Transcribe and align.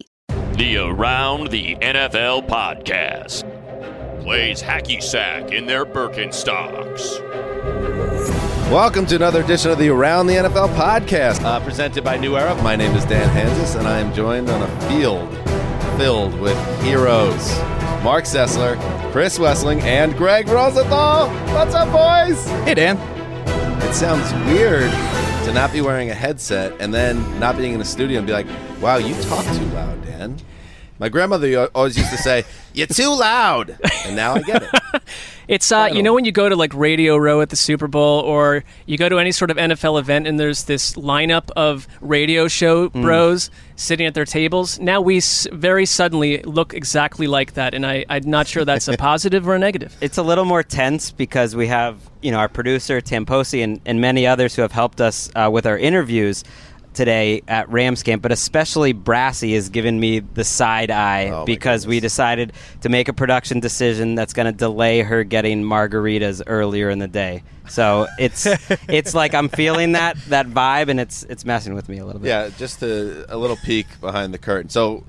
The 0.53 0.77
Around 0.77 1.49
the 1.49 1.75
NFL 1.75 2.47
podcast 2.47 3.43
plays 4.21 4.61
hacky 4.61 5.03
sack 5.03 5.51
in 5.51 5.65
their 5.65 5.85
Birkenstocks. 5.85 7.19
Welcome 8.71 9.05
to 9.07 9.15
another 9.15 9.43
edition 9.43 9.71
of 9.71 9.77
the 9.77 9.89
Around 9.89 10.27
the 10.27 10.35
NFL 10.35 10.73
podcast, 10.75 11.43
uh, 11.43 11.59
presented 11.59 12.03
by 12.03 12.17
New 12.17 12.37
Era. 12.37 12.55
My 12.63 12.75
name 12.75 12.95
is 12.95 13.05
Dan 13.05 13.29
Hanzus, 13.35 13.77
and 13.77 13.87
I 13.87 13.99
am 13.99 14.13
joined 14.13 14.49
on 14.49 14.61
a 14.61 14.81
field 14.89 15.29
filled 15.97 16.39
with 16.39 16.57
heroes. 16.83 17.57
Mark 18.03 18.25
Sessler, 18.25 18.75
Chris 19.15 19.39
Wesseling, 19.39 19.81
and 19.83 20.13
Greg 20.17 20.49
Rosenthal. 20.49 21.29
What's 21.53 21.73
up, 21.73 21.89
boys? 21.89 22.45
Hey, 22.65 22.73
Dan. 22.73 22.97
It 23.81 23.93
sounds 23.93 24.29
weird 24.51 24.91
to 25.45 25.53
not 25.53 25.71
be 25.71 25.79
wearing 25.79 26.09
a 26.09 26.13
headset 26.13 26.73
and 26.81 26.93
then 26.93 27.39
not 27.39 27.55
being 27.55 27.71
in 27.71 27.79
the 27.79 27.85
studio 27.85 28.17
and 28.17 28.27
be 28.27 28.33
like, 28.33 28.45
wow, 28.81 28.97
you 28.97 29.15
talk 29.23 29.45
too 29.55 29.65
loud, 29.67 30.03
Dan. 30.03 30.35
My 30.99 31.07
grandmother 31.07 31.69
always 31.73 31.97
used 31.97 32.11
to 32.11 32.17
say, 32.17 32.43
"You're 32.73 32.87
too 32.87 33.17
loud," 33.17 33.77
and 34.05 34.17
now 34.17 34.35
I 34.35 34.41
get 34.41 34.63
it. 34.63 34.69
It's 35.47 35.71
uh, 35.71 35.89
you 35.91 36.01
know 36.03 36.13
when 36.13 36.25
you 36.25 36.31
go 36.31 36.49
to 36.49 36.55
like 36.55 36.73
Radio 36.73 37.17
Row 37.17 37.41
at 37.41 37.49
the 37.49 37.55
Super 37.55 37.87
Bowl, 37.87 38.21
or 38.21 38.63
you 38.85 38.97
go 38.97 39.09
to 39.09 39.19
any 39.19 39.31
sort 39.31 39.51
of 39.51 39.57
NFL 39.57 39.99
event, 39.99 40.27
and 40.27 40.39
there's 40.39 40.63
this 40.63 40.93
lineup 40.93 41.49
of 41.55 41.87
radio 42.01 42.47
show 42.47 42.89
Mm. 42.89 43.01
bros 43.01 43.49
sitting 43.75 44.05
at 44.07 44.13
their 44.13 44.25
tables. 44.25 44.79
Now 44.79 45.01
we 45.01 45.17
s- 45.17 45.47
very 45.51 45.85
suddenly 45.85 46.41
look 46.43 46.73
exactly 46.73 47.27
like 47.27 47.53
that, 47.53 47.73
and 47.73 47.85
I, 47.85 48.05
I'm 48.09 48.29
not 48.29 48.47
sure 48.47 48.63
that's 48.65 48.87
a 48.87 48.97
positive 49.11 49.47
or 49.47 49.55
a 49.55 49.59
negative. 49.59 49.95
it's 50.01 50.17
a 50.17 50.23
little 50.23 50.45
more 50.45 50.63
tense 50.63 51.11
because 51.11 51.55
we 51.55 51.67
have 51.67 51.97
you 52.21 52.31
know 52.31 52.37
our 52.37 52.49
producer 52.49 53.01
Tim 53.01 53.25
Posey 53.25 53.61
and, 53.61 53.79
and 53.85 53.99
many 54.01 54.25
others 54.25 54.55
who 54.55 54.61
have 54.61 54.71
helped 54.71 54.99
us 55.01 55.29
uh, 55.35 55.49
with 55.51 55.65
our 55.65 55.77
interviews 55.77 56.43
today 56.95 57.43
at 57.47 57.69
Rams 57.69 58.03
camp, 58.03 58.21
but 58.21 58.31
especially 58.31 58.93
Brassy 58.93 59.53
has 59.53 59.69
given 59.69 59.99
me 59.99 60.19
the 60.19 60.43
side 60.43 60.91
eye 60.91 61.29
Oh, 61.29 61.45
because 61.45 61.85
we 61.85 61.99
decided 61.99 62.53
to 62.81 62.89
make 62.89 63.07
a 63.07 63.13
production 63.13 63.59
decision 63.59 64.15
that's 64.15 64.33
going 64.33 64.45
to 64.47 64.51
delay 64.51 65.01
her 65.01 65.23
getting 65.23 65.63
margaritas 65.63 66.41
earlier 66.47 66.89
in 66.89 66.99
the 66.99 67.07
day. 67.07 67.43
So 67.67 68.07
it's 68.19 68.47
it's 68.89 69.13
like 69.13 69.33
I'm 69.33 69.49
feeling 69.49 69.93
that 69.93 70.17
that 70.27 70.47
vibe, 70.47 70.89
and 70.89 70.99
it's 70.99 71.23
it's 71.23 71.45
messing 71.45 71.73
with 71.73 71.89
me 71.89 71.99
a 71.99 72.05
little 72.05 72.21
bit. 72.21 72.29
Yeah, 72.29 72.49
just 72.57 72.81
a, 72.81 73.25
a 73.33 73.37
little 73.37 73.57
peek 73.57 73.87
behind 74.01 74.33
the 74.33 74.37
curtain. 74.37 74.69
So 74.69 75.03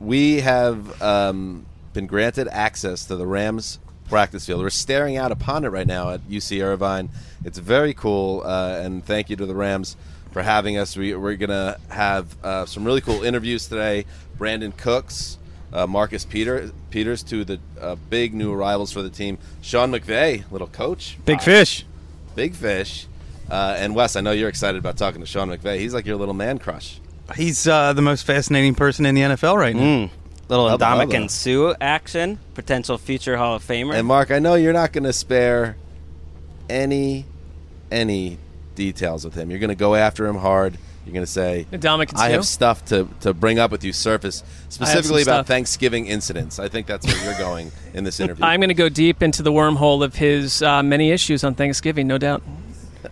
we 0.00 0.40
have 0.40 1.00
um, 1.02 1.66
been 1.92 2.06
granted 2.06 2.48
access 2.48 3.06
to 3.06 3.16
the 3.16 3.26
Rams 3.26 3.78
practice 4.08 4.46
field. 4.46 4.60
We're 4.60 4.70
staring 4.70 5.16
out 5.16 5.32
upon 5.32 5.64
it 5.64 5.68
right 5.68 5.86
now 5.86 6.10
at 6.10 6.20
UC 6.28 6.62
Irvine. 6.62 7.08
It's 7.44 7.58
very 7.58 7.94
cool, 7.94 8.42
uh, 8.44 8.80
and 8.82 9.04
thank 9.04 9.30
you 9.30 9.36
to 9.36 9.46
the 9.46 9.54
Rams 9.54 9.96
for 10.34 10.42
having 10.42 10.76
us. 10.76 10.96
We, 10.96 11.14
we're 11.14 11.36
going 11.36 11.48
to 11.50 11.78
have 11.88 12.36
uh, 12.44 12.66
some 12.66 12.84
really 12.84 13.00
cool 13.00 13.22
interviews 13.22 13.68
today. 13.68 14.04
Brandin 14.36 14.76
Cooks, 14.76 15.38
uh, 15.72 15.86
Marcus 15.86 16.24
Peter, 16.24 16.72
Peters, 16.90 17.22
two 17.22 17.42
of 17.42 17.46
the 17.46 17.60
uh, 17.80 17.94
big 18.10 18.34
new 18.34 18.52
arrivals 18.52 18.92
for 18.92 19.00
the 19.00 19.08
team. 19.08 19.38
Sean 19.62 19.92
McVay, 19.92 20.44
little 20.50 20.66
coach. 20.66 21.16
Big 21.24 21.38
Wow. 21.38 21.44
fish. 21.44 21.86
Big 22.34 22.54
fish. 22.54 23.06
Uh, 23.48 23.76
and 23.78 23.94
Wes, 23.94 24.16
I 24.16 24.20
know 24.22 24.32
you're 24.32 24.48
excited 24.48 24.76
about 24.76 24.96
talking 24.96 25.20
to 25.20 25.26
Sean 25.26 25.48
McVay. 25.48 25.78
He's 25.78 25.94
like 25.94 26.04
your 26.04 26.16
little 26.16 26.34
man 26.34 26.58
crush. 26.58 27.00
He's 27.36 27.66
uh, 27.68 27.92
the 27.92 28.02
most 28.02 28.26
fascinating 28.26 28.74
person 28.74 29.06
in 29.06 29.14
the 29.14 29.20
NFL 29.22 29.56
right 29.56 29.74
now. 29.74 29.82
Mm. 29.82 30.10
Little 30.48 30.68
Hubba 30.68 31.06
and 31.14 31.30
Sue 31.30 31.74
action, 31.80 32.38
potential 32.54 32.98
future 32.98 33.36
Hall 33.36 33.54
of 33.54 33.64
Famer. 33.64 33.94
And 33.94 34.06
Mark, 34.06 34.30
I 34.30 34.40
know 34.40 34.56
you're 34.56 34.74
not 34.74 34.92
going 34.92 35.04
to 35.04 35.12
spare 35.12 35.76
any 36.68 37.24
any 37.90 38.38
details 38.74 39.24
with 39.24 39.34
him. 39.34 39.50
You're 39.50 39.60
going 39.60 39.68
to 39.68 39.74
go 39.74 39.94
after 39.94 40.26
him 40.26 40.36
hard. 40.36 40.78
You're 41.04 41.12
going 41.12 41.26
to 41.26 41.30
say, 41.30 41.66
"I 42.16 42.30
have 42.30 42.46
stuff 42.46 42.84
to, 42.86 43.06
to 43.20 43.34
bring 43.34 43.58
up 43.58 43.70
with 43.70 43.84
you, 43.84 43.92
surface 43.92 44.42
specifically 44.70 45.22
about 45.22 45.40
stuff. 45.40 45.46
Thanksgiving 45.48 46.06
incidents." 46.06 46.58
I 46.58 46.68
think 46.68 46.86
that's 46.86 47.06
where 47.06 47.24
you're 47.24 47.38
going 47.38 47.72
in 47.92 48.04
this 48.04 48.20
interview. 48.20 48.44
I'm 48.44 48.60
going 48.60 48.68
to 48.68 48.74
go 48.74 48.88
deep 48.88 49.22
into 49.22 49.42
the 49.42 49.52
wormhole 49.52 50.02
of 50.02 50.14
his 50.14 50.62
uh, 50.62 50.82
many 50.82 51.10
issues 51.10 51.44
on 51.44 51.54
Thanksgiving, 51.54 52.06
no 52.06 52.16
doubt. 52.16 52.42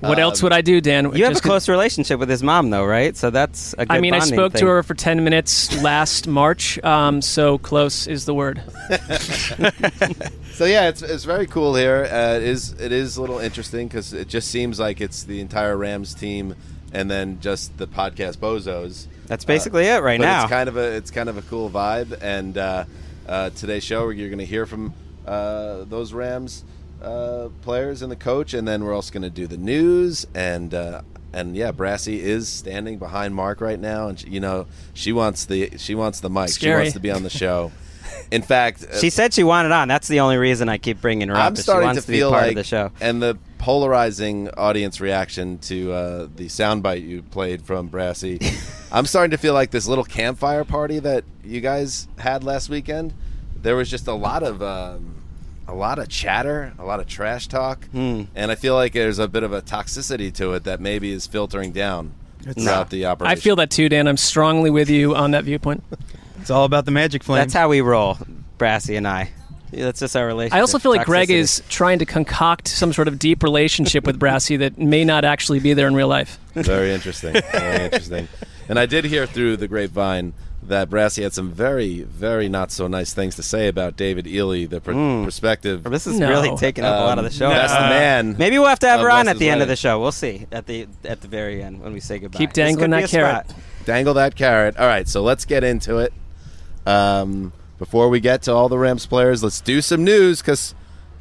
What 0.00 0.18
else 0.18 0.40
Um, 0.42 0.46
would 0.46 0.52
I 0.52 0.60
do, 0.62 0.80
Dan? 0.80 1.04
You 1.04 1.10
have 1.10 1.14
a 1.14 1.18
Just 1.34 1.42
'cause- 1.42 1.48
close 1.50 1.68
relationship 1.68 2.18
with 2.18 2.28
his 2.28 2.42
mom, 2.42 2.70
though, 2.70 2.84
right? 2.84 3.16
So 3.16 3.30
that's 3.30 3.72
a 3.74 3.86
good 3.86 3.90
I 3.96 4.00
mean, 4.00 4.14
I 4.14 4.20
spoke 4.20 4.52
thing. 4.52 4.60
to 4.60 4.66
her 4.68 4.82
for 4.82 4.94
10 4.94 5.22
minutes 5.24 5.80
last 5.82 6.26
March, 6.26 6.82
um, 6.84 7.20
so 7.22 7.58
close 7.58 8.06
is 8.06 8.24
the 8.24 8.34
word. 8.34 8.62
So 10.54 10.66
yeah, 10.66 10.88
it's, 10.88 11.00
it's 11.02 11.24
very 11.24 11.46
cool 11.46 11.74
here. 11.74 12.04
Uh, 12.12 12.36
it 12.36 12.42
is 12.42 12.72
it 12.78 12.92
is 12.92 13.16
a 13.16 13.20
little 13.22 13.38
interesting 13.38 13.88
because 13.88 14.12
it 14.12 14.28
just 14.28 14.48
seems 14.50 14.78
like 14.78 15.00
it's 15.00 15.24
the 15.24 15.40
entire 15.40 15.76
Rams 15.76 16.12
team 16.14 16.54
and 16.92 17.10
then 17.10 17.38
just 17.40 17.76
the 17.78 17.86
podcast 17.86 18.36
bozos. 18.36 19.06
That's 19.26 19.46
basically 19.46 19.86
it 19.86 20.02
right 20.02 20.20
but 20.20 20.26
now. 20.26 20.42
It's 20.42 20.50
kind 20.50 20.68
of 20.68 20.76
a 20.76 20.92
it's 20.94 21.10
kind 21.10 21.30
of 21.30 21.38
a 21.38 21.42
cool 21.42 21.70
vibe. 21.70 22.18
And 22.20 22.58
uh, 22.58 22.84
uh, 23.26 23.50
today's 23.50 23.82
show, 23.82 24.10
you're 24.10 24.28
going 24.28 24.38
to 24.40 24.44
hear 24.46 24.66
from 24.66 24.92
uh, 25.26 25.84
those 25.88 26.12
Rams 26.12 26.64
uh, 27.02 27.48
players 27.62 28.02
and 28.02 28.10
the 28.10 28.16
coach, 28.16 28.54
and 28.54 28.66
then 28.66 28.84
we're 28.84 28.94
also 28.94 29.12
going 29.12 29.22
to 29.22 29.30
do 29.30 29.46
the 29.46 29.56
news 29.58 30.26
and. 30.34 30.74
Uh, 30.74 31.02
and 31.34 31.56
yeah, 31.56 31.72
Brassy 31.72 32.20
is 32.20 32.46
standing 32.46 32.98
behind 32.98 33.34
Mark 33.34 33.62
right 33.62 33.80
now, 33.80 34.08
and 34.08 34.20
she, 34.20 34.28
you 34.28 34.38
know 34.38 34.66
she 34.92 35.12
wants 35.12 35.46
the 35.46 35.78
she 35.78 35.94
wants 35.94 36.20
the 36.20 36.28
mic. 36.28 36.50
She 36.50 36.68
wants 36.68 36.92
to 36.92 37.00
be 37.00 37.10
on 37.10 37.22
the 37.22 37.30
show. 37.30 37.72
In 38.30 38.42
fact, 38.42 38.84
uh, 38.84 38.98
She 38.98 39.08
said 39.08 39.32
she 39.32 39.42
wanted 39.42 39.72
on. 39.72 39.88
That's 39.88 40.08
the 40.08 40.20
only 40.20 40.36
reason 40.36 40.68
I 40.68 40.76
keep 40.76 41.00
bringing 41.00 41.28
her 41.28 41.34
up. 41.34 41.46
I'm 41.46 41.52
is 41.54 41.62
starting 41.62 41.84
she 41.84 41.86
wants 41.86 42.00
to 42.02 42.06
to, 42.06 42.12
be 42.12 42.18
feel 42.18 42.30
part 42.30 42.42
like 42.42 42.50
of 42.50 42.56
the 42.56 42.64
show. 42.64 42.90
and 43.00 43.22
the 43.22 43.38
polarizing 43.58 44.50
audience 44.50 45.00
reaction 45.00 45.56
to 45.58 45.92
uh, 45.92 46.28
the 46.36 46.46
soundbite 46.46 47.06
you 47.06 47.22
played 47.22 47.62
from 47.62 47.88
Brassy. 47.88 48.38
I'm 48.92 49.06
starting 49.06 49.30
to 49.30 49.38
feel 49.38 49.54
like 49.54 49.70
this 49.70 49.86
little 49.86 50.04
campfire 50.04 50.64
party 50.64 50.98
that 50.98 51.24
you 51.44 51.60
guys 51.60 52.08
had 52.18 52.44
last 52.44 52.68
weekend. 52.68 53.14
There 53.56 53.76
was 53.76 53.88
just 53.88 54.06
a 54.08 54.12
lot 54.12 54.42
of 54.42 54.62
um, 54.62 55.21
a 55.72 55.74
lot 55.74 55.98
of 55.98 56.08
chatter, 56.08 56.72
a 56.78 56.84
lot 56.84 57.00
of 57.00 57.06
trash 57.06 57.46
talk, 57.48 57.86
Hmm. 57.86 58.24
and 58.34 58.50
I 58.50 58.54
feel 58.56 58.74
like 58.74 58.92
there's 58.92 59.18
a 59.18 59.26
bit 59.26 59.42
of 59.42 59.52
a 59.54 59.62
toxicity 59.62 60.32
to 60.34 60.52
it 60.52 60.64
that 60.64 60.80
maybe 60.80 61.10
is 61.10 61.26
filtering 61.26 61.72
down 61.72 62.12
throughout 62.42 62.90
the 62.90 63.06
operation. 63.06 63.32
I 63.32 63.40
feel 63.40 63.56
that 63.56 63.70
too, 63.70 63.88
Dan. 63.88 64.06
I'm 64.06 64.16
strongly 64.18 64.68
with 64.70 64.90
you 64.90 65.16
on 65.16 65.30
that 65.30 65.44
viewpoint. 65.44 65.82
It's 66.40 66.50
all 66.50 66.64
about 66.64 66.84
the 66.84 66.90
magic 66.90 67.22
flame. 67.24 67.38
That's 67.40 67.54
how 67.54 67.68
we 67.68 67.80
roll. 67.80 68.18
Brassy 68.58 68.96
and 68.96 69.08
I. 69.08 69.30
Yeah, 69.70 69.84
that's 69.86 70.00
just 70.00 70.14
our 70.14 70.26
relationship. 70.26 70.58
I 70.58 70.60
also 70.60 70.78
feel 70.78 70.92
like 70.92 71.06
Greg 71.06 71.30
is 71.30 71.62
trying 71.70 72.00
to 72.00 72.04
concoct 72.04 72.68
some 72.68 72.92
sort 72.92 73.08
of 73.08 73.18
deep 73.18 73.42
relationship 73.42 74.04
with 74.04 74.18
Brassy 74.18 74.58
that 74.58 74.76
may 74.76 75.02
not 75.04 75.24
actually 75.24 75.60
be 75.60 75.72
there 75.72 75.86
in 75.88 75.94
real 75.94 76.08
life. 76.08 76.38
Very 76.54 76.92
interesting. 76.92 77.32
Very 77.52 77.84
interesting. 77.84 78.28
And 78.68 78.78
I 78.78 78.84
did 78.84 79.06
hear 79.06 79.24
through 79.26 79.56
the 79.56 79.68
grapevine 79.68 80.34
that 80.64 80.88
Brassy 80.88 81.22
had 81.24 81.32
some 81.32 81.50
very, 81.50 82.02
very 82.02 82.48
not 82.48 82.70
so 82.70 82.86
nice 82.86 83.12
things 83.12 83.34
to 83.36 83.42
say 83.42 83.66
about 83.68 83.96
David 83.96 84.26
Ely, 84.28 84.66
the 84.66 84.80
pr- 84.80 84.92
prospective. 85.24 85.82
This 85.84 86.06
is 86.06 86.20
No. 86.20 86.28
really 86.28 86.56
taking 86.56 86.84
up 86.84 86.96
a 87.00 87.04
lot 87.04 87.18
of 87.18 87.24
the 87.24 87.30
um, 87.30 87.34
show. 87.34 87.48
Best 87.48 87.74
man. 87.74 88.36
Maybe 88.38 88.58
we'll 88.58 88.68
have 88.68 88.78
to 88.80 88.86
have 88.86 89.00
of 89.00 89.04
her 89.04 89.10
on 89.10 89.26
at 89.28 89.38
the 89.38 89.48
end 89.50 89.60
of 89.62 89.68
the 89.68 89.74
show. 89.76 90.00
We'll 90.00 90.12
see 90.12 90.46
at 90.52 90.66
the 90.66 90.86
at 91.04 91.20
the 91.20 91.28
very 91.28 91.62
end 91.62 91.80
when 91.82 91.92
we 91.92 91.98
say 92.00 92.18
goodbye. 92.20 92.38
Keep 92.38 92.50
This 92.50 92.64
dangling 92.64 92.90
that 92.92 93.08
carrot. 93.10 93.50
spot. 93.50 93.60
dangle 93.84 94.14
that 94.14 94.36
carrot. 94.36 94.76
All 94.76 94.86
right, 94.86 95.08
so 95.08 95.22
let's 95.22 95.44
get 95.44 95.64
into 95.64 95.98
it. 95.98 96.12
Um, 96.86 97.52
before 97.78 98.08
we 98.08 98.20
get 98.20 98.42
to 98.42 98.52
all 98.52 98.68
the 98.68 98.78
Rams 98.78 99.06
players, 99.06 99.42
let's 99.42 99.60
do 99.60 99.80
some 99.80 100.04
news 100.04 100.40
because 100.40 100.74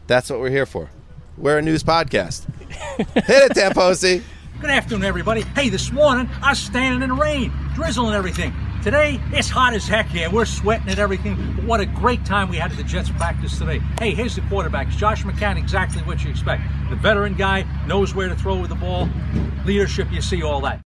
that's 0.08 0.30
what 0.30 0.40
we're 0.40 0.50
here 0.52 0.66
for. 0.68 0.90
We're 1.38 1.58
a 1.58 1.62
news 1.64 1.84
podcast. 1.84 2.46
Hit 2.70 3.08
it, 3.16 3.52
Tamposi. 3.54 4.22
Good 4.60 4.70
afternoon, 4.70 5.04
everybody. 5.06 5.42
Hey, 5.42 5.70
this 5.70 5.92
morning 5.92 6.30
I 6.44 6.50
was 6.52 6.60
standing 6.60 7.02
in 7.02 7.10
the 7.10 7.16
rain, 7.16 7.52
drizzling 7.74 8.14
everything. 8.14 8.54
Today 8.84 9.20
it's 9.32 9.48
hot 9.48 9.76
as 9.76 9.88
heck 9.88 10.08
here. 10.08 10.28
We're 10.32 10.46
sweating 10.46 10.90
and 10.90 10.98
everything. 10.98 11.36
But 11.56 11.66
what 11.66 11.80
a 11.82 11.86
great 11.86 12.26
time 12.26 12.50
we 12.50 12.58
had 12.58 12.72
at 12.72 12.78
the 12.78 12.84
Jets 12.84 13.12
practice 13.12 13.60
today. 13.60 13.78
Hey, 14.00 14.16
here's 14.16 14.34
the 14.34 14.42
quarterbacks. 14.42 14.98
Josh 14.98 15.24
McCown, 15.24 15.56
exactly 15.56 16.02
what 16.02 16.24
you 16.24 16.32
expect. 16.32 16.64
The 16.90 16.96
veteran 16.96 17.36
guy 17.36 17.64
knows 17.86 18.16
where 18.16 18.28
to 18.28 18.36
throw 18.36 18.60
with 18.60 18.70
the 18.70 18.76
ball. 18.76 19.08
Leadership, 19.66 20.12
you 20.12 20.20
see 20.20 20.42
all 20.42 20.62
that. 20.62 20.82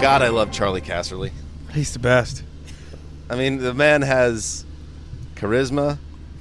God, 0.00 0.22
I 0.22 0.28
love 0.28 0.52
Charley 0.52 0.80
Casserly. 0.80 1.32
He's 1.72 1.92
the 1.92 1.98
best. 1.98 2.44
I 3.28 3.34
mean, 3.34 3.58
the 3.58 3.74
man 3.74 4.02
has 4.02 4.64
charisma, 5.34 5.98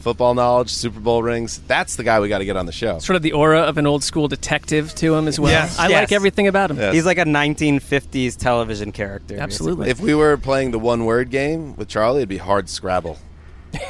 football 0.07 0.33
knowledge, 0.33 0.69
Super 0.69 1.01
Bowl 1.01 1.21
rings. 1.21 1.59
That's 1.67 1.97
the 1.97 2.03
guy 2.05 2.21
we 2.21 2.29
got 2.29 2.37
to 2.37 2.45
get 2.45 2.55
on 2.55 2.65
the 2.65 2.71
show. 2.71 2.97
Sort 2.99 3.17
of 3.17 3.23
the 3.23 3.33
aura 3.33 3.59
of 3.63 3.77
an 3.77 3.85
old 3.85 4.05
school 4.05 4.29
detective 4.29 4.95
to 4.95 5.13
him 5.15 5.27
as 5.27 5.37
well. 5.37 5.51
Yes. 5.51 5.77
I 5.77 5.89
Yes. 5.89 6.03
like 6.03 6.11
everything 6.13 6.47
about 6.47 6.71
him. 6.71 6.77
Yes. 6.77 6.93
He's 6.93 7.05
like 7.05 7.17
a 7.17 7.25
1950s 7.25 8.37
television 8.37 8.93
character. 8.93 9.35
Absolutely. 9.37 9.89
If 9.89 9.99
we 9.99 10.15
were 10.15 10.37
playing 10.37 10.71
the 10.71 10.79
one 10.79 11.03
word 11.03 11.29
game 11.29 11.75
with 11.75 11.89
Charley, 11.89 12.19
it'd 12.19 12.29
be 12.29 12.37
hard 12.37 12.69
Scrabble. 12.69 13.17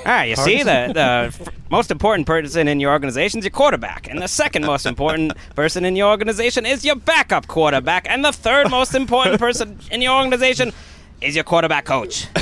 Ah, 0.07 0.23
you 0.23 0.35
see, 0.35 0.63
the, 0.63 0.91
the 1.39 1.51
most 1.69 1.91
important 1.91 2.25
person 2.25 2.67
in 2.67 2.79
your 2.79 2.91
organization 2.91 3.37
is 3.37 3.45
your 3.45 3.51
quarterback, 3.51 4.09
and 4.09 4.19
the 4.19 4.27
second 4.27 4.65
most 4.65 4.87
important 4.87 5.33
person 5.55 5.85
in 5.85 5.95
your 5.95 6.09
organization 6.09 6.65
is 6.65 6.83
your 6.83 6.95
backup 6.95 7.45
quarterback, 7.45 8.07
and 8.09 8.25
the 8.25 8.31
third 8.31 8.71
most 8.71 8.95
important 8.95 9.39
person 9.39 9.79
in 9.91 10.01
your 10.01 10.17
organization 10.17 10.73
is 11.21 11.35
your 11.35 11.43
quarterback 11.43 11.85
coach. 11.85 12.27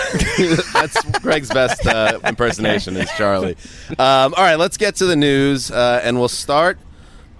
That's 0.73 1.19
Greg's 1.19 1.49
best 1.49 1.85
uh, 1.85 2.19
impersonation 2.25 2.95
is 2.97 3.09
Charley. 3.11 3.55
Um, 3.91 4.33
all 4.35 4.43
right, 4.43 4.55
let's 4.55 4.77
get 4.77 4.95
to 4.97 5.05
the 5.05 5.15
news, 5.15 5.71
uh, 5.71 6.01
and 6.03 6.17
we'll 6.19 6.27
start 6.27 6.77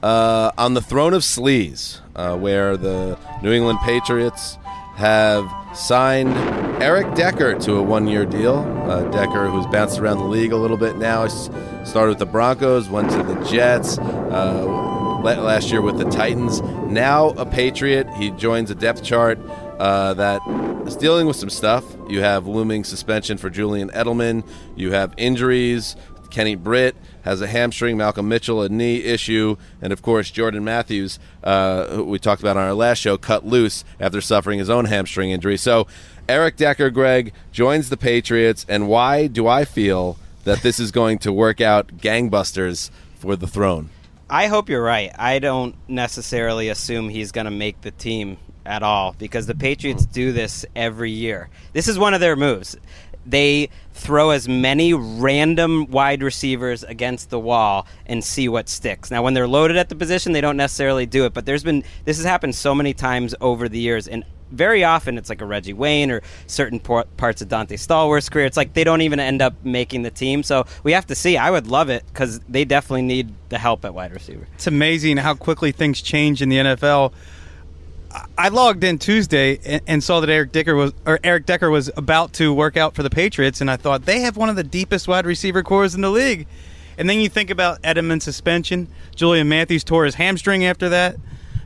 uh, 0.02 0.52
on 0.58 0.74
the 0.74 0.82
throne 0.82 1.14
of 1.14 1.24
sleaze, 1.24 2.00
uh, 2.16 2.38
where 2.38 2.78
the 2.78 3.18
New 3.42 3.52
England 3.52 3.80
Patriots 3.84 4.58
have 4.96 5.52
signed 5.76 6.34
Eric 6.82 7.14
Decker 7.16 7.60
to 7.60 7.76
a 7.76 7.84
one-year 7.84 8.26
deal. 8.26 8.60
Uh, 8.90 9.04
Decker, 9.12 9.50
who's 9.50 9.66
bounced 9.68 10.00
around 10.00 10.20
the 10.20 10.26
league 10.26 10.54
a 10.54 10.58
little 10.58 10.78
bit 10.78 10.98
now, 10.98 11.28
started 11.28 12.12
with 12.12 12.20
the 12.20 12.26
Broncos, 12.26 12.88
went 12.88 13.10
to 13.12 13.24
the 13.24 13.36
Jets. 13.44 13.98
Uh, 13.98 14.86
last 15.34 15.72
year 15.72 15.82
with 15.82 15.98
the 15.98 16.06
Titans. 16.06 16.62
Now 16.62 17.30
a 17.30 17.46
Patriot. 17.46 18.08
He 18.16 18.30
joins 18.32 18.70
a 18.70 18.76
depth 18.76 19.04
chart 19.04 19.40
uh, 19.80 20.14
that 20.16 20.42
is 20.88 20.96
dealing 20.96 21.28
with 21.28 21.36
some 21.36 21.50
stuff. 21.50 21.84
You 22.10 22.22
have 22.22 22.48
looming 22.48 22.84
suspension 22.84 23.38
for 23.38 23.50
Julian 23.50 23.90
Edelman. 23.90 24.48
You 24.76 24.92
have 24.92 25.14
injuries. 25.18 25.96
Kenny 26.32 26.56
Britt 26.56 26.96
has 27.22 27.42
a 27.42 27.48
hamstring. 27.48 27.98
Malcolm 27.98 28.28
Mitchell 28.28 28.62
a 28.62 28.70
knee 28.70 29.04
issue, 29.04 29.56
and 29.82 29.94
of 29.94 30.02
course 30.02 30.32
Jordan 30.32 30.64
Matthews, 30.64 31.18
uh, 31.44 31.88
who 31.88 32.04
we 32.04 32.20
talked 32.20 32.42
about 32.42 32.58
on 32.58 32.64
our 32.64 32.74
last 32.74 33.00
show, 33.00 33.18
cut 33.18 33.46
loose 33.46 33.86
after 34.00 34.20
suffering 34.22 34.60
his 34.60 34.70
own 34.70 34.86
hamstring 34.86 35.32
injury. 35.32 35.58
So 35.58 35.88
Eric 36.28 36.58
Decker, 36.58 36.90
Greg 36.90 37.34
joins 37.52 37.90
the 37.90 37.98
Patriots, 37.98 38.66
and 38.68 38.90
why 38.90 39.28
do 39.28 39.48
I 39.48 39.64
feel 39.64 40.18
that 40.44 40.62
this 40.62 40.80
is 40.80 40.92
going 40.92 41.20
to 41.20 41.32
work 41.32 41.62
out 41.62 41.98
gangbusters 41.98 42.90
for 43.16 43.36
the 43.36 43.48
throne? 43.48 43.90
I 44.30 44.48
hope 44.48 44.70
you're 44.70 44.84
right. 44.84 45.12
I 45.18 45.40
don't 45.40 45.76
necessarily 45.88 46.70
assume 46.70 47.10
he's 47.10 47.32
going 47.32 47.46
to 47.46 47.52
make 47.52 47.82
the 47.82 47.92
team 47.92 48.38
at 48.66 48.84
all 48.84 49.16
because 49.18 49.48
the 49.48 49.56
Patriots 49.56 50.06
hmm. 50.06 50.12
do 50.12 50.32
this 50.32 50.66
every 50.76 51.12
year. 51.12 51.50
This 51.74 51.88
is 51.88 51.98
one 52.00 52.14
of 52.14 52.20
their 52.20 52.36
moves. 52.36 52.78
They 53.26 53.70
throw 53.94 54.30
as 54.30 54.48
many 54.48 54.94
random 54.94 55.88
wide 55.88 56.22
receivers 56.22 56.84
against 56.84 57.32
the 57.32 57.40
wall 57.40 57.88
and 58.06 58.24
see 58.24 58.48
what 58.48 58.70
sticks. 58.70 59.10
Now, 59.10 59.24
when 59.24 59.34
they're 59.34 59.48
loaded 59.48 59.78
at 59.78 59.90
the 59.90 59.96
position, 59.96 60.32
they 60.32 60.42
don't 60.42 60.58
necessarily 60.58 61.08
do 61.08 61.26
it, 61.26 61.34
but 61.34 61.46
there's 61.46 61.64
been 61.64 61.84
this 62.04 62.18
has 62.18 62.26
happened 62.26 62.54
so 62.54 62.76
many 62.76 62.94
times 62.94 63.34
over 63.42 63.68
the 63.68 63.80
years 63.80 64.08
and 64.08 64.24
very 64.52 64.84
often 64.84 65.18
it's 65.18 65.30
like 65.30 65.42
a 65.42 65.46
Reggie 65.46 65.74
Wayne 65.74 66.12
or 66.12 66.22
certain 66.48 66.80
por- 66.80 67.06
parts 67.18 67.42
of 67.42 67.50
Donté 67.50 67.74
Stallworth's 67.74 68.30
career. 68.30 68.46
It's 68.46 68.58
like 68.58 68.74
they 68.74 68.84
don't 68.84 69.02
even 69.02 69.20
end 69.20 69.42
up 69.42 69.54
making 69.64 70.04
the 70.04 70.12
team. 70.12 70.44
So 70.44 70.66
we 70.84 70.92
have 70.92 71.08
to 71.08 71.16
see. 71.16 71.38
I 71.38 71.52
would 71.52 71.68
love 71.68 71.90
it 71.90 72.04
because 72.08 72.40
they 72.48 72.66
definitely 72.66 73.04
need 73.04 73.34
the 73.50 73.58
help 73.58 73.86
at 73.86 73.94
wide 73.94 74.14
receiver. 74.14 74.48
It's 74.54 74.68
amazing 74.68 75.18
how 75.18 75.36
quickly 75.36 75.72
things 75.72 76.02
change 76.02 76.42
in 76.42 76.50
the 76.50 76.58
NFL. 76.58 77.14
I- 78.16 78.46
I 78.46 78.48
logged 78.50 78.84
in 78.84 78.98
Tuesday 78.98 79.60
and, 79.66 79.82
and 79.88 80.04
saw 80.04 80.20
that 80.22 80.30
Eric 80.30 80.52
Decker 80.52 80.76
was 80.76 80.94
or 81.06 81.20
Eric 81.24 81.46
Decker 81.46 81.70
was 81.70 81.90
about 81.98 82.34
to 82.34 82.54
work 82.54 82.78
out 82.78 82.96
for 82.96 83.04
the 83.04 83.10
Patriots, 83.10 83.62
and 83.62 83.70
I 83.70 83.76
thought 83.78 84.06
they 84.06 84.22
have 84.22 84.38
one 84.38 84.50
of 84.50 84.56
the 84.56 84.64
deepest 84.64 85.08
wide 85.08 85.26
receiver 85.26 85.64
cores 85.64 85.96
in 85.96 86.02
the 86.02 86.10
league. 86.10 86.48
And 86.98 87.10
then 87.10 87.20
you 87.20 87.28
think 87.28 87.50
about 87.50 87.82
Edelman's 87.82 88.24
suspension. 88.24 88.88
Julian 89.16 89.50
Matthews 89.50 89.84
tore 89.84 90.06
his 90.06 90.16
hamstring 90.16 90.64
after 90.66 90.88
that. 90.90 91.18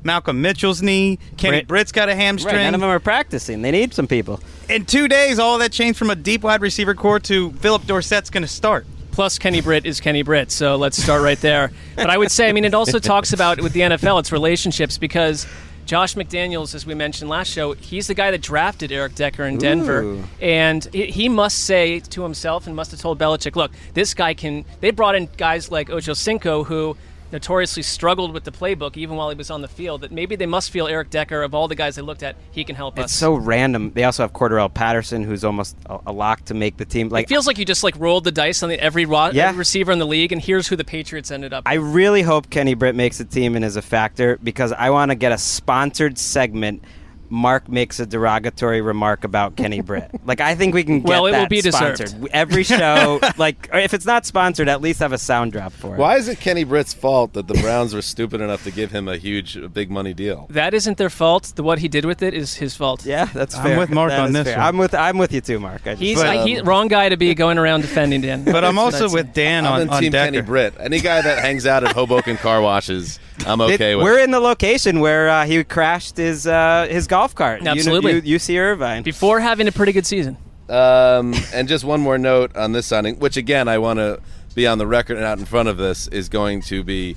Malcolm 0.03 0.41
Mitchell's 0.41 0.81
knee. 0.81 1.19
Kenny 1.37 1.57
Britt- 1.57 1.67
Britt's 1.67 1.91
got 1.91 2.09
a 2.09 2.15
hamstring. 2.15 2.55
Right, 2.55 2.63
none 2.63 2.73
of 2.73 2.81
them 2.81 2.89
are 2.89 2.99
practicing. 2.99 3.61
They 3.61 3.69
need 3.71 3.93
some 3.93 4.07
people. 4.07 4.39
In 4.69 4.85
two 4.85 5.07
days, 5.07 5.37
all 5.39 5.57
that 5.59 5.71
changed 5.71 5.99
from 5.99 6.09
a 6.09 6.15
deep 6.15 6.41
wide 6.41 6.61
receiver 6.61 6.95
core 6.95 7.19
to 7.21 7.51
Phillip 7.53 7.83
Dorsett's 7.83 8.29
going 8.29 8.43
to 8.43 8.47
start. 8.47 8.87
Plus, 9.11 9.37
Kenny 9.37 9.59
Britt 9.59 9.85
is 9.85 9.99
Kenny 9.99 10.21
Britt, 10.21 10.49
so 10.49 10.77
let's 10.77 11.01
start 11.01 11.21
right 11.21 11.39
there. 11.41 11.71
But 11.97 12.09
I 12.09 12.17
would 12.17 12.31
say, 12.31 12.47
I 12.47 12.53
mean, 12.53 12.63
it 12.63 12.73
also 12.73 12.99
talks 12.99 13.33
about 13.33 13.59
with 13.59 13.73
the 13.73 13.81
NFL, 13.81 14.19
it's 14.21 14.31
relationships 14.31 14.97
because 14.97 15.45
Josh 15.89 16.13
McDaniels, 16.13 16.75
as 16.75 16.85
we 16.85 16.93
mentioned 16.93 17.31
last 17.31 17.47
show, 17.47 17.73
he's 17.73 18.05
the 18.05 18.13
guy 18.13 18.29
that 18.29 18.43
drafted 18.43 18.91
Eric 18.91 19.15
Decker 19.15 19.43
in 19.45 19.57
Denver, 19.57 20.03
Ooh. 20.03 20.23
and 20.39 20.87
he, 20.93 21.07
he 21.07 21.27
must 21.27 21.65
say 21.65 21.99
to 21.99 22.21
himself 22.21 22.67
and 22.67 22.75
must 22.75 22.91
have 22.91 22.99
told 22.99 23.17
Belichick, 23.17 23.55
"Look, 23.55 23.71
this 23.95 24.13
guy 24.13 24.35
can." 24.35 24.65
They 24.81 24.91
brought 24.91 25.15
in 25.15 25.29
guys 25.35 25.71
like 25.71 25.89
Ocho 25.89 26.13
Cinco 26.13 26.63
who 26.63 26.95
notoriously 27.31 27.83
struggled 27.83 28.33
with 28.33 28.43
the 28.43 28.51
playbook 28.51 28.97
even 28.97 29.15
while 29.15 29.29
he 29.29 29.35
was 29.35 29.49
on 29.51 29.61
the 29.61 29.67
field. 29.67 30.01
That 30.01 30.11
maybe 30.11 30.35
they 30.35 30.45
must 30.45 30.71
feel 30.71 30.87
Eric 30.87 31.09
Decker 31.09 31.41
of 31.43 31.53
all 31.53 31.67
the 31.67 31.75
guys 31.75 31.95
they 31.95 32.01
looked 32.01 32.23
at, 32.23 32.35
he 32.51 32.63
can 32.63 32.75
help 32.75 32.97
us. 32.99 33.05
It's 33.05 33.13
so 33.13 33.33
random. 33.35 33.91
They 33.93 34.03
also 34.03 34.23
have 34.23 34.33
Cordarrelle 34.33 34.73
Patterson, 34.73 35.23
who's 35.23 35.43
almost 35.43 35.75
a, 35.85 35.99
a 36.07 36.11
lock 36.11 36.45
to 36.45 36.53
make 36.53 36.77
the 36.77 36.85
team. 36.85 37.09
Like 37.09 37.25
it 37.25 37.29
feels 37.29 37.47
like 37.47 37.57
you 37.57 37.65
just 37.65 37.83
like 37.83 37.95
rolled 37.99 38.23
the 38.23 38.31
dice 38.31 38.63
on 38.63 38.69
the, 38.69 38.79
every, 38.79 39.05
ro- 39.05 39.29
Yeah. 39.31 39.49
every 39.49 39.59
receiver 39.59 39.91
in 39.91 39.99
the 39.99 40.07
league, 40.07 40.31
and 40.31 40.41
here's 40.41 40.67
who 40.67 40.75
the 40.75 40.83
Patriots 40.83 41.31
ended 41.31 41.53
up. 41.53 41.63
I 41.65 41.75
really 41.75 42.21
hope 42.21 42.49
Kenny 42.49 42.73
Britt 42.73 42.95
makes 42.95 43.17
the 43.17 43.25
team 43.25 43.55
and 43.55 43.63
is 43.65 43.75
a 43.75 43.81
factor 43.81 44.37
because 44.43 44.71
I 44.71 44.89
want 44.89 45.11
to 45.11 45.15
get 45.15 45.31
a 45.31 45.37
sponsored 45.37 46.17
segment. 46.17 46.83
Mark 47.29 47.69
makes 47.69 47.99
a 47.99 48.05
derogatory 48.05 48.81
remark 48.81 49.23
about 49.23 49.55
Kenny 49.55 49.81
Britt. 49.81 50.09
Like 50.29 50.41
I 50.41 50.53
think 50.53 50.75
we 50.75 50.83
can 50.83 50.99
get 50.99 51.07
Well, 51.09 51.25
it 51.25 51.31
will 51.31 51.39
that 51.39 51.49
be 51.49 51.61
deserved. 51.61 52.07
sponsored. 52.09 52.29
Every 52.31 52.63
show, 52.63 53.19
like 53.37 53.67
or 53.73 53.79
if 53.79 53.95
it's 53.95 54.05
not 54.05 54.27
sponsored, 54.27 54.69
at 54.69 54.79
least 54.79 54.99
have 54.99 55.11
a 55.11 55.17
sound 55.17 55.53
drop 55.53 55.71
for 55.71 55.95
it. 55.95 55.97
Why 55.97 56.17
is 56.17 56.27
it 56.27 56.39
Kenny 56.39 56.63
Britt's 56.63 56.93
fault 56.93 57.33
that 57.33 57.47
the 57.47 57.55
Browns 57.55 57.95
were 57.95 58.03
stupid 58.03 58.39
enough 58.41 58.63
to 58.65 58.71
give 58.71 58.91
him 58.91 59.07
a 59.07 59.17
huge, 59.17 59.57
a 59.57 59.67
big 59.69 59.89
money 59.89 60.13
deal? 60.13 60.45
That 60.51 60.75
isn't 60.75 60.97
their 60.99 61.09
fault. 61.09 61.53
The 61.55 61.63
what 61.63 61.79
he 61.79 61.87
did 61.87 62.05
with 62.05 62.21
it 62.21 62.35
is 62.35 62.55
his 62.55 62.75
fault. 62.75 63.05
Yeah, 63.05 63.25
that's 63.25 63.55
fair. 63.57 63.73
I'm 63.73 63.77
with 63.79 63.89
Mark 63.89 64.09
That 64.11 64.19
on 64.19 64.33
this 64.33 64.47
one. 64.49 64.59
I'm 64.59 64.77
with 64.77 64.93
I'm 64.93 65.17
with 65.17 65.33
you 65.33 65.41
too, 65.41 65.59
Mark. 65.59 65.81
I 65.87 65.91
just- 65.91 66.01
He's 66.01 66.17
But, 66.19 66.37
uh, 66.37 66.45
he, 66.45 66.61
wrong 66.61 66.87
guy 66.89 67.09
to 67.09 67.17
be 67.17 67.33
going 67.33 67.57
around 67.57 67.81
defending 67.81 68.21
Dan. 68.21 68.43
But 68.43 68.63
I'm 68.63 68.77
also 68.77 69.09
with 69.09 69.33
Dan 69.33 69.65
I'm 69.65 69.81
on, 69.81 69.89
on 69.89 70.01
Team 70.01 70.11
Decker. 70.11 70.31
Kenny 70.31 70.41
Britt. 70.45 70.75
Any 70.79 70.99
guy 70.99 71.21
that 71.21 71.39
hangs 71.39 71.65
out 71.65 71.83
at 71.83 71.93
Hoboken 71.95 72.37
car 72.37 72.61
washes, 72.61 73.19
I'm 73.45 73.61
It- 73.61 73.73
okay 73.75 73.95
with. 73.95 74.03
we're 74.03 74.19
in 74.19 74.31
the 74.31 74.39
location 74.39 74.99
where 74.99 75.29
uh, 75.29 75.45
he 75.45 75.63
crashed 75.63 76.17
his 76.17 76.45
uh, 76.47 76.87
his 76.89 77.07
golf 77.07 77.33
cart. 77.35 77.65
Absolutely. 77.65 78.13
U- 78.13 78.21
U- 78.23 78.37
UC 78.37 78.57
Irvine. 78.59 79.03
before 79.03 79.39
having 79.39 79.67
a 79.67 79.71
pretty 79.71 79.91
good 79.91 80.05
season. 80.05 80.37
Um, 80.69 81.33
and 81.53 81.67
just 81.67 81.83
one 81.83 81.99
more 82.01 82.17
note 82.19 82.55
on 82.55 82.73
this 82.73 82.85
signing, 82.85 83.17
which 83.19 83.37
again 83.37 83.67
I 83.67 83.77
want 83.79 83.97
to 83.97 84.19
be 84.55 84.67
on 84.67 84.77
the 84.77 84.85
record 84.87 85.17
and 85.17 85.25
out 85.25 85.39
in 85.39 85.45
front 85.45 85.67
of 85.69 85.77
this 85.77 86.07
is 86.09 86.29
going 86.29 86.61
to 86.63 86.83
be 86.83 87.15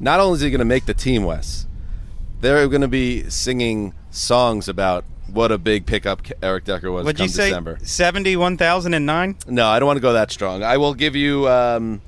not 0.00 0.20
only 0.20 0.36
is 0.36 0.40
he 0.42 0.50
going 0.50 0.58
to 0.58 0.64
make 0.64 0.84
the 0.86 0.94
team, 0.94 1.24
Wes, 1.24 1.66
they're 2.40 2.66
going 2.68 2.82
to 2.82 2.88
be 2.88 3.28
singing 3.30 3.94
songs 4.10 4.68
about 4.68 5.04
what 5.32 5.50
a 5.52 5.56
big 5.56 5.86
pickup 5.86 6.20
Eric 6.42 6.64
Decker 6.64 6.90
was 6.92 7.04
What'd 7.06 7.16
come 7.16 7.24
you 7.24 7.28
say? 7.30 7.48
December. 7.48 7.78
Seventy 7.82 8.36
one 8.36 8.58
thousand 8.58 8.92
and 8.92 9.06
nine. 9.06 9.36
No, 9.46 9.66
I 9.68 9.78
don't 9.78 9.86
want 9.86 9.96
to 9.96 10.02
go 10.02 10.12
that 10.12 10.30
strong. 10.30 10.62
I 10.62 10.76
will 10.76 10.92
give 10.92 11.16
you 11.16 11.48
um, 11.48 12.02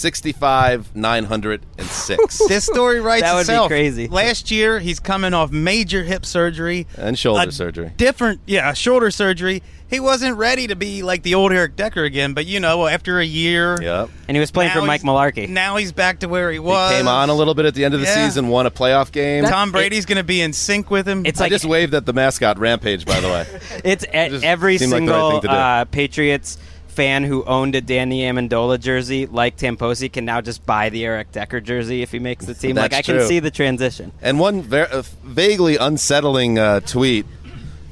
65, 0.00 0.96
906. 0.96 2.40
This 2.48 2.64
story 2.64 3.00
writes 3.00 3.22
That 3.22 3.34
would 3.34 3.38
be 3.46 3.52
itself. 3.52 3.68
crazy. 3.68 4.08
Last 4.08 4.50
year, 4.50 4.78
he's 4.80 5.00
coming 5.00 5.34
off 5.34 5.50
major 5.52 6.02
hip 6.04 6.24
surgery 6.26 6.86
and 6.96 7.18
shoulder 7.18 7.48
a 7.48 7.52
surgery. 7.52 7.92
Different, 7.96 8.40
yeah, 8.46 8.72
shoulder 8.72 9.10
surgery. 9.10 9.62
He 9.88 9.98
wasn't 9.98 10.36
ready 10.36 10.68
to 10.68 10.76
be 10.76 11.02
like 11.02 11.24
the 11.24 11.34
old 11.34 11.50
Eric 11.50 11.74
Decker 11.74 12.04
again, 12.04 12.32
but 12.32 12.46
you 12.46 12.60
know, 12.60 12.86
after 12.86 13.18
a 13.18 13.24
year, 13.24 13.76
Yep. 13.82 14.10
And 14.28 14.36
he 14.36 14.40
was 14.40 14.52
playing 14.52 14.68
now 14.72 14.80
for 14.80 14.86
Mike 14.86 15.00
he's- 15.02 15.10
Mularkey. 15.12 15.48
Now 15.48 15.76
he's 15.76 15.90
back 15.90 16.20
to 16.20 16.28
where 16.28 16.48
he 16.50 16.56
He 16.56 16.58
was. 16.60 16.92
came 16.92 17.08
on 17.08 17.28
a 17.28 17.34
little 17.34 17.54
bit 17.54 17.66
at 17.66 17.74
the 17.74 17.84
end 17.84 17.94
of 17.94 18.00
the 18.00 18.06
Yeah. 18.06 18.26
season, 18.26 18.48
won 18.48 18.66
a 18.66 18.70
playoff 18.70 19.10
game. 19.10 19.44
Tom 19.44 19.72
Brady's 19.72 20.06
going 20.06 20.18
to 20.18 20.22
be 20.24 20.40
in 20.42 20.52
sync 20.52 20.90
with 20.92 21.08
him. 21.08 21.26
It's 21.26 21.40
I 21.40 21.44
like 21.44 21.50
just 21.52 21.64
waved 21.64 21.94
at 21.94 22.06
the 22.06 22.12
mascot 22.12 22.58
Rampage, 22.60 23.04
by 23.04 23.20
the 23.20 23.28
way. 23.28 23.46
It's 23.84 24.04
just 24.06 24.44
every 24.44 24.78
seemed 24.78 24.92
like 24.92 25.04
the 25.04 25.10
right 25.10 25.18
single 25.18 25.30
thing 25.32 25.40
to 25.42 25.46
do. 25.48 25.52
uh, 25.52 25.84
Patriots 25.86 26.58
fan 26.90 27.24
who 27.24 27.44
owned 27.44 27.74
a 27.74 27.80
Danny 27.80 28.22
Amendola 28.22 28.78
jersey, 28.78 29.26
like 29.26 29.56
Tamposi, 29.56 30.12
can 30.12 30.24
now 30.24 30.40
just 30.40 30.64
buy 30.66 30.90
the 30.90 31.04
Eric 31.04 31.32
Decker 31.32 31.60
jersey 31.60 32.02
if 32.02 32.12
he 32.12 32.18
makes 32.18 32.44
the 32.44 32.54
team. 32.54 32.76
like 32.76 32.90
That's 32.90 33.08
I 33.08 33.12
can 33.12 33.20
true. 33.20 33.26
see 33.28 33.38
the 33.38 33.50
transition. 33.50 34.12
And 34.20 34.38
one 34.38 34.62
ver- 34.62 34.88
uh, 34.90 35.02
vaguely 35.24 35.76
unsettling 35.76 36.58
uh, 36.58 36.80
tweet 36.80 37.26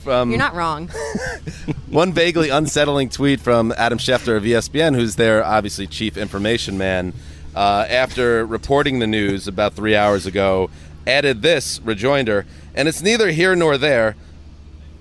from 0.01 0.31
You're 0.31 0.39
not 0.39 0.55
wrong. 0.55 0.89
one 1.89 2.13
vaguely 2.13 2.49
unsettling 2.51 3.09
tweet 3.09 3.41
from 3.41 3.73
Adam 3.77 3.99
Schefter 3.99 4.37
of 4.37 4.43
ESPN, 4.43 4.95
who's 4.95 5.17
their 5.17 5.45
obviously 5.45 5.87
chief 5.87 6.17
information 6.17 6.77
man, 6.79 7.13
uh, 7.55 7.87
after 7.89 8.45
reporting 8.47 8.99
the 8.99 9.07
news 9.07 9.49
about 9.49 9.75
three 9.75 9.97
hours 9.97 10.27
ago, 10.27 10.71
added 11.07 11.43
this 11.43 11.81
rejoinder, 11.83 12.47
and 12.75 12.89
it's 12.89 13.03
neither 13.03 13.31
here 13.31 13.57
nor 13.57 13.79
there. 13.79 14.17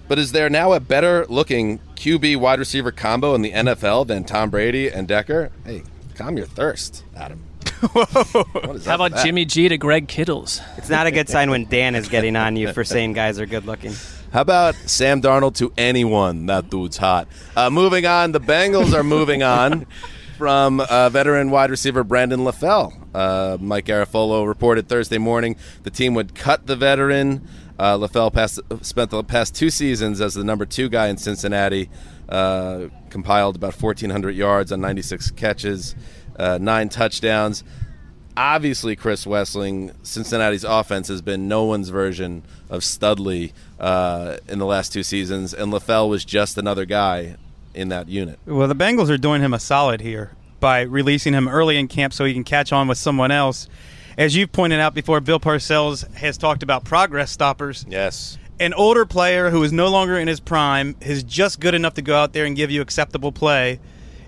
But 0.07 0.17
is 0.19 0.31
there 0.31 0.49
now 0.49 0.71
a 0.73 0.79
better 0.79 1.25
looking 1.27 1.79
QB 1.97 2.37
wide 2.37 2.59
receiver 2.59 2.91
combo 2.91 3.33
in 3.33 3.41
the 3.41 3.51
NFL 3.51 4.05
than 4.07 4.23
Tom 4.23 4.51
Brady 4.51 4.87
and 4.89 5.07
Decker? 5.07 5.51
Hey, 5.65 5.81
calm 6.15 6.37
your 6.37 6.45
thirst, 6.45 7.03
Adam. 7.15 7.43
What 7.91 8.75
is 8.75 8.85
How 8.85 8.95
about 8.95 9.11
that? 9.11 9.25
Jimmy 9.25 9.45
G 9.45 9.67
to 9.69 9.77
Greg 9.77 10.07
Kittles? 10.07 10.61
It's 10.77 10.89
not 10.89 11.05
a 11.05 11.11
good 11.11 11.27
sign 11.29 11.49
when 11.51 11.65
Dan 11.65 11.93
is 11.95 12.07
getting 12.09 12.35
on 12.35 12.55
you 12.55 12.71
for 12.73 12.83
saying 12.83 13.13
guys 13.13 13.39
are 13.39 13.45
good 13.45 13.65
looking. 13.65 13.93
How 14.31 14.41
about 14.41 14.75
Sam 14.75 15.21
Darnold 15.21 15.55
to 15.55 15.71
anyone? 15.77 16.47
That 16.47 16.69
dude's 16.69 16.97
hot. 16.97 17.27
Uh, 17.55 17.69
moving 17.69 18.05
on, 18.05 18.31
the 18.31 18.39
Bengals 18.39 18.93
are 18.93 19.03
moving 19.03 19.43
on 19.43 19.85
from 20.37 20.79
uh, 20.79 21.09
veteran 21.09 21.49
wide 21.51 21.69
receiver 21.69 22.03
Brandon 22.03 22.41
LaFell. 22.41 22.93
Uh, 23.13 23.57
Mike 23.59 23.85
Garafolo 23.85 24.47
reported 24.47 24.87
Thursday 24.87 25.17
morning 25.17 25.55
the 25.83 25.89
team 25.91 26.13
would 26.15 26.35
cut 26.35 26.67
the 26.67 26.75
veteran. 26.75 27.47
Uh, 27.79 27.97
LaFell 27.97 28.83
spent 28.83 29.11
the 29.11 29.23
past 29.23 29.55
two 29.55 29.69
seasons 29.69 30.19
as 30.21 30.33
the 30.33 30.43
number 30.43 30.65
two 30.65 30.89
guy 30.89 31.07
in 31.07 31.17
Cincinnati, 31.17 31.89
uh, 32.29 32.87
compiled 33.09 33.55
about 33.55 33.79
1,400 33.79 34.35
yards 34.35 34.71
on 34.71 34.81
96 34.81 35.31
catches, 35.31 35.95
uh, 36.37 36.57
nine 36.59 36.89
touchdowns 36.89 37.63
obviously 38.37 38.95
Chris 38.95 39.25
Wesseling, 39.25 39.93
Cincinnati's 40.03 40.63
offense 40.63 41.07
has 41.07 41.21
been 41.21 41.47
no 41.47 41.65
one's 41.65 41.89
version 41.89 42.43
of 42.69 42.83
Studley 42.83 43.51
uh, 43.79 44.37
in 44.47 44.59
the 44.59 44.65
last 44.65 44.93
two 44.93 45.03
seasons, 45.03 45.53
and 45.53 45.73
LaFell 45.73 46.07
was 46.07 46.23
just 46.23 46.57
another 46.57 46.85
guy 46.85 47.35
in 47.73 47.89
that 47.89 48.07
unit. 48.07 48.39
Well, 48.45 48.67
the 48.67 48.75
Bengals 48.75 49.09
are 49.09 49.17
doing 49.17 49.41
him 49.41 49.53
a 49.53 49.59
solid 49.59 50.01
here 50.01 50.31
by 50.59 50.81
releasing 50.81 51.33
him 51.33 51.47
early 51.47 51.77
in 51.77 51.87
camp 51.87 52.13
so 52.13 52.25
he 52.25 52.33
can 52.33 52.43
catch 52.43 52.71
on 52.71 52.87
with 52.87 52.97
someone 52.97 53.31
else. 53.31 53.67
As 54.17 54.35
you've 54.35 54.51
pointed 54.51 54.79
out 54.79 54.95
before, 54.95 55.21
Bill 55.21 55.39
Parcells 55.39 56.11
has 56.15 56.39
talked 56.39 56.63
about 56.63 56.83
progress 56.83 57.29
stoppers. 57.29 57.85
Yes. 57.87 58.39
An 58.59 58.73
older 58.73 59.05
player 59.05 59.51
who 59.51 59.61
is 59.61 59.71
no 59.71 59.89
longer 59.89 60.17
in 60.17 60.27
his 60.27 60.39
prime 60.39 60.95
is 61.01 61.21
just 61.21 61.59
good 61.59 61.75
enough 61.75 61.93
to 61.93 62.01
go 62.01 62.15
out 62.15 62.33
there 62.33 62.45
and 62.45 62.55
give 62.55 62.71
you 62.71 62.81
acceptable 62.81 63.31
play. 63.31 63.79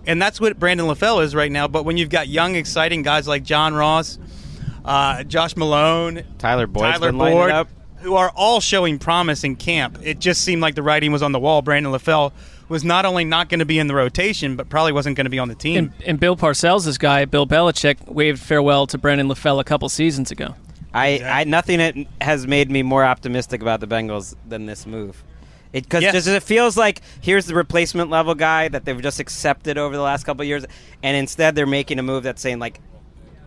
And 0.06 0.22
that's 0.22 0.40
what 0.40 0.60
Brandon 0.60 0.86
LaFell 0.86 1.24
is 1.24 1.34
right 1.34 1.52
now. 1.52 1.68
But 1.68 1.86
when 1.86 1.98
you've 1.98 2.10
got 2.10 2.28
young, 2.28 2.56
exciting 2.56 3.02
guys 3.02 3.28
like 3.28 3.44
John 3.44 3.74
Ross, 3.74 4.20
uh, 4.86 5.24
Josh 5.24 5.58
Malone, 5.58 6.24
Tyler 6.38 6.68
Boyd's 6.68 7.00
Tyler 7.00 7.12
Boyd, 7.12 7.68
who 7.98 8.16
are 8.16 8.32
all 8.36 8.62
showing 8.62 9.00
promise 9.00 9.44
in 9.44 9.56
camp. 9.56 9.98
It 10.04 10.20
just 10.20 10.42
seemed 10.42 10.62
like 10.62 10.76
the 10.76 10.84
writing 10.84 11.12
was 11.12 11.24
on 11.24 11.32
the 11.32 11.40
wall. 11.40 11.64
Brandon 11.64 11.92
LaFell 11.92 12.32
was 12.70 12.84
not 12.84 13.06
only 13.06 13.26
not 13.26 13.50
going 13.50 13.60
to 13.60 13.66
be 13.66 13.80
in 13.80 13.88
the 13.88 13.96
rotation, 13.96 14.56
but 14.56 14.70
probably 14.70 14.92
wasn't 14.94 15.16
going 15.18 15.26
to 15.26 15.30
be 15.32 15.40
on 15.40 15.48
the 15.50 15.56
team. 15.56 15.78
And, 15.78 15.94
and 16.06 16.20
Bill 16.20 16.38
Parcells' 16.38 16.86
this 16.86 16.98
guy, 16.98 17.26
Bill 17.26 17.46
Belichick, 17.48 18.08
waved 18.08 18.40
farewell 18.40 18.88
to 18.88 18.98
Brandon 18.98 19.28
LaFell 19.28 19.60
a 19.60 19.64
couple 19.64 19.90
seasons 19.90 20.32
ago. 20.32 20.56
I, 20.94 21.20
I 21.24 21.44
nothing 21.44 21.78
that 21.80 21.96
has 22.22 22.48
made 22.48 22.72
me 22.72 22.82
more 22.84 23.04
optimistic 23.04 23.62
about 23.62 23.80
the 23.80 23.88
Bengals 23.88 24.36
than 24.48 24.66
this 24.66 24.86
move. 24.86 25.24
Because 25.72 26.02
Yes. 26.02 26.26
it 26.26 26.42
feels 26.42 26.78
like 26.78 27.02
here's 27.22 27.46
the 27.46 27.54
replacement 27.54 28.10
level 28.10 28.34
guy 28.34 28.70
that 28.70 28.86
they've 28.86 29.00
just 29.02 29.20
accepted 29.20 29.78
over 29.78 29.96
the 29.96 30.02
last 30.02 30.24
couple 30.24 30.42
of 30.42 30.48
years, 30.48 30.66
and 31.04 31.16
instead 31.16 31.54
they're 31.54 31.68
making 31.68 32.00
a 32.00 32.04
move 32.04 32.24
that's 32.24 32.42
saying 32.42 32.58
like, 32.58 32.80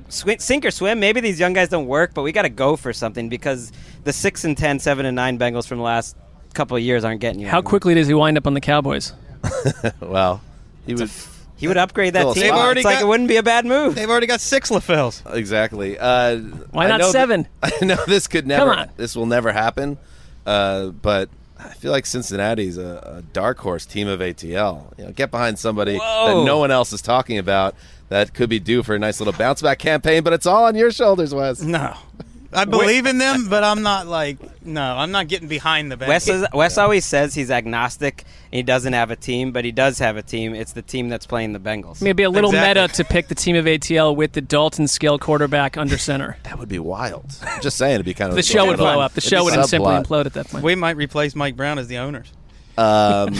swi- 0.09 0.41
sink 0.41 0.65
or 0.65 0.71
swim. 0.71 1.01
Maybe 1.01 1.21
these 1.21 1.41
young 1.41 1.53
guys 1.53 1.69
don't 1.69 1.87
work, 1.89 2.15
but 2.15 2.23
we 2.23 2.31
got 2.31 2.43
to 2.43 2.49
go 2.49 2.77
for 2.77 2.93
something 2.93 3.29
because 3.29 3.73
the 4.05 4.13
six 4.13 4.45
and 4.45 4.57
10, 4.57 4.79
7 4.79 5.05
and 5.05 5.17
nine 5.17 5.37
Bengals 5.37 5.67
from 5.67 5.79
the 5.79 5.85
last 5.85 6.17
couple 6.53 6.77
of 6.77 6.83
years 6.83 7.05
aren't 7.05 7.21
getting 7.21 7.41
you. 7.41 7.47
How 7.49 7.59
anywhere. 7.59 7.69
quickly 7.71 7.95
does 7.95 8.07
he 8.09 8.15
wind 8.15 8.37
up 8.39 8.47
on 8.47 8.55
the 8.55 8.61
Cowboys? 8.61 9.13
Well, 10.01 10.41
he 10.87 10.95
was 10.95 11.29
he 11.57 11.69
would 11.69 11.77
upgrade 11.77 12.15
that 12.15 12.23
team. 12.25 12.33
spot. 12.35 12.43
They've 12.43 12.53
already 12.53 12.81
it's 12.81 12.85
like 12.85 12.97
got- 12.97 13.03
it 13.03 13.07
wouldn't 13.09 13.29
be 13.29 13.37
a 13.37 13.43
bad 13.43 13.65
move. 13.67 13.95
They've 13.95 14.09
already 14.11 14.27
got 14.27 14.41
six 14.41 14.71
LaFells. 14.71 15.23
exactly. 15.35 15.97
Uh, 15.99 16.39
Why 16.71 16.85
I 16.87 16.89
not 16.89 16.99
know 17.01 17.05
th- 17.07 17.13
seven? 17.13 17.49
I 17.63 17.73
know 17.83 17.97
this 18.07 18.27
could 18.29 18.47
never. 18.47 18.73
on. 18.75 18.91
This 18.97 19.15
will 19.17 19.27
never 19.27 19.53
happen. 19.53 19.97
Uh, 20.45 20.87
but 20.89 21.29
I 21.59 21.69
feel 21.75 21.93
like 21.93 22.05
Cincinnati's 22.07 22.79
a, 22.79 23.19
a 23.19 23.23
dark 23.33 23.59
horse 23.59 23.87
team 23.87 24.09
of 24.09 24.19
ATL. 24.21 24.99
You 24.99 25.05
know, 25.07 25.13
get 25.13 25.31
behind 25.31 25.59
somebody 25.59 25.97
Whoa. 25.99 26.39
that 26.41 26.45
no 26.45 26.59
one 26.59 26.71
else 26.73 26.93
is 26.93 27.01
talking 27.03 27.39
about 27.39 27.77
that 28.09 28.35
could 28.35 28.51
be 28.51 28.59
due 28.59 28.83
for 28.83 28.95
a 28.97 28.99
nice 28.99 29.21
little 29.21 29.33
bounce 29.33 29.63
back 29.63 29.79
campaign. 29.79 30.23
But 30.25 30.33
it's 30.33 30.47
all 30.47 30.65
on 30.65 30.75
your 30.75 30.91
shoulders, 30.91 31.33
Wes. 31.35 31.63
No. 31.63 31.95
I 32.53 32.65
believe 32.65 33.07
in 33.07 33.19
them, 33.19 33.49
but 33.49 33.65
I'm 33.65 33.83
not 33.83 34.07
like 34.07 34.39
no. 34.65 34.83
I'm 34.97 35.11
not 35.11 35.29
getting 35.29 35.49
behind 35.49 35.91
the 35.91 35.97
Bengals. 35.97 36.09
Wes, 36.09 36.29
is, 36.29 36.47
Wes 36.53 36.79
always 36.79 37.05
says 37.05 37.35
he's 37.35 37.51
agnostic 37.51 38.25
he 38.53 38.63
doesn't 38.63 38.93
have 38.93 39.11
a 39.11 39.17
team, 39.17 39.51
but 39.51 39.65
he 39.65 39.73
does 39.73 39.99
have 39.99 40.19
a 40.19 40.23
team. 40.23 40.55
It's 40.55 40.73
the 40.73 40.83
team 40.83 41.09
that's 41.09 41.27
playing 41.27 41.55
the 41.55 41.59
Bengals. 41.59 42.03
Maybe 42.03 42.23
a 42.23 42.29
little 42.29 42.51
Exactly. 42.51 42.83
meta 42.83 42.95
to 42.97 43.05
pick 43.05 43.29
the 43.29 43.35
team 43.35 43.57
of 43.57 43.65
ATL 43.65 44.15
with 44.15 44.33
the 44.33 44.43
Dalton 44.43 44.87
scale 44.87 45.19
quarterback 45.19 45.79
under 45.79 45.97
center. 45.97 46.37
That 46.53 46.59
would 46.59 46.69
be 46.69 46.79
wild. 46.79 47.35
I'm 47.43 47.63
just 47.63 47.79
saying, 47.79 47.95
it'd 47.95 48.05
be 48.05 48.13
kind 48.13 48.29
of 48.29 48.37
The 48.37 48.43
show 48.43 48.67
would 48.67 48.77
blow 48.77 49.01
up. 49.01 49.13
The 49.15 49.21
It'd 49.21 49.31
show 49.31 49.39
be 49.39 49.57
would 49.57 49.65
simply 49.67 49.89
subplot. 49.89 50.05
implode 50.05 50.27
at 50.27 50.35
that 50.35 50.49
point. 50.49 50.63
we 50.63 50.75
might 50.75 50.97
replace 50.97 51.35
Mike 51.35 51.57
Brown 51.57 51.79
as 51.79 51.89
the 51.89 51.97
owners. 51.97 52.31
Um, 52.77 53.35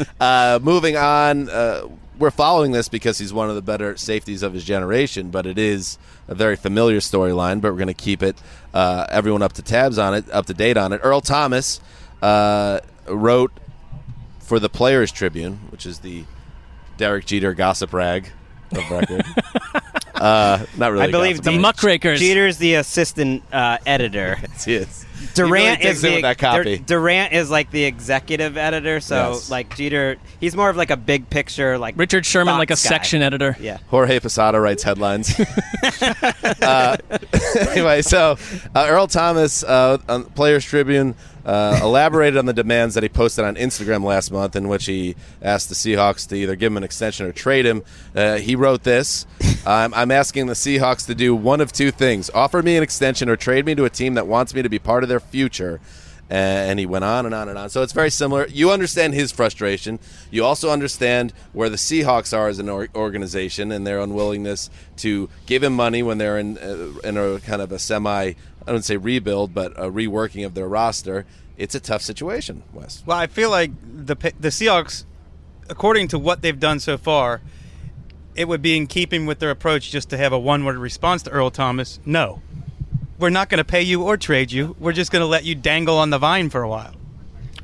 uh, 0.20 0.58
moving 0.62 0.96
on, 0.96 1.50
uh, 1.50 1.88
we're 2.20 2.30
following 2.30 2.72
this 2.72 2.88
because 2.88 3.18
he's 3.18 3.32
one 3.32 3.48
of 3.48 3.56
the 3.56 3.62
better 3.62 3.96
safeties 3.96 4.42
of 4.42 4.52
his 4.52 4.62
generation, 4.64 5.30
but 5.30 5.46
it 5.46 5.58
is 5.58 5.98
a 6.28 6.34
very 6.34 6.54
familiar 6.54 6.98
storyline. 6.98 7.60
But 7.60 7.72
we're 7.72 7.78
going 7.78 7.88
to 7.88 7.94
keep 7.94 8.22
it 8.22 8.36
uh, 8.74 9.06
everyone 9.08 9.42
up 9.42 9.54
to 9.54 9.62
tabs 9.62 9.98
on 9.98 10.14
it, 10.14 10.30
up 10.30 10.46
to 10.46 10.54
date 10.54 10.76
on 10.76 10.92
it. 10.92 11.00
Earl 11.02 11.22
Thomas 11.22 11.80
uh, 12.22 12.80
wrote 13.08 13.52
for 14.40 14.60
the 14.60 14.68
Players 14.68 15.10
Tribune, 15.10 15.60
which 15.70 15.86
is 15.86 16.00
the 16.00 16.24
Derek 16.98 17.24
Jeter 17.24 17.54
gossip 17.54 17.92
rag 17.94 18.30
of 18.72 18.90
record. 18.90 19.24
uh, 20.14 20.64
not 20.76 20.92
really. 20.92 21.04
I 21.04 21.06
a 21.06 21.10
believe 21.10 21.36
gossip 21.36 21.44
The 21.44 21.50
Jeter- 21.52 21.62
muckrakers. 21.62 22.20
Jeter's 22.20 22.58
the 22.58 22.74
assistant 22.74 23.42
uh, 23.50 23.78
editor. 23.86 24.36
rag. 24.42 24.64
He 24.64 24.74
is. 24.74 25.06
Durant 25.34 25.80
he 25.80 25.86
really 25.88 25.90
is 25.90 26.02
the 26.02 26.22
that 26.22 26.38
copy. 26.38 26.78
Durant 26.78 27.32
is 27.32 27.50
like 27.50 27.70
the 27.70 27.84
executive 27.84 28.56
editor, 28.56 29.00
so 29.00 29.32
Yes. 29.32 29.50
like 29.50 29.74
Jeter, 29.76 30.16
he's 30.40 30.56
more 30.56 30.70
of 30.70 30.76
like 30.76 30.90
a 30.90 30.96
big 30.96 31.28
picture, 31.30 31.78
like 31.78 31.94
Richard 31.96 32.24
Sherman, 32.26 32.54
like 32.58 32.70
a 32.70 32.72
guy. 32.72 32.76
section 32.76 33.22
editor. 33.22 33.56
Yeah. 33.60 33.78
Jorge 33.88 34.18
Posada 34.20 34.60
writes 34.60 34.82
headlines. 34.82 35.38
uh, 36.62 36.96
anyway, 37.70 38.02
so 38.02 38.36
uh, 38.74 38.86
Earl 38.88 39.06
Thomas, 39.06 39.62
uh, 39.64 39.98
on 40.08 40.24
Players 40.24 40.64
Tribune, 40.64 41.14
uh, 41.50 41.80
elaborated 41.82 42.38
on 42.38 42.46
the 42.46 42.52
demands 42.52 42.94
that 42.94 43.02
he 43.02 43.08
posted 43.08 43.44
on 43.44 43.56
Instagram 43.56 44.04
last 44.04 44.30
month, 44.30 44.54
in 44.54 44.68
which 44.68 44.86
he 44.86 45.16
asked 45.42 45.68
the 45.68 45.74
Seahawks 45.74 46.28
to 46.28 46.36
either 46.36 46.54
give 46.54 46.70
him 46.70 46.76
an 46.76 46.84
extension 46.84 47.26
or 47.26 47.32
trade 47.32 47.66
him. 47.66 47.82
Uh, 48.14 48.36
he 48.36 48.54
wrote 48.54 48.84
this 48.84 49.26
I'm, 49.66 49.92
I'm 49.92 50.12
asking 50.12 50.46
the 50.46 50.52
Seahawks 50.52 51.06
to 51.06 51.14
do 51.16 51.34
one 51.34 51.60
of 51.60 51.72
two 51.72 51.90
things 51.90 52.30
offer 52.30 52.62
me 52.62 52.76
an 52.76 52.84
extension 52.84 53.28
or 53.28 53.34
trade 53.34 53.66
me 53.66 53.74
to 53.74 53.84
a 53.84 53.90
team 53.90 54.14
that 54.14 54.28
wants 54.28 54.54
me 54.54 54.62
to 54.62 54.68
be 54.68 54.78
part 54.78 55.02
of 55.02 55.08
their 55.08 55.18
future. 55.18 55.80
And 56.32 56.78
he 56.78 56.86
went 56.86 57.04
on 57.04 57.26
and 57.26 57.34
on 57.34 57.48
and 57.48 57.58
on. 57.58 57.70
So 57.70 57.82
it's 57.82 57.92
very 57.92 58.08
similar. 58.08 58.46
You 58.46 58.70
understand 58.70 59.14
his 59.14 59.32
frustration. 59.32 59.98
You 60.30 60.44
also 60.44 60.70
understand 60.70 61.32
where 61.52 61.68
the 61.68 61.76
Seahawks 61.76 62.32
are 62.36 62.46
as 62.46 62.60
an 62.60 62.68
or- 62.68 62.86
organization 62.94 63.72
and 63.72 63.84
their 63.84 63.98
unwillingness 63.98 64.70
to 64.98 65.28
give 65.46 65.64
him 65.64 65.74
money 65.74 66.04
when 66.04 66.18
they're 66.18 66.38
in 66.38 66.56
uh, 66.56 67.00
in 67.02 67.16
a 67.16 67.40
kind 67.40 67.60
of 67.60 67.72
a 67.72 67.80
semi, 67.80 68.26
I 68.26 68.36
don't 68.64 68.84
say 68.84 68.96
rebuild, 68.96 69.52
but 69.52 69.72
a 69.72 69.90
reworking 69.90 70.46
of 70.46 70.54
their 70.54 70.68
roster. 70.68 71.26
It's 71.58 71.74
a 71.74 71.80
tough 71.80 72.02
situation, 72.02 72.62
Wes. 72.72 73.02
Well, 73.04 73.18
I 73.18 73.26
feel 73.26 73.50
like 73.50 73.72
the 73.82 74.14
the 74.38 74.50
Seahawks, 74.50 75.04
according 75.68 76.06
to 76.08 76.18
what 76.18 76.42
they've 76.42 76.60
done 76.60 76.78
so 76.78 76.96
far, 76.96 77.40
it 78.36 78.46
would 78.46 78.62
be 78.62 78.76
in 78.76 78.86
keeping 78.86 79.26
with 79.26 79.40
their 79.40 79.50
approach 79.50 79.90
just 79.90 80.08
to 80.10 80.16
have 80.16 80.32
a 80.32 80.38
one-word 80.38 80.76
response 80.76 81.24
to 81.24 81.30
Earl 81.30 81.50
Thomas. 81.50 81.98
No, 82.06 82.40
we're 83.20 83.30
not 83.30 83.48
going 83.48 83.58
to 83.58 83.64
pay 83.64 83.82
you 83.82 84.02
or 84.02 84.16
trade 84.16 84.50
you. 84.50 84.74
We're 84.78 84.92
just 84.92 85.12
going 85.12 85.20
to 85.20 85.26
let 85.26 85.44
you 85.44 85.54
dangle 85.54 85.98
on 85.98 86.10
the 86.10 86.18
vine 86.18 86.50
for 86.50 86.62
a 86.62 86.68
while. 86.68 86.94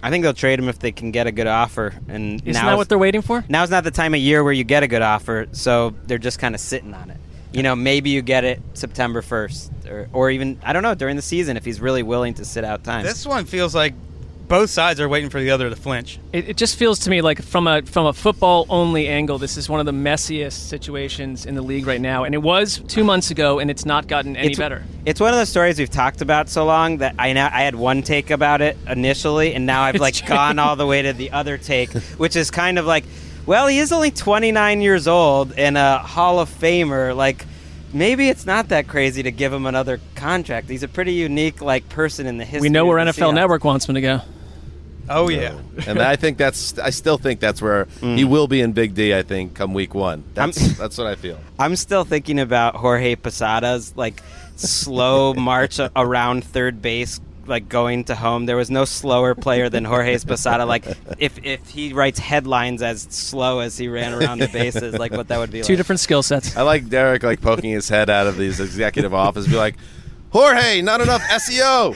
I 0.02 0.10
think 0.10 0.22
they'll 0.22 0.34
trade 0.34 0.58
him 0.58 0.68
if 0.68 0.78
they 0.78 0.92
can 0.92 1.10
get 1.10 1.26
a 1.26 1.32
good 1.32 1.46
offer. 1.46 1.94
And 2.08 2.40
Isn't 2.42 2.52
now's- 2.52 2.64
that 2.72 2.76
what 2.76 2.88
they're 2.88 2.98
waiting 2.98 3.22
for? 3.22 3.44
Now's 3.48 3.70
not 3.70 3.82
the 3.82 3.90
time 3.90 4.14
of 4.14 4.20
year 4.20 4.44
where 4.44 4.52
you 4.52 4.62
get 4.64 4.82
a 4.82 4.86
good 4.88 5.02
offer, 5.02 5.48
so 5.52 5.94
they're 6.06 6.18
just 6.18 6.38
kind 6.38 6.54
of 6.54 6.60
sitting 6.60 6.94
on 6.94 7.10
it. 7.10 7.16
You 7.52 7.62
know, 7.62 7.74
maybe 7.74 8.10
you 8.10 8.20
get 8.22 8.44
it 8.44 8.60
September 8.74 9.22
1st, 9.22 9.90
or, 9.90 10.08
or 10.12 10.30
even 10.30 10.60
I 10.62 10.72
don't 10.74 10.82
know 10.82 10.94
during 10.94 11.16
the 11.16 11.22
season 11.22 11.56
if 11.56 11.64
he's 11.64 11.80
really 11.80 12.02
willing 12.02 12.34
to 12.34 12.44
sit 12.44 12.64
out 12.64 12.84
time. 12.84 13.02
This 13.04 13.24
one 13.26 13.46
feels 13.46 13.74
like 13.74 13.94
both 14.48 14.70
sides 14.70 15.00
are 15.00 15.08
waiting 15.08 15.30
for 15.30 15.40
the 15.40 15.50
other 15.50 15.68
to 15.68 15.76
flinch. 15.76 16.18
It, 16.32 16.50
it 16.50 16.56
just 16.56 16.76
feels 16.76 17.00
to 17.00 17.10
me 17.10 17.20
like 17.20 17.42
from 17.42 17.66
a 17.66 17.82
from 17.82 18.06
a 18.06 18.12
football 18.12 18.66
only 18.68 19.08
angle, 19.08 19.38
this 19.38 19.56
is 19.56 19.68
one 19.68 19.80
of 19.80 19.86
the 19.86 19.92
messiest 19.92 20.68
situations 20.68 21.46
in 21.46 21.54
the 21.54 21.62
league 21.62 21.86
right 21.86 22.00
now, 22.00 22.24
and 22.24 22.34
it 22.34 22.42
was 22.42 22.82
two 22.88 23.04
months 23.04 23.30
ago, 23.30 23.58
and 23.58 23.70
it's 23.70 23.84
not 23.84 24.06
gotten 24.06 24.36
any 24.36 24.48
it's, 24.48 24.58
better. 24.58 24.84
It's 25.04 25.20
one 25.20 25.30
of 25.30 25.38
those 25.38 25.48
stories 25.48 25.78
we've 25.78 25.90
talked 25.90 26.20
about 26.20 26.48
so 26.48 26.64
long 26.64 26.98
that 26.98 27.14
I 27.18 27.32
now 27.32 27.46
I 27.52 27.62
had 27.62 27.74
one 27.74 28.02
take 28.02 28.30
about 28.30 28.60
it 28.60 28.76
initially, 28.86 29.54
and 29.54 29.66
now 29.66 29.82
I've 29.82 30.00
like 30.00 30.26
gone 30.26 30.58
all 30.58 30.76
the 30.76 30.86
way 30.86 31.02
to 31.02 31.12
the 31.12 31.32
other 31.32 31.58
take, 31.58 31.90
which 32.18 32.36
is 32.36 32.50
kind 32.50 32.78
of 32.78 32.86
like, 32.86 33.04
well, 33.46 33.66
he 33.66 33.78
is 33.78 33.92
only 33.92 34.10
29 34.10 34.80
years 34.80 35.08
old 35.08 35.52
and 35.52 35.76
a 35.76 35.98
Hall 35.98 36.40
of 36.40 36.48
Famer. 36.48 37.14
Like, 37.14 37.46
maybe 37.92 38.28
it's 38.28 38.46
not 38.46 38.68
that 38.68 38.88
crazy 38.88 39.22
to 39.22 39.30
give 39.30 39.52
him 39.52 39.66
another 39.66 40.00
contract. 40.14 40.68
He's 40.68 40.82
a 40.82 40.88
pretty 40.88 41.14
unique 41.14 41.60
like 41.60 41.88
person 41.88 42.26
in 42.26 42.38
the 42.38 42.44
history. 42.44 42.68
We 42.68 42.68
know 42.68 42.86
where 42.86 42.98
of 42.98 43.06
the 43.06 43.12
NFL 43.12 43.30
Seahawks. 43.30 43.34
Network 43.34 43.64
wants 43.64 43.88
him 43.88 43.94
to 43.94 44.00
go. 44.00 44.20
Oh 45.08 45.28
yeah. 45.28 45.58
and 45.86 46.00
I 46.00 46.16
think 46.16 46.38
that's. 46.38 46.78
I 46.78 46.90
still 46.90 47.18
think 47.18 47.40
that's 47.40 47.62
where 47.62 47.86
he 48.00 48.24
mm. 48.24 48.28
will 48.28 48.48
be 48.48 48.60
in 48.60 48.72
Big 48.72 48.94
D. 48.94 49.14
I 49.14 49.22
think 49.22 49.54
come 49.54 49.74
week 49.74 49.94
one. 49.94 50.24
That's 50.34 50.76
that's 50.76 50.98
what 50.98 51.06
I 51.06 51.14
feel. 51.14 51.38
I'm 51.58 51.76
still 51.76 52.04
thinking 52.04 52.40
about 52.40 52.76
Jorge 52.76 53.16
Posada's 53.16 53.96
like 53.96 54.22
slow 54.56 55.34
march 55.34 55.78
around 55.94 56.44
third 56.44 56.82
base, 56.82 57.20
like 57.46 57.68
going 57.68 58.04
to 58.04 58.14
home. 58.14 58.46
There 58.46 58.56
was 58.56 58.70
no 58.70 58.84
slower 58.84 59.34
player 59.34 59.68
than 59.68 59.84
Jorge 59.84 60.18
Posada. 60.18 60.66
Like 60.66 60.86
if 61.18 61.44
if 61.44 61.68
he 61.68 61.92
writes 61.92 62.18
headlines 62.18 62.82
as 62.82 63.02
slow 63.02 63.60
as 63.60 63.76
he 63.78 63.88
ran 63.88 64.14
around 64.14 64.38
the 64.38 64.48
bases, 64.48 64.98
like 64.98 65.12
what 65.12 65.28
that 65.28 65.38
would 65.38 65.50
be 65.50 65.62
Two 65.62 65.74
like. 65.74 65.78
different 65.78 66.00
skill 66.00 66.22
sets. 66.22 66.56
I 66.56 66.62
like 66.62 66.88
Derek 66.88 67.22
like 67.22 67.40
poking 67.40 67.70
his 67.70 67.88
head 67.88 68.10
out 68.10 68.26
of 68.26 68.36
these 68.36 68.60
executive 68.60 69.14
office, 69.14 69.46
be 69.46 69.56
like, 69.56 69.76
Jorge, 70.30 70.82
not 70.82 71.00
enough 71.00 71.22
SEO. 71.22 71.94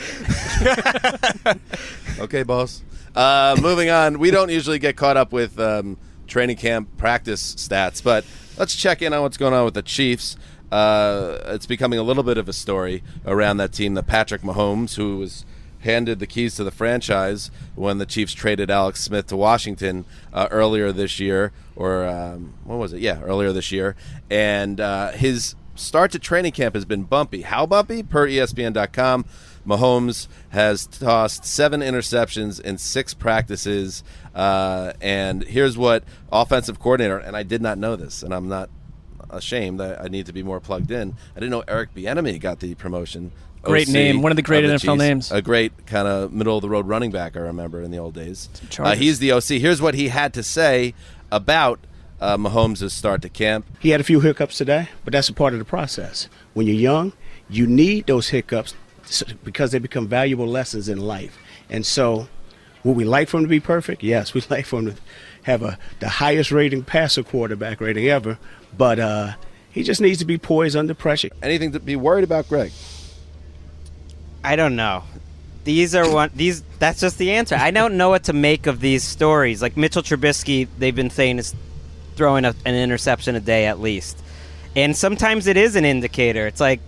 okay, 2.21 2.43
boss. 2.43 2.83
Uh, 3.15 3.57
moving 3.61 3.91
on. 3.91 4.19
We 4.19 4.31
don't 4.31 4.51
usually 4.51 4.79
get 4.79 4.97
caught 4.97 5.17
up 5.17 5.33
with 5.33 5.59
um, 5.59 5.97
training 6.27 6.57
camp 6.57 6.97
practice 6.97 7.55
stats, 7.57 8.03
but 8.03 8.25
let's 8.57 8.75
check 8.75 9.03
in 9.03 9.13
on 9.13 9.23
what's 9.23 9.37
going 9.37 9.53
on 9.55 9.65
with 9.65 9.75
the 9.75 9.83
Chiefs. 9.83 10.37
Uh, 10.71 11.39
it's 11.47 11.67
becoming 11.67 11.99
a 11.99 12.03
little 12.03 12.23
bit 12.23 12.39
of 12.39 12.49
a 12.49 12.53
story 12.53 13.03
around 13.27 13.57
that 13.57 13.73
team 13.73 13.95
The 13.95 14.05
Patrick 14.05 14.43
Mahomes, 14.43 14.95
who 14.95 15.19
was 15.19 15.45
handed 15.81 16.19
the 16.19 16.27
keys 16.27 16.55
to 16.57 16.65
the 16.65 16.71
franchise 16.71 17.51
when 17.75 17.99
the 17.99 18.07
Chiefs 18.07 18.33
traded 18.33 18.71
Alex 18.71 19.01
Smith 19.01 19.27
to 19.29 19.37
Washington 19.37 20.05
uh, 20.33 20.47
earlier 20.51 20.93
this 20.93 21.19
year, 21.19 21.53
or 21.75 22.07
um, 22.07 22.55
what 22.65 22.77
was 22.77 22.93
it? 22.93 23.01
Yeah, 23.01 23.21
earlier 23.23 23.53
this 23.53 23.73
year. 23.73 23.97
And 24.31 24.81
uh, 24.81 25.13
his 25.13 25.57
start 25.75 26.13
to 26.13 26.19
training 26.19 26.53
camp 26.53 26.75
has 26.75 26.85
been 26.85 27.05
bumpy. 27.05 27.43
How 27.43 27.67
bumpy? 27.67 28.03
Per 28.03 28.29
ESPN.com, 28.29 29.25
Mahomes 29.67 30.27
has 30.51 30.87
tossed 30.87 31.45
seven 31.45 31.81
interceptions 31.81 32.61
in 32.61 32.79
six 32.79 33.15
practices. 33.15 34.03
Uh, 34.35 34.93
and 35.01 35.43
here's 35.45 35.77
what 35.77 36.05
offensive 36.33 36.79
coordinator, 36.79 37.19
and 37.19 37.37
I 37.37 37.43
did 37.43 37.61
not 37.63 37.79
know 37.79 37.97
this, 37.97 38.23
and 38.23 38.33
I'm 38.35 38.49
not 38.49 38.71
ashamed. 39.29 39.81
I, 39.81 39.95
I 39.95 40.09
need 40.09 40.27
to 40.27 40.33
be 40.33 40.43
more 40.43 40.61
plugged 40.61 40.91
in. 40.91 41.15
I 41.37 41.41
didn't 41.41 41.51
know 41.51 41.65
Eric 41.69 41.95
Bieniemy 41.95 42.41
got 42.41 42.61
the 42.61 42.75
promotion. 42.75 43.33
Great 43.63 43.89
OC 43.89 43.93
name. 43.95 44.23
One 44.23 44.33
of 44.33 44.37
the 44.37 44.43
great 44.43 44.65
of 44.65 44.71
NFL 44.71 44.81
Chiefs. 44.81 44.99
names. 44.99 45.33
A 45.33 45.43
great 45.43 45.87
kind 45.87 46.09
of 46.09 46.33
middle 46.33 46.57
of 46.57 46.63
the 46.63 46.69
road 46.71 46.87
running 46.89 47.11
back. 47.11 47.37
I 47.37 47.41
remember 47.41 47.83
in 47.83 47.91
the 47.91 47.99
old 47.99 48.15
days. 48.15 48.49
Uh, 48.79 48.95
he's 48.97 49.19
the 49.19 49.33
OC. 49.33 49.45
Here's 49.61 49.83
what 49.83 49.95
he 49.95 50.09
had 50.09 50.33
to 50.35 50.43
say 50.43 50.95
about 51.31 51.79
uh, 52.21 52.37
Mahomes' 52.39 52.91
start 52.91 53.21
to 53.23 53.29
camp. 53.29 53.67
He 53.79 53.91
had 53.91 54.01
a 54.01 54.05
few 54.05 54.21
hiccups 54.21 54.57
today, 54.57 54.89
but 55.05 55.13
that's 55.13 55.29
a 55.29 55.35
part 55.35 55.53
of 55.53 55.59
the 55.59 55.65
process. 55.67 56.29
When 56.55 56.67
you're 56.67 56.75
young, 56.77 57.13
you 57.51 57.67
need 57.67 58.07
those 58.07 58.29
hiccups 58.31 58.73
s- 58.73 58.79
because 59.45 59.73
they 59.73 59.79
become 59.79 60.09
valuable 60.09 60.47
lessons 60.47 60.89
in 60.89 60.99
life. 60.99 61.39
And 61.69 61.85
so, 61.85 62.29
would 62.85 62.97
we 62.97 63.05
like 63.05 63.29
for 63.29 63.39
him 63.39 63.45
to 63.45 63.49
be 63.49 63.61
perfect? 63.61 64.03
Yes, 64.03 64.35
we'd 64.35 64.51
like 64.51 64.67
for 64.67 64.81
him 64.81 64.93
to 64.93 64.97
have 65.43 65.63
a 65.63 65.79
the 66.01 66.09
highest 66.09 66.51
rating 66.51 66.85
passer 66.85 67.23
quarterback 67.23 67.81
rating 67.81 68.09
ever. 68.09 68.39
But 68.77 68.99
uh, 68.99 69.33
he 69.71 69.83
just 69.83 70.01
needs 70.01 70.19
to 70.19 70.25
be 70.25 70.39
poised 70.39 70.77
under 70.77 70.95
pressure. 70.95 71.31
Anything 71.43 71.73
to 71.73 71.81
be 71.81 71.97
worried 71.97 72.25
about, 72.25 72.49
Greg? 72.49 72.73
I 74.43 74.57
don't 74.57 74.77
know. 74.77 75.05
These 75.65 75.95
are 75.95 76.11
one. 76.11 76.31
These. 76.35 76.63
That's 76.79 77.01
just 77.01 77.19
the 77.19 77.33
answer. 77.33 77.55
I 77.57 77.71
don't 77.71 77.97
know 77.97 78.09
what 78.09 78.25
to 78.25 78.33
make 78.33 78.67
of 78.67 78.81
these 78.81 79.05
stories. 79.05 79.61
Like 79.61 79.77
Mitchell 79.77 80.03
Trubisky, 80.03 80.67
they've 80.79 80.95
been 80.95 81.11
saying 81.11 81.39
is 81.39 81.55
throwing 82.17 82.45
a, 82.45 82.55
an 82.65 82.75
interception 82.75 83.35
a 83.37 83.41
day 83.41 83.67
at 83.67 83.79
least, 83.79 84.19
and 84.75 84.97
sometimes 84.97 85.47
it 85.47 85.57
is 85.59 85.77
an 85.77 85.85
indicator. 85.85 86.47
It's 86.47 86.61
like 86.61 86.81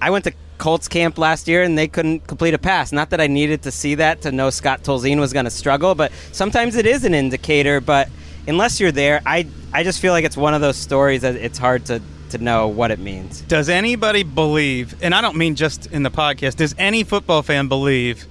I 0.00 0.10
went 0.10 0.24
to 0.24 0.32
Colts 0.60 0.86
camp 0.86 1.18
last 1.18 1.48
year 1.48 1.62
and 1.62 1.76
they 1.76 1.88
couldn't 1.88 2.26
complete 2.26 2.54
a 2.54 2.58
pass. 2.58 2.92
Not 2.92 3.10
that 3.10 3.20
I 3.20 3.26
needed 3.26 3.62
to 3.62 3.72
see 3.72 3.96
that 3.96 4.22
to 4.22 4.30
know 4.30 4.50
Scott 4.50 4.82
Tolzien 4.82 5.18
was 5.18 5.32
going 5.32 5.46
to 5.46 5.50
struggle, 5.50 5.94
but 5.94 6.12
sometimes 6.30 6.76
it 6.76 6.86
is 6.86 7.04
an 7.04 7.14
indicator. 7.14 7.80
But 7.80 8.08
unless 8.46 8.78
you're 8.78 8.92
there, 8.92 9.22
I 9.26 9.46
I 9.72 9.82
just 9.82 10.00
feel 10.00 10.12
like 10.12 10.24
it's 10.24 10.36
one 10.36 10.54
of 10.54 10.60
those 10.60 10.76
stories 10.76 11.22
that 11.22 11.34
it's 11.34 11.58
hard 11.58 11.86
to 11.86 12.00
to 12.30 12.38
know 12.38 12.68
what 12.68 12.90
it 12.90 12.98
means. 12.98 13.40
Does 13.40 13.68
anybody 13.68 14.22
believe, 14.22 14.94
and 15.02 15.14
I 15.14 15.20
don't 15.20 15.36
mean 15.36 15.56
just 15.56 15.86
in 15.86 16.02
the 16.02 16.10
podcast, 16.10 16.56
does 16.56 16.74
any 16.78 17.04
football 17.04 17.42
fan 17.42 17.66
believe 17.68 18.26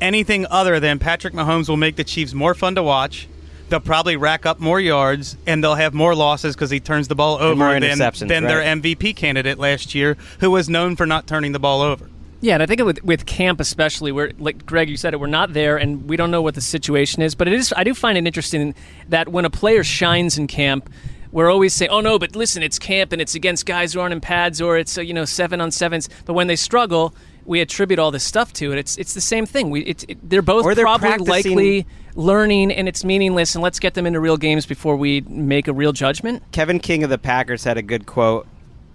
anything 0.00 0.46
other 0.46 0.80
than 0.80 0.98
Patrick 0.98 1.34
Mahomes 1.34 1.68
will 1.68 1.76
make 1.76 1.96
the 1.96 2.04
Chiefs 2.04 2.32
more 2.32 2.54
fun 2.54 2.74
to 2.76 2.82
watch? 2.82 3.28
They'll 3.68 3.80
probably 3.80 4.16
rack 4.16 4.46
up 4.46 4.60
more 4.60 4.80
yards 4.80 5.36
and 5.46 5.62
they'll 5.62 5.74
have 5.74 5.94
more 5.94 6.14
losses 6.14 6.54
because 6.54 6.70
he 6.70 6.80
turns 6.80 7.08
the 7.08 7.14
ball 7.14 7.36
over 7.36 7.54
more 7.54 7.72
than, 7.74 7.82
interceptions, 7.82 8.28
than 8.28 8.44
their. 8.44 8.62
MVP 8.62 9.14
candidate 9.16 9.58
last 9.58 9.94
year, 9.94 10.16
who 10.40 10.50
was 10.50 10.68
known 10.68 10.96
for 10.96 11.06
not 11.06 11.26
turning 11.26 11.52
the 11.52 11.58
ball 11.58 11.82
over. 11.82 12.08
Yeah, 12.40 12.54
and 12.54 12.62
I 12.62 12.66
think 12.66 12.80
with 12.82 13.02
with 13.02 13.26
camp 13.26 13.58
especially, 13.58 14.12
where 14.12 14.30
like 14.38 14.64
Greg, 14.64 14.88
you 14.88 14.96
said 14.96 15.12
it, 15.12 15.18
we're 15.18 15.26
not 15.26 15.54
there, 15.54 15.76
and 15.76 16.08
we 16.08 16.16
don't 16.16 16.30
know 16.30 16.40
what 16.40 16.54
the 16.54 16.60
situation 16.60 17.20
is. 17.20 17.34
But 17.34 17.48
it 17.48 17.54
is, 17.54 17.74
I 17.76 17.82
do 17.82 17.94
find 17.94 18.16
it 18.16 18.26
interesting 18.26 18.74
that 19.08 19.28
when 19.28 19.44
a 19.44 19.50
player 19.50 19.82
shines 19.82 20.38
in 20.38 20.46
camp, 20.46 20.88
we're 21.32 21.50
always 21.50 21.74
saying, 21.74 21.90
"Oh 21.90 22.00
no, 22.00 22.16
but 22.16 22.36
listen, 22.36 22.62
it's 22.62 22.78
camp 22.78 23.12
and 23.12 23.20
it's 23.20 23.34
against 23.34 23.66
guys 23.66 23.92
who 23.92 24.00
aren't 24.00 24.12
in 24.12 24.20
pads, 24.20 24.60
or 24.60 24.78
it's 24.78 24.96
uh, 24.96 25.00
you 25.00 25.12
know 25.12 25.24
seven 25.24 25.60
on 25.60 25.72
sevens. 25.72 26.08
But 26.26 26.34
when 26.34 26.46
they 26.46 26.54
struggle, 26.54 27.12
we 27.48 27.62
attribute 27.62 27.98
all 27.98 28.10
this 28.10 28.24
stuff 28.24 28.52
to 28.52 28.72
it. 28.72 28.78
It's 28.78 28.96
it's 28.98 29.14
the 29.14 29.22
same 29.22 29.46
thing. 29.46 29.70
We 29.70 29.80
it, 29.80 30.04
it, 30.06 30.30
they're 30.30 30.42
both 30.42 30.64
they're 30.76 30.84
probably 30.84 31.08
practicing- 31.08 31.56
likely 31.56 31.86
learning, 32.14 32.70
and 32.70 32.86
it's 32.86 33.04
meaningless. 33.04 33.54
And 33.54 33.64
let's 33.64 33.80
get 33.80 33.94
them 33.94 34.06
into 34.06 34.20
real 34.20 34.36
games 34.36 34.66
before 34.66 34.96
we 34.96 35.22
make 35.22 35.66
a 35.66 35.72
real 35.72 35.92
judgment. 35.92 36.42
Kevin 36.52 36.78
King 36.78 37.02
of 37.04 37.10
the 37.10 37.18
Packers 37.18 37.64
had 37.64 37.78
a 37.78 37.82
good 37.82 38.04
quote 38.04 38.46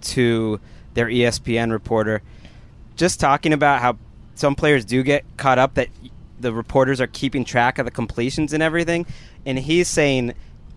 to 0.02 0.60
their 0.94 1.06
ESPN 1.06 1.72
reporter, 1.72 2.22
just 2.94 3.18
talking 3.18 3.52
about 3.52 3.82
how 3.82 3.98
some 4.36 4.54
players 4.54 4.84
do 4.84 5.02
get 5.02 5.24
caught 5.36 5.58
up 5.58 5.74
that 5.74 5.88
the 6.38 6.52
reporters 6.52 7.00
are 7.00 7.08
keeping 7.08 7.44
track 7.44 7.78
of 7.78 7.84
the 7.84 7.90
completions 7.90 8.52
and 8.52 8.62
everything, 8.62 9.04
and 9.44 9.58
he's 9.58 9.88
saying. 9.88 10.32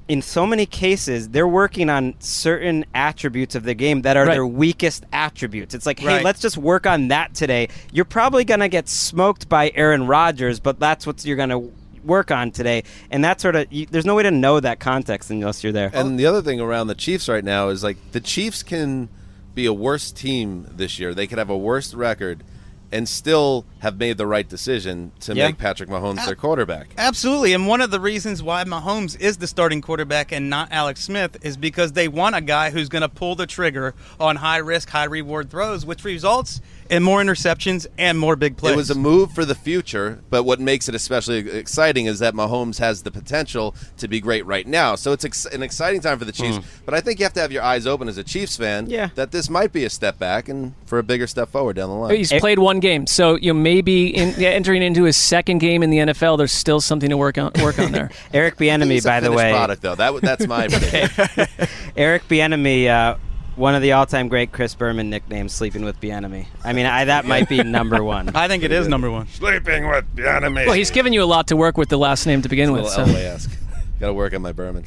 In 0.07 0.21
so 0.21 0.45
many 0.47 0.65
cases, 0.65 1.29
they're 1.29 1.47
working 1.47 1.89
on 1.89 2.15
certain 2.19 2.85
attributes 2.93 3.55
of 3.55 3.63
the 3.63 3.73
game 3.73 4.03
that 4.03 4.15
are 4.15 4.25
Right. 4.25 4.33
their 4.35 4.47
weakest 4.47 5.05
attributes. 5.11 5.75
It's 5.75 5.85
like, 5.85 5.99
hey, 5.99 6.07
Right. 6.07 6.23
let's 6.23 6.39
just 6.39 6.57
work 6.57 6.87
on 6.87 7.09
that 7.09 7.33
today. 7.33 7.67
You're 7.91 8.05
probably 8.05 8.45
going 8.45 8.61
to 8.61 8.69
get 8.69 8.87
smoked 8.87 9.49
by 9.49 9.71
Aaron 9.75 10.07
Rodgers, 10.07 10.61
but 10.61 10.79
that's 10.79 11.05
what 11.05 11.25
you're 11.25 11.35
going 11.35 11.49
to 11.49 11.71
work 12.05 12.31
on 12.31 12.51
today. 12.51 12.83
And 13.11 13.21
that 13.25 13.41
sort 13.41 13.57
of, 13.57 13.67
you, 13.71 13.85
there's 13.91 14.05
no 14.05 14.15
way 14.15 14.23
to 14.23 14.31
know 14.31 14.61
that 14.61 14.79
context 14.79 15.29
unless 15.29 15.61
you're 15.61 15.73
there. 15.73 15.91
And 15.93 16.17
the 16.17 16.25
other 16.25 16.41
thing 16.41 16.61
around 16.61 16.87
the 16.87 16.95
Chiefs 16.95 17.27
right 17.27 17.43
now 17.43 17.67
is 17.67 17.83
like 17.83 17.97
the 18.13 18.21
Chiefs 18.21 18.63
can 18.63 19.09
be 19.55 19.65
a 19.65 19.73
worse 19.73 20.11
team 20.13 20.67
this 20.73 20.99
year. 20.99 21.13
They 21.13 21.27
could 21.27 21.37
have 21.37 21.49
a 21.49 21.57
worse 21.57 21.93
record 21.93 22.43
and 22.91 23.07
still 23.07 23.65
have 23.79 23.97
made 23.97 24.17
the 24.17 24.25
right 24.25 24.47
decision 24.47 25.11
to 25.19 25.33
Yeah. 25.35 25.47
make 25.47 25.57
Patrick 25.57 25.89
Mahomes 25.89 26.25
their 26.25 26.35
quarterback. 26.35 26.87
Absolutely. 26.97 27.53
And 27.53 27.67
one 27.67 27.81
of 27.81 27.91
the 27.91 27.99
reasons 27.99 28.41
why 28.41 28.63
Mahomes 28.63 29.19
is 29.19 29.37
the 29.37 29.47
starting 29.47 29.81
quarterback 29.81 30.31
and 30.31 30.49
not 30.49 30.69
Alex 30.71 31.01
Smith 31.01 31.37
is 31.41 31.57
because 31.57 31.91
they 31.91 32.07
want 32.07 32.35
a 32.35 32.41
guy 32.41 32.69
who's 32.69 32.89
going 32.89 33.01
to 33.01 33.09
pull 33.09 33.35
the 33.35 33.45
trigger 33.45 33.93
on 34.19 34.37
high 34.37 34.57
risk, 34.57 34.89
high 34.89 35.03
reward 35.03 35.49
throws, 35.49 35.85
which 35.85 36.03
results 36.03 36.61
in 36.89 37.03
more 37.03 37.21
interceptions 37.21 37.87
and 37.97 38.17
more 38.19 38.35
big 38.35 38.57
plays. 38.57 38.73
It 38.73 38.77
was 38.77 38.89
a 38.89 38.95
move 38.95 39.31
for 39.31 39.45
the 39.45 39.55
future, 39.55 40.21
but 40.29 40.43
what 40.43 40.59
makes 40.59 40.87
it 40.89 40.95
especially 40.95 41.39
exciting 41.49 42.05
is 42.05 42.19
that 42.19 42.33
Mahomes 42.33 42.79
has 42.79 43.03
the 43.03 43.11
potential 43.11 43.75
to 43.97 44.07
be 44.07 44.19
great 44.19 44.45
right 44.45 44.65
now. 44.67 44.95
So 44.95 45.11
it's 45.11 45.25
ex- 45.25 45.45
an 45.45 45.63
exciting 45.63 46.01
time 46.01 46.19
for 46.19 46.25
the 46.25 46.31
Chiefs. 46.31 46.59
But 46.85 46.93
I 46.93 47.01
think 47.01 47.19
you 47.19 47.25
have 47.25 47.33
to 47.33 47.39
have 47.41 47.51
your 47.51 47.63
eyes 47.63 47.85
open 47.87 48.07
as 48.07 48.17
a 48.17 48.23
Chiefs 48.23 48.57
fan 48.57 48.89
Yeah. 48.89 49.09
that 49.15 49.31
this 49.31 49.49
might 49.49 49.71
be 49.73 49.85
a 49.85 49.89
step 49.89 50.17
back 50.19 50.49
and 50.49 50.73
for 50.85 50.99
a 50.99 51.03
bigger 51.03 51.27
step 51.27 51.49
forward 51.49 51.75
down 51.75 51.89
the 51.89 51.95
line. 51.95 52.15
He's 52.15 52.31
played 52.33 52.59
one 52.59 52.79
game, 52.79 53.07
so 53.07 53.35
you 53.35 53.53
know 53.53 53.59
maybe 53.59 54.15
in, 54.15 54.33
yeah, 54.37 54.49
entering 54.49 54.81
into 54.81 55.03
his 55.03 55.17
second 55.17 55.57
game 55.59 55.83
in 55.83 55.89
the 55.89 55.97
NFL, 55.97 56.37
there's 56.37 56.51
still 56.51 56.79
something 56.81 57.09
to 57.09 57.17
work 57.17 57.37
on 57.37 57.51
work 57.61 57.79
on 57.79 57.91
there. 57.91 58.09
Eric 58.33 58.57
Bieniemy, 58.57 58.91
He's 58.91 59.05
a 59.05 59.09
by 59.09 59.19
the 59.19 59.31
way, 59.31 59.51
product 59.51 59.81
though. 59.81 59.95
That 59.95 60.21
that's 60.21 60.47
my 60.47 60.67
prediction. 60.69 61.47
Eric 61.95 62.27
Bieniemy 62.27 62.87
uh, 62.87 63.17
one 63.57 63.75
of 63.75 63.81
the 63.81 63.91
all-time 63.93 64.27
great 64.27 64.51
Chris 64.51 64.75
Berman 64.75 65.09
nicknames, 65.09 65.51
"Sleeping 65.51 65.83
with 65.83 65.99
Bienemy." 65.99 66.45
I 66.63 66.73
mean, 66.73 66.85
I, 66.85 67.05
that 67.05 67.25
might 67.25 67.49
be 67.49 67.63
number 67.63 68.03
one. 68.03 68.29
I 68.35 68.47
think 68.47 68.63
it 68.63 68.71
is 68.71 68.87
number 68.87 69.09
one. 69.11 69.27
Sleeping 69.27 69.89
with 69.89 70.05
the 70.15 70.31
enemy. 70.31 70.65
Well, 70.65 70.75
he's 70.75 70.91
given 70.91 71.11
you 71.11 71.23
a 71.23 71.25
lot 71.25 71.47
to 71.47 71.55
work 71.55 71.77
with 71.77 71.89
the 71.89 71.97
last 71.97 72.25
name 72.25 72.41
to 72.43 72.49
begin 72.49 72.69
a 72.69 72.73
with. 72.73 72.83
little 72.83 73.05
So. 73.05 73.11
LA-esque. 73.11 73.51
Got 73.99 74.07
to 74.07 74.13
work 74.13 74.33
on 74.35 74.43
my 74.43 74.51
Berman. 74.51 74.85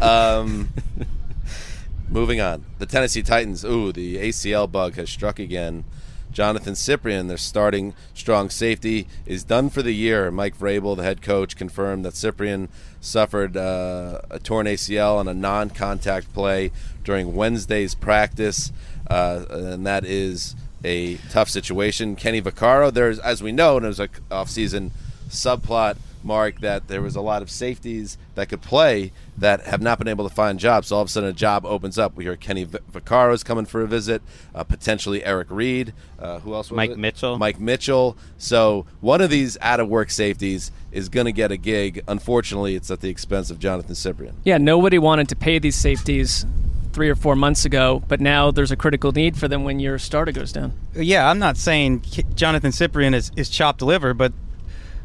Um, 0.00 0.70
moving 2.10 2.40
on, 2.40 2.64
the 2.78 2.86
Tennessee 2.86 3.22
Titans. 3.22 3.64
Ooh, 3.64 3.92
the 3.92 4.16
ACL 4.16 4.70
bug 4.70 4.94
has 4.96 5.08
struck 5.08 5.38
again. 5.38 5.84
Jonathan 6.32 6.74
Cyprien, 6.74 7.28
their 7.28 7.36
starting 7.36 7.94
strong 8.14 8.50
safety, 8.50 9.06
is 9.26 9.44
done 9.44 9.70
for 9.70 9.82
the 9.82 9.92
year. 9.92 10.30
Mike 10.30 10.56
Vrabel, 10.56 10.96
the 10.96 11.02
head 11.02 11.22
coach, 11.22 11.56
confirmed 11.56 12.04
that 12.04 12.14
Cyprien 12.14 12.68
suffered 13.00 13.56
uh, 13.56 14.20
a 14.30 14.38
torn 14.38 14.66
ACL 14.66 15.16
on 15.16 15.28
a 15.28 15.34
non-contact 15.34 16.32
play 16.32 16.70
during 17.04 17.34
Wednesday's 17.34 17.94
practice, 17.94 18.72
uh, 19.08 19.44
and 19.50 19.86
that 19.86 20.04
is 20.04 20.54
a 20.84 21.16
tough 21.30 21.48
situation. 21.48 22.16
Kenny 22.16 22.40
Vaccaro, 22.40 22.92
there's, 22.92 23.18
as 23.18 23.42
we 23.42 23.52
know, 23.52 23.76
and 23.76 23.84
it 23.84 23.88
was 23.88 24.00
a 24.00 24.08
off-season 24.30 24.92
subplot 25.28 25.96
mark 26.22 26.60
that 26.60 26.88
there 26.88 27.00
was 27.02 27.16
a 27.16 27.20
lot 27.20 27.42
of 27.42 27.50
safeties 27.50 28.18
that 28.34 28.48
could 28.48 28.62
play 28.62 29.12
that 29.38 29.62
have 29.62 29.80
not 29.80 29.98
been 29.98 30.08
able 30.08 30.28
to 30.28 30.34
find 30.34 30.58
jobs. 30.58 30.88
So 30.88 30.96
all 30.96 31.02
of 31.02 31.08
a 31.08 31.10
sudden, 31.10 31.30
a 31.30 31.32
job 31.32 31.64
opens 31.64 31.98
up. 31.98 32.14
We 32.16 32.24
hear 32.24 32.36
Kenny 32.36 32.64
V- 32.64 32.78
Vaccaro's 32.92 33.42
coming 33.42 33.64
for 33.64 33.82
a 33.82 33.86
visit, 33.86 34.22
uh, 34.54 34.64
potentially 34.64 35.24
Eric 35.24 35.48
Reid. 35.50 35.92
Uh, 36.18 36.40
who 36.40 36.54
else? 36.54 36.70
Was 36.70 36.76
Mike 36.76 36.90
it? 36.90 36.98
Mitchell. 36.98 37.38
Mike 37.38 37.60
Mitchell. 37.60 38.16
So 38.38 38.86
one 39.00 39.20
of 39.20 39.30
these 39.30 39.56
out 39.60 39.80
of 39.80 39.88
work 39.88 40.10
safeties 40.10 40.70
is 40.92 41.08
going 41.08 41.26
to 41.26 41.32
get 41.32 41.50
a 41.52 41.56
gig. 41.56 42.02
Unfortunately, 42.08 42.74
it's 42.74 42.90
at 42.90 43.00
the 43.00 43.08
expense 43.08 43.50
of 43.50 43.58
Jonathan 43.58 43.94
Cyprien. 43.94 44.34
Yeah, 44.44 44.58
nobody 44.58 44.98
wanted 44.98 45.28
to 45.30 45.36
pay 45.36 45.58
these 45.58 45.76
safeties 45.76 46.44
three 46.92 47.08
or 47.08 47.14
four 47.14 47.36
months 47.36 47.64
ago, 47.64 48.02
but 48.08 48.20
now 48.20 48.50
there's 48.50 48.72
a 48.72 48.76
critical 48.76 49.12
need 49.12 49.36
for 49.36 49.46
them 49.46 49.62
when 49.62 49.78
your 49.78 49.96
starter 49.98 50.32
goes 50.32 50.52
down. 50.52 50.72
Yeah, 50.94 51.30
I'm 51.30 51.38
not 51.38 51.56
saying 51.56 52.02
Jonathan 52.34 52.72
Cyprien 52.72 53.14
is, 53.14 53.30
is 53.36 53.48
chopped 53.48 53.80
liver, 53.80 54.12
but 54.12 54.32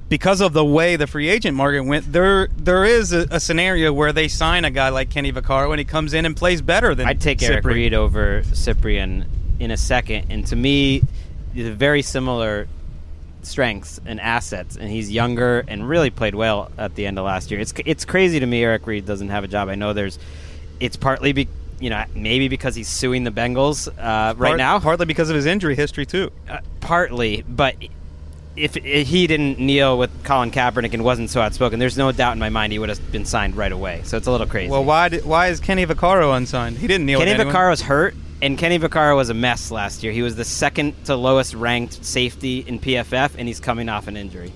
because 0.10 0.42
of 0.42 0.54
the 0.54 0.64
way 0.64 0.96
the 0.96 1.08
free 1.08 1.30
agent 1.30 1.58
market 1.58 1.82
went, 1.82 2.12
there 2.12 2.48
there 2.58 2.86
is 2.86 3.12
a, 3.14 3.28
a 3.32 3.40
scenario 3.40 3.92
where 3.92 4.14
they 4.14 4.28
sign 4.28 4.66
a 4.66 4.72
guy 4.72 4.90
like 4.90 5.10
Kenny 5.10 5.32
Vaccaro 5.32 5.70
when 5.70 5.80
he 5.80 5.86
comes 5.86 6.14
in 6.14 6.26
and 6.26 6.36
plays 6.36 6.62
better 6.62 6.94
than 6.94 7.08
I'd 7.08 7.22
take 7.22 7.42
Eric 7.42 7.66
Reid 7.66 7.94
over 7.94 8.42
Cyprien 8.44 9.26
in 9.60 9.72
a 9.72 9.78
second, 9.78 10.28
and 10.30 10.46
to 10.48 10.56
me, 10.56 11.02
they're 11.54 11.74
very 11.74 12.02
similar 12.02 12.68
strengths 13.42 14.00
and 14.06 14.20
assets, 14.20 14.76
and 14.76 14.90
he's 14.90 15.12
younger 15.12 15.64
and 15.68 15.88
really 15.88 16.10
played 16.10 16.36
well 16.36 16.72
at 16.78 16.96
the 16.96 17.06
end 17.06 17.18
of 17.18 17.26
last 17.26 17.52
year. 17.52 17.60
It's 17.60 17.74
it's 17.86 18.06
crazy 18.06 18.40
to 18.40 18.46
me 18.46 18.64
Eric 18.64 18.86
Reid 18.88 19.06
doesn't 19.06 19.30
have 19.30 19.44
a 19.44 19.48
job. 19.48 19.70
I 19.70 19.76
know 19.76 19.94
there's, 19.94 20.20
it's 20.80 20.98
partly 20.98 21.32
be, 21.32 21.48
you 21.80 21.90
know 21.90 22.04
maybe 22.14 22.48
because 22.48 22.76
he's 22.76 22.88
suing 22.88 23.24
the 23.24 23.32
Bengals 23.32 23.88
uh, 23.88 24.36
right 24.36 24.50
Part- 24.50 24.58
now, 24.58 24.80
partly 24.80 25.06
because 25.06 25.30
of 25.30 25.36
his 25.36 25.46
injury 25.46 25.76
history 25.76 26.06
too. 26.06 26.32
uh, 26.50 26.60
partly, 26.80 27.44
but. 27.48 27.76
If, 28.56 28.78
if 28.78 29.08
he 29.08 29.28
didn't 29.28 29.60
kneel 29.60 29.98
with 29.98 30.24
Colin 30.24 30.50
Kaepernick 30.50 30.94
and 30.94 31.04
wasn't 31.04 31.30
so 31.30 31.42
outspoken, 31.42 31.80
there's 31.80 31.98
no 31.98 32.12
doubt 32.12 32.34
in 32.34 32.40
my 32.40 32.50
mind 32.50 32.72
he 32.72 32.80
would 32.80 32.90
have 32.90 33.12
been 33.12 33.26
signed 33.26 33.58
right 33.58 33.72
away. 33.72 34.02
So 34.06 34.16
it's 34.16 34.28
a 34.28 34.32
little 34.32 34.48
crazy. 34.48 34.72
Well, 34.72 34.86
why 34.86 35.10
did, 35.10 35.26
why 35.26 35.48
is 35.48 35.60
Kenny 35.60 35.86
Vaccaro 35.86 36.36
unsigned? 36.36 36.78
He 36.78 36.88
didn't 36.88 37.06
kneel. 37.06 37.20
Kenny 37.20 37.38
with. 37.38 37.48
Vaccaro's 37.48 37.82
hurt, 37.82 38.16
and 38.42 38.58
Kenny 38.58 38.80
Vaccaro 38.80 39.16
was 39.16 39.30
a 39.30 39.34
mess 39.34 39.72
last 39.72 40.04
year. 40.04 40.14
He 40.14 40.22
was 40.22 40.36
the 40.38 40.46
second 40.46 41.06
to 41.06 41.16
lowest 41.16 41.54
ranked 41.54 42.06
safety 42.06 42.60
in 42.60 42.80
PFF, 42.80 43.32
and 43.38 43.48
he's 43.48 43.60
coming 43.60 43.90
off 43.90 44.08
an 44.08 44.16
injury. 44.16 44.54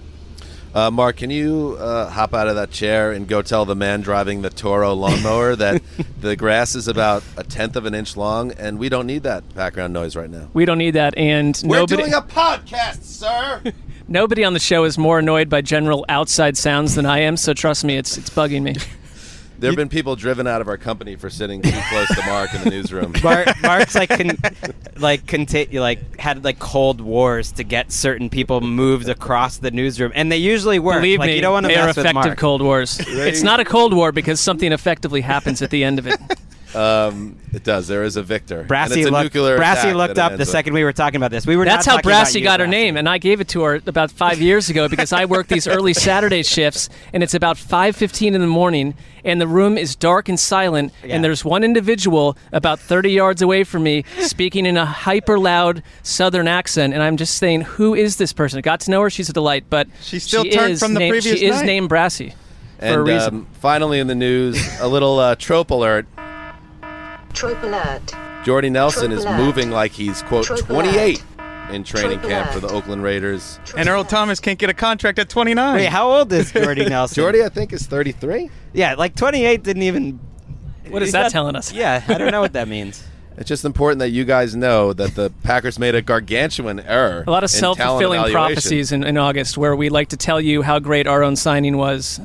Uh, 0.73 0.91
Mark, 0.91 1.17
can 1.17 1.31
you 1.31 1.77
uh, 1.79 2.09
hop 2.09 2.33
out 2.33 2.47
of 2.47 2.55
that 2.55 2.69
chair 2.69 3.11
and 3.11 3.27
go 3.27 3.41
tell 3.41 3.65
the 3.65 3.75
man 3.75 4.01
driving 4.01 4.43
the 4.43 4.51
Toro 4.51 4.93
lawnmower 4.93 5.55
that 5.55 5.81
the 6.21 6.35
grass 6.35 6.75
is 6.75 6.87
about 6.87 7.23
a 7.37 7.43
tenth 7.43 7.75
of 7.75 7.85
an 7.85 7.95
inch 7.95 8.15
long, 8.15 8.51
and 8.51 8.77
we 8.77 8.87
don't 8.87 9.07
need 9.07 9.23
that 9.23 9.55
background 9.55 9.93
noise 9.93 10.15
right 10.15 10.29
now. 10.29 10.47
We 10.53 10.65
don't 10.65 10.77
need 10.77 10.91
that, 10.91 11.17
and 11.17 11.61
nobody. 11.63 11.69
We're 11.69 11.79
nobody 11.79 12.03
doing 12.03 12.13
a 12.13 12.21
podcast, 12.21 13.03
sir. 13.03 13.63
nobody 14.07 14.43
on 14.43 14.53
the 14.53 14.59
show 14.59 14.83
is 14.83 14.97
more 14.97 15.19
annoyed 15.19 15.49
by 15.49 15.61
general 15.61 16.05
outside 16.07 16.55
sounds 16.55 16.93
than 16.95 17.05
I 17.05 17.19
am. 17.19 17.35
So 17.35 17.53
trust 17.53 17.83
me, 17.83 17.97
it's 17.97 18.17
it's 18.17 18.29
bugging 18.29 18.61
me. 18.61 18.75
There 19.59 19.69
have 19.69 19.77
been 19.77 19.89
people 19.89 20.15
driven 20.15 20.47
out 20.47 20.61
of 20.61 20.67
our 20.67 20.77
company 20.77 21.15
for 21.15 21.29
sitting 21.29 21.61
too 21.61 21.77
close 21.89 22.07
to 22.07 22.25
Mark 22.25 22.53
in 22.53 22.63
the 22.63 22.69
newsroom. 22.69 23.13
Mark, 23.23 23.47
Mark's 23.61 23.95
like 23.95 24.09
con- 24.09 24.37
like 24.97 25.25
conta- 25.25 25.79
like 25.79 26.17
had 26.19 26.43
like 26.43 26.59
cold 26.59 27.01
wars 27.01 27.51
to 27.53 27.63
get 27.63 27.91
certain 27.91 28.29
people 28.29 28.61
moved 28.61 29.09
across 29.09 29.57
the 29.57 29.71
newsroom, 29.71 30.11
and 30.15 30.31
they 30.31 30.37
usually 30.37 30.79
work. 30.79 30.97
Believe 31.01 31.19
like, 31.19 31.27
me, 31.27 31.35
you 31.35 31.41
don't 31.41 31.53
want 31.53 31.65
to 31.65 31.67
they 31.67 31.75
are 31.75 31.87
mess 31.87 31.97
with 31.97 32.05
effective 32.05 32.29
Mark. 32.29 32.37
cold 32.37 32.61
wars. 32.61 32.99
It's 33.07 33.43
not 33.43 33.59
a 33.59 33.65
cold 33.65 33.93
war 33.93 34.11
because 34.11 34.39
something 34.39 34.71
effectively 34.71 35.21
happens 35.21 35.61
at 35.61 35.69
the 35.69 35.83
end 35.83 35.99
of 35.99 36.07
it. 36.07 36.19
Um, 36.75 37.37
it 37.51 37.63
does. 37.63 37.87
There 37.87 38.03
is 38.03 38.15
a 38.15 38.21
victor. 38.21 38.59
and 38.59 38.67
Brassy 38.67 39.01
it's 39.01 39.09
a 39.09 39.11
looked, 39.11 39.33
Brassy 39.33 39.93
looked 39.93 40.19
up 40.19 40.33
the 40.33 40.37
with. 40.39 40.49
second 40.49 40.73
we 40.73 40.83
were 40.83 40.93
talking 40.93 41.17
about 41.17 41.31
this. 41.31 41.47
We 41.47 41.55
were 41.57 41.65
That's 41.65 41.85
not 41.87 41.91
how 41.91 41.97
talking 41.97 42.09
Brassy 42.09 42.39
you, 42.39 42.43
got 42.45 42.59
her 42.59 42.65
Brassy. 42.67 42.77
name, 42.77 42.97
and 42.97 43.09
I 43.09 43.17
gave 43.17 43.41
it 43.41 43.47
to 43.49 43.63
her 43.63 43.81
about 43.87 44.11
five 44.11 44.39
years 44.39 44.69
ago 44.69 44.87
because 44.87 45.11
I 45.11 45.25
work 45.25 45.47
these 45.47 45.67
early 45.67 45.93
Saturday 45.93 46.43
shifts, 46.43 46.89
and 47.11 47.23
it's 47.23 47.33
about 47.33 47.57
five 47.57 47.95
fifteen 47.95 48.35
in 48.35 48.41
the 48.41 48.47
morning, 48.47 48.93
and 49.25 49.41
the 49.41 49.47
room 49.47 49.77
is 49.79 49.95
dark 49.95 50.29
and 50.29 50.39
silent, 50.39 50.93
Yeah. 51.03 51.15
and 51.15 51.23
there's 51.23 51.43
one 51.43 51.63
individual 51.63 52.37
about 52.51 52.79
thirty 52.79 53.11
yards 53.11 53.41
away 53.41 53.63
from 53.63 53.81
me 53.83 54.03
speaking 54.21 54.65
in 54.67 54.77
a 54.77 54.85
hyper 54.85 55.39
loud 55.39 55.81
Southern 56.03 56.47
accent, 56.47 56.93
and 56.93 57.01
I'm 57.01 57.17
just 57.17 57.35
saying, 57.37 57.61
who 57.61 57.95
is 57.95 58.17
this 58.17 58.31
person? 58.31 58.59
I 58.59 58.61
got 58.61 58.81
to 58.81 58.91
know 58.91 59.01
her; 59.01 59.09
she's 59.09 59.29
a 59.29 59.33
delight, 59.33 59.65
but 59.71 59.87
She's 60.01 60.23
still 60.23 60.43
she 60.43 60.51
turned 60.51 60.73
is 60.73 60.79
from 60.79 60.93
the 60.93 60.99
named- 60.99 61.13
previous 61.13 61.39
She 61.39 61.45
is 61.47 61.63
named 61.63 61.89
Brassy 61.89 62.33
for 62.77 62.85
a 62.85 62.89
And 62.93 63.07
reason. 63.07 63.33
um, 63.35 63.47
finally, 63.59 63.99
in 63.99 64.05
the 64.07 64.15
news, 64.15 64.55
a 64.79 64.87
little 64.87 65.17
uh, 65.17 65.33
trope 65.35 65.71
alert. 65.71 66.05
Trope 67.33 67.61
alert. 67.63 68.13
Jordy 68.43 68.69
Nelson 68.69 69.11
is 69.11 69.23
alert. 69.25 69.37
moving 69.37 69.71
like 69.71 69.91
he's 69.91 70.21
quote 70.23 70.45
Trope 70.45 70.61
28 70.65 71.23
in 71.71 71.83
training 71.83 72.19
Trope 72.19 72.31
camp 72.31 72.51
for 72.51 72.59
the 72.59 72.67
Oakland 72.69 73.03
Raiders. 73.03 73.59
And 73.77 73.87
Earl 73.87 74.03
Thomas 74.03 74.39
can't 74.39 74.57
get 74.57 74.69
a 74.69 74.73
contract 74.73 75.19
at 75.19 75.29
29. 75.29 75.75
Wait, 75.75 75.85
how 75.85 76.11
old 76.11 76.31
is 76.33 76.51
Jordy 76.51 76.85
Nelson? 76.89 77.15
Jordy, 77.21 77.43
I 77.43 77.49
think, 77.49 77.73
is 77.73 77.85
33. 77.85 78.49
yeah, 78.73 78.95
like 78.95 79.15
28 79.15 79.63
didn't 79.63 79.83
even. 79.83 80.19
What 80.89 81.01
is 81.03 81.07
he's 81.09 81.13
that 81.13 81.23
not- 81.23 81.31
telling 81.31 81.55
us? 81.55 81.71
Yeah, 81.73 82.03
I 82.07 82.17
don't 82.17 82.31
know 82.31 82.41
what 82.41 82.53
that 82.53 82.67
means. 82.67 83.03
It's 83.37 83.47
just 83.47 83.63
important 83.63 83.99
that 83.99 84.09
you 84.09 84.25
guys 84.25 84.53
know 84.53 84.91
that 84.91 85.15
the 85.15 85.31
Packers 85.43 85.79
made 85.79 85.95
a 85.95 86.01
gargantuan 86.01 86.81
error. 86.81 87.23
A 87.25 87.31
lot 87.31 87.45
of 87.45 87.49
self 87.49 87.77
fulfilling 87.77 88.29
prophecies 88.31 88.91
in, 88.91 89.03
in 89.05 89.17
August 89.17 89.57
where 89.57 89.75
we 89.77 89.87
like 89.89 90.09
to 90.09 90.17
tell 90.17 90.41
you 90.41 90.61
how 90.61 90.79
great 90.79 91.07
our 91.07 91.23
own 91.23 91.37
signing 91.37 91.77
was 91.77 92.19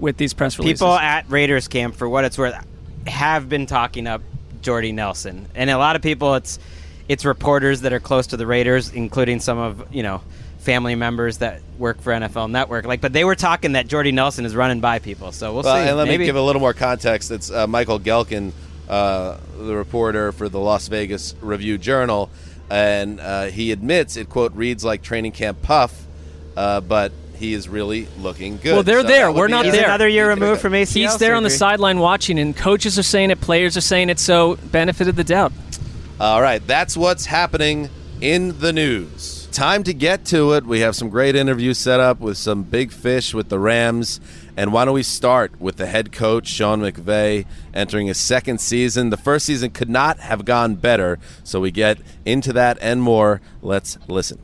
with 0.00 0.16
these 0.16 0.34
press 0.34 0.58
releases. 0.58 0.80
People 0.80 0.94
at 0.94 1.28
Raiders 1.30 1.68
camp, 1.68 1.94
for 1.94 2.08
what 2.08 2.24
it's 2.24 2.36
worth, 2.36 2.54
have 3.06 3.48
been 3.48 3.66
talking 3.66 4.08
up 4.08 4.22
Jordy 4.66 4.90
Nelson, 4.90 5.46
and 5.54 5.70
a 5.70 5.78
lot 5.78 5.94
of 5.94 6.02
people, 6.02 6.34
it's 6.34 6.58
it's 7.08 7.24
reporters 7.24 7.82
that 7.82 7.92
are 7.92 8.00
close 8.00 8.26
to 8.28 8.36
the 8.36 8.46
Raiders, 8.48 8.92
including 8.92 9.38
some 9.38 9.58
of 9.58 9.94
you 9.94 10.02
know 10.02 10.20
family 10.58 10.96
members 10.96 11.38
that 11.38 11.60
work 11.78 12.00
for 12.00 12.12
NFL 12.12 12.50
Network. 12.50 12.84
Like, 12.84 13.00
but 13.00 13.12
they 13.12 13.24
were 13.24 13.36
talking 13.36 13.72
that 13.72 13.86
Jordy 13.86 14.10
Nelson 14.10 14.44
is 14.44 14.56
running 14.56 14.80
by 14.80 14.98
people, 14.98 15.30
so 15.30 15.54
we'll 15.54 15.62
Well, 15.62 15.76
see. 15.84 15.88
and 15.88 15.96
let 15.96 16.08
Maybe. 16.08 16.22
me 16.22 16.24
give 16.26 16.34
a 16.34 16.42
little 16.42 16.58
more 16.58 16.74
context. 16.74 17.30
It's 17.30 17.48
uh, 17.48 17.68
Michael 17.68 18.00
Gehlken, 18.00 18.50
uh, 18.88 19.36
the 19.56 19.76
reporter 19.76 20.32
for 20.32 20.48
the 20.48 20.58
Las 20.58 20.88
Vegas 20.88 21.36
Review 21.40 21.78
Journal, 21.78 22.28
and 22.68 23.20
uh, 23.20 23.44
he 23.44 23.70
admits 23.70 24.16
it 24.16 24.28
quote 24.28 24.52
reads 24.56 24.84
like 24.84 25.00
training 25.02 25.30
camp 25.30 25.62
puff, 25.62 26.04
uh, 26.56 26.80
but 26.80 27.12
he 27.36 27.54
is 27.54 27.68
really 27.68 28.08
looking 28.18 28.56
good. 28.58 28.74
Well, 28.74 28.82
they're 28.82 29.02
So 29.02 29.06
there. 29.06 29.30
We're 29.32 29.48
not 29.48 29.64
a- 29.64 29.68
He's 29.68 29.76
there. 29.76 29.84
another 29.86 30.08
year 30.08 30.30
He's 30.30 30.40
removed 30.40 30.60
from 30.60 30.72
ACL. 30.74 31.10
He's 31.10 31.16
there 31.18 31.34
on 31.34 31.42
the 31.42 31.50
sideline 31.50 31.98
watching, 31.98 32.38
and 32.38 32.56
coaches 32.56 32.98
are 32.98 33.02
saying 33.02 33.30
it, 33.30 33.40
players 33.40 33.76
are 33.76 33.80
saying 33.82 34.10
it, 34.10 34.18
so 34.18 34.56
benefit 34.70 35.08
of 35.08 35.16
the 35.16 35.24
doubt. 35.24 35.52
All 36.18 36.40
right, 36.42 36.66
that's 36.66 36.96
what's 36.96 37.26
happening 37.26 37.90
in 38.20 38.58
the 38.60 38.72
news. 38.72 39.46
Time 39.52 39.82
to 39.84 39.94
get 39.94 40.24
to 40.26 40.52
it. 40.52 40.66
We 40.66 40.80
have 40.80 40.94
some 40.96 41.08
great 41.08 41.34
interviews 41.34 41.78
set 41.78 41.98
up 42.00 42.20
with 42.20 42.36
some 42.36 42.62
big 42.62 42.92
fish 42.92 43.32
with 43.32 43.48
the 43.48 43.58
Rams. 43.58 44.20
And 44.54 44.72
why 44.72 44.84
don't 44.84 44.92
we 44.94 45.02
start 45.02 45.58
with 45.60 45.76
the 45.76 45.86
head 45.86 46.12
coach, 46.12 46.46
Sean 46.48 46.80
McVay, 46.80 47.46
entering 47.72 48.06
his 48.06 48.18
second 48.18 48.60
season? 48.60 49.08
The 49.10 49.16
first 49.16 49.46
season 49.46 49.70
could 49.70 49.88
not 49.88 50.18
have 50.18 50.44
gone 50.44 50.74
better. 50.74 51.18
So 51.44 51.60
we 51.60 51.70
get 51.70 51.98
into 52.26 52.52
that 52.54 52.76
and 52.82 53.02
more. 53.02 53.40
Let's 53.62 53.96
listen. 54.08 54.38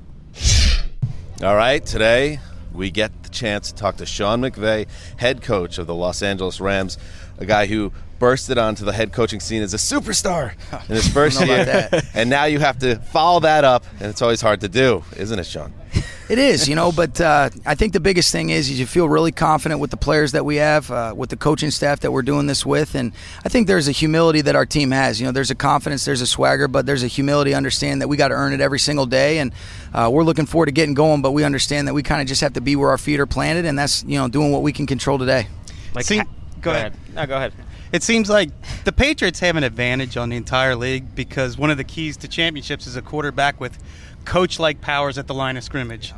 All 1.43 1.57
right, 1.57 1.85
today 1.85 2.39
we 2.75 2.91
get 2.91 3.23
the 3.23 3.29
chance 3.29 3.71
to 3.71 3.75
talk 3.75 3.97
to 3.99 4.07
Sean 4.07 4.41
McVay, 4.41 4.87
head 5.17 5.43
coach 5.43 5.79
of 5.79 5.87
the 5.87 5.95
Los 5.95 6.23
Angeles 6.23 6.61
Rams, 6.61 6.99
a 7.39 7.47
guy 7.47 7.67
who 7.67 7.93
bursted 8.19 8.57
onto 8.57 8.85
the 8.85 8.93
head 8.93 9.13
coaching 9.13 9.41
scene 9.41 9.63
as 9.63 9.75
a 9.75 9.79
superstar 9.79 10.53
in 10.89 10.95
his 10.95 11.09
first 11.09 11.41
year. 11.45 11.65
that. 11.65 12.05
And 12.15 12.31
now 12.31 12.45
you 12.45 12.61
have 12.61 12.79
to 12.81 12.97
follow 12.97 13.41
that 13.41 13.65
up, 13.65 13.85
and 13.99 14.09
it's 14.09 14.23
always 14.23 14.41
hard 14.41 14.61
to 14.61 14.69
do, 14.69 15.05
isn't 15.17 15.39
it, 15.39 15.47
Sean? 15.47 15.73
It 16.29 16.39
is, 16.39 16.69
you 16.69 16.75
know, 16.75 16.93
but 16.93 17.21
uh, 17.21 17.51
I 17.67 17.75
think 17.75 17.93
the 17.93 18.01
biggest 18.01 18.33
thing 18.33 18.51
is, 18.51 18.71
is 18.71 18.79
you 18.79 18.87
feel 18.87 19.09
really 19.09 19.33
confident 19.33 19.81
with 19.81 19.91
the 19.91 19.97
players 19.97 20.33
that 20.33 20.45
we 20.45 20.57
have, 20.57 20.91
uh, 20.91 21.13
with 21.17 21.31
the 21.31 21.37
coaching 21.37 21.71
staff 21.71 22.01
that 22.01 22.13
we're 22.13 22.23
doing 22.23 22.47
this 22.47 22.65
with, 22.65 22.95
and 22.95 23.13
I 23.45 23.49
think 23.49 23.67
there's 23.67 23.89
a 23.89 23.93
humility 23.93 24.41
that 24.43 24.57
our 24.57 24.65
team 24.65 24.93
has. 24.93 25.21
You 25.21 25.27
know, 25.27 25.33
there's 25.33 25.51
a 25.51 25.55
confidence, 25.55 26.05
there's 26.05 26.21
a 26.21 26.27
swagger, 26.27 26.69
but 26.69 26.87
there's 26.87 27.03
a 27.03 27.09
humility. 27.09 27.55
Understand 27.55 28.01
that 28.01 28.09
we 28.09 28.17
got 28.17 28.29
to 28.29 28.35
earn 28.35 28.53
it 28.53 28.61
every 28.61 28.79
single 28.79 29.05
day, 29.05 29.39
and 29.39 29.53
uh, 29.93 30.09
we're 30.13 30.25
looking 30.25 30.47
forward 30.47 30.67
to 30.67 30.73
getting 30.73 30.95
going. 30.95 31.23
But 31.23 31.33
we 31.33 31.45
understand 31.45 31.89
that 31.89 31.95
we 31.95 32.03
kind 32.03 32.23
of 32.23 32.29
just 32.29 32.41
have 32.41 32.55
to 32.55 32.61
be 32.61 32.77
where 32.77 32.91
our 32.91 32.99
feet 32.99 33.21
are 33.21 33.27
planted, 33.27 33.65
and 33.67 33.79
that's 33.79 34.05
you 34.05 34.19
know 34.19 34.29
doing 34.29 34.53
what 34.53 34.63
we 34.63 34.73
can 34.73 34.87
control 34.87 35.19
today. 35.19 35.49
Like, 35.95 36.05
See- 36.07 36.19
ha- 36.19 36.27
go 36.61 36.71
ahead. 36.71 36.95
No, 37.15 37.27
go 37.27 37.37
ahead. 37.37 37.53
It 37.93 38.03
seems 38.03 38.31
like 38.31 38.49
the 38.85 38.93
Patriots 38.93 39.41
have 39.41 39.57
an 39.57 39.65
advantage 39.65 40.17
on 40.17 40.31
the 40.31 40.37
entire 40.37 40.75
league 40.75 41.15
because 41.15 41.59
one 41.59 41.71
of 41.71 41.77
the 41.77 41.85
keys 41.85 42.17
to 42.19 42.29
championships 42.29 42.87
is 42.87 42.97
a 42.97 43.03
quarterback 43.03 43.61
with 43.61 43.79
coach-like 44.25 44.81
powers 44.81 45.19
at 45.19 45.27
the 45.27 45.35
line 45.35 45.57
of 45.57 45.65
scrimmage. 45.65 46.13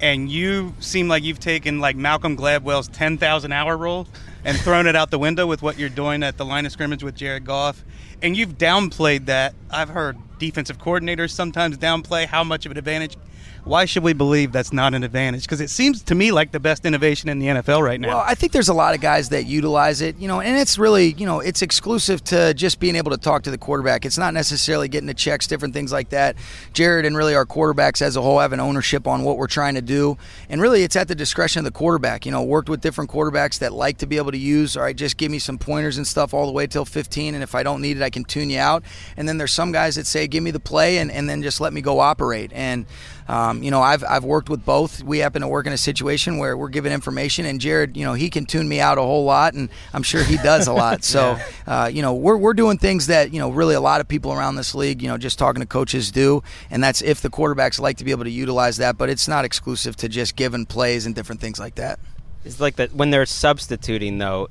And 0.00 0.30
you 0.30 0.74
seem 0.80 1.08
like 1.08 1.22
you've 1.22 1.40
taken 1.40 1.78
like 1.78 1.96
Malcolm 1.96 2.36
Gladwell's 2.36 2.88
10,000 2.88 3.52
hour 3.52 3.76
rule 3.76 4.08
and 4.44 4.56
thrown 4.58 4.86
it 4.86 4.96
out 4.96 5.10
the 5.10 5.18
window 5.18 5.46
with 5.46 5.60
what 5.60 5.78
you're 5.78 5.90
doing 5.90 6.22
at 6.22 6.38
the 6.38 6.44
line 6.44 6.64
of 6.64 6.72
scrimmage 6.72 7.02
with 7.02 7.14
Jared 7.14 7.44
Goff. 7.44 7.84
And 8.22 8.36
you've 8.36 8.56
downplayed 8.56 9.26
that. 9.26 9.54
I've 9.70 9.90
heard 9.90 10.16
defensive 10.38 10.78
coordinators 10.78 11.30
sometimes 11.30 11.76
downplay 11.76 12.26
how 12.26 12.44
much 12.44 12.64
of 12.64 12.72
an 12.72 12.78
advantage 12.78 13.16
why 13.64 13.84
should 13.84 14.02
we 14.02 14.12
believe 14.12 14.52
that's 14.52 14.72
not 14.72 14.94
an 14.94 15.04
advantage? 15.04 15.42
Because 15.42 15.60
it 15.60 15.70
seems 15.70 16.02
to 16.02 16.14
me 16.14 16.32
like 16.32 16.52
the 16.52 16.60
best 16.60 16.84
innovation 16.84 17.28
in 17.28 17.38
the 17.38 17.46
NFL 17.46 17.82
right 17.82 18.00
now. 18.00 18.08
Well, 18.08 18.24
I 18.26 18.34
think 18.34 18.52
there's 18.52 18.68
a 18.68 18.74
lot 18.74 18.94
of 18.94 19.00
guys 19.00 19.28
that 19.30 19.46
utilize 19.46 20.00
it, 20.00 20.18
you 20.18 20.28
know, 20.28 20.40
and 20.40 20.58
it's 20.58 20.78
really, 20.78 21.12
you 21.14 21.26
know, 21.26 21.40
it's 21.40 21.62
exclusive 21.62 22.22
to 22.24 22.54
just 22.54 22.80
being 22.80 22.96
able 22.96 23.10
to 23.10 23.18
talk 23.18 23.42
to 23.44 23.50
the 23.50 23.58
quarterback. 23.58 24.04
It's 24.04 24.18
not 24.18 24.34
necessarily 24.34 24.88
getting 24.88 25.06
the 25.06 25.14
checks, 25.14 25.46
different 25.46 25.74
things 25.74 25.92
like 25.92 26.10
that. 26.10 26.36
Jared 26.72 27.04
and 27.04 27.16
really 27.16 27.34
our 27.34 27.46
quarterbacks 27.46 28.02
as 28.02 28.16
a 28.16 28.22
whole 28.22 28.38
have 28.38 28.52
an 28.52 28.60
ownership 28.60 29.06
on 29.06 29.22
what 29.22 29.36
we're 29.36 29.46
trying 29.46 29.74
to 29.74 29.82
do, 29.82 30.16
and 30.48 30.60
really 30.60 30.82
it's 30.82 30.96
at 30.96 31.08
the 31.08 31.14
discretion 31.14 31.60
of 31.60 31.64
the 31.64 31.70
quarterback. 31.70 32.26
You 32.26 32.32
know, 32.32 32.42
worked 32.42 32.68
with 32.68 32.80
different 32.80 33.10
quarterbacks 33.10 33.58
that 33.58 33.72
like 33.72 33.98
to 33.98 34.06
be 34.06 34.16
able 34.16 34.32
to 34.32 34.38
use. 34.38 34.76
All 34.76 34.82
right, 34.82 34.96
just 34.96 35.16
give 35.16 35.30
me 35.30 35.38
some 35.38 35.58
pointers 35.58 35.96
and 35.96 36.06
stuff 36.06 36.34
all 36.34 36.46
the 36.46 36.52
way 36.52 36.66
till 36.66 36.84
15, 36.84 37.34
and 37.34 37.42
if 37.42 37.54
I 37.54 37.62
don't 37.62 37.80
need 37.80 37.96
it, 37.96 38.02
I 38.02 38.10
can 38.10 38.24
tune 38.24 38.50
you 38.50 38.58
out. 38.58 38.84
And 39.16 39.28
then 39.28 39.38
there's 39.38 39.52
some 39.52 39.72
guys 39.72 39.96
that 39.96 40.06
say, 40.06 40.26
give 40.26 40.42
me 40.42 40.50
the 40.50 40.60
play, 40.60 40.98
and, 40.98 41.10
and 41.10 41.28
then 41.28 41.42
just 41.42 41.60
let 41.60 41.72
me 41.72 41.80
go 41.80 42.00
operate. 42.00 42.52
And 42.54 42.86
um, 43.30 43.62
you 43.62 43.70
know, 43.70 43.80
I've, 43.80 44.02
I've 44.02 44.24
worked 44.24 44.48
with 44.48 44.64
both. 44.64 45.04
We 45.04 45.18
happen 45.18 45.42
to 45.42 45.46
work 45.46 45.64
in 45.64 45.72
a 45.72 45.78
situation 45.78 46.38
where 46.38 46.56
we're 46.56 46.68
giving 46.68 46.92
information, 46.92 47.46
and 47.46 47.60
Jared, 47.60 47.96
you 47.96 48.04
know, 48.04 48.14
he 48.14 48.28
can 48.28 48.44
tune 48.44 48.68
me 48.68 48.80
out 48.80 48.98
a 48.98 49.02
whole 49.02 49.22
lot, 49.22 49.54
and 49.54 49.68
I'm 49.94 50.02
sure 50.02 50.24
he 50.24 50.36
does 50.38 50.66
a 50.66 50.72
lot. 50.72 51.04
So, 51.10 51.38
uh, 51.66 51.90
you 51.92 52.02
know, 52.02 52.14
we're, 52.14 52.36
we're 52.36 52.54
doing 52.54 52.78
things 52.78 53.08
that, 53.08 53.32
you 53.32 53.40
know, 53.40 53.50
really 53.50 53.74
a 53.74 53.80
lot 53.80 54.00
of 54.00 54.06
people 54.06 54.32
around 54.32 54.54
this 54.54 54.76
league, 54.76 55.02
you 55.02 55.08
know, 55.08 55.18
just 55.18 55.38
talking 55.40 55.60
to 55.60 55.66
coaches 55.66 56.12
do, 56.12 56.42
and 56.70 56.82
that's 56.82 57.02
if 57.02 57.20
the 57.20 57.30
quarterbacks 57.30 57.80
like 57.80 57.96
to 57.96 58.04
be 58.04 58.12
able 58.12 58.24
to 58.24 58.30
utilize 58.30 58.76
that, 58.76 58.96
but 58.96 59.08
it's 59.10 59.26
not 59.26 59.44
exclusive 59.44 59.96
to 59.96 60.08
just 60.08 60.36
giving 60.36 60.66
plays 60.66 61.06
and 61.06 61.14
different 61.14 61.40
things 61.40 61.58
like 61.58 61.76
that. 61.76 61.98
It's 62.44 62.60
like 62.60 62.76
that 62.76 62.92
when 62.92 63.10
they're 63.10 63.26
substituting, 63.26 64.18
though. 64.18 64.48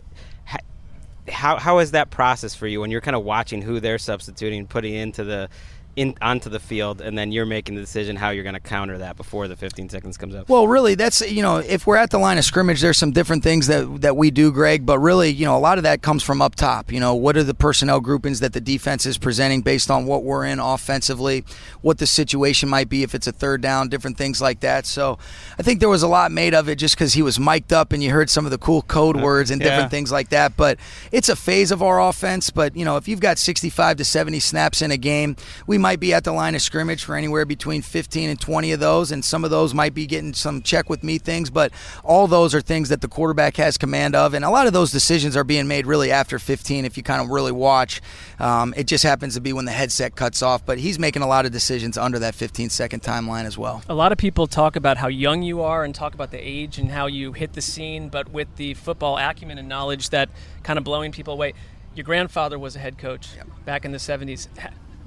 How, 1.29 1.57
how 1.57 1.79
is 1.79 1.91
that 1.91 2.09
process 2.09 2.55
for 2.55 2.65
you 2.67 2.81
when 2.81 2.89
you're 2.89 3.01
kind 3.01 3.15
of 3.15 3.23
watching 3.23 3.61
who 3.61 3.79
they're 3.79 3.99
substituting, 3.99 4.65
putting 4.65 4.95
into 4.95 5.23
the 5.23 5.49
in 5.95 6.15
onto 6.21 6.49
the 6.49 6.59
field, 6.59 7.01
and 7.01 7.17
then 7.17 7.31
you're 7.31 7.45
making 7.45 7.75
the 7.75 7.81
decision 7.81 8.15
how 8.15 8.29
you're 8.29 8.43
going 8.43 8.53
to 8.53 8.59
counter 8.61 8.97
that 8.99 9.17
before 9.17 9.47
the 9.47 9.55
15 9.55 9.89
seconds 9.89 10.17
comes 10.17 10.33
up. 10.35 10.47
Well, 10.47 10.67
really, 10.67 10.95
that's 10.95 11.19
you 11.29 11.41
know, 11.41 11.57
if 11.57 11.85
we're 11.87 11.97
at 11.97 12.09
the 12.11 12.19
line 12.19 12.37
of 12.37 12.45
scrimmage, 12.45 12.79
there's 12.81 12.97
some 12.97 13.11
different 13.11 13.43
things 13.43 13.67
that 13.67 14.01
that 14.01 14.15
we 14.15 14.31
do, 14.31 14.51
Greg. 14.51 14.85
But 14.85 14.99
really, 14.99 15.29
you 15.29 15.45
know, 15.45 15.57
a 15.57 15.59
lot 15.59 15.77
of 15.77 15.83
that 15.83 16.01
comes 16.01 16.23
from 16.23 16.41
up 16.41 16.55
top. 16.55 16.91
You 16.91 16.99
know, 16.99 17.15
what 17.15 17.35
are 17.35 17.43
the 17.43 17.53
personnel 17.53 17.99
groupings 17.99 18.39
that 18.39 18.53
the 18.53 18.61
defense 18.61 19.05
is 19.05 19.17
presenting 19.17 19.61
based 19.61 19.89
on 19.91 20.05
what 20.05 20.23
we're 20.23 20.45
in 20.45 20.59
offensively, 20.59 21.43
what 21.81 21.97
the 21.97 22.07
situation 22.07 22.69
might 22.69 22.87
be 22.89 23.03
if 23.03 23.15
it's 23.15 23.27
a 23.27 23.31
third 23.31 23.61
down, 23.61 23.89
different 23.89 24.17
things 24.17 24.41
like 24.41 24.59
that. 24.61 24.85
So, 24.85 25.17
I 25.57 25.63
think 25.63 25.79
there 25.79 25.89
was 25.89 26.03
a 26.03 26.07
lot 26.07 26.31
made 26.31 26.53
of 26.53 26.69
it 26.69 26.75
just 26.75 26.95
because 26.95 27.13
he 27.13 27.21
was 27.21 27.39
mic'd 27.39 27.73
up 27.73 27.91
and 27.91 28.03
you 28.03 28.11
heard 28.11 28.29
some 28.29 28.45
of 28.45 28.51
the 28.51 28.57
cool 28.57 28.83
code 28.83 29.17
uh, 29.17 29.21
words 29.21 29.51
and 29.51 29.59
different 29.59 29.83
Yeah. 29.85 29.89
things 29.89 30.11
like 30.11 30.29
that. 30.29 30.55
But 30.55 30.77
it's 31.11 31.29
a 31.29 31.35
phase 31.35 31.71
of 31.71 31.81
our 31.81 31.99
offense. 32.01 32.49
But 32.51 32.75
you 32.75 32.85
know, 32.85 32.97
if 32.97 33.07
you've 33.07 33.19
got 33.19 33.37
65 33.39 33.97
to 33.97 34.05
70 34.05 34.39
snaps 34.39 34.81
in 34.83 34.91
a 34.91 34.97
game, 34.97 35.35
we 35.65 35.77
might 35.79 35.99
be 35.99 36.13
at 36.13 36.23
the 36.23 36.31
line 36.31 36.55
of 36.55 36.61
scrimmage 36.61 37.03
for 37.03 37.15
anywhere 37.15 37.45
between 37.45 37.81
15 37.81 38.29
and 38.29 38.39
20 38.39 38.71
of 38.73 38.79
those, 38.79 39.11
and 39.11 39.23
some 39.23 39.43
of 39.43 39.49
those 39.49 39.73
might 39.73 39.93
be 39.93 40.05
getting 40.05 40.33
some 40.33 40.61
check 40.61 40.89
with 40.89 41.03
me 41.03 41.17
things. 41.17 41.49
But 41.49 41.71
all 42.03 42.27
those 42.27 42.53
are 42.53 42.61
things 42.61 42.89
that 42.89 43.01
the 43.01 43.07
quarterback 43.07 43.57
has 43.57 43.77
command 43.77 44.15
of, 44.15 44.33
and 44.33 44.45
a 44.45 44.49
lot 44.49 44.67
of 44.67 44.73
those 44.73 44.91
decisions 44.91 45.35
are 45.35 45.43
being 45.43 45.67
made 45.67 45.87
really 45.87 46.11
after 46.11 46.37
15. 46.37 46.85
If 46.85 46.97
you 46.97 47.03
kind 47.03 47.21
of 47.21 47.29
really 47.29 47.51
watch, 47.51 48.01
um, 48.39 48.73
it 48.77 48.85
just 48.85 49.03
happens 49.03 49.33
to 49.35 49.41
be 49.41 49.53
when 49.53 49.65
the 49.65 49.71
headset 49.71 50.15
cuts 50.15 50.41
off. 50.41 50.65
But 50.65 50.79
he's 50.79 50.99
making 50.99 51.21
a 51.21 51.27
lot 51.27 51.45
of 51.45 51.51
decisions 51.51 51.97
under 51.97 52.19
that 52.19 52.35
15 52.35 52.69
second 52.69 53.01
timeline 53.01 53.45
as 53.45 53.57
well. 53.57 53.81
A 53.89 53.93
lot 53.93 54.11
of 54.11 54.17
people 54.17 54.47
talk 54.47 54.75
about 54.75 54.97
how 54.97 55.07
young 55.07 55.41
you 55.41 55.61
are 55.61 55.83
and 55.83 55.95
talk 55.95 56.13
about 56.13 56.31
the 56.31 56.37
age 56.37 56.77
and 56.77 56.91
how 56.91 57.07
you 57.07 57.33
hit 57.33 57.53
the 57.53 57.61
scene, 57.61 58.09
but 58.09 58.29
with 58.29 58.55
the 58.57 58.73
football 58.73 59.17
acumen 59.17 59.57
and 59.57 59.67
knowledge 59.67 60.09
that 60.09 60.29
kind 60.63 60.77
of 60.77 60.83
blowing 60.83 61.11
people 61.11 61.33
away. 61.33 61.53
Your 61.95 62.03
grandfather 62.03 62.59
was 62.59 62.75
a 62.75 62.79
head 62.79 62.97
coach 62.97 63.29
back 63.65 63.85
in 63.85 63.91
the 63.91 63.97
70s. 63.97 64.47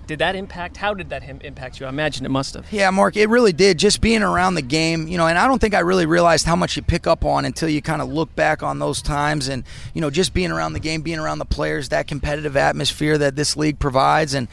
Did 0.06 0.18
that 0.18 0.34
impact? 0.34 0.76
How 0.76 0.94
did 0.94 1.10
that 1.10 1.22
impact 1.22 1.78
you? 1.78 1.86
I 1.86 1.88
imagine 1.88 2.26
it 2.26 2.30
must 2.30 2.54
have. 2.54 2.70
Yeah, 2.72 2.90
Mark, 2.90 3.16
it 3.16 3.28
really 3.28 3.52
did. 3.52 3.78
Just 3.78 4.00
being 4.00 4.22
around 4.22 4.54
the 4.54 4.62
game, 4.62 5.06
you 5.06 5.16
know, 5.16 5.26
and 5.26 5.38
I 5.38 5.46
don't 5.46 5.60
think 5.60 5.74
I 5.74 5.80
really 5.80 6.06
realized 6.06 6.44
how 6.44 6.56
much 6.56 6.76
you 6.76 6.82
pick 6.82 7.06
up 7.06 7.24
on 7.24 7.44
until 7.44 7.68
you 7.68 7.80
kind 7.80 8.02
of 8.02 8.08
look 8.08 8.34
back 8.34 8.62
on 8.62 8.78
those 8.78 9.00
times 9.00 9.48
and, 9.48 9.64
you 9.94 10.00
know, 10.00 10.10
just 10.10 10.34
being 10.34 10.50
around 10.50 10.72
the 10.72 10.80
game, 10.80 11.02
being 11.02 11.20
around 11.20 11.38
the 11.38 11.44
players, 11.44 11.88
that 11.90 12.06
competitive 12.08 12.56
atmosphere 12.56 13.16
that 13.16 13.36
this 13.36 13.56
league 13.56 13.78
provides. 13.78 14.34
And, 14.34 14.48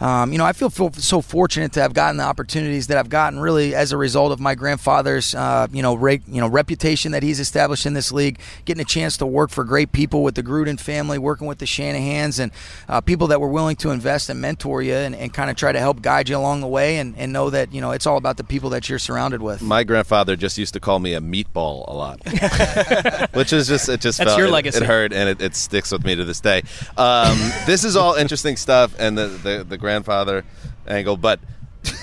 um, 0.00 0.32
you 0.32 0.38
know, 0.38 0.44
I 0.44 0.52
feel 0.52 0.70
feel 0.70 0.92
so 0.92 1.20
fortunate 1.20 1.72
to 1.74 1.80
have 1.80 1.94
gotten 1.94 2.16
the 2.16 2.24
opportunities 2.24 2.88
that 2.88 2.98
I've 2.98 3.08
gotten 3.08 3.38
really 3.38 3.74
as 3.74 3.92
a 3.92 3.96
result 3.96 4.32
of 4.32 4.40
my 4.40 4.54
grandfather's, 4.54 5.34
uh, 5.34 5.68
you 5.72 5.82
know, 5.82 5.94
re- 5.94 6.22
you 6.26 6.40
know, 6.40 6.48
reputation 6.48 7.12
that 7.12 7.22
he's 7.22 7.38
established 7.40 7.86
in 7.86 7.94
this 7.94 8.10
league, 8.12 8.38
getting 8.64 8.80
a 8.80 8.84
chance 8.84 9.16
to 9.18 9.26
work 9.26 9.50
for 9.50 9.64
great 9.64 9.92
people 9.92 10.22
with 10.22 10.34
the 10.34 10.42
Gruden 10.42 10.78
family, 10.80 11.18
working 11.18 11.46
with 11.46 11.58
the 11.58 11.66
Shanahans 11.66 12.40
and 12.40 12.50
uh, 12.88 13.00
people 13.00 13.26
that 13.28 13.40
were 13.40 13.48
willing 13.48 13.76
to 13.76 13.90
invest 13.90 14.28
and 14.28 14.40
mentor 14.40 14.82
you 14.82 14.94
and, 14.94 15.14
and 15.14 15.32
kind 15.32 15.50
of 15.50 15.56
try 15.56 15.72
to 15.72 15.78
help 15.78 16.02
guide 16.02 16.28
you 16.28 16.36
along 16.36 16.60
the 16.60 16.66
way 16.66 16.98
and, 16.98 17.14
and 17.16 17.32
know 17.32 17.50
that, 17.50 17.72
you 17.72 17.80
know, 17.80 17.92
it's 17.92 18.06
all 18.06 18.16
about 18.16 18.36
the 18.36 18.44
people 18.44 18.70
that 18.70 18.88
you're 18.88 18.98
surrounded 18.98 19.42
with. 19.42 19.62
My 19.62 19.84
grandfather 19.84 20.36
just 20.36 20.58
used 20.58 20.74
to 20.74 20.80
call 20.80 20.98
me 20.98 21.14
a 21.14 21.20
meatball 21.20 21.84
a 21.88 21.92
lot, 21.94 22.20
which 23.34 23.52
is 23.52 23.68
just 23.68 23.88
it 23.88 24.00
just 24.00 24.18
That's 24.18 24.30
felt 24.30 24.38
your 24.38 24.48
it- 24.48 24.52
legacy. 24.52 24.78
It, 24.78 24.84
hurt 24.84 25.12
and 25.12 25.28
it, 25.28 25.40
it 25.40 25.54
sticks 25.54 25.92
with 25.92 26.04
me 26.04 26.14
to 26.16 26.24
this 26.24 26.40
day. 26.40 26.62
Um, 26.96 27.38
this 27.66 27.84
is 27.84 27.96
all 27.96 28.14
interesting 28.14 28.56
stuff 28.56 28.94
and 28.98 29.16
the, 29.16 29.26
the 29.28 29.64
the 29.68 29.78
grandfather 29.84 30.44
angle, 30.88 31.16
but 31.16 31.38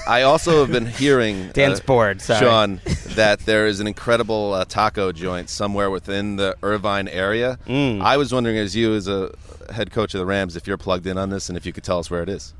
I 0.08 0.22
also 0.22 0.60
have 0.62 0.72
been 0.72 0.86
hearing 0.86 1.50
Dan's 1.54 1.80
bored, 1.80 2.22
sorry. 2.22 2.40
Sean, 2.40 2.82
that 3.16 3.40
there 3.42 3.66
is 3.66 3.80
an 3.80 3.88
incredible 3.88 4.54
uh, 4.54 4.66
taco 4.66 5.12
joint 5.12 5.50
somewhere 5.50 5.90
within 5.90 6.36
the 6.36 6.56
Irvine 6.62 7.08
area. 7.08 7.58
Mm. 7.68 8.02
I 8.02 8.18
was 8.18 8.32
wondering, 8.32 8.58
as 8.58 8.76
you 8.76 8.94
as 8.94 9.08
a 9.08 9.32
head 9.74 9.92
coach 9.92 10.14
of 10.14 10.20
the 10.20 10.26
Rams, 10.26 10.56
if 10.56 10.68
you're 10.68 10.78
plugged 10.78 11.08
in 11.08 11.18
on 11.18 11.30
this 11.32 11.50
and 11.50 11.58
if 11.58 11.66
you 11.66 11.74
could 11.74 11.84
tell 11.84 11.98
us 11.98 12.12
where 12.12 12.22
it 12.22 12.30
is. 12.30 12.54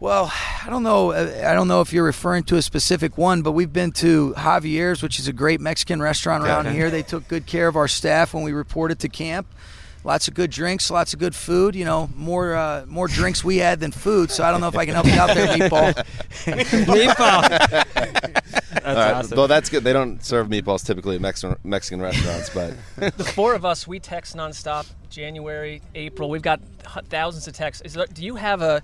Well, 0.00 0.30
I 0.66 0.68
don't 0.68 0.82
know. 0.82 1.12
uh, 1.12 1.44
I 1.46 1.54
don't 1.54 1.68
know 1.68 1.80
if 1.80 1.92
you're 1.92 2.04
referring 2.04 2.42
to 2.44 2.56
a 2.56 2.62
specific 2.62 3.16
one, 3.16 3.42
but 3.42 3.52
we've 3.52 3.72
been 3.72 3.92
to 3.92 4.34
Javier's, 4.36 5.00
which 5.02 5.18
is 5.20 5.28
a 5.28 5.32
great 5.32 5.60
Mexican 5.60 6.02
restaurant 6.02 6.44
around 6.44 6.66
Okay. 6.66 6.76
here. 6.76 6.90
They 6.90 7.02
took 7.02 7.28
good 7.28 7.46
care 7.46 7.68
of 7.68 7.76
our 7.76 7.88
staff 7.88 8.34
when 8.34 8.42
we 8.42 8.52
reported 8.52 8.98
to 9.00 9.08
camp. 9.08 9.46
Lots 10.04 10.28
of 10.28 10.34
good 10.34 10.50
drinks, 10.50 10.90
lots 10.90 11.14
of 11.14 11.18
good 11.18 11.34
food. 11.34 11.74
You 11.74 11.86
know, 11.86 12.10
more 12.14 12.54
uh, 12.54 12.84
more 12.86 13.08
drinks 13.08 13.42
we 13.42 13.56
had 13.56 13.80
than 13.80 13.90
food. 13.90 14.30
So 14.30 14.44
I 14.44 14.50
don't 14.50 14.60
know 14.60 14.68
if 14.68 14.76
I 14.76 14.84
can 14.84 14.92
help 14.94 15.06
you 15.06 15.14
out 15.14 15.34
there, 15.34 15.46
meatball. 15.48 15.94
Meatball. 16.84 18.84
All 18.84 18.94
right, 18.94 19.12
awesome. 19.14 19.38
Well, 19.38 19.48
that's 19.48 19.70
good. 19.70 19.82
They 19.82 19.94
don't 19.94 20.22
serve 20.22 20.48
meatballs 20.48 20.84
typically 20.84 21.14
at 21.16 21.22
Mexican 21.22 21.56
Mexican 21.64 22.02
restaurants, 22.02 22.50
but 22.50 22.74
The 23.16 23.24
four 23.24 23.54
of 23.54 23.64
us, 23.64 23.88
we 23.88 23.98
text 23.98 24.36
nonstop. 24.36 24.86
January, 25.08 25.80
April, 25.94 26.28
we've 26.28 26.42
got 26.42 26.60
thousands 27.08 27.46
of 27.46 27.54
texts. 27.54 27.82
Is 27.84 27.94
there, 27.94 28.06
do 28.06 28.24
you 28.24 28.34
have 28.34 28.62
a, 28.62 28.82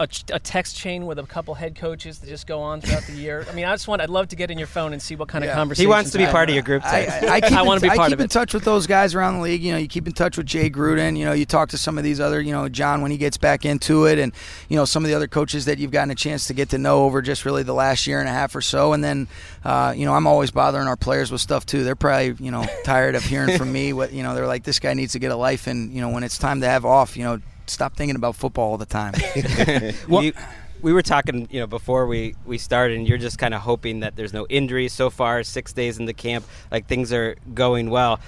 a 0.00 0.08
a 0.32 0.38
text 0.38 0.76
chain 0.76 1.06
with 1.06 1.18
a 1.18 1.24
couple 1.24 1.54
head 1.54 1.74
coaches 1.74 2.18
that 2.20 2.28
just 2.28 2.46
go 2.46 2.60
on 2.60 2.80
throughout 2.80 3.02
the 3.04 3.12
year? 3.14 3.44
I 3.50 3.54
mean, 3.54 3.64
I 3.64 3.72
just 3.74 3.88
want. 3.88 4.00
I'd 4.00 4.10
love 4.10 4.28
to 4.28 4.36
get 4.36 4.50
in 4.50 4.58
your 4.58 4.66
phone 4.68 4.92
and 4.92 5.02
see 5.02 5.16
what 5.16 5.28
kind 5.28 5.44
Yeah. 5.44 5.50
of 5.50 5.54
He 5.54 5.58
conversations. 5.58 5.82
He 5.82 5.86
wants 5.88 6.10
to 6.12 6.18
be 6.18 6.24
happen. 6.24 6.34
part 6.34 6.48
of 6.50 6.54
your 6.54 6.62
group 6.62 6.84
I, 6.84 7.04
text. 7.04 7.22
I, 7.24 7.34
I 7.36 7.40
keep, 7.48 7.52
I 7.58 7.62
wanna 7.62 7.80
in, 7.84 7.90
be 7.90 7.96
part 7.96 8.10
keep 8.10 8.20
in 8.20 8.28
touch 8.28 8.54
with 8.54 8.64
those 8.64 8.86
guys 8.86 9.14
around 9.14 9.34
the 9.36 9.40
league. 9.42 9.62
You 9.62 9.72
know, 9.72 9.78
you 9.78 9.88
keep 9.88 10.06
in 10.06 10.12
touch 10.12 10.36
with 10.36 10.46
Jay 10.46 10.70
Gruden. 10.70 11.16
You 11.16 11.24
know, 11.24 11.32
you 11.32 11.44
talk 11.46 11.70
to 11.70 11.78
some 11.78 11.98
of 11.98 12.04
these 12.04 12.20
other, 12.20 12.40
you 12.40 12.52
know, 12.52 12.68
John 12.68 13.02
when 13.02 13.10
he 13.10 13.16
gets 13.16 13.36
back 13.36 13.64
into 13.64 14.06
it, 14.06 14.18
and 14.18 14.32
you 14.68 14.76
know 14.76 14.84
some 14.84 15.04
of 15.04 15.08
the 15.08 15.14
other 15.16 15.26
coaches 15.28 15.64
that 15.64 15.78
you've 15.78 15.90
gotten 15.90 16.10
a 16.10 16.14
chance 16.14 16.46
to 16.46 16.54
get 16.54 16.68
to 16.70 16.78
know 16.78 17.04
over 17.04 17.20
just 17.20 17.44
really 17.44 17.62
the 17.64 17.74
last 17.74 18.06
year 18.06 18.20
and 18.20 18.28
a 18.28 18.32
half 18.32 18.54
or 18.54 18.60
so. 18.60 18.92
And 18.92 19.02
then, 19.02 19.26
uh, 19.64 19.92
you 19.96 20.04
know, 20.06 20.14
I'm 20.14 20.26
always 20.26 20.50
bothering 20.50 20.86
our 20.86 20.96
players 20.96 21.32
with 21.32 21.40
stuff 21.40 21.66
too. 21.66 21.82
They're 21.84 21.96
probably, 21.96 22.36
you 22.38 22.50
know, 22.50 22.64
tired 22.84 23.14
of 23.14 23.24
hearing 23.24 23.58
from 23.58 23.72
me. 23.72 23.92
What 23.92 24.12
you 24.12 24.22
know, 24.22 24.34
they're 24.34 24.46
like, 24.46 24.62
this 24.62 24.78
guy 24.78 24.94
needs 24.94 25.12
to 25.14 25.18
get 25.18 25.32
a 25.32 25.36
life, 25.36 25.66
and 25.66 25.92
you 25.92 26.00
know, 26.00 26.10
when 26.10 26.22
it's 26.22 26.38
time 26.38 26.60
to 26.60 26.68
have 26.68 26.84
off, 26.84 27.16
you 27.16 27.24
know, 27.24 27.40
stop 27.70 27.96
thinking 27.96 28.16
about 28.16 28.36
football 28.36 28.72
all 28.72 28.78
the 28.78 28.86
time. 28.86 29.14
we, 30.08 30.32
we 30.82 30.92
were 30.92 31.02
talking, 31.02 31.48
you 31.50 31.60
know, 31.60 31.66
before 31.66 32.06
we, 32.06 32.34
we 32.44 32.58
started, 32.58 32.96
and 32.96 33.08
you're 33.08 33.18
just 33.18 33.38
kind 33.38 33.54
of 33.54 33.60
hoping 33.60 34.00
that 34.00 34.16
there's 34.16 34.32
no 34.32 34.46
injuries 34.48 34.92
so 34.92 35.10
far. 35.10 35.42
Six 35.42 35.72
days 35.72 35.98
into 35.98 36.12
camp, 36.12 36.44
like 36.70 36.86
things 36.86 37.12
are 37.12 37.36
going 37.54 37.90
well. 37.90 38.20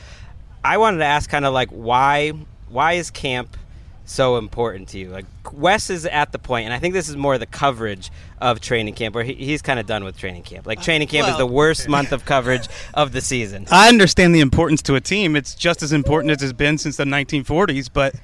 I 0.64 0.78
wanted 0.78 0.98
to 0.98 1.04
ask, 1.04 1.30
kind 1.30 1.44
of 1.44 1.54
like 1.54 1.70
why 1.70 2.32
why 2.68 2.92
is 2.92 3.10
camp 3.10 3.56
so 4.04 4.36
important 4.36 4.88
to 4.88 4.98
you? 4.98 5.08
Like 5.08 5.26
Wes 5.52 5.90
is 5.90 6.06
at 6.06 6.32
the 6.32 6.38
point, 6.38 6.66
and 6.66 6.74
I 6.74 6.78
think 6.78 6.94
this 6.94 7.08
is 7.08 7.16
more 7.16 7.38
the 7.38 7.46
coverage 7.46 8.10
of 8.40 8.60
training 8.60 8.94
camp, 8.94 9.14
where 9.14 9.24
he, 9.24 9.34
he's 9.34 9.62
kind 9.62 9.78
of 9.78 9.86
done 9.86 10.04
with 10.04 10.16
training 10.16 10.42
camp. 10.42 10.66
Like 10.66 10.82
training 10.82 11.08
camp 11.08 11.28
is 11.28 11.32
well- 11.32 11.38
the 11.38 11.46
worst 11.46 11.88
month 11.96 12.12
of 12.12 12.24
coverage 12.24 12.68
of 12.94 13.12
the 13.12 13.20
season. 13.20 13.66
I 13.70 13.88
understand 13.88 14.34
the 14.34 14.40
importance 14.40 14.82
to 14.82 14.94
a 14.94 15.00
team. 15.00 15.36
It's 15.36 15.54
just 15.54 15.82
as 15.82 15.92
important 15.92 16.30
as 16.32 16.42
it's 16.42 16.52
been 16.52 16.78
since 16.78 16.96
the 16.96 17.04
1940s, 17.04 17.88
but 17.92 18.14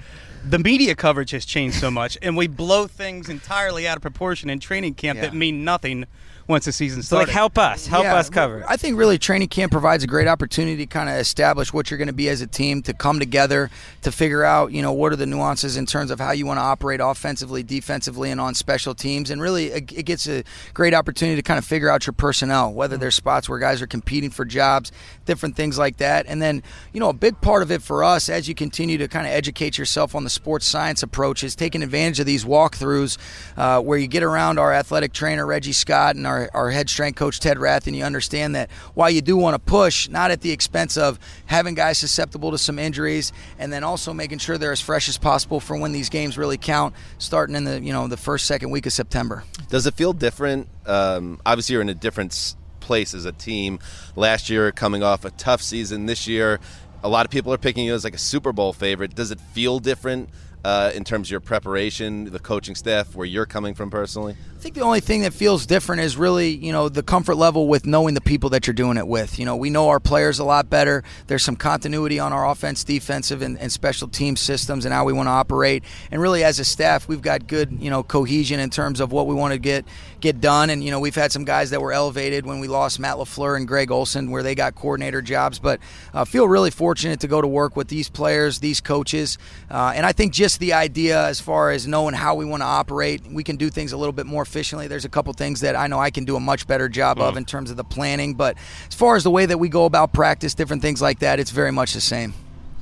the 0.48 0.58
media 0.58 0.94
coverage 0.94 1.32
has 1.32 1.44
changed 1.44 1.76
so 1.78 1.90
much, 1.90 2.16
and 2.22 2.36
we 2.36 2.46
blow 2.46 2.86
things 2.86 3.28
entirely 3.28 3.86
out 3.88 3.96
of 3.96 4.02
proportion 4.02 4.48
in 4.48 4.60
training 4.60 4.94
camp 4.94 5.16
Yeah. 5.16 5.22
that 5.26 5.34
mean 5.34 5.64
nothing 5.64 6.06
once 6.48 6.64
the 6.64 6.72
season 6.72 7.02
So, 7.02 7.16
like, 7.16 7.28
help 7.28 7.58
us, 7.58 7.86
help 7.86 8.04
Yeah, 8.04 8.14
us 8.16 8.30
cover. 8.30 8.64
I 8.68 8.76
think 8.76 8.96
really 8.96 9.18
training 9.18 9.48
camp 9.48 9.72
provides 9.72 10.04
a 10.04 10.06
great 10.06 10.28
opportunity 10.28 10.76
to 10.78 10.86
kind 10.86 11.08
of 11.08 11.16
establish 11.16 11.72
what 11.72 11.90
you're 11.90 11.98
going 11.98 12.06
to 12.08 12.14
be 12.14 12.28
as 12.28 12.40
a 12.40 12.46
team, 12.46 12.82
to 12.82 12.94
come 12.94 13.18
together, 13.18 13.70
to 14.02 14.12
figure 14.12 14.44
out, 14.44 14.72
you 14.72 14.82
know, 14.82 14.92
what 14.92 15.12
are 15.12 15.16
the 15.16 15.26
nuances 15.26 15.76
in 15.76 15.86
terms 15.86 16.10
of 16.10 16.20
how 16.20 16.32
you 16.32 16.46
want 16.46 16.58
to 16.58 16.62
operate 16.62 17.00
offensively, 17.02 17.62
defensively, 17.62 18.30
and 18.30 18.40
on 18.40 18.54
special 18.54 18.94
teams. 18.94 19.30
And 19.30 19.42
really, 19.42 19.66
it 19.66 19.92
it 19.92 20.02
gets 20.04 20.28
a 20.28 20.44
great 20.74 20.94
opportunity 20.94 21.36
to 21.36 21.42
kind 21.42 21.58
of 21.58 21.64
figure 21.64 21.88
out 21.88 22.06
your 22.06 22.12
personnel, 22.14 22.72
whether 22.72 22.96
there's 22.96 23.14
spots 23.14 23.48
where 23.48 23.58
guys 23.58 23.82
are 23.82 23.86
competing 23.86 24.30
for 24.30 24.44
jobs, 24.44 24.92
different 25.24 25.56
things 25.56 25.78
like 25.78 25.96
that. 25.98 26.26
And 26.28 26.40
then, 26.40 26.62
you 26.92 27.00
know, 27.00 27.08
a 27.08 27.14
big 27.14 27.40
part 27.40 27.62
of 27.62 27.70
it 27.70 27.82
for 27.82 28.04
us 28.04 28.28
as 28.28 28.48
you 28.48 28.54
continue 28.54 28.98
to 28.98 29.08
kind 29.08 29.26
of 29.26 29.32
educate 29.32 29.78
yourself 29.78 30.14
on 30.14 30.24
the 30.24 30.30
sports 30.30 30.66
science 30.66 31.02
approach 31.02 31.42
is 31.42 31.56
taking 31.56 31.82
advantage 31.82 32.20
of 32.20 32.26
these 32.26 32.44
walkthroughs 32.44 33.18
uh, 33.56 33.80
where 33.80 33.98
you 33.98 34.06
get 34.06 34.22
around 34.22 34.58
our 34.58 34.72
athletic 34.72 35.12
trainer, 35.12 35.46
Reggie 35.46 35.72
Scott, 35.72 36.16
and 36.16 36.26
our, 36.26 36.35
our 36.54 36.70
head 36.70 36.88
strength 36.88 37.16
coach, 37.16 37.40
Ted 37.40 37.58
Rath, 37.58 37.86
and 37.86 37.96
you 37.96 38.04
understand 38.04 38.54
that 38.54 38.70
while 38.94 39.10
you 39.10 39.20
do 39.20 39.36
want 39.36 39.54
to 39.54 39.58
push, 39.58 40.08
not 40.08 40.30
at 40.30 40.40
the 40.40 40.52
expense 40.52 40.96
of 40.96 41.18
having 41.46 41.74
guys 41.74 41.98
susceptible 41.98 42.50
to 42.50 42.58
some 42.58 42.78
injuries, 42.78 43.32
and 43.58 43.72
then 43.72 43.84
also 43.84 44.12
making 44.12 44.38
sure 44.38 44.58
they're 44.58 44.72
as 44.72 44.80
fresh 44.80 45.08
as 45.08 45.18
possible 45.18 45.60
for 45.60 45.76
when 45.76 45.92
these 45.92 46.08
games 46.08 46.38
really 46.38 46.58
count, 46.58 46.94
starting 47.18 47.56
in 47.56 47.64
the 47.64 47.80
you 47.80 47.92
know 47.92 48.08
the 48.08 48.16
first 48.16 48.46
second 48.46 48.70
week 48.70 48.86
of 48.86 48.92
September. 48.92 49.44
Does 49.68 49.86
it 49.86 49.94
feel 49.94 50.12
different? 50.12 50.68
Um, 50.86 51.40
obviously, 51.44 51.74
you're 51.74 51.82
in 51.82 51.88
a 51.88 51.94
different 51.94 52.54
place 52.80 53.14
as 53.14 53.24
a 53.24 53.32
team. 53.32 53.78
Last 54.14 54.48
year, 54.48 54.72
coming 54.72 55.02
off 55.02 55.24
a 55.24 55.30
tough 55.32 55.60
season. 55.60 56.06
This 56.06 56.26
year, 56.26 56.60
a 57.02 57.08
lot 57.08 57.26
of 57.26 57.30
people 57.30 57.52
are 57.52 57.58
picking 57.58 57.84
you 57.84 57.94
as 57.94 58.04
like 58.04 58.14
a 58.14 58.18
Super 58.18 58.52
Bowl 58.52 58.72
favorite. 58.72 59.14
Does 59.14 59.30
it 59.30 59.40
feel 59.40 59.78
different 59.78 60.30
uh, 60.64 60.90
in 60.94 61.04
terms 61.04 61.28
of 61.28 61.30
your 61.32 61.40
preparation, 61.40 62.24
the 62.24 62.38
coaching 62.38 62.74
staff, 62.74 63.14
where 63.14 63.26
you're 63.26 63.46
coming 63.46 63.74
from 63.74 63.90
personally? 63.90 64.36
I 64.66 64.68
think 64.68 64.74
the 64.74 64.82
only 64.82 64.98
thing 64.98 65.20
that 65.20 65.32
feels 65.32 65.64
different 65.64 66.02
is 66.02 66.16
really, 66.16 66.48
you 66.48 66.72
know, 66.72 66.88
the 66.88 67.04
comfort 67.04 67.36
level 67.36 67.68
with 67.68 67.86
knowing 67.86 68.14
the 68.14 68.20
people 68.20 68.50
that 68.50 68.66
you're 68.66 68.74
doing 68.74 68.96
it 68.96 69.06
with. 69.06 69.38
You 69.38 69.44
know, 69.44 69.54
we 69.54 69.70
know 69.70 69.90
our 69.90 70.00
players 70.00 70.40
a 70.40 70.44
lot 70.44 70.68
better. 70.68 71.04
There's 71.28 71.44
some 71.44 71.54
continuity 71.54 72.18
on 72.18 72.32
our 72.32 72.50
offense, 72.50 72.82
defensive, 72.82 73.42
and, 73.42 73.56
and 73.60 73.70
special 73.70 74.08
team 74.08 74.34
systems 74.34 74.84
and 74.84 74.92
how 74.92 75.04
we 75.04 75.12
want 75.12 75.28
to 75.28 75.30
operate. 75.30 75.84
And 76.10 76.20
really, 76.20 76.42
as 76.42 76.58
a 76.58 76.64
staff, 76.64 77.06
we've 77.06 77.22
got 77.22 77.46
good, 77.46 77.78
you 77.80 77.90
know, 77.90 78.02
cohesion 78.02 78.58
in 78.58 78.70
terms 78.70 78.98
of 78.98 79.12
what 79.12 79.28
we 79.28 79.36
want 79.36 79.52
to 79.52 79.60
get 79.60 79.84
get 80.20 80.40
done. 80.40 80.68
And 80.70 80.82
you 80.82 80.90
know, 80.90 80.98
we've 80.98 81.14
had 81.14 81.30
some 81.30 81.44
guys 81.44 81.70
that 81.70 81.80
were 81.80 81.92
elevated 81.92 82.44
when 82.44 82.58
we 82.58 82.66
lost 82.66 82.98
Matt 82.98 83.18
Lafleur 83.18 83.56
and 83.56 83.68
Greg 83.68 83.92
Olson, 83.92 84.32
where 84.32 84.42
they 84.42 84.56
got 84.56 84.74
coordinator 84.74 85.22
jobs. 85.22 85.60
But 85.60 85.78
uh, 86.12 86.24
feel 86.24 86.48
really 86.48 86.72
fortunate 86.72 87.20
to 87.20 87.28
go 87.28 87.40
to 87.40 87.46
work 87.46 87.76
with 87.76 87.86
these 87.86 88.08
players, 88.08 88.58
these 88.58 88.80
coaches, 88.80 89.38
uh, 89.70 89.92
and 89.94 90.04
I 90.04 90.10
think 90.10 90.32
just 90.32 90.58
the 90.58 90.72
idea 90.72 91.24
as 91.24 91.38
far 91.38 91.70
as 91.70 91.86
knowing 91.86 92.14
how 92.14 92.34
we 92.34 92.44
want 92.44 92.62
to 92.62 92.66
operate, 92.66 93.22
we 93.30 93.44
can 93.44 93.54
do 93.54 93.70
things 93.70 93.92
a 93.92 93.96
little 93.96 94.12
bit 94.12 94.26
more 94.26 94.44
efficiently. 94.56 94.88
There's 94.88 95.04
a 95.04 95.08
couple 95.10 95.32
things 95.34 95.60
that 95.60 95.76
I 95.76 95.86
know 95.86 95.98
I 95.98 96.10
can 96.10 96.24
do 96.24 96.34
a 96.36 96.40
much 96.40 96.66
better 96.66 96.88
job 96.88 97.20
of 97.20 97.36
in 97.36 97.44
terms 97.44 97.70
of 97.70 97.76
the 97.76 97.84
planning, 97.84 98.34
but 98.34 98.56
as 98.88 98.94
far 98.94 99.14
as 99.16 99.22
the 99.22 99.30
way 99.30 99.44
that 99.44 99.58
we 99.58 99.68
go 99.68 99.84
about 99.84 100.12
practice, 100.14 100.54
different 100.54 100.80
things 100.82 101.02
like 101.02 101.18
that, 101.18 101.38
it's 101.38 101.50
very 101.50 101.70
much 101.70 101.92
the 101.92 102.00
same. 102.00 102.32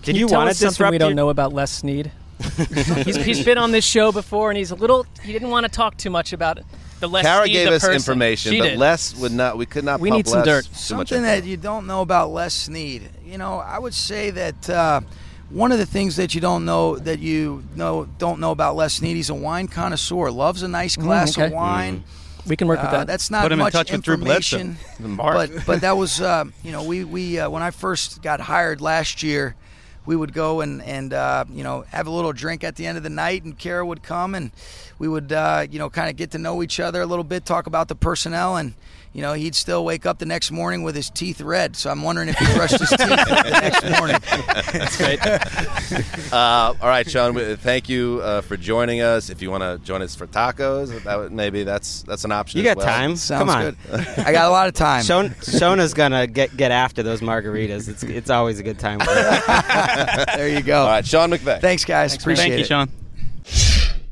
Did 0.03 0.13
Can 0.13 0.17
you, 0.17 0.29
tell 0.29 0.39
want 0.39 0.51
us 0.51 0.59
to 0.61 0.71
something 0.71 0.93
we 0.93 0.99
don't 0.99 1.11
your- 1.11 1.17
know 1.17 1.29
about 1.31 1.53
Les 1.53 1.73
Snead? 1.73 2.13
he's, 3.05 3.17
he's 3.17 3.45
been 3.45 3.59
on 3.59 3.71
this 3.73 3.85
show 3.85 4.13
before, 4.13 4.51
and 4.51 4.59
he's 4.59 4.71
a 4.71 4.75
little. 4.75 5.07
He 5.23 5.33
didn't 5.33 5.51
want 5.51 5.65
to 5.65 5.71
talk 5.71 5.97
too 5.97 6.11
much 6.11 6.33
about 6.33 6.59
the 7.01 7.09
Les 7.09 7.23
Kara 7.23 7.45
Snead, 7.45 7.53
gave 7.53 7.69
the 7.71 7.77
us 7.77 7.83
person. 7.83 7.95
information, 7.95 8.53
She 8.53 8.59
but 8.59 8.69
did. 8.71 8.79
Les 8.79 9.15
would 9.17 9.33
not. 9.33 9.57
We 9.57 9.67
could 9.67 9.85
not. 9.85 10.01
We 10.01 10.11
pump 10.11 10.19
need 10.19 10.29
some 10.29 10.41
Les 10.41 10.45
dirt. 10.45 10.65
Too 10.65 10.97
much 10.97 11.09
Something 11.09 11.23
that 11.23 11.45
you 11.45 11.57
don't 11.57 11.87
know 11.87 12.03
about 12.03 12.31
Les 12.31 12.53
Snead. 12.53 13.09
You 13.25 13.39
know, 13.39 13.59
I 13.59 13.79
would 13.79 13.95
say 13.95 14.31
that 14.31 14.69
uh, 14.71 15.01
one 15.55 15.71
of 15.73 15.79
the 15.79 15.87
things 15.87 16.17
that 16.17 16.35
you 16.35 16.40
don't 16.40 16.64
know 16.64 16.97
that 16.99 17.21
you 17.21 17.62
know 17.77 18.07
don't 18.19 18.40
know 18.40 18.51
about 18.51 18.75
Les 18.77 18.95
Snead, 18.95 19.17
he's 19.17 19.31
a 19.31 19.35
wine 19.35 19.69
connoisseur. 19.69 20.31
Loves 20.31 20.62
a 20.62 20.69
nice 20.69 20.97
glass 20.97 21.38
okay. 21.38 21.47
of 21.47 21.53
wine. 21.53 22.03
We 22.47 22.57
can 22.57 22.69
work 22.69 22.81
with 22.83 22.88
Uh, 22.90 22.99
that. 22.99 23.07
That's 23.07 23.31
not 23.31 23.43
Put 23.43 23.53
him 23.53 23.61
in 23.61 23.64
much 23.64 23.73
touch 23.73 23.90
with 23.90 24.03
Drew 24.03 24.17
Bledsoe. 24.19 24.59
information, 24.59 25.17
but 25.17 25.51
but 25.64 25.81
that 25.81 25.97
was 25.97 26.21
uh, 26.21 26.45
you 26.62 26.73
know 26.73 26.83
we 26.85 27.05
we 27.05 27.38
uh, 27.38 27.49
when 27.49 27.62
I 27.62 27.71
first 27.71 28.21
got 28.21 28.40
hired 28.40 28.81
last 28.83 29.23
year, 29.23 29.55
we 30.05 30.14
would 30.17 30.35
go 30.35 30.61
and 30.61 30.83
and 30.83 31.14
uh, 31.14 31.45
you 31.51 31.62
know 31.62 31.85
have 31.88 32.07
a 32.07 32.11
little 32.11 32.33
drink 32.33 32.62
at 32.64 32.77
the 32.77 32.87
end 32.87 32.99
of 32.99 33.03
the 33.05 33.09
night, 33.11 33.45
and 33.45 33.57
Kara 33.57 33.87
would 33.87 34.03
come 34.03 34.35
and 34.35 34.51
we 34.99 35.09
would 35.09 35.33
uh, 35.33 35.67
you 35.71 35.79
know 35.79 35.88
kind 35.88 36.11
of 36.11 36.17
get 36.17 36.33
to 36.33 36.38
know 36.38 36.62
each 36.62 36.81
other 36.81 37.01
a 37.01 37.07
little 37.07 37.25
bit, 37.25 37.47
talk 37.47 37.67
about 37.67 37.88
the 37.88 37.95
personnel, 37.95 38.57
and 38.57 38.75
you 39.14 39.22
know 39.22 39.33
he'd 39.33 39.55
still 39.55 39.85
wake 39.85 40.05
up 40.05 40.18
the 40.18 40.27
next 40.27 40.50
morning 40.50 40.83
with 40.83 40.94
his 40.94 41.09
teeth 41.09 41.40
red. 41.40 41.77
So 41.77 41.88
I'm 41.88 42.03
wondering 42.03 42.29
if 42.29 42.37
he 42.37 42.44
brushed 42.55 42.79
his 42.79 42.90
teeth 42.90 42.98
the 42.98 43.59
next 43.62 43.98
morning. 43.98 44.16
That's 44.72 44.96
great. 44.96 45.20
Uh, 46.33 46.74
all 46.81 46.88
right, 46.88 47.09
Sean. 47.09 47.35
Thank 47.57 47.88
you 47.88 48.20
uh, 48.22 48.40
for 48.40 48.57
joining 48.57 49.00
us. 49.00 49.31
If 49.31 49.40
you 49.40 49.53
want 49.53 49.62
to 49.62 49.79
join 49.87 50.03
us 50.03 50.16
for 50.16 50.27
tacos, 50.27 51.05
that 51.05 51.16
would, 51.16 51.31
maybe 51.33 51.62
that's 51.62 52.03
that's 52.03 52.24
an 52.24 52.33
option. 52.33 52.61
You 52.61 52.68
as 52.68 52.74
got 52.74 52.79
well. 52.79 52.87
time? 52.87 53.16
Sounds 53.16 53.40
Come 53.40 53.50
on. 53.50 53.62
good. 53.62 54.18
I 54.18 54.33
got 54.33 54.46
a 54.48 54.50
lot 54.50 54.66
of 54.66 54.74
time. 54.74 55.05
Shon- 55.05 55.31
Shona's 55.42 55.94
gonna 55.94 56.27
get 56.27 56.57
get 56.57 56.72
after 56.72 57.05
those 57.05 57.20
margaritas. 57.20 57.88
It's 57.88 58.03
it's 58.03 58.31
always 58.31 58.59
a 58.59 58.64
good 58.64 58.81
time. 58.81 58.98
there 60.37 60.48
you 60.48 60.62
go. 60.62 60.81
All 60.83 60.88
right, 60.88 61.07
Sean 61.07 61.31
McVay. 61.31 61.61
Thanks, 61.61 61.85
guys. 61.85 62.16
Appreciate 62.16 62.48
Thank 62.48 62.55
you, 62.55 62.64
it. 62.64 62.66
Sean. 62.66 62.90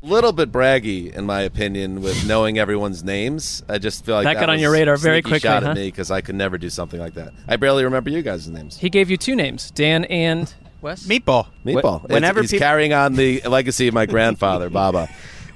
Little 0.03 0.31
bit 0.33 0.51
braggy, 0.51 1.11
in 1.13 1.25
my 1.25 1.41
opinion, 1.41 2.01
with 2.01 2.27
knowing 2.27 2.57
everyone's 2.59 3.03
names. 3.03 3.63
I 3.69 3.77
just 3.77 4.05
feel 4.05 4.15
like 4.15 4.25
That 4.25 4.35
that, 4.35 4.39
got 4.41 4.49
on 4.49 4.59
your 4.59 4.71
radar 4.71 4.97
very 4.97 5.21
quickly, 5.21 5.39
shot 5.39 5.63
huh? 5.63 5.69
at 5.69 5.75
me 5.75 5.87
because 5.87 6.11
I 6.11 6.21
could 6.21 6.35
never 6.35 6.57
do 6.57 6.69
something 6.69 6.99
like 6.99 7.13
that. 7.15 7.33
I 7.47 7.55
barely 7.55 7.83
remember 7.83 8.09
you 8.09 8.21
guys' 8.21 8.47
names. 8.47 8.77
He 8.77 8.89
gave 8.89 9.09
you 9.09 9.17
two 9.17 9.35
names, 9.35 9.71
Dan 9.71 10.05
and 10.05 10.53
Wes. 10.81 11.07
Meatball. 11.07 11.47
Meatball. 11.65 12.01
Wh- 12.01 12.09
whenever 12.09 12.39
It's- 12.39 12.51
he's 12.51 12.59
peop- 12.59 12.59
carrying 12.67 12.93
on 12.93 13.15
the 13.15 13.41
legacy 13.41 13.87
of 13.87 13.93
my 13.93 14.05
grandfather, 14.05 14.69
Baba. 14.81 15.07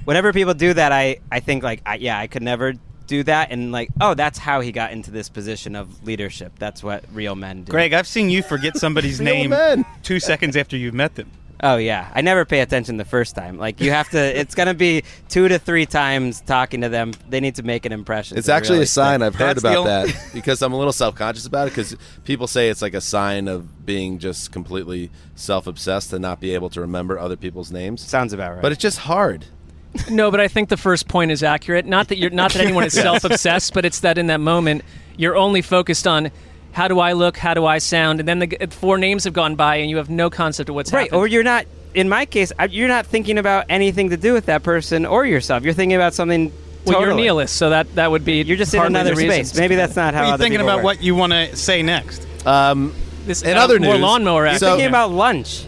Whenever 0.04 0.32
people 0.32 0.54
do 0.54 0.72
that, 0.72 0.90
I 0.92 1.18
I 1.30 1.40
think 1.40 1.62
like 1.62 1.82
I, 1.84 1.96
yeah, 1.96 2.18
I 2.18 2.26
could 2.28 2.42
never 2.42 2.72
do 3.06 3.22
that, 3.24 3.50
and 3.50 3.70
like 3.72 3.90
oh, 4.00 4.14
that's 4.14 4.38
how 4.38 4.60
he 4.62 4.72
got 4.72 4.92
into 4.92 5.10
this 5.10 5.28
position 5.28 5.76
of 5.76 6.02
leadership. 6.06 6.52
That's 6.58 6.82
what 6.82 7.04
real 7.12 7.34
men 7.34 7.64
do. 7.64 7.70
Greg, 7.72 7.92
I've 7.92 8.06
seen 8.06 8.30
you 8.30 8.42
forget 8.42 8.76
somebody's 8.78 9.20
name 9.20 9.50
men. 9.50 9.84
two 10.02 10.18
seconds 10.20 10.56
after 10.56 10.78
you've 10.78 10.94
met 10.94 11.14
them. 11.16 11.30
Oh 11.60 11.76
yeah, 11.76 12.10
I 12.14 12.20
never 12.20 12.44
pay 12.44 12.60
attention 12.60 12.98
the 12.98 13.04
first 13.04 13.34
time. 13.34 13.58
Like 13.58 13.80
you 13.80 13.90
have 13.90 14.08
to. 14.10 14.18
It's 14.38 14.54
gonna 14.54 14.74
be 14.74 15.02
two 15.28 15.48
to 15.48 15.58
three 15.58 15.86
times 15.86 16.40
talking 16.40 16.82
to 16.82 16.88
them. 16.88 17.12
They 17.28 17.40
need 17.40 17.56
to 17.56 17.62
make 17.64 17.84
an 17.84 17.92
impression. 17.92 18.38
It's 18.38 18.48
actually 18.48 18.76
really 18.76 18.84
a 18.84 18.86
sign 18.86 19.20
stick. 19.20 19.26
I've 19.26 19.34
heard 19.34 19.48
That's 19.56 19.60
about 19.60 19.76
only- 19.78 20.12
that 20.12 20.30
because 20.34 20.62
I'm 20.62 20.72
a 20.72 20.78
little 20.78 20.92
self 20.92 21.16
conscious 21.16 21.46
about 21.46 21.66
it 21.66 21.70
because 21.70 21.96
people 22.24 22.46
say 22.46 22.68
it's 22.68 22.82
like 22.82 22.94
a 22.94 23.00
sign 23.00 23.48
of 23.48 23.84
being 23.84 24.18
just 24.18 24.52
completely 24.52 25.10
self 25.34 25.66
obsessed 25.66 26.10
to 26.10 26.18
not 26.18 26.40
be 26.40 26.54
able 26.54 26.70
to 26.70 26.80
remember 26.80 27.18
other 27.18 27.36
people's 27.36 27.72
names. 27.72 28.00
Sounds 28.06 28.32
about 28.32 28.52
right. 28.54 28.62
But 28.62 28.72
it's 28.72 28.80
just 28.82 28.98
hard. 28.98 29.46
No, 30.10 30.30
but 30.30 30.38
I 30.38 30.46
think 30.48 30.68
the 30.68 30.76
first 30.76 31.08
point 31.08 31.30
is 31.32 31.42
accurate. 31.42 31.86
Not 31.86 32.08
that 32.08 32.18
you're 32.18 32.30
not 32.30 32.52
that 32.52 32.62
anyone 32.62 32.84
is 32.84 32.92
self-obsessed, 33.08 33.74
but 33.74 33.84
it's 33.84 34.00
that 34.00 34.18
in 34.18 34.28
that 34.28 34.40
moment 34.40 34.84
you're 35.16 35.36
only 35.36 35.62
focused 35.62 36.06
on 36.06 36.30
how 36.78 36.86
do 36.86 37.00
I 37.00 37.12
look, 37.14 37.36
how 37.36 37.54
do 37.54 37.66
I 37.66 37.78
sound, 37.78 38.20
and 38.20 38.28
then 38.28 38.38
the 38.38 38.68
four 38.70 38.98
names 38.98 39.24
have 39.24 39.32
gone 39.32 39.56
by 39.56 39.76
and 39.76 39.90
you 39.90 39.96
have 39.96 40.08
no 40.08 40.30
concept 40.30 40.68
of 40.68 40.76
what's 40.76 40.92
right, 40.92 41.00
happened. 41.10 41.18
or 41.18 41.26
you're 41.26 41.42
not. 41.42 41.66
In 41.92 42.08
my 42.08 42.24
case, 42.24 42.52
you're 42.70 42.86
not 42.86 43.04
thinking 43.04 43.36
about 43.36 43.64
anything 43.68 44.10
to 44.10 44.16
do 44.16 44.32
with 44.32 44.46
that 44.46 44.62
person 44.62 45.04
or 45.04 45.26
yourself. 45.26 45.64
You're 45.64 45.72
thinking 45.74 45.96
about 45.96 46.14
something. 46.14 46.52
Totally. 46.52 46.94
well, 46.94 47.00
you're 47.00 47.10
a 47.10 47.14
nihilist, 47.20 47.56
so 47.56 47.70
that 47.70 47.92
that 47.96 48.12
would 48.12 48.24
be 48.24 48.42
You're 48.42 48.56
just 48.56 48.72
in 48.72 48.80
another 48.80 49.16
space. 49.16 49.56
Maybe 49.56 49.74
that's 49.74 49.96
not 49.96 50.14
how 50.14 50.22
Are 50.22 50.26
you 50.28 50.32
other 50.34 50.44
thinking 50.44 50.60
about 50.60 50.76
work. 50.76 50.84
what 50.84 51.02
you 51.02 51.16
want 51.16 51.32
to 51.32 51.56
say 51.56 51.82
next? 51.82 52.24
Um, 52.46 52.94
This 53.26 53.42
In 53.42 53.56
uh, 53.56 53.60
other 53.60 53.80
more 53.80 53.94
news, 53.94 54.00
lawnmower 54.02 54.46
You're. 54.46 54.58
So- 54.58 54.70
thinking 54.70 54.86
about 54.88 55.10
lunch. 55.10 55.66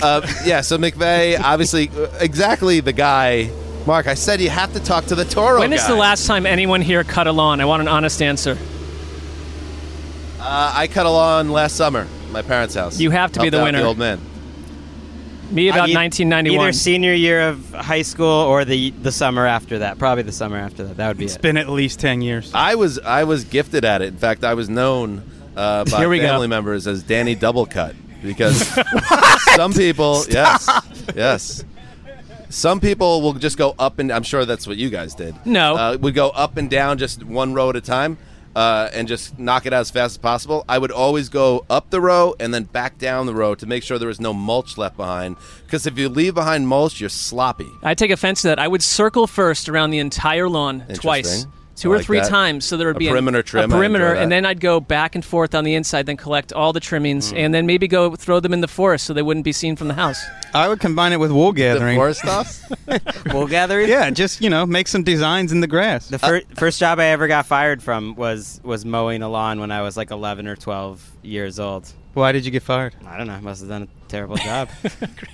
uh, 0.00 0.20
yeah, 0.44 0.60
so 0.60 0.78
McVay, 0.78 1.38
obviously, 1.52 1.90
uh, 1.90 2.06
exactly 2.20 2.78
the 2.78 2.92
guy. 2.92 3.50
Mark, 3.86 4.06
I 4.06 4.14
said 4.14 4.40
you 4.40 4.50
have 4.50 4.72
to 4.74 4.80
talk 4.80 5.06
to 5.06 5.14
the 5.16 5.24
Toro 5.24 5.58
When 5.58 5.72
is 5.72 5.82
guy. 5.82 5.88
the 5.88 5.96
last 5.96 6.26
time 6.26 6.46
anyone 6.46 6.80
here 6.80 7.02
cut 7.04 7.26
a 7.26 7.32
lawn? 7.32 7.60
I 7.60 7.64
want 7.66 7.82
an 7.82 7.88
honest 7.88 8.22
answer. 8.22 8.56
Uh, 10.46 10.72
I 10.76 10.86
cut 10.88 11.06
a 11.06 11.10
lawn 11.10 11.48
last 11.48 11.74
summer 11.76 12.00
at 12.26 12.30
my 12.30 12.42
parents' 12.42 12.74
house. 12.74 13.00
You 13.00 13.10
have 13.10 13.32
to 13.32 13.40
be 13.40 13.44
Helped 13.46 13.52
the 13.52 13.60
out 13.60 13.64
winner. 13.64 13.78
The 13.80 13.84
old 13.86 13.98
man. 13.98 14.20
Me 15.50 15.68
about 15.68 15.88
e- 15.88 15.94
1991. 15.94 16.64
Either 16.68 16.72
senior 16.72 17.14
year 17.14 17.48
of 17.48 17.72
high 17.72 18.02
school 18.02 18.26
or 18.26 18.64
the 18.64 18.90
the 18.90 19.10
summer 19.12 19.46
after 19.46 19.78
that. 19.80 19.98
Probably 19.98 20.22
the 20.22 20.32
summer 20.32 20.58
after 20.58 20.84
that. 20.84 20.96
That 20.98 21.08
would 21.08 21.16
be 21.18 21.24
It's 21.24 21.36
it. 21.36 21.42
been 21.42 21.56
at 21.56 21.68
least 21.70 21.98
10 22.00 22.20
years. 22.20 22.50
I 22.54 22.74
was 22.74 22.98
I 22.98 23.24
was 23.24 23.44
gifted 23.44 23.84
at 23.86 24.02
it. 24.02 24.08
In 24.08 24.16
fact, 24.18 24.44
I 24.44 24.52
was 24.54 24.68
known 24.68 25.22
uh, 25.56 25.84
by 25.84 25.98
Here 25.98 26.08
we 26.10 26.18
go. 26.18 26.26
family 26.26 26.48
members 26.48 26.86
as 26.86 27.02
Danny 27.02 27.34
Double 27.34 27.64
Cut 27.66 27.94
because 28.22 28.66
some 29.54 29.72
people, 29.72 30.24
yes, 30.28 30.68
yes, 31.14 31.64
some 32.50 32.80
people 32.80 33.22
will 33.22 33.34
just 33.34 33.56
go 33.56 33.74
up 33.78 33.98
and 33.98 34.10
I'm 34.12 34.22
sure 34.24 34.44
that's 34.44 34.66
what 34.66 34.76
you 34.76 34.90
guys 34.90 35.14
did. 35.14 35.34
No. 35.46 35.76
uh, 35.76 35.96
would 36.00 36.14
go 36.14 36.30
up 36.30 36.56
and 36.58 36.68
down 36.70 36.98
just 36.98 37.22
one 37.24 37.54
row 37.54 37.70
at 37.70 37.76
a 37.76 37.80
time. 37.80 38.18
Uh, 38.54 38.88
and 38.92 39.08
just 39.08 39.36
knock 39.36 39.66
it 39.66 39.72
out 39.72 39.80
as 39.80 39.90
fast 39.90 40.12
as 40.12 40.18
possible. 40.18 40.64
I 40.68 40.78
would 40.78 40.92
always 40.92 41.28
go 41.28 41.66
up 41.68 41.90
the 41.90 42.00
row 42.00 42.36
and 42.38 42.54
then 42.54 42.64
back 42.64 42.98
down 42.98 43.26
the 43.26 43.34
row 43.34 43.56
to 43.56 43.66
make 43.66 43.82
sure 43.82 43.98
there 43.98 44.06
was 44.06 44.20
no 44.20 44.32
mulch 44.32 44.78
left 44.78 44.96
behind. 44.96 45.36
Because 45.64 45.86
if 45.88 45.98
you 45.98 46.08
leave 46.08 46.34
behind 46.34 46.68
mulch, 46.68 47.00
you're 47.00 47.08
sloppy. 47.10 47.68
I 47.82 47.94
take 47.94 48.12
offense 48.12 48.42
to 48.42 48.48
that. 48.48 48.60
I 48.60 48.68
would 48.68 48.82
circle 48.82 49.26
first 49.26 49.68
around 49.68 49.90
the 49.90 49.98
entire 49.98 50.48
lawn 50.48 50.84
twice. 50.94 51.46
Interesting. 51.74 51.82
two 51.82 51.92
I 51.92 51.94
or 51.94 51.98
like 51.98 52.06
three 52.06 52.20
that. 52.20 52.28
times. 52.28 52.64
So 52.64 52.76
there 52.76 52.86
would 52.88 52.96
A 52.96 52.98
be 52.98 53.06
an- 53.08 53.12
perimeter 53.12 53.42
trim, 53.42 53.70
a 53.70 53.74
I 53.74 53.78
perimeter, 53.78 54.08
enjoy 54.10 54.22
and 54.22 54.32
then 54.32 54.46
I'd 54.46 54.60
go 54.60 54.80
back 54.80 55.14
and 55.14 55.24
forth 55.24 55.54
on 55.54 55.64
the 55.64 55.74
inside, 55.74 56.06
then 56.06 56.16
collect 56.16 56.52
all 56.52 56.72
the 56.72 56.80
trimmings, 56.80 57.32
Mm. 57.32 57.36
and 57.38 57.54
then 57.54 57.66
maybe 57.66 57.88
go 57.88 58.14
throw 58.16 58.40
them 58.40 58.52
in 58.52 58.60
the 58.60 58.68
forest 58.68 59.04
so 59.06 59.12
they 59.12 59.22
wouldn't 59.22 59.44
be 59.44 59.52
seen 59.52 59.76
from 59.76 59.88
the 59.88 59.94
house. 59.94 60.22
I 60.54 60.68
would 60.68 60.80
combine 60.80 61.12
it 61.12 61.18
with 61.20 61.30
wool 61.32 61.52
gathering. 61.52 61.96
forest 61.96 62.22
toss? 62.22 62.62
wool 63.32 63.46
gathering. 63.46 63.88
Yeah, 63.88 64.10
just 64.10 64.40
you 64.40 64.50
know, 64.50 64.64
make 64.66 64.88
some 64.88 65.02
designs 65.02 65.52
in 65.52 65.60
the 65.60 65.66
grass. 65.66 66.08
The 66.08 66.18
fir- 66.18 66.42
first 66.54 66.78
job 66.80 66.98
I 67.00 67.06
ever 67.06 67.26
got 67.28 67.46
fired 67.46 67.82
from 67.82 68.14
was 68.14 68.60
was 68.62 68.84
mowing 68.84 69.22
a 69.22 69.28
lawn 69.28 69.60
when 69.60 69.70
I 69.70 69.82
was 69.82 69.96
like 69.96 70.10
11 70.10 70.46
or 70.46 70.56
12 70.56 71.00
years 71.22 71.58
old. 71.58 71.92
Why 72.14 72.32
did 72.32 72.44
you 72.44 72.50
get 72.50 72.62
fired? 72.62 72.94
I 73.06 73.18
don't 73.18 73.26
know. 73.26 73.34
I 73.34 73.40
must 73.40 73.60
have 73.60 73.68
done 73.68 73.82
a 73.82 74.08
terrible 74.08 74.36
job. 74.50 74.68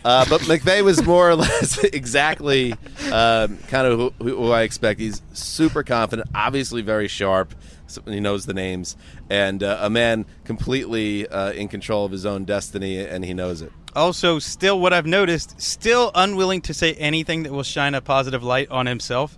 Uh, 0.04 0.24
but 0.28 0.40
McVay 0.42 0.82
was 0.82 1.04
more 1.04 1.30
or 1.30 1.34
less 1.36 1.78
exactly 1.84 2.72
um, 3.12 3.58
kind 3.68 3.86
of 3.86 4.14
who, 4.18 4.34
who 4.34 4.50
I 4.50 4.62
expect. 4.62 4.98
He's 4.98 5.20
super 5.32 5.82
confident, 5.82 6.28
obviously 6.34 6.82
very 6.82 7.06
sharp. 7.08 7.54
So 7.86 8.02
he 8.06 8.20
knows 8.20 8.46
the 8.46 8.54
names, 8.54 8.96
and 9.28 9.64
uh, 9.64 9.78
a 9.80 9.90
man 9.90 10.24
completely 10.44 11.26
uh, 11.26 11.50
in 11.50 11.66
control 11.66 12.04
of 12.04 12.12
his 12.12 12.24
own 12.24 12.44
destiny, 12.44 12.98
and 13.04 13.24
he 13.24 13.34
knows 13.34 13.62
it. 13.62 13.72
Also, 13.96 14.38
still 14.38 14.78
what 14.78 14.92
I've 14.92 15.06
noticed, 15.06 15.60
still 15.60 16.12
unwilling 16.14 16.60
to 16.62 16.72
say 16.74 16.94
anything 16.94 17.42
that 17.42 17.52
will 17.52 17.64
shine 17.64 17.94
a 17.96 18.00
positive 18.00 18.44
light 18.44 18.70
on 18.70 18.86
himself. 18.86 19.36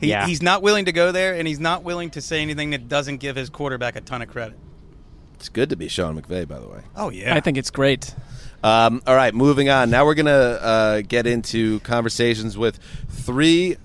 He, 0.00 0.08
Yeah. 0.08 0.26
He's 0.26 0.42
not 0.42 0.60
willing 0.60 0.86
to 0.86 0.92
go 0.92 1.12
there, 1.12 1.34
and 1.34 1.46
he's 1.46 1.60
not 1.60 1.84
willing 1.84 2.10
to 2.10 2.20
say 2.20 2.42
anything 2.42 2.70
that 2.70 2.88
doesn't 2.88 3.18
give 3.18 3.36
his 3.36 3.48
quarterback 3.48 3.94
a 3.94 4.00
ton 4.00 4.22
of 4.22 4.28
credit. 4.28 4.58
It's 5.38 5.48
good 5.48 5.70
to 5.70 5.76
be 5.76 5.86
Sean 5.86 6.20
McVay, 6.20 6.48
by 6.48 6.58
the 6.58 6.66
way. 6.66 6.80
Oh 6.96 7.10
yeah, 7.10 7.32
I 7.32 7.38
think 7.38 7.56
it's 7.56 7.70
great. 7.70 8.12
Um, 8.64 9.02
all 9.06 9.14
right, 9.14 9.32
moving 9.32 9.68
on. 9.68 9.88
Now 9.88 10.04
we're 10.04 10.16
going 10.16 10.26
to 10.26 10.32
uh, 10.32 11.00
get 11.02 11.28
into 11.28 11.78
conversations 11.80 12.58
with 12.58 12.80
three. 13.08 13.76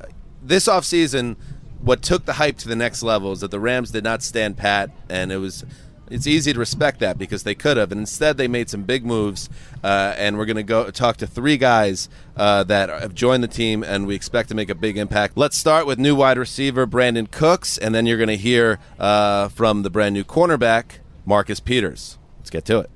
This 0.41 0.67
offseason, 0.67 1.35
what 1.79 2.01
took 2.01 2.25
the 2.25 2.33
hype 2.33 2.57
to 2.57 2.67
the 2.67 2.75
next 2.75 3.03
level 3.03 3.31
is 3.33 3.41
that 3.41 3.51
the 3.51 3.59
Rams 3.59 3.91
did 3.91 4.03
not 4.03 4.23
stand 4.23 4.57
pat, 4.57 4.89
and 5.09 5.31
it 5.31 5.37
was. 5.37 5.63
It's 6.09 6.27
easy 6.27 6.53
to 6.53 6.59
respect 6.59 6.99
that 6.99 7.17
because 7.17 7.43
they 7.43 7.55
could 7.55 7.77
have, 7.77 7.91
and 7.91 7.99
instead 7.99 8.37
they 8.37 8.47
made 8.47 8.69
some 8.69 8.83
big 8.83 9.05
moves. 9.05 9.49
Uh, 9.83 10.13
and 10.17 10.37
we're 10.37 10.45
going 10.45 10.57
to 10.57 10.63
go 10.63 10.89
talk 10.91 11.17
to 11.17 11.27
three 11.27 11.57
guys 11.57 12.09
uh, 12.35 12.63
that 12.65 12.89
have 12.89 13.15
joined 13.15 13.43
the 13.43 13.47
team, 13.47 13.83
and 13.83 14.05
we 14.05 14.15
expect 14.15 14.49
to 14.49 14.55
make 14.55 14.69
a 14.69 14.75
big 14.75 14.97
impact. 14.97 15.37
Let's 15.37 15.57
start 15.57 15.85
with 15.85 15.99
new 15.99 16.15
wide 16.15 16.37
receiver 16.37 16.85
Brandin 16.85 17.31
Cooks, 17.31 17.77
and 17.77 17.95
then 17.95 18.05
you're 18.05 18.17
going 18.17 18.27
to 18.27 18.37
hear 18.37 18.79
uh, 18.99 19.47
from 19.49 19.83
the 19.83 19.89
brand 19.89 20.13
new 20.13 20.23
cornerback 20.23 20.97
Marcus 21.25 21.59
Peters. 21.59 22.17
Let's 22.39 22.49
get 22.49 22.65
to 22.65 22.79
it. 22.79 22.89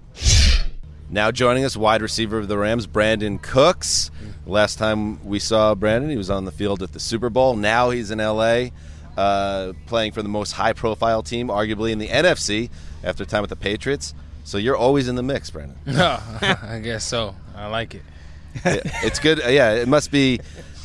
Now 1.10 1.32
joining 1.32 1.64
us, 1.64 1.78
wide 1.78 2.02
receiver 2.02 2.38
of 2.38 2.48
the 2.50 2.58
Rams, 2.58 2.86
Brandin 2.86 3.42
Cooks. 3.42 4.12
Last 4.46 4.78
time 4.78 5.24
we 5.26 5.40
saw 5.40 5.74
Brandon, 5.74 6.10
he 6.10 6.18
was 6.18 6.30
on 6.30 6.44
the 6.46 6.52
field 6.52 6.84
at 6.84 6.92
the 6.92 7.00
Super 7.00 7.30
Bowl. 7.30 7.56
Now 7.56 7.92
he's 7.92 8.12
in 8.12 8.20
LA, 8.20 8.68
uh, 9.16 9.72
playing 9.86 10.12
for 10.12 10.22
the 10.22 10.28
most 10.30 10.52
high-profile 10.54 11.24
team, 11.24 11.48
arguably 11.48 11.92
in 11.92 12.00
the 12.00 12.10
NFC, 12.10 12.70
after 13.04 13.24
time 13.24 13.42
with 13.42 13.50
the 13.50 13.56
Patriots. 13.56 14.14
So 14.44 14.58
you're 14.58 14.76
always 14.76 15.08
in 15.08 15.16
the 15.16 15.24
mix, 15.24 15.50
Brandon. 15.50 15.78
No, 15.86 16.20
I 16.42 16.82
guess 16.84 17.06
so. 17.06 17.36
I 17.56 17.68
like 17.68 17.96
it. 17.96 18.02
It- 18.66 18.82
it's 19.04 19.20
good. 19.20 19.40
Yeah, 19.48 19.74
it 19.76 19.88
must 19.88 20.12
be 20.12 20.40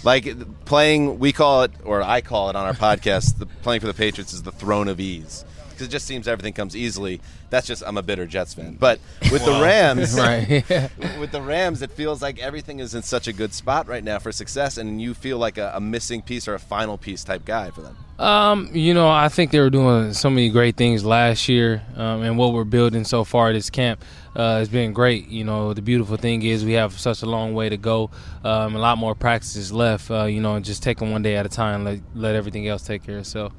like 0.04 0.28
playing. 0.66 1.18
We 1.18 1.32
call 1.32 1.62
it, 1.64 1.72
or 1.84 2.00
I 2.02 2.20
call 2.20 2.48
it 2.50 2.54
on 2.56 2.64
our 2.64 2.74
podcast, 2.74 3.38
the, 3.38 3.46
playing 3.46 3.80
for 3.80 3.88
the 3.88 3.94
Patriots 3.94 4.32
is 4.32 4.42
the 4.42 4.52
throne 4.52 4.86
of 4.88 5.00
ease 5.00 5.44
because 5.82 5.88
it 5.88 5.96
just 5.96 6.06
seems 6.06 6.28
everything 6.28 6.52
comes 6.52 6.76
easily. 6.76 7.20
That's 7.50 7.66
just 7.66 7.82
I'm 7.84 7.96
a 7.96 8.02
bitter 8.02 8.26
Jets 8.26 8.54
fan, 8.54 8.76
but 8.78 9.00
with 9.30 9.44
the 9.44 9.52
Rams, 9.62 10.14
Right. 10.14 10.64
with 11.18 11.32
the 11.32 11.42
Rams, 11.42 11.82
it 11.82 11.90
feels 11.90 12.22
like 12.22 12.38
everything 12.38 12.78
is 12.78 12.94
in 12.94 13.02
such 13.02 13.26
a 13.28 13.32
good 13.32 13.52
spot 13.52 13.88
right 13.88 14.04
now 14.04 14.18
for 14.18 14.32
success, 14.32 14.78
and 14.78 15.00
you 15.02 15.14
feel 15.14 15.38
like 15.38 15.58
a, 15.58 15.72
a 15.74 15.80
missing 15.80 16.22
piece 16.22 16.46
or 16.48 16.54
a 16.54 16.58
final 16.58 16.96
piece 16.96 17.24
type 17.24 17.44
guy 17.44 17.70
for 17.70 17.80
them. 17.82 17.96
Um, 18.18 18.70
you 18.72 18.94
know, 18.94 19.08
I 19.08 19.28
think 19.28 19.50
they 19.50 19.58
were 19.58 19.70
doing 19.70 20.12
so 20.12 20.30
many 20.30 20.48
great 20.48 20.76
things 20.76 21.04
last 21.04 21.48
year, 21.48 21.82
um, 21.96 22.22
and 22.22 22.38
what 22.38 22.52
we're 22.52 22.64
building 22.64 23.04
so 23.04 23.24
far 23.24 23.48
at 23.48 23.54
this 23.54 23.70
camp 23.70 24.04
uh, 24.36 24.58
has 24.58 24.68
been 24.68 24.92
great. 24.92 25.26
You 25.28 25.44
know, 25.44 25.74
the 25.74 25.82
beautiful 25.82 26.16
thing 26.16 26.42
is 26.42 26.64
we 26.64 26.74
have 26.74 26.98
such 26.98 27.22
a 27.22 27.26
long 27.26 27.54
way 27.54 27.68
to 27.68 27.76
go, 27.76 28.10
um, 28.44 28.76
a 28.76 28.78
lot 28.78 28.98
more 28.98 29.14
practices 29.16 29.72
left. 29.72 30.10
Uh, 30.10 30.24
you 30.24 30.40
know, 30.40 30.54
and 30.54 30.64
just 30.64 30.82
take 30.82 30.98
them 30.98 31.10
one 31.10 31.22
day 31.22 31.36
at 31.36 31.46
a 31.46 31.48
time. 31.48 31.84
Let 31.84 32.00
let 32.14 32.34
everything 32.36 32.68
else 32.68 32.82
take 32.82 33.04
care 33.04 33.16
of 33.16 33.22
itself. 33.22 33.52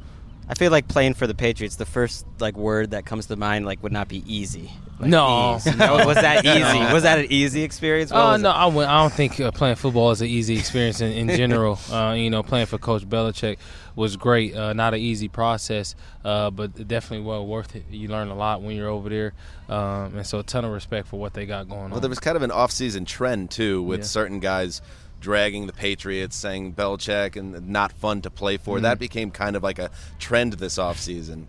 I 0.50 0.56
feel 0.56 0.72
like 0.72 0.88
playing 0.88 1.14
for 1.14 1.28
the 1.28 1.34
Patriots. 1.36 1.76
The 1.78 1.86
first 1.86 2.26
like 2.40 2.58
word 2.58 2.92
that 2.92 3.06
comes 3.06 3.28
to 3.28 3.36
mind 3.36 3.66
like 3.66 3.82
would 3.84 3.92
not 3.94 4.08
be 4.08 4.24
easy. 4.32 4.72
Like, 5.00 5.10
No. 5.10 5.56
ease. 5.56 5.66
no, 5.78 6.06
was 6.06 6.16
that 6.18 6.46
easy? 6.46 6.80
No. 6.80 6.94
Was 6.94 7.04
that 7.04 7.18
an 7.20 7.28
easy 7.30 7.64
experience? 7.64 8.12
What 8.12 8.20
Oh 8.20 8.32
was 8.34 8.42
no, 8.42 8.50
it? 8.50 8.54
I, 8.54 8.68
I 8.68 9.02
don't 9.02 9.14
think 9.14 9.40
uh, 9.40 9.52
playing 9.52 9.76
football 9.76 10.12
is 10.12 10.22
an 10.22 10.28
easy 10.28 10.58
experience 10.58 11.02
in, 11.02 11.12
in 11.30 11.36
general. 11.38 11.80
uh, 11.92 12.14
you 12.16 12.30
know, 12.30 12.44
playing 12.44 12.68
for 12.68 12.78
Coach 12.78 13.08
Belichick 13.08 13.58
was 13.96 14.18
great. 14.18 14.56
Uh, 14.56 14.74
not 14.74 14.94
an 14.94 15.00
easy 15.00 15.28
process, 15.30 15.96
uh, 16.26 16.50
but 16.52 16.88
definitely 16.88 17.26
well 17.26 17.46
worth 17.48 17.76
it. 17.76 17.86
You 17.90 18.08
learn 18.10 18.28
a 18.30 18.36
lot 18.36 18.62
when 18.62 18.76
you're 18.76 18.90
over 18.90 19.10
there, 19.10 19.34
um, 19.70 20.18
and 20.18 20.26
so 20.28 20.40
a 20.40 20.44
ton 20.44 20.64
of 20.66 20.72
respect 20.72 21.08
for 21.08 21.20
what 21.20 21.34
they 21.34 21.46
got 21.46 21.68
going 21.68 21.76
Well, 21.78 21.86
on. 21.86 21.92
Well, 21.92 22.00
there 22.00 22.10
was 22.10 22.20
kind 22.20 22.36
of 22.38 22.44
an 22.44 22.52
off-season 22.52 23.06
trend 23.06 23.50
too, 23.52 23.82
with 23.84 24.02
Yeah. 24.02 24.06
certain 24.06 24.40
guys 24.40 24.82
dragging 25.24 25.68
the 25.68 25.74
Patriots, 25.74 26.36
saying 26.36 26.74
Belichick 26.74 27.38
and 27.38 27.70
not 27.70 27.94
fun 27.94 28.22
to 28.22 28.30
play 28.30 28.58
for. 28.58 28.78
Mhm. 28.78 28.82
That 28.82 29.00
became 29.00 29.32
kind 29.32 29.56
of 29.56 29.64
like 29.64 29.80
a 29.80 29.90
trend 30.20 30.54
this 30.54 30.78
off-season. 30.78 31.48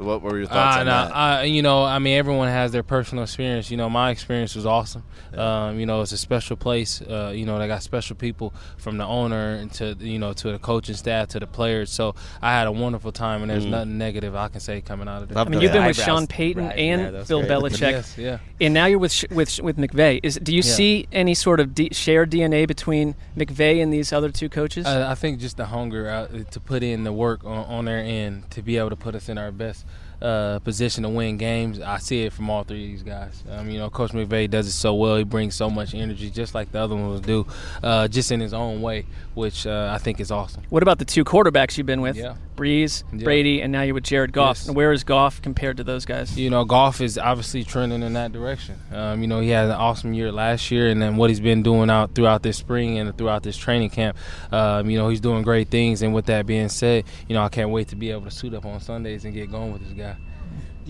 What 0.00 0.22
were 0.22 0.38
your 0.38 0.46
thoughts 0.46 0.76
Uh, 0.76 0.80
on 0.80 0.86
no, 0.86 0.92
that? 0.92 1.38
uh, 1.40 1.42
you 1.42 1.62
know, 1.62 1.84
I 1.84 1.98
mean, 1.98 2.16
everyone 2.16 2.48
has 2.48 2.72
their 2.72 2.82
personal 2.82 3.24
experience. 3.24 3.70
You 3.70 3.76
know, 3.76 3.88
my 3.90 4.10
experience 4.10 4.54
was 4.54 4.66
awesome. 4.66 5.02
Um, 5.36 5.78
you 5.78 5.86
know, 5.86 6.00
it's 6.02 6.12
a 6.12 6.18
special 6.18 6.56
place. 6.56 7.00
Uh, 7.02 7.32
you 7.34 7.44
know, 7.46 7.58
they 7.58 7.68
got 7.68 7.82
special 7.82 8.16
people 8.16 8.52
from 8.78 8.96
the 8.98 9.04
owner 9.04 9.64
to 9.74 9.94
you 10.00 10.18
know 10.18 10.32
to 10.32 10.52
the 10.52 10.58
coaching 10.58 10.94
staff 10.94 11.28
to 11.28 11.40
the 11.40 11.46
players. 11.46 11.90
So 11.90 12.14
I 12.42 12.52
had 12.52 12.66
a 12.66 12.72
wonderful 12.72 13.12
time, 13.12 13.42
and 13.42 13.50
there's 13.50 13.64
Mm. 13.66 13.70
nothing 13.70 13.98
negative 13.98 14.34
I 14.34 14.48
can 14.48 14.60
say 14.60 14.80
coming 14.80 15.08
out 15.08 15.22
of 15.22 15.30
it. 15.30 15.36
I 15.36 15.44
mean, 15.44 15.60
you've 15.60 15.72
been 15.72 15.84
with 15.86 16.00
Sean 16.00 16.26
Payton 16.26 16.70
and 16.72 17.26
Bill 17.28 17.42
Belichick, 17.42 17.80
Yes, 17.92 18.18
yeah. 18.18 18.38
and 18.60 18.74
now 18.74 18.86
you're 18.86 18.98
with 18.98 19.12
Sh- 19.12 19.24
with 19.30 19.60
with 19.60 19.76
McVay. 19.76 20.20
Is 20.22 20.36
do 20.42 20.52
you 20.52 20.62
Yeah. 20.64 20.72
see 20.74 21.06
any 21.12 21.34
sort 21.34 21.60
of 21.60 21.74
D- 21.74 21.90
shared 21.92 22.30
DNA 22.30 22.66
between 22.66 23.14
McVay 23.36 23.82
and 23.82 23.92
these 23.92 24.12
other 24.12 24.30
two 24.30 24.48
coaches? 24.48 24.86
I, 24.86 25.12
I 25.12 25.14
think 25.14 25.38
just 25.40 25.56
the 25.56 25.66
hunger 25.66 26.08
uh, 26.08 26.26
to 26.50 26.60
put 26.60 26.82
in 26.82 27.04
the 27.04 27.12
work 27.12 27.44
on, 27.44 27.64
on 27.66 27.84
their 27.84 27.98
end 28.00 28.50
to 28.50 28.62
be 28.62 28.76
able 28.78 28.90
to 28.90 28.96
put 28.96 29.14
us 29.14 29.28
in 29.28 29.38
our 29.38 29.50
best 29.52 29.84
uh, 30.22 30.58
position 30.60 31.02
to 31.04 31.08
win 31.08 31.36
games. 31.36 31.80
I 31.80 31.98
see 31.98 32.22
it 32.24 32.32
from 32.32 32.50
all 32.50 32.62
three 32.64 32.84
of 32.84 32.90
these 32.90 33.02
guys. 33.02 33.42
Um, 33.50 33.70
you 33.70 33.78
know, 33.78 33.90
Coach 33.90 34.12
McVay 34.12 34.50
does 34.50 34.66
it 34.66 34.72
so 34.72 34.94
well. 34.94 35.16
He 35.16 35.24
brings 35.24 35.54
so 35.54 35.70
much 35.70 35.94
energy, 35.94 36.30
just 36.30 36.54
like 36.54 36.72
the 36.72 36.80
other 36.80 36.96
ones 36.96 37.20
do, 37.20 37.46
uh, 37.82 38.08
just 38.08 38.30
in 38.32 38.40
his 38.40 38.52
own 38.52 38.82
way, 38.82 39.06
which 39.34 39.66
uh, 39.66 39.90
I 39.92 39.98
think 39.98 40.20
is 40.20 40.30
awesome. 40.30 40.62
What 40.70 40.82
about 40.82 40.98
the 40.98 41.04
two 41.04 41.24
quarterbacks 41.24 41.76
you've 41.78 41.86
been 41.86 42.00
with? 42.02 42.16
Yeah. 42.16 42.34
Brees, 42.56 43.04
Yeah. 43.12 43.24
Brady, 43.24 43.62
and 43.62 43.72
now 43.72 43.80
you're 43.80 43.94
with 43.94 44.04
Jared 44.04 44.32
Goff. 44.32 44.58
Yes. 44.58 44.66
And 44.68 44.76
where 44.76 44.92
is 44.92 45.02
Goff 45.02 45.40
compared 45.40 45.78
to 45.78 45.84
those 45.84 46.04
guys? 46.04 46.38
You 46.38 46.50
know, 46.50 46.66
Goff 46.66 47.00
is 47.00 47.16
obviously 47.16 47.64
trending 47.64 48.02
in 48.02 48.12
that 48.12 48.32
direction. 48.32 48.78
Um, 48.92 49.22
you 49.22 49.28
know, 49.28 49.40
he 49.40 49.48
had 49.48 49.64
an 49.66 49.70
awesome 49.72 50.12
year 50.12 50.30
last 50.30 50.70
year, 50.70 50.88
and 50.88 51.00
then 51.00 51.16
what 51.16 51.30
he's 51.30 51.40
been 51.40 51.62
doing 51.62 51.88
out 51.88 52.14
throughout 52.14 52.42
this 52.42 52.58
spring 52.58 52.98
and 52.98 53.16
throughout 53.16 53.42
this 53.42 53.56
training 53.56 53.88
camp. 53.88 54.18
Um, 54.52 54.90
you 54.90 54.98
know, 54.98 55.08
he's 55.08 55.20
doing 55.20 55.42
great 55.42 55.68
things. 55.68 56.02
And 56.02 56.12
with 56.12 56.26
that 56.26 56.44
being 56.44 56.68
said, 56.68 57.04
you 57.28 57.34
know, 57.34 57.42
I 57.42 57.48
can't 57.48 57.70
wait 57.70 57.88
to 57.88 57.96
be 57.96 58.10
able 58.10 58.24
to 58.24 58.30
suit 58.30 58.52
up 58.52 58.66
on 58.66 58.78
Sundays 58.80 59.24
and 59.24 59.32
get 59.32 59.50
going 59.50 59.72
with 59.72 59.82
this 59.82 59.92
guy. 59.96 60.09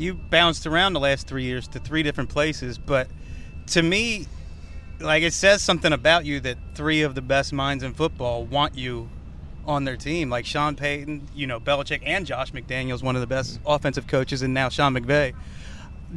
You 0.00 0.14
bounced 0.14 0.66
around 0.66 0.94
the 0.94 1.00
last 1.00 1.26
three 1.26 1.44
years 1.44 1.68
to 1.68 1.78
three 1.78 2.02
different 2.02 2.30
places, 2.30 2.78
but 2.78 3.08
to 3.66 3.82
me, 3.82 4.26
like 4.98 5.22
it 5.22 5.32
says 5.32 5.62
something 5.62 5.92
about 5.92 6.24
you 6.24 6.40
that 6.40 6.56
three 6.74 7.02
of 7.02 7.14
the 7.14 7.22
best 7.22 7.52
minds 7.52 7.84
in 7.84 7.92
football 7.92 8.44
want 8.44 8.76
you 8.76 9.08
on 9.66 9.84
their 9.84 9.96
team. 9.96 10.30
Like 10.30 10.46
Sean 10.46 10.74
Payton, 10.74 11.28
you 11.34 11.46
know, 11.46 11.60
Belichick, 11.60 12.02
and 12.04 12.26
Josh 12.26 12.52
McDaniels, 12.52 13.02
one 13.02 13.14
of 13.14 13.20
the 13.20 13.26
best 13.26 13.60
offensive 13.66 14.06
coaches, 14.06 14.42
and 14.42 14.54
now 14.54 14.68
Sean 14.68 14.94
McVay. 14.94 15.34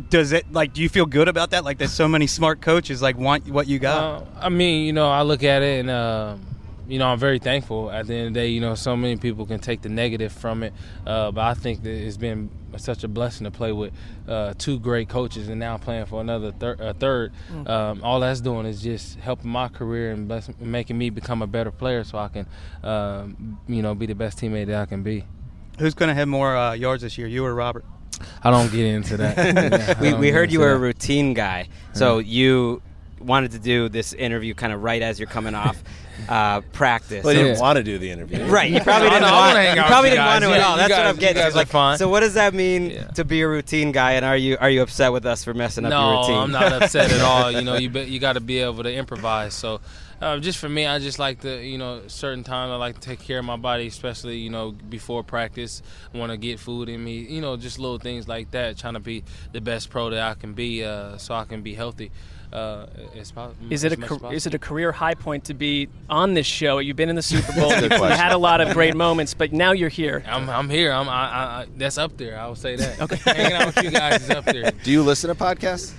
Does 0.09 0.31
it 0.31 0.51
like? 0.51 0.73
Do 0.73 0.81
you 0.81 0.89
feel 0.89 1.05
good 1.05 1.27
about 1.27 1.51
that? 1.51 1.63
Like, 1.63 1.77
there's 1.77 1.93
so 1.93 2.07
many 2.07 2.25
smart 2.25 2.61
coaches 2.61 3.01
like 3.01 3.15
want 3.17 3.47
what 3.47 3.67
you 3.67 3.77
got. 3.77 4.23
Uh, 4.23 4.25
I 4.39 4.49
mean, 4.49 4.87
you 4.87 4.93
know, 4.93 5.09
I 5.09 5.21
look 5.21 5.43
at 5.43 5.61
it 5.61 5.81
and, 5.81 5.89
uh, 5.91 6.35
you 6.87 6.99
know, 6.99 7.07
I'm 7.07 7.19
very 7.19 7.39
thankful. 7.39 7.91
At 7.91 8.07
the 8.07 8.13
end 8.13 8.27
of 8.27 8.33
the 8.33 8.39
day, 8.39 8.47
you 8.49 8.59
know, 8.61 8.75
so 8.75 8.95
many 8.95 9.15
people 9.17 9.45
can 9.45 9.59
take 9.59 9.81
the 9.81 9.89
negative 9.89 10.31
from 10.31 10.63
it, 10.63 10.73
uh, 11.05 11.31
but 11.31 11.41
I 11.41 11.53
think 11.53 11.83
that 11.83 11.91
it's 11.91 12.17
been 12.17 12.49
such 12.77 13.03
a 13.03 13.07
blessing 13.07 13.45
to 13.45 13.51
play 13.51 13.71
with 13.71 13.93
uh, 14.27 14.53
two 14.57 14.79
great 14.79 15.09
coaches 15.09 15.47
and 15.47 15.59
now 15.59 15.77
playing 15.77 16.05
for 16.05 16.21
another 16.21 16.51
thir- 16.51 16.77
a 16.79 16.93
third. 16.93 17.31
Mm. 17.51 17.69
Um, 17.69 18.03
all 18.03 18.19
that's 18.19 18.41
doing 18.41 18.65
is 18.65 18.81
just 18.81 19.19
helping 19.19 19.49
my 19.49 19.67
career 19.67 20.11
and 20.11 20.27
bless- 20.27 20.49
making 20.59 20.97
me 20.97 21.09
become 21.09 21.41
a 21.41 21.47
better 21.47 21.71
player 21.71 22.03
so 22.03 22.17
I 22.17 22.27
can, 22.27 22.47
um, 22.83 23.59
you 23.67 23.81
know, 23.81 23.95
be 23.95 24.05
the 24.05 24.15
best 24.15 24.39
teammate 24.39 24.67
that 24.67 24.81
I 24.81 24.85
can 24.85 25.03
be. 25.03 25.25
Who's 25.79 25.93
going 25.93 26.09
to 26.09 26.15
have 26.15 26.27
more 26.27 26.55
uh, 26.55 26.73
yards 26.73 27.03
this 27.03 27.17
year, 27.17 27.27
you 27.27 27.45
or 27.45 27.53
Robert? 27.53 27.85
I 28.43 28.51
don't 28.51 28.71
get 28.71 28.85
into 28.85 29.17
that. 29.17 29.37
Yeah, 29.53 29.99
we 30.01 30.13
we 30.13 30.31
heard 30.31 30.51
you 30.51 30.59
into 30.59 30.69
were 30.69 30.75
a 30.75 30.79
routine 30.79 31.33
guy. 31.33 31.69
So 31.93 32.19
you 32.19 32.81
wanted 33.19 33.51
to 33.51 33.59
do 33.59 33.89
this 33.89 34.13
interview 34.13 34.53
kind 34.53 34.73
of 34.73 34.83
right 34.83 35.01
as 35.01 35.19
you're 35.19 35.27
coming 35.27 35.55
off 35.55 35.81
uh, 36.29 36.61
practice. 36.73 37.23
Well, 37.23 37.33
you 37.33 37.43
didn't 37.43 37.57
So- 37.57 37.61
want 37.63 37.77
to 37.77 37.83
do 37.83 37.97
the 37.97 38.09
interview. 38.11 38.43
Right, 38.45 38.69
you 38.71 38.79
probably 38.81 39.09
didn't 39.11 39.23
want. 39.23 39.33
wanna 39.33 39.61
hang 39.63 39.75
You 39.75 39.81
out 39.81 39.87
probably 39.87 40.09
didn't 40.11 40.25
want 40.25 40.41
guys. 40.41 40.49
to 40.49 40.55
at 40.55 40.61
all. 40.63 40.71
you 40.73 40.77
That's 40.77 40.91
what 40.91 41.05
I'm 41.07 41.15
getting. 41.17 41.37
you 41.37 41.43
guys 41.43 41.55
like, 41.55 41.67
are 41.67 41.71
fun. 41.71 41.97
So 41.97 42.09
what 42.09 42.19
does 42.21 42.33
that 42.35 42.53
mean 42.53 43.05
to 43.15 43.23
be 43.25 43.41
a 43.41 43.47
routine 43.47 43.91
guy? 43.91 44.13
And 44.13 44.25
are 44.25 44.37
you 44.37 44.57
are 44.59 44.69
you 44.69 44.81
upset 44.81 45.11
with 45.11 45.25
us 45.25 45.43
for 45.43 45.53
messing 45.53 45.85
up 45.85 45.91
your 45.91 45.99
no, 45.99 46.19
routine? 46.21 46.37
I'm 46.37 46.51
not 46.51 46.73
upset 46.83 47.11
at 47.11 47.21
all. 47.21 47.51
You 47.51 47.61
know, 47.61 47.75
you 47.75 47.89
be, 47.89 48.01
you 48.01 48.19
got 48.19 48.33
to 48.33 48.41
be 48.41 48.59
able 48.59 48.83
to 48.83 48.93
improvise. 48.93 49.53
So, 49.53 49.81
uh, 50.21 50.37
just 50.39 50.57
for 50.59 50.69
me, 50.69 50.85
I 50.85 50.99
just 50.99 51.19
like 51.19 51.41
to, 51.41 51.61
you 51.61 51.77
know, 51.77 52.03
certain 52.07 52.43
times 52.45 52.71
I 52.71 52.75
like 52.75 52.95
to 52.95 53.01
take 53.01 53.19
care 53.19 53.39
of 53.39 53.45
my 53.45 53.57
body, 53.57 53.87
especially 53.87 54.37
you 54.37 54.49
know 54.49 54.71
before 54.71 55.23
practice. 55.23 55.81
Want 56.13 56.31
to 56.31 56.37
get 56.37 56.59
food 56.59 56.87
in 56.89 57.03
me, 57.03 57.19
you 57.19 57.41
know, 57.41 57.57
just 57.57 57.77
little 57.79 57.97
things 57.99 58.27
like 58.27 58.51
that. 58.51 58.77
Trying 58.77 58.93
to 58.93 58.99
be 59.01 59.23
the 59.51 59.59
best 59.61 59.89
pro 59.89 60.09
that 60.11 60.21
I 60.21 60.33
can 60.35 60.53
be, 60.53 60.83
uh, 60.83 61.17
so 61.17 61.33
I 61.33 61.43
can 61.45 61.61
be 61.61 61.73
healthy. 61.73 62.11
Uh, 62.53 62.85
as 63.15 63.31
po- 63.31 63.51
Is 63.71 63.83
it 63.83 63.93
a 63.93 63.97
ca- 63.97 64.29
is 64.29 64.45
it 64.45 64.53
a 64.53 64.59
career 64.59 64.91
high 64.91 65.15
point 65.15 65.45
to 65.45 65.55
be 65.55 65.89
on 66.07 66.35
this 66.35 66.45
show? 66.45 66.77
You've 66.77 66.95
been 66.95 67.09
in 67.09 67.15
the 67.15 67.21
Super 67.23 67.51
Bowl. 67.53 67.69
That's 67.69 67.81
you 67.81 67.89
good 67.89 67.97
question. 67.97 68.17
had 68.19 68.31
a 68.31 68.37
lot 68.37 68.61
of 68.61 68.73
great 68.73 68.95
moments, 68.95 69.33
but 69.33 69.51
now 69.51 69.71
you're 69.71 69.89
here. 69.89 70.23
I'm, 70.27 70.47
I'm 70.47 70.69
here. 70.69 70.91
I'm, 70.91 71.09
I, 71.09 71.11
I, 71.11 71.43
I, 71.61 71.65
that's 71.77 71.97
up 71.97 72.15
there. 72.17 72.39
I 72.39 72.47
would 72.47 72.59
say 72.59 72.75
that. 72.75 73.01
Okay. 73.01 73.15
Hanging 73.15 73.53
out 73.53 73.65
with 73.75 73.83
you 73.83 73.89
guys 73.89 74.21
is 74.21 74.29
up 74.29 74.45
there. 74.45 74.69
Do 74.69 74.91
you 74.91 75.01
listen 75.01 75.29
to 75.29 75.35
podcasts? 75.35 75.93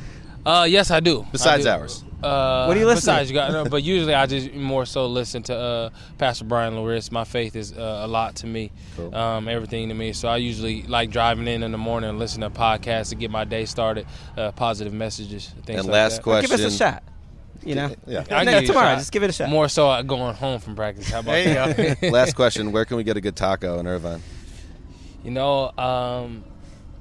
Uh, 0.46 0.64
yes, 0.68 0.92
I 0.92 1.00
do. 1.00 1.26
Besides 1.32 1.66
I 1.66 1.74
do. 1.76 1.80
ours? 1.82 2.04
Uh, 2.24 2.66
What 2.66 2.74
do 2.74 2.80
you 2.80 2.86
listen 2.86 3.00
besides 3.00 3.28
to? 3.28 3.34
you 3.34 3.40
got, 3.40 3.52
no, 3.52 3.64
but 3.66 3.82
usually 3.82 4.14
I 4.14 4.26
just 4.26 4.52
more 4.54 4.86
so 4.86 5.06
listen 5.06 5.42
to 5.44 5.56
uh, 5.56 5.90
Pastor 6.18 6.44
Brian 6.44 6.74
Loris. 6.76 7.12
My 7.12 7.24
faith 7.24 7.54
is 7.56 7.72
uh, 7.72 8.00
a 8.04 8.06
lot 8.06 8.36
to 8.36 8.46
me, 8.46 8.70
um, 9.12 9.48
everything 9.48 9.88
to 9.88 9.94
me. 9.94 10.12
So 10.12 10.28
I 10.28 10.38
usually 10.38 10.82
like 10.84 11.10
driving 11.10 11.46
in 11.48 11.62
in 11.62 11.72
the 11.72 11.78
morning 11.78 12.10
and 12.10 12.18
listen 12.18 12.40
to 12.42 12.50
podcasts 12.50 13.10
to 13.10 13.14
get 13.16 13.30
my 13.30 13.44
day 13.44 13.64
started, 13.66 14.06
uh, 14.36 14.52
positive 14.52 14.92
messages, 14.92 15.48
things 15.66 15.80
And 15.80 15.88
like 15.88 15.92
last 15.94 16.16
that. 16.16 16.22
question- 16.22 16.56
Give 16.56 16.66
us 16.66 16.74
a 16.74 16.76
shot. 16.76 17.02
You 17.62 17.76
know? 17.76 17.94
Yeah. 18.06 18.24
I 18.30 18.44
No, 18.44 18.52
give 18.52 18.62
you 18.62 18.68
a 18.68 18.72
tomorrow, 18.72 18.88
shot. 18.90 18.98
just 18.98 19.12
give 19.12 19.22
it 19.22 19.30
a 19.30 19.32
shot. 19.32 19.48
More 19.48 19.68
so 19.68 19.88
uh, 19.88 20.02
going 20.02 20.34
home 20.34 20.60
from 20.60 20.76
practice. 20.76 21.08
How 21.10 21.20
about 21.20 21.32
that? 21.32 22.02
Last 22.12 22.34
question: 22.36 22.72
Where 22.72 22.84
can 22.84 22.98
we 22.98 23.04
get 23.04 23.16
a 23.16 23.22
good 23.22 23.36
taco 23.36 23.78
in 23.78 23.86
Irvine? 23.86 24.20
You 25.24 25.30
know, 25.30 25.70
um, 25.78 26.44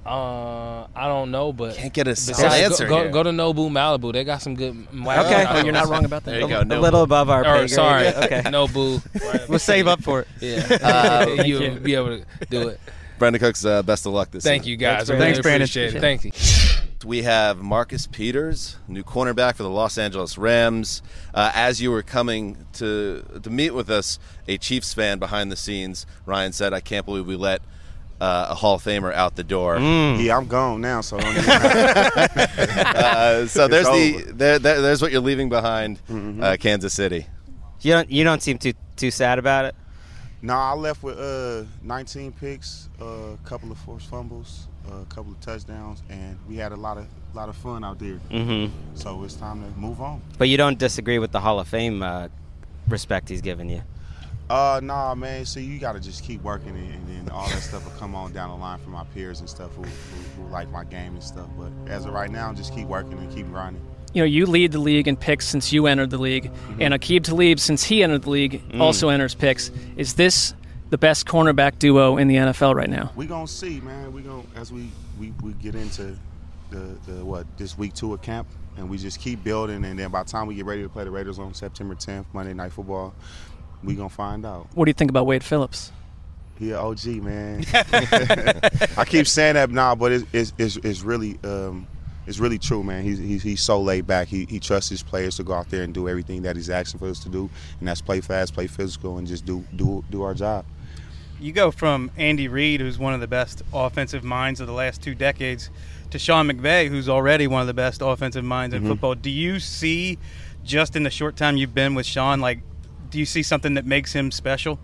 uh, 0.05 0.85
I 0.95 1.07
don't 1.07 1.31
know, 1.31 1.53
but 1.53 1.75
Can't 1.75 1.93
get 1.93 2.07
a 2.07 2.15
solid 2.15 2.51
answer 2.51 2.87
Go, 2.87 3.03
here. 3.03 3.09
go 3.09 3.23
to 3.23 3.29
Nobu 3.29 3.69
Malibu. 3.69 4.11
They 4.13 4.23
got 4.23 4.41
some 4.41 4.55
good. 4.55 4.75
Okay. 4.93 5.45
Oh, 5.47 5.63
you're 5.63 5.71
not 5.73 5.87
wrong 5.87 6.03
about 6.05 6.23
that. 6.25 6.31
There 6.31 6.41
you 6.41 6.47
go, 6.47 6.61
A 6.61 6.79
little 6.81 7.03
above 7.03 7.29
our 7.29 7.43
pay 7.43 7.49
Or, 7.49 7.57
grade. 7.59 7.69
Sorry, 7.69 8.07
Okay. 8.15 8.41
Nobu. 8.43 9.01
We'll 9.49 9.59
save 9.59 9.87
up 9.87 10.01
for 10.03 10.21
it. 10.21 10.27
Yeah, 10.41 10.77
Uh, 10.81 11.43
you'll 11.43 11.61
you. 11.61 11.79
be 11.79 11.95
able 11.95 12.17
to 12.19 12.25
do 12.49 12.67
it. 12.69 12.79
Brandin 13.19 13.39
Cooks, 13.39 13.63
uh, 13.63 13.81
best 13.83 14.05
of 14.05 14.11
luck 14.13 14.31
this 14.31 14.43
Thank 14.43 14.63
season. 14.63 14.71
you, 14.71 14.77
guys. 14.77 15.09
I 15.09 15.17
Thanks, 15.17 15.37
really 15.37 15.41
Brandon. 15.43 15.61
appreciate 15.63 15.95
it. 15.95 16.01
Thank 16.01 16.25
you. 16.25 16.31
We 17.05 17.23
have 17.23 17.61
Marcus 17.61 18.07
Peters, 18.07 18.77
new 18.87 19.03
cornerback 19.03 19.55
for 19.55 19.63
the 19.63 19.69
Los 19.69 19.97
Angeles 19.97 20.37
Rams. 20.37 21.01
Uh, 21.33 21.51
as 21.53 21.81
you 21.81 21.91
were 21.91 22.01
coming 22.03 22.65
to 22.73 23.23
to 23.43 23.49
meet 23.49 23.71
with 23.71 23.89
us, 23.89 24.19
a 24.47 24.57
Chiefs 24.57 24.93
fan 24.93 25.19
behind 25.19 25.51
the 25.51 25.57
scenes, 25.57 26.05
Ryan 26.25 26.53
said, 26.53 26.73
"I 26.73 26.79
can't 26.79 27.05
believe 27.05 27.25
we 27.27 27.35
let 27.35 27.61
uh, 28.21 28.47
a 28.49 28.55
Hall 28.55 28.75
of 28.75 28.83
Famer 28.83 29.13
out 29.13 29.35
the 29.35 29.43
door." 29.43 29.77
Yeah, 29.79 30.37
I'm 30.37 30.47
gone 30.47 30.81
now, 30.81 31.01
so 31.01 31.17
don't 31.19 31.35
even 31.37 31.49
uh, 31.49 33.45
so 33.47 33.65
It's 33.65 33.69
there's 33.69 33.85
the 33.87 34.31
there, 34.33 34.59
there, 34.59 34.81
there's 34.81 35.01
what 35.01 35.11
you're 35.11 35.21
leaving 35.21 35.49
behind, 35.49 35.99
uh, 36.41 36.57
Kansas 36.59 36.93
City. 36.93 37.25
You 37.81 37.93
don't 37.93 38.09
you 38.11 38.23
don't 38.23 38.41
seem 38.41 38.57
too 38.57 38.73
too 38.95 39.11
sad 39.11 39.39
about 39.39 39.65
it. 39.65 39.75
No, 40.41 40.53
I 40.55 40.73
left 40.73 41.03
with 41.03 41.17
uh, 41.17 41.63
19 41.83 42.33
picks, 42.33 42.89
a 42.99 43.37
couple 43.45 43.71
of 43.71 43.77
forced 43.77 44.09
fumbles, 44.09 44.67
a 44.91 45.05
couple 45.05 45.31
of 45.31 45.39
touchdowns, 45.39 46.03
and 46.09 46.37
we 46.49 46.57
had 46.57 46.73
a 46.73 46.75
lot 46.75 46.97
of 46.97 47.05
lot 47.33 47.47
of 47.49 47.55
fun 47.55 47.83
out 47.83 47.97
there. 47.99 48.19
Mhm. 48.29 48.69
So 48.93 49.23
it's 49.23 49.35
time 49.35 49.61
to 49.63 49.79
move 49.79 50.01
on. 50.01 50.21
But 50.37 50.49
you 50.49 50.57
don't 50.57 50.77
disagree 50.77 51.17
with 51.17 51.31
the 51.31 51.39
Hall 51.39 51.59
of 51.59 51.67
Fame 51.67 52.03
uh, 52.03 52.27
respect 52.87 53.29
he's 53.29 53.41
given 53.41 53.69
you. 53.69 53.81
Uh, 54.53 54.79
nah, 54.83 55.15
man. 55.15 55.45
So 55.45 55.59
you 55.59 55.79
got 55.79 55.93
to 55.93 55.99
just 55.99 56.23
keep 56.23 56.43
working, 56.43 56.69
and, 56.69 56.93
and 56.93 57.07
then 57.07 57.29
all 57.33 57.49
that 57.49 57.63
stuff 57.63 57.83
will 57.83 57.99
come 57.99 58.13
on 58.13 58.33
down 58.33 58.49
the 58.51 58.55
line 58.55 58.77
from 58.77 58.91
my 58.91 59.03
peers 59.05 59.39
and 59.39 59.49
stuff 59.49 59.73
who, 59.75 59.81
who, 59.81 60.43
who 60.43 60.49
like 60.51 60.69
my 60.69 60.83
game 60.83 61.15
and 61.15 61.23
stuff. 61.23 61.47
But 61.57 61.71
as 61.87 62.05
of 62.05 62.13
right 62.13 62.29
now, 62.29 62.53
just 62.53 62.71
keep 62.75 62.85
working 62.85 63.13
and 63.17 63.33
keep 63.33 63.47
grinding. 63.47 63.81
You 64.13 64.21
know, 64.21 64.27
you 64.27 64.45
lead 64.45 64.71
the 64.71 64.77
league 64.79 65.07
in 65.07 65.17
picks 65.17 65.47
since 65.47 65.73
you 65.73 65.87
entered 65.87 66.11
the 66.11 66.19
league, 66.19 66.51
and 66.79 66.93
Aqib 66.93 67.23
Talib, 67.23 67.59
since 67.59 67.83
he 67.83 68.03
entered 68.03 68.21
the 68.21 68.29
league, 68.29 68.61
Mm. 68.69 68.79
also 68.79 69.09
enters 69.09 69.33
picks. 69.33 69.71
Is 69.97 70.13
this 70.13 70.53
the 70.91 70.99
best 70.99 71.25
cornerback 71.25 71.79
duo 71.79 72.17
in 72.17 72.27
the 72.27 72.35
NFL 72.35 72.75
right 72.75 72.91
now? 72.91 73.11
We 73.15 73.25
gonna 73.25 73.47
see, 73.47 73.81
man. 73.81 74.13
We 74.13 74.21
gonna 74.21 74.43
as 74.55 74.71
we, 74.71 74.91
we, 75.19 75.33
we 75.41 75.53
get 75.53 75.73
into 75.73 76.15
the, 76.69 76.95
the 77.07 77.25
what 77.25 77.47
this 77.57 77.75
week 77.75 77.93
two 77.95 78.13
of 78.13 78.21
camp, 78.21 78.47
and 78.77 78.87
we 78.87 78.99
just 78.99 79.19
keep 79.19 79.43
building, 79.43 79.83
and 79.83 79.97
then 79.97 80.11
by 80.11 80.21
the 80.21 80.29
time 80.29 80.45
we 80.45 80.53
get 80.53 80.65
ready 80.65 80.83
to 80.83 80.89
play 80.89 81.05
the 81.05 81.11
Raiders 81.11 81.39
on 81.39 81.55
September 81.55 81.95
10th, 81.95 82.25
Monday 82.33 82.53
Night 82.53 82.71
Football, 82.71 83.15
we 83.83 83.95
gonna 83.95 84.09
find 84.09 84.45
out. 84.45 84.67
What 84.73 84.85
do 84.85 84.89
you 84.89 84.93
think 84.93 85.09
about 85.11 85.25
Wade 85.25 85.43
Phillips? 85.43 85.91
He 86.59 86.71
a 86.71 86.79
OG 86.79 87.05
man. 87.05 87.63
I 88.97 89.05
keep 89.07 89.27
saying 89.27 89.55
that 89.55 89.69
now, 89.71 89.95
but 89.95 90.11
it's 90.11 90.25
it's, 90.33 90.53
it's, 90.57 90.75
it's 90.77 91.01
really 91.01 91.39
um, 91.43 91.87
it's 92.27 92.39
really 92.39 92.59
true, 92.59 92.83
man. 92.83 93.03
He's, 93.03 93.17
he's 93.17 93.43
he's 93.43 93.61
so 93.61 93.81
laid 93.81 94.07
back. 94.07 94.27
He 94.27 94.45
he 94.45 94.59
trusts 94.59 94.89
his 94.89 95.03
players 95.03 95.35
to 95.37 95.43
go 95.43 95.53
out 95.53 95.69
there 95.69 95.83
and 95.83 95.93
do 95.93 96.07
everything 96.07 96.43
that 96.43 96.55
he's 96.55 96.69
asking 96.69 96.99
for 96.99 97.07
us 97.09 97.19
to 97.21 97.29
do, 97.29 97.49
and 97.79 97.87
that's 97.87 98.01
play 98.01 98.21
fast, 98.21 98.53
play 98.53 98.67
physical, 98.67 99.17
and 99.17 99.27
just 99.27 99.45
do 99.45 99.63
do 99.75 100.03
do 100.09 100.21
our 100.23 100.33
job. 100.33 100.65
You 101.39 101.51
go 101.51 101.71
from 101.71 102.09
Andy 102.15 102.47
Reid, 102.47 102.79
who's 102.79 102.97
one 102.97 103.13
of 103.13 103.19
the 103.19 103.27
best 103.27 103.63
offensive 103.73 104.23
minds 104.23 104.61
of 104.61 104.67
the 104.67 104.73
last 104.73 105.01
two 105.01 105.13
decades, 105.15 105.69
to 106.11 106.19
Sean 106.19 106.47
McVay, 106.47 106.87
who's 106.87 107.09
already 107.09 107.47
one 107.47 107.59
of 107.59 107.67
the 107.67 107.73
best 107.73 108.01
offensive 108.01 108.45
minds 108.45 108.73
in 108.73 108.83
Mhm. 108.83 108.87
football. 108.87 109.15
Do 109.15 109.29
you 109.29 109.59
see, 109.59 110.17
just 110.63 110.95
in 110.95 111.03
the 111.03 111.09
short 111.09 111.35
time 111.35 111.57
you've 111.57 111.73
been 111.75 111.95
with 111.95 112.05
Sean, 112.05 112.39
like, 112.39 112.59
do 113.13 113.19
you 113.19 113.25
see 113.27 113.43
something 113.43 113.75
that 113.75 113.85
makes 113.85 114.11
him 114.11 114.31
special? 114.31 114.79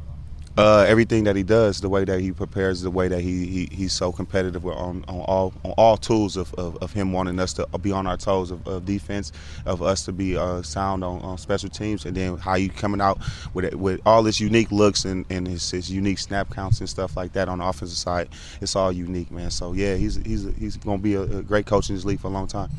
Uh, 0.55 0.85
everything 0.87 1.23
that 1.23 1.35
he 1.35 1.41
does, 1.41 1.81
the 1.81 1.89
way 1.89 2.05
that 2.05 2.19
he 2.19 2.31
prepares, 2.31 2.83
the 2.83 2.91
way 2.91 3.07
that 3.07 3.21
he, 3.21 3.47
he 3.47 3.69
he's 3.71 3.91
so 3.91 4.11
competitive 4.11 4.63
with 4.63 4.75
on, 4.75 5.03
on 5.07 5.21
all 5.21 5.53
on 5.63 5.71
all 5.71 5.97
tools 5.97 6.37
of, 6.37 6.53
of, 6.53 6.77
of 6.77 6.93
him 6.93 7.11
wanting 7.11 7.39
us 7.39 7.53
to 7.53 7.65
be 7.79 7.91
on 7.91 8.05
our 8.05 8.17
toes 8.17 8.51
of, 8.51 8.67
of 8.67 8.85
defense, 8.85 9.31
of 9.65 9.81
us 9.81 10.05
to 10.05 10.11
be 10.11 10.37
uh, 10.37 10.61
sound 10.61 11.03
on, 11.03 11.19
on 11.21 11.39
special 11.39 11.69
teams, 11.69 12.05
and 12.05 12.15
then 12.15 12.37
how 12.37 12.53
you 12.53 12.69
coming 12.69 13.01
out 13.01 13.19
with 13.55 13.65
it, 13.65 13.73
with 13.79 13.99
all 14.05 14.23
his 14.23 14.39
unique 14.39 14.71
looks 14.71 15.05
and, 15.05 15.25
and 15.31 15.47
his, 15.47 15.71
his 15.71 15.91
unique 15.91 16.19
snap 16.19 16.53
counts 16.53 16.81
and 16.81 16.89
stuff 16.89 17.17
like 17.17 17.33
that 17.33 17.49
on 17.49 17.57
the 17.57 17.65
offensive 17.65 17.97
side. 17.97 18.29
It's 18.61 18.75
all 18.75 18.91
unique, 18.91 19.31
man. 19.31 19.49
So 19.49 19.73
yeah, 19.73 19.95
he's 19.95 20.17
he's 20.17 20.45
he's 20.55 20.77
gonna 20.77 20.99
be 20.99 21.15
a, 21.15 21.23
a 21.23 21.41
great 21.41 21.65
coach 21.65 21.89
in 21.89 21.95
this 21.95 22.05
league 22.05 22.19
for 22.19 22.27
a 22.27 22.31
long 22.31 22.45
time. 22.45 22.69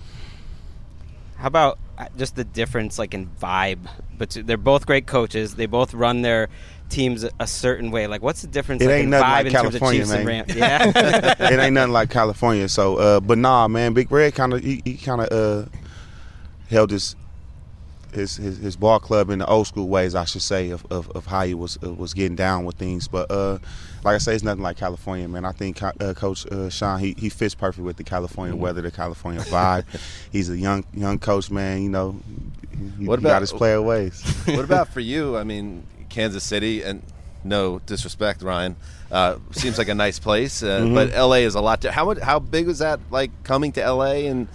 How 1.39 1.49
about 1.49 1.79
just 2.17 2.37
the 2.37 2.45
difference, 2.45 2.99
like 2.99 3.15
in 3.15 3.29
vibe? 3.29 3.89
But 4.17 4.31
they're 4.45 4.57
both 4.57 4.87
great 4.87 5.07
coaches. 5.07 5.55
They 5.55 5.67
both 5.67 5.95
run 5.95 6.23
their 6.23 6.49
teams 6.91 7.25
a 7.39 7.47
certain 7.47 7.91
way. 7.91 8.07
Like, 8.07 8.23
what's 8.23 8.43
the 8.43 8.49
difference? 8.49 8.83
It 8.83 8.87
like, 8.87 8.95
ain't 8.97 9.05
in 9.05 9.11
nothing 9.11 9.27
vibe 9.27 9.31
like 9.31 9.47
in 9.47 9.53
California, 9.53 10.01
terms 10.01 10.11
of 10.11 10.17
Chiefs 10.19 10.27
man. 10.27 10.41
and 10.41 10.49
Rams? 10.49 10.55
Yeah. 10.55 11.35
it 11.53 11.61
ain't 11.61 11.75
nothing 11.75 11.93
like 11.93 12.11
California. 12.11 12.69
So, 12.69 12.97
uh, 12.97 13.21
but 13.21 13.39
nah, 13.39 13.69
man, 13.69 13.95
Big 13.95 14.11
Red 14.11 14.35
kind 14.35 14.53
of 14.53 14.63
he, 14.63 14.83
he 14.85 14.97
kind 14.97 15.21
of 15.21 15.33
uh, 15.33 15.69
held 16.69 16.91
his, 16.91 17.17
his 18.13 18.37
his 18.37 18.59
his 18.59 18.77
ball 18.77 19.01
club 19.01 19.31
in 19.31 19.39
the 19.39 19.47
old 19.47 19.67
school 19.67 19.89
ways, 19.89 20.15
I 20.15 20.25
should 20.25 20.43
say, 20.43 20.71
of, 20.71 20.85
of, 20.91 21.11
of 21.11 21.27
how 21.27 21.45
he 21.45 21.55
was 21.55 21.79
uh, 21.83 21.93
was 21.95 22.13
getting 22.13 22.37
down 22.37 22.65
with 22.65 22.77
things. 22.77 23.09
But 23.09 23.31
uh, 23.31 23.59
like 24.05 24.15
I 24.15 24.19
say, 24.19 24.35
it's 24.35 24.43
nothing 24.45 24.63
like 24.63 24.77
California, 24.77 25.29
man. 25.29 25.45
I 25.45 25.53
think 25.53 25.83
uh, 25.83 25.93
Coach 26.15 26.47
uh, 26.47 26.71
Sean 26.71 26.99
he, 27.01 27.15
he 27.19 27.29
fits 27.29 27.55
perfect 27.55 27.85
with 27.85 27.97
the 27.97 28.05
California 28.05 28.55
Mm-hmm. 28.55 28.63
weather, 28.63 28.83
the 28.83 28.91
California 28.91 29.41
vibe. 29.43 29.85
He's 30.33 30.49
a 30.51 30.57
young 30.57 30.85
young 30.95 31.19
coach, 31.19 31.51
man. 31.51 31.83
You 31.83 31.89
know, 31.91 32.21
he, 32.99 33.07
What 33.07 33.19
he 33.19 33.23
got 33.25 33.31
about- 33.31 33.43
his 33.43 33.53
player 33.53 33.81
ways. 33.83 34.23
what 34.47 34.65
about 34.65 34.89
for 34.89 35.01
you? 35.01 35.37
I 35.37 35.45
mean, 35.45 35.85
Kansas 36.09 36.45
City, 36.45 36.83
and 36.83 37.03
no 37.45 37.79
disrespect, 37.87 38.43
Ryan, 38.43 38.77
uh, 39.11 39.37
seems 39.53 39.79
like 39.79 39.89
a 39.89 39.95
nice 39.95 40.19
place, 40.19 40.63
uh, 40.63 40.81
Mhm. 40.81 40.95
but 40.95 41.11
LA 41.15 41.37
is 41.47 41.55
a 41.55 41.61
lot. 41.61 41.81
Di- 41.81 41.91
how 41.91 42.05
much, 42.05 42.19
how 42.19 42.39
big 42.39 42.67
was 42.67 42.79
that? 42.81 43.01
Like 43.11 43.31
coming 43.45 43.73
to 43.73 43.81
LA 43.81 44.29
and 44.31 44.49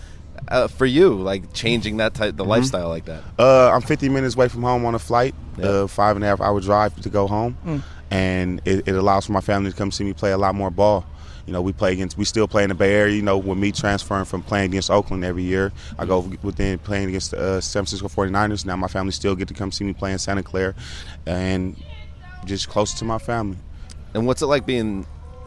uh, 0.49 0.67
for 0.67 0.85
you, 0.85 1.13
like 1.15 1.53
changing 1.53 1.97
that 1.97 2.13
type, 2.13 2.35
the 2.35 2.43
Mhm. 2.43 2.47
lifestyle 2.49 2.89
like 2.89 3.05
that. 3.05 3.23
Uh, 3.39 3.71
I'm 3.71 3.81
50 3.81 4.09
minutes 4.09 4.35
away 4.35 4.47
from 4.49 4.61
home 4.63 4.85
on 4.85 4.93
a 4.93 4.99
flight, 4.99 5.33
uh, 5.63 5.87
five 5.87 6.15
and 6.17 6.23
a 6.25 6.27
half 6.27 6.41
hour 6.41 6.59
drive 6.61 6.95
to 7.01 7.09
go 7.09 7.25
home, 7.25 7.57
Mm. 7.65 7.81
And 8.11 8.61
it, 8.65 8.87
it 8.87 8.95
allows 8.95 9.25
for 9.25 9.31
my 9.33 9.41
family 9.41 9.71
to 9.71 9.77
come 9.77 9.91
see 9.91 10.03
me 10.03 10.13
play 10.13 10.31
a 10.31 10.37
lot 10.37 10.55
more 10.55 10.69
ball. 10.69 11.05
You 11.45 11.53
know, 11.53 11.61
we 11.61 11.73
play 11.73 11.93
against, 11.93 12.17
we 12.17 12.25
still 12.25 12.47
play 12.47 12.63
in 12.63 12.69
the 12.69 12.75
Bay 12.75 12.95
Area. 12.95 13.15
You 13.15 13.21
know, 13.21 13.37
with 13.37 13.57
me 13.59 13.71
transferring 13.71 14.25
from 14.25 14.41
playing 14.41 14.71
against 14.71 14.89
Oakland 14.89 15.23
every 15.23 15.43
year, 15.43 15.71
I 15.99 16.05
go 16.05 16.19
within 16.41 16.79
playing 16.79 17.09
against 17.09 17.31
the 17.31 17.39
uh, 17.39 17.61
San 17.61 17.85
Francisco 17.85 18.07
49ers. 18.07 18.65
Now 18.65 18.75
my 18.77 18.87
family 18.87 19.11
still 19.11 19.35
get 19.35 19.47
to 19.49 19.53
come 19.53 19.71
see 19.71 19.83
me 19.83 19.93
play 19.93 20.11
in 20.11 20.17
Santa 20.17 20.41
Clara, 20.41 20.73
and 21.27 21.75
just 22.45 22.67
closer 22.69 22.97
to 22.97 23.05
my 23.05 23.19
family. 23.19 23.57
And 24.15 24.25
what's 24.25 24.41
it 24.41 24.47
like 24.47 24.65
being 24.65 25.05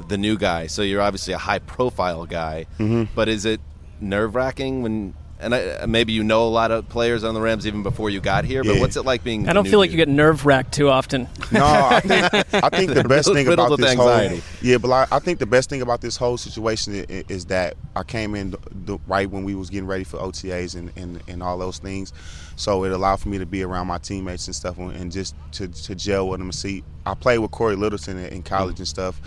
the 0.08 0.16
new 0.18 0.36
guy? 0.38 0.68
So 0.68 0.82
you're 0.82 1.02
obviously 1.02 1.34
a 1.34 1.38
high 1.38 1.58
profile 1.58 2.26
guy, 2.26 2.66
Mhm. 2.78 3.08
but 3.14 3.28
is 3.28 3.44
it 3.44 3.60
nerve 4.00 4.36
wracking 4.36 4.82
when 4.82 5.14
and 5.40 5.54
I, 5.54 5.86
maybe 5.86 6.12
you 6.12 6.24
know 6.24 6.46
a 6.46 6.48
lot 6.48 6.70
of 6.70 6.88
players 6.88 7.22
on 7.24 7.34
the 7.34 7.40
Rams 7.40 7.66
even 7.66 7.82
before 7.82 8.10
you 8.10 8.20
got 8.20 8.44
here. 8.44 8.64
But 8.64 8.74
Yeah. 8.74 8.80
what's 8.80 8.96
it 8.96 9.04
like 9.04 9.22
being? 9.22 9.48
I 9.48 9.52
don't 9.52 9.64
new 9.64 9.70
feel 9.70 9.78
like 9.78 9.90
here? 9.90 9.98
you 10.00 10.04
get 10.06 10.12
nerve 10.12 10.44
wracked 10.46 10.72
too 10.72 10.88
often. 10.88 11.28
No, 11.52 11.64
I 11.64 12.00
think 12.04 12.54
I 12.54 12.68
think 12.70 12.94
the 12.94 13.04
best 13.04 13.32
thing 13.32 13.48
about 13.48 13.76
this 13.76 13.90
anxiety. 13.90 14.36
whole 14.36 14.44
yeah, 14.62 14.78
but 14.78 14.90
I, 14.90 15.06
I 15.16 15.18
think 15.20 15.38
the 15.38 15.46
best 15.46 15.70
thing 15.70 15.82
about 15.82 16.00
this 16.00 16.16
whole 16.16 16.36
situation 16.36 16.94
is, 16.94 17.24
is 17.28 17.44
that 17.46 17.74
I 17.94 18.02
came 18.02 18.34
in 18.34 18.50
the, 18.50 18.58
the, 18.84 18.98
right 19.06 19.30
when 19.30 19.44
we 19.44 19.54
was 19.54 19.70
getting 19.70 19.86
ready 19.86 20.04
for 20.04 20.18
OTAs 20.18 20.74
and, 20.76 20.90
and, 20.96 21.22
and 21.28 21.42
all 21.42 21.56
those 21.58 21.78
things, 21.78 22.12
so 22.56 22.84
it 22.84 22.92
allowed 22.92 23.20
for 23.20 23.28
me 23.28 23.38
to 23.38 23.46
be 23.46 23.62
around 23.62 23.86
my 23.86 23.98
teammates 23.98 24.46
and 24.46 24.56
stuff 24.56 24.78
and 24.78 24.92
and 24.92 25.12
just 25.12 25.34
to, 25.52 25.68
to 25.68 25.94
gel 25.94 26.28
with 26.28 26.40
them 26.40 26.48
and 26.48 26.54
see. 26.54 26.82
I 27.06 27.14
played 27.14 27.38
with 27.38 27.52
Cory 27.52 27.76
Littleton 27.76 28.18
in, 28.18 28.26
in 28.26 28.42
college 28.42 28.78
and 28.78 28.88
stuff. 28.88 29.20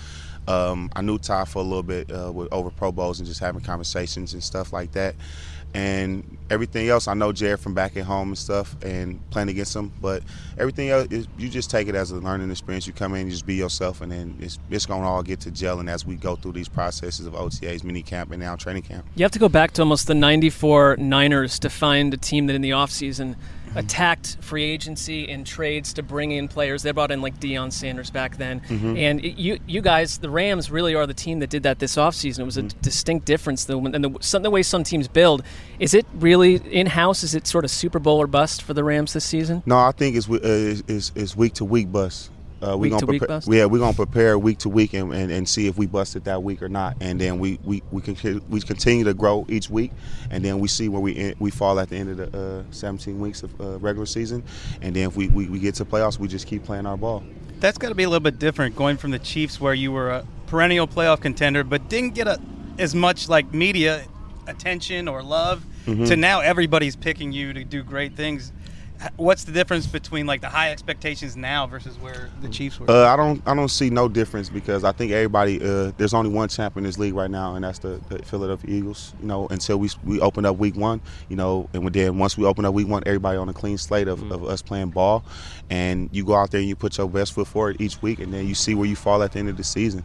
Um, 0.48 0.90
I 0.96 1.02
knew 1.02 1.18
Ty 1.20 1.46
for 1.46 1.60
a 1.60 1.64
little 1.64 1.84
bit 1.84 2.12
uh, 2.12 2.32
with 2.32 2.52
over 2.52 2.72
Pro 2.72 2.92
Bowls 2.92 3.20
and 3.20 3.28
just 3.28 3.40
having 3.40 3.62
conversations 3.62 4.34
and 4.34 4.44
stuff 4.44 4.74
like 4.74 4.92
that. 4.94 5.16
And 5.74 6.38
everything 6.50 6.90
else, 6.90 7.08
I 7.08 7.14
know 7.14 7.32
Jared 7.32 7.60
from 7.62 7.74
back 7.74 7.96
at 7.96 8.04
home 8.04 8.30
and 8.30 8.38
stuff, 8.38 8.76
and 8.84 9.20
playing 9.30 9.50
against 9.50 9.76
him. 9.76 9.92
But 10.02 10.24
everything 10.58 10.90
else, 10.90 11.08
is, 11.10 11.28
you 11.38 11.50
just 11.50 11.72
take 11.72 11.88
it 11.88 11.96
as 11.96 12.12
a 12.12 12.18
learning 12.18 12.52
experience. 12.52 12.86
You 12.88 12.94
come 12.94 13.16
in, 13.16 13.28
you 13.28 13.32
just 13.32 13.46
be 13.46 13.56
yourself, 13.56 14.02
and 14.02 14.12
then 14.12 14.38
it's, 14.42 14.60
it's 14.70 14.86
going 14.86 15.02
to 15.02 15.08
all 15.08 15.24
get 15.24 15.40
to 15.42 15.52
gelling 15.52 15.90
as 15.90 16.06
we 16.06 16.16
go 16.16 16.36
through 16.36 16.54
these 16.54 16.68
processes 16.68 17.26
of 17.26 17.34
OTAs, 17.34 17.84
mini 17.84 18.04
camp, 18.04 18.32
and 18.32 18.42
now 18.42 18.56
training 18.56 18.84
camp. 18.84 19.06
You 19.16 19.24
have 19.24 19.32
to 19.32 19.40
go 19.40 19.50
back 19.50 19.72
to 19.74 19.82
almost 19.82 20.08
the 20.08 20.16
94 20.16 20.98
Niners 20.98 21.58
to 21.60 21.70
find 21.70 22.14
a 22.14 22.18
team 22.18 22.48
that 22.48 22.56
in 22.56 22.62
the 22.62 22.72
offseason 22.72 23.36
attacked 23.76 24.38
free 24.42 24.64
agency 24.64 25.30
and 25.30 25.46
trades 25.46 25.94
to 25.94 26.04
bring 26.04 26.32
in 26.32 26.48
players. 26.48 26.84
They 26.84 26.92
brought 26.92 27.12
in 27.12 27.22
like 27.22 27.40
Deion 27.40 27.72
Sanders 27.72 28.10
back 28.10 28.38
then. 28.38 28.62
Mhm. 28.70 28.98
And 28.98 29.24
it- 29.24 29.38
you 29.38 29.60
you 29.68 29.82
guys, 29.82 30.18
the 30.18 30.30
Rams, 30.30 30.70
really 30.72 30.94
are 30.96 31.08
the 31.08 31.14
team 31.14 31.40
that 31.40 31.50
did 31.50 31.64
that 31.64 31.80
this 31.80 31.96
offseason. 31.96 32.40
It 32.40 32.44
was 32.46 32.58
a 32.58 32.64
distinct 32.64 33.26
difference. 33.26 33.66
The, 33.66 33.78
and 33.78 34.04
the, 34.04 34.18
some, 34.22 34.44
the 34.44 34.50
way 34.50 34.64
some 34.64 34.84
teams 34.84 35.08
build. 35.08 35.44
Is 35.80 35.94
it 35.94 36.06
really 36.14 36.56
in-house? 36.72 37.24
Is 37.24 37.34
it 37.36 37.48
sort 37.48 37.64
of 37.66 37.72
Super 37.72 38.00
Bowl 38.00 38.22
or 38.22 38.28
bust 38.28 38.62
for 38.62 38.74
the 38.74 38.84
Rams 38.84 39.14
this 39.14 39.26
season? 39.26 39.64
No, 39.66 39.78
I 39.78 39.92
think 39.92 40.16
it's 40.16 40.30
uh, 40.30 40.40
it's, 40.88 41.12
it's 41.16 41.36
week 41.36 41.54
to 41.56 41.66
week 41.66 41.92
bust. 41.92 42.30
Uh, 42.64 42.78
we 42.78 42.84
Week 42.88 42.92
gonna 42.92 43.00
to 43.00 43.06
week 43.08 43.20
prepare, 43.22 43.38
bust? 43.38 43.48
Yeah, 43.52 43.66
we're 43.66 43.80
gonna 43.80 43.94
prepare 43.96 44.38
week 44.38 44.60
to 44.60 44.70
week 44.70 44.94
and, 44.94 45.12
and, 45.14 45.32
and 45.32 45.50
see 45.50 45.66
if 45.68 45.78
we 45.78 45.88
busted 45.88 46.26
that 46.26 46.44
week 46.44 46.62
or 46.62 46.70
not, 46.70 46.96
and 47.02 47.20
then 47.20 47.40
we 47.40 47.58
we 47.64 47.82
we 47.92 48.02
can 48.02 48.42
we 48.50 48.62
continue 48.62 49.04
to 49.06 49.16
grow 49.16 49.46
each 49.50 49.70
week, 49.70 49.92
and 50.30 50.46
then 50.46 50.60
we 50.60 50.68
see 50.68 50.88
where 50.88 51.02
we 51.02 51.16
en- 51.16 51.36
we 51.40 51.50
fall 51.50 51.80
at 51.80 51.90
the 51.90 51.96
end 51.98 52.20
of 52.20 52.32
the 52.32 52.60
uh, 52.60 52.64
17 52.70 53.20
weeks 53.20 53.42
of 53.42 53.60
uh, 53.60 53.80
regular 53.80 54.06
season, 54.06 54.44
and 54.84 54.96
then 54.96 55.08
if 55.10 55.16
we, 55.16 55.28
we 55.30 55.48
we 55.48 55.58
get 55.60 55.74
to 55.76 55.86
playoffs, 55.86 56.20
we 56.20 56.28
just 56.28 56.46
keep 56.46 56.64
playing 56.64 56.86
our 56.86 56.98
ball. 56.98 57.24
That's 57.60 57.80
got 57.80 57.90
to 57.90 57.96
be 57.96 58.04
a 58.04 58.10
little 58.10 58.20
bit 58.20 58.38
different 58.38 58.76
going 58.76 58.98
from 58.98 59.10
the 59.12 59.20
Chiefs, 59.20 59.60
where 59.60 59.74
you 59.74 59.92
were 59.92 60.12
a 60.12 60.26
perennial 60.46 60.88
playoff 60.88 61.20
contender, 61.22 61.64
but 61.64 61.90
didn't 61.90 62.14
get 62.14 62.28
a, 62.28 62.40
as 62.78 62.94
much 62.94 63.28
like 63.28 63.54
media 63.56 64.04
attention 64.48 65.08
or 65.08 65.24
love, 65.24 65.64
Mhm. 65.88 66.08
to 66.08 66.16
now 66.16 66.42
everybody's 66.42 66.96
picking 66.96 67.32
you 67.32 67.54
to 67.54 67.64
do 67.64 67.82
great 67.84 68.16
things. 68.16 68.52
H- 69.02 69.12
What's 69.18 69.44
the 69.44 69.52
difference 69.52 69.88
between 69.88 70.26
like 70.26 70.42
the 70.42 70.50
high 70.50 70.72
expectations 70.72 71.36
now 71.36 71.68
versus 71.68 71.98
where 71.98 72.30
the 72.42 72.50
Chiefs 72.50 72.80
were? 72.80 72.90
Uh, 72.90 73.08
I 73.12 73.16
don't 73.16 73.42
I 73.46 73.56
don't 73.56 73.70
see 73.70 73.90
no 73.90 74.08
difference 74.08 74.50
because 74.50 74.84
I 74.84 74.92
think 74.92 75.12
everybody 75.12 75.62
uh, 75.62 75.92
there's 75.98 76.14
only 76.14 76.30
one 76.30 76.50
champ 76.50 76.78
in 76.78 76.84
this 76.84 76.98
league 76.98 77.14
right 77.14 77.30
now 77.32 77.56
and 77.56 77.64
that's 77.64 77.80
the, 77.80 78.00
the 78.10 78.20
Philadelphia 78.20 78.76
Eagles. 78.76 79.14
You 79.20 79.28
know 79.28 79.48
until 79.50 79.78
we 79.78 79.90
we 80.04 80.20
open 80.20 80.46
up 80.46 80.58
week 80.58 80.76
one, 80.76 81.02
you 81.30 81.36
know, 81.36 81.70
and 81.74 81.92
then 81.92 82.18
once 82.18 82.38
we 82.38 82.46
open 82.46 82.66
up 82.66 82.74
week 82.74 82.88
one, 82.88 83.04
everybody 83.06 83.38
on 83.38 83.50
a 83.50 83.54
clean 83.54 83.78
slate 83.78 84.08
of, 84.08 84.32
of 84.32 84.44
us 84.44 84.62
playing 84.62 84.90
ball, 84.90 85.24
and 85.70 86.10
you 86.12 86.24
go 86.24 86.36
out 86.36 86.52
there 86.52 86.60
and 86.60 86.70
you 86.70 86.76
put 86.76 86.98
your 86.98 87.10
best 87.10 87.34
foot 87.34 87.48
forward 87.48 87.80
each 87.80 88.02
week, 88.02 88.20
and 88.20 88.34
then 88.34 88.48
you 88.48 88.56
see 88.56 88.76
where 88.76 88.88
you 88.88 88.96
fall 88.96 89.24
at 89.24 89.32
the 89.32 89.40
end 89.40 89.50
of 89.50 89.58
the 89.58 89.64
season. 89.64 90.04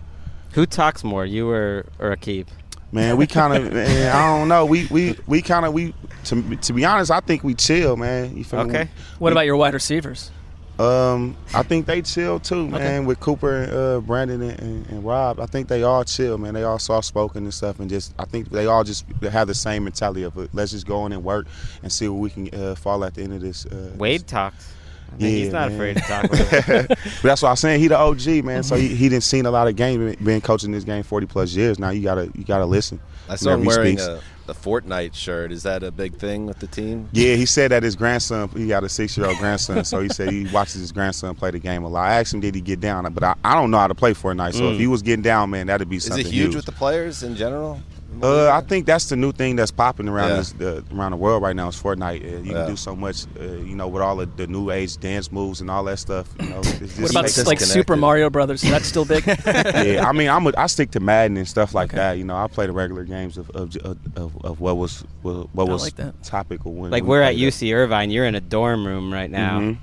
Who 0.53 0.65
talks 0.65 1.05
more, 1.05 1.27
you 1.27 1.51
or 1.51 1.87
or 1.99 2.17
Aqib? 2.17 2.47
Man, 2.93 3.17
we 3.17 3.27
kind 3.27 3.53
of, 3.55 3.75
I 3.77 4.13
don't 4.39 4.49
know. 4.49 4.65
We 4.65 4.87
we 4.87 5.17
we 5.27 5.43
kind 5.43 5.67
of 5.67 5.73
we 5.73 5.93
to 6.25 6.57
to 6.57 6.73
be 6.73 6.85
honest, 6.85 7.11
I 7.11 7.21
think 7.21 7.43
we 7.45 7.55
chill, 7.55 7.97
man. 7.97 8.37
You 8.37 8.45
feel 8.45 8.65
me? 8.65 8.71
Okay. 8.71 8.91
What 9.19 9.31
We- 9.31 9.33
about 9.33 9.47
your 9.47 9.57
wide 9.57 9.75
receivers? 9.75 10.31
Um, 10.79 11.39
I 11.55 11.63
think 11.63 11.87
they 11.87 12.03
chill 12.03 12.39
too, 12.39 12.69
man. 12.69 12.75
Okay. 12.75 13.01
With 13.01 13.19
Cooper 13.19 13.63
and 13.63 13.73
uh, 13.73 14.01
Brandon 14.01 14.43
and, 14.43 14.61
and, 14.61 14.87
and 14.89 15.05
Rob, 15.05 15.41
I 15.41 15.47
think 15.47 15.69
they 15.69 15.83
all 15.83 16.05
chill, 16.05 16.37
man. 16.37 16.53
They 16.53 16.65
all 16.65 16.79
soft 16.79 17.07
spoken 17.07 17.45
and 17.45 17.55
stuff, 17.55 17.81
and 17.81 17.89
just 17.89 18.15
I 18.19 18.27
think 18.27 18.51
they 18.51 18.67
all 18.67 18.85
just 18.85 19.07
have 19.23 19.49
the 19.49 19.55
same 19.55 19.85
mentality 19.85 20.23
of 20.23 20.37
uh, 20.37 20.49
let's 20.53 20.73
just 20.73 20.87
go 20.87 21.07
in 21.07 21.13
and 21.13 21.25
work 21.25 21.47
and 21.83 21.91
see 21.91 22.09
what 22.09 22.19
we 22.21 22.29
can 22.29 22.55
uh, 22.55 22.75
fall 22.75 23.05
at 23.05 23.15
the 23.15 23.23
end 23.23 23.33
of 23.33 23.41
this. 23.41 23.65
Uh, 23.65 23.95
Wade 23.97 24.27
talks. 24.27 24.75
I 25.15 25.19
think 25.19 25.37
he's 25.37 25.53
not 25.53 25.71
man. 25.71 25.77
afraid 25.81 25.97
to 25.97 26.03
talk. 26.03 26.31
With 26.31 26.51
him. 26.51 26.87
but 26.89 26.99
that's 27.23 27.43
why 27.43 27.51
I'm 27.51 27.57
saying 27.57 27.81
he 27.81 27.89
the 27.89 27.99
OG 27.99 28.45
man. 28.45 28.63
So 28.63 28.77
he, 28.77 28.89
he 28.89 29.09
didn't 29.09 29.23
seen 29.25 29.47
a 29.47 29.51
lot 29.51 29.67
of 29.69 29.75
game. 29.77 30.15
been 30.23 30.41
coaching 30.41 30.73
this 30.73 30.85
game 30.85 31.03
40 31.03 31.27
plus 31.27 31.55
years. 31.55 31.79
Now 31.79 31.91
you 31.91 32.03
gotta 32.03 32.31
you 32.35 32.45
gotta 32.45 32.67
listen. 32.67 33.01
I 33.29 33.37
saw 33.37 33.55
him 33.55 33.65
wearing 33.65 33.99
a, 33.99 34.21
a 34.49 34.55
Fortnite 34.55 35.15
shirt. 35.15 35.51
Is 35.53 35.63
that 35.65 35.83
a 35.83 35.91
big 35.91 36.17
thing 36.17 36.47
with 36.47 36.59
the 36.61 36.67
team? 36.69 37.09
Yeah, 37.13 37.35
he 37.35 37.45
said 37.47 37.71
that 37.73 37.83
his 37.83 37.97
grandson, 37.97 38.49
he 38.51 38.69
got 38.69 38.85
a 38.85 38.89
six 38.89 39.17
year 39.17 39.27
old 39.27 39.39
grandson, 39.39 39.85
so 39.85 40.01
he 40.01 40.09
said 40.11 40.31
he 40.31 40.47
watches 40.53 40.75
his 40.75 40.93
grandson 40.93 41.35
play 41.35 41.51
the 41.51 41.59
game 41.59 41.83
a 41.83 41.89
lot. 41.89 42.09
I 42.11 42.21
asked 42.21 42.33
him, 42.35 42.41
did 42.41 42.55
he 42.55 42.61
get 42.61 42.79
down? 42.81 43.13
But 43.13 43.25
I, 43.25 43.35
I 43.45 43.55
don't 43.55 43.71
know 43.73 43.79
how 43.79 43.89
to 43.89 43.95
play 43.97 44.13
Fortnite, 44.13 44.53
so 44.55 44.61
Mm. 44.63 44.75
if 44.75 44.79
he 44.79 44.87
was 44.87 45.03
getting 45.03 45.23
down, 45.23 45.51
man, 45.51 45.67
that'd 45.67 45.89
be 45.89 45.97
Is 45.97 46.05
something 46.05 46.25
it 46.27 46.33
huge, 46.33 46.55
with 46.55 46.67
the 46.67 46.73
players 46.73 47.23
in 47.25 47.35
general? 47.35 47.81
Uh, 48.23 48.51
I 48.51 48.61
think 48.63 48.87
that's 48.87 49.09
the 49.09 49.17
new 49.17 49.33
thing 49.33 49.57
that's 49.57 49.71
popping 49.71 50.09
around 50.09 50.31
Yeah. 50.31 50.37
this, 50.37 50.55
uh, 50.61 50.83
around 50.95 51.11
the 51.13 51.17
world 51.17 51.43
right 51.43 51.55
now 51.57 51.69
is 51.69 51.77
Fortnite. 51.81 52.23
Uh, 52.23 52.39
you 52.43 52.53
Yeah. 52.53 52.53
can 52.65 52.69
do 52.71 52.77
so 52.77 52.97
much, 52.97 53.25
uh, 53.39 53.43
you 53.45 53.77
know, 53.77 53.89
with 53.89 54.03
all 54.03 54.21
of 54.21 54.37
the 54.37 54.47
new 54.47 54.71
age 54.71 54.97
dance 54.99 55.31
moves 55.31 55.61
and 55.61 55.71
all 55.71 55.85
that 55.85 55.99
stuff. 55.99 56.29
You 56.41 56.49
know, 56.49 56.59
it's 56.61 56.79
just 56.79 57.01
What 57.01 57.11
about 57.11 57.23
makes- 57.25 57.47
like 57.47 57.61
Super 57.61 57.97
Mario 57.97 58.31
Brothers? 58.31 58.65
Is 58.65 58.71
that 58.71 58.85
still 58.85 59.05
big? 59.05 59.27
yeah, 59.47 60.05
I 60.09 60.13
mean, 60.13 60.29
I'm 60.29 60.47
a, 60.47 60.53
I 60.57 60.67
stick 60.67 60.91
to 60.93 61.01
Madden 61.01 61.37
and 61.37 61.47
stuff 61.49 61.75
like 61.75 61.93
that. 61.93 62.19
You 62.19 62.25
know, 62.25 62.37
I 62.37 62.47
play 62.47 62.67
the 62.67 62.73
regular 62.73 63.05
games 63.05 63.37
of 63.39 63.51
of, 63.51 63.77
of, 63.85 63.97
of 64.45 64.61
what 64.61 64.77
was 64.77 65.05
what 65.23 65.49
I 65.59 65.63
was 65.65 65.83
like 65.83 65.97
that. 65.97 66.23
topical 66.23 66.73
when 66.73 66.91
like 66.91 67.03
we 67.03 67.09
we're 67.11 67.23
at 67.23 67.35
played. 67.35 67.53
UC 67.53 67.75
Irvine. 67.75 68.11
You're 68.11 68.27
in 68.27 68.35
a 68.35 68.41
dorm 68.41 68.87
room 68.87 69.13
right 69.13 69.31
now. 69.31 69.61
Mhm. 69.61 69.77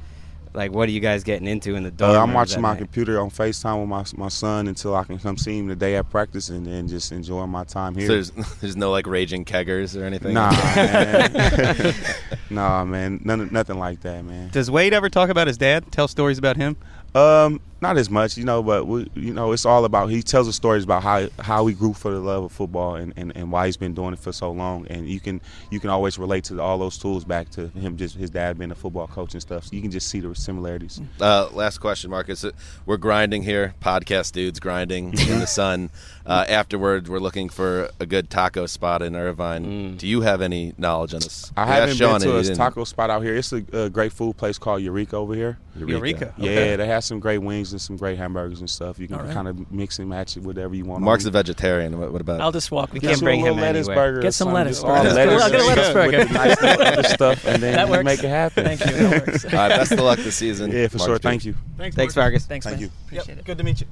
Like, 0.54 0.72
what 0.72 0.88
are 0.88 0.92
you 0.92 1.00
guys 1.00 1.24
getting 1.24 1.48
into 1.48 1.76
in 1.76 1.84
the 1.84 1.90
dark? 1.90 2.16
Uh, 2.16 2.22
I'm 2.22 2.34
watching 2.34 2.62
my 2.62 2.74
night? 2.74 2.78
computer 2.78 3.20
on 3.20 3.32
Facetime 3.32 3.80
with 3.80 3.90
my 3.90 4.24
my 4.24 4.30
son 4.30 4.68
until 4.68 4.96
I 4.96 5.04
can 5.04 5.18
come 5.18 5.36
see 5.36 5.58
him 5.58 5.68
the 5.68 5.76
day 5.76 5.96
at 5.96 6.10
practice 6.10 6.50
and 6.50 6.66
then 6.66 6.88
just 6.88 7.12
enjoying 7.12 7.50
my 7.50 7.64
time 7.64 7.96
here. 7.96 8.08
So 8.08 8.14
there's 8.14 8.32
there's 8.62 8.76
no 8.76 8.92
like 8.92 9.08
raging 9.08 9.46
keggers 9.46 10.00
or 10.00 10.06
anything. 10.06 10.34
Nah, 10.34 10.52
man. 10.76 11.96
nah, 12.50 12.86
man. 12.86 13.20
None, 13.24 13.50
nothing 13.52 13.80
like 13.80 14.02
that, 14.02 14.24
man. 14.24 14.50
Does 14.50 14.70
Wade 14.70 14.94
ever 14.94 15.10
talk 15.10 15.30
about 15.30 15.48
his 15.48 15.58
dad? 15.58 15.92
Tell 15.92 16.08
stories 16.08 16.38
about 16.38 16.58
him? 16.58 16.78
Um, 17.16 17.60
not 17.84 17.98
as 17.98 18.10
much, 18.10 18.36
you 18.38 18.44
know, 18.46 18.64
but 18.64 18.86
we, 18.88 19.08
you 19.14 19.34
know, 19.34 19.52
it's 19.52 19.66
all 19.66 19.86
about. 19.86 20.08
He 20.10 20.24
tells 20.24 20.48
the 20.48 20.54
stories 20.54 20.84
about 20.84 21.04
how 21.04 21.28
how 21.40 21.68
he 21.68 21.76
grew 21.76 21.94
for 21.94 22.10
the 22.12 22.20
love 22.20 22.44
of 22.46 22.52
football 22.52 22.96
and, 22.96 23.14
and, 23.16 23.32
and 23.36 23.52
why 23.52 23.68
he's 23.68 23.78
been 23.78 23.94
doing 23.94 24.14
it 24.14 24.20
for 24.20 24.32
so 24.32 24.50
long. 24.52 24.88
And 24.88 25.08
you 25.08 25.20
can 25.20 25.40
you 25.70 25.80
can 25.80 25.92
always 25.92 26.18
relate 26.18 26.46
to 26.46 26.60
all 26.62 26.80
those 26.80 26.98
tools 26.98 27.26
back 27.26 27.50
to 27.52 27.68
him, 27.68 27.96
just 27.98 28.16
his 28.16 28.32
dad 28.32 28.58
being 28.58 28.72
a 28.72 28.76
football 28.76 29.06
coach 29.08 29.34
and 29.34 29.42
stuff. 29.42 29.66
So 29.66 29.76
you 29.76 29.82
can 29.84 29.92
just 29.92 30.08
see 30.10 30.20
the 30.20 30.34
similarities. 30.34 31.00
Uh, 31.22 31.50
last 31.52 31.78
question, 31.78 32.10
Marcus. 32.10 32.44
Uh, 32.44 32.52
We're 32.88 32.98
grinding 32.98 33.44
here, 33.44 33.76
podcast 33.82 34.32
dudes 34.32 34.60
grinding 34.60 35.10
in 35.20 35.40
the 35.40 35.48
sun. 35.62 35.92
Uh, 36.26 36.46
afterwards, 36.48 37.10
we're 37.10 37.20
looking 37.20 37.50
for 37.50 37.90
a 38.00 38.06
good 38.06 38.30
taco 38.30 38.66
spot 38.66 39.02
in 39.02 39.14
Irvine. 39.16 39.98
Do 39.98 40.08
you 40.08 40.22
have 40.22 40.42
any 40.42 40.74
knowledge 40.78 41.14
on 41.14 41.20
this? 41.20 41.52
I 41.58 41.66
We 41.66 41.72
asked 41.72 41.80
haven't 41.82 41.96
Sean 41.98 42.20
been 42.22 42.30
to 42.30 42.38
a 42.38 42.42
didn't. 42.44 42.58
taco 42.58 42.84
spot 42.86 43.10
out 43.10 43.24
here. 43.24 43.36
It's 43.36 43.52
a, 43.52 43.64
a 43.74 43.90
great 43.90 44.14
food 44.14 44.38
place 44.38 44.58
called 44.58 44.82
Eureka 44.82 45.18
over 45.18 45.36
here. 45.36 45.58
Eureka. 45.76 45.92
Eureka, 45.94 46.34
Yeah, 46.38 46.52
okay. 46.52 46.76
they 46.78 46.88
have 46.88 47.04
some 47.04 47.20
great 47.20 47.40
wings 47.40 47.73
and 47.74 47.82
some 47.82 47.98
great 47.98 48.18
hamburgers 48.18 48.60
and 48.62 48.70
stuff. 48.70 48.98
You 49.00 49.08
can 49.08 49.18
All 49.18 49.24
right. 49.26 49.34
kind 49.34 49.48
of 49.48 49.70
mix 49.72 50.00
and 50.00 50.08
match 50.10 50.38
it 50.38 50.44
whatever 50.44 50.74
you 50.74 50.86
want. 50.86 51.04
Mark's 51.04 51.26
a 51.26 51.32
vegetarian. 51.32 52.00
What, 52.00 52.12
what 52.14 52.22
about? 52.22 52.40
I'll 52.42 52.52
just 52.54 52.72
walk. 52.72 52.94
We 52.94 53.00
Get 53.02 53.08
can't 53.08 53.20
some 53.20 53.26
bring 53.26 53.42
little 53.42 53.56
him 53.58 53.62
lettuce 53.62 53.88
anywhere. 53.90 54.08
burger 54.08 54.20
or 54.20 54.22
Get 54.22 54.34
some 54.34 54.46
something, 54.46 54.56
lettuce 54.56 54.78
just 54.78 54.86
burger. 54.86 54.98
all 54.98 55.04
Let's 55.04 55.16
lettuce 55.16 55.38
go- 55.40 55.44
I'll 55.44 55.52
get 55.52 55.60
a 55.60 55.64
and 55.64 55.68
lettuce 55.68 55.86
stuff 55.86 55.94
burger. 55.94 56.18
with 56.18 56.28
the 56.28 56.34
nice 56.34 56.62
little 56.62 56.86
other 56.88 57.04
stuff, 57.04 57.46
and 57.46 57.64
then 57.64 57.74
That 57.76 57.86
we 57.88 57.92
works. 57.92 58.06
make 58.06 58.24
it 58.24 58.30
happen. 58.30 58.64
Thank 58.66 58.80
you. 58.86 58.92
That 58.92 59.28
works. 59.28 59.46
All 59.48 59.52
right, 59.52 59.70
best 59.70 59.92
of 59.92 60.00
luck 60.00 60.20
this 60.20 60.36
season. 60.36 60.72
Yeah, 60.72 60.88
for 60.88 60.98
Marcus 60.98 61.06
sure. 61.06 61.16
Dude. 61.16 61.22
Thank 61.24 61.46
you. 61.46 61.56
Thanks, 61.92 62.14
Vargas. 62.14 62.46
Thanks, 62.46 62.66
Thank 62.66 62.80
man. 62.80 62.82
you. 62.84 62.92
Appreciate 63.08 63.38
it. 63.40 63.46
Good 63.46 63.58
to 63.58 63.64
meet 63.64 63.82
you. 63.82 63.88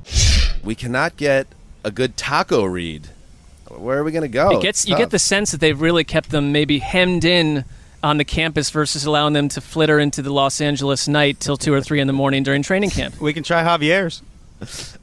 We 0.64 0.76
cannot 0.76 1.18
get 1.18 1.48
a 1.84 1.92
good 1.92 2.16
taco 2.18 2.64
read. 2.66 3.08
Where 3.70 3.98
are 4.00 4.04
we 4.04 4.12
going 4.12 4.22
to 4.24 4.28
go? 4.28 4.58
It 4.58 4.62
gets 4.62 4.82
It's 4.84 4.90
you 4.90 4.96
get 4.96 5.06
tough. 5.06 5.12
the 5.12 5.20
sense 5.20 5.52
that 5.52 5.60
they've 5.62 5.80
really 5.80 6.04
kept 6.04 6.30
them 6.30 6.52
maybe 6.52 6.80
hemmed 6.80 7.24
in 7.26 7.64
on 8.04 8.18
the 8.18 8.26
campus 8.26 8.70
versus 8.70 9.06
allowing 9.06 9.34
them 9.34 9.48
to 9.50 9.62
flitter 9.62 10.00
into 10.00 10.22
the 10.22 10.32
Los 10.34 10.60
Angeles 10.62 11.08
night 11.08 11.40
till 11.40 11.58
two 11.58 11.74
or 11.74 11.82
three 11.82 12.00
in 12.00 12.08
the 12.08 12.14
morning 12.14 12.44
during 12.44 12.64
training 12.64 12.90
camp. 12.90 13.20
We 13.22 13.34
can 13.34 13.44
try 13.44 13.64
Javier's. 13.64 14.22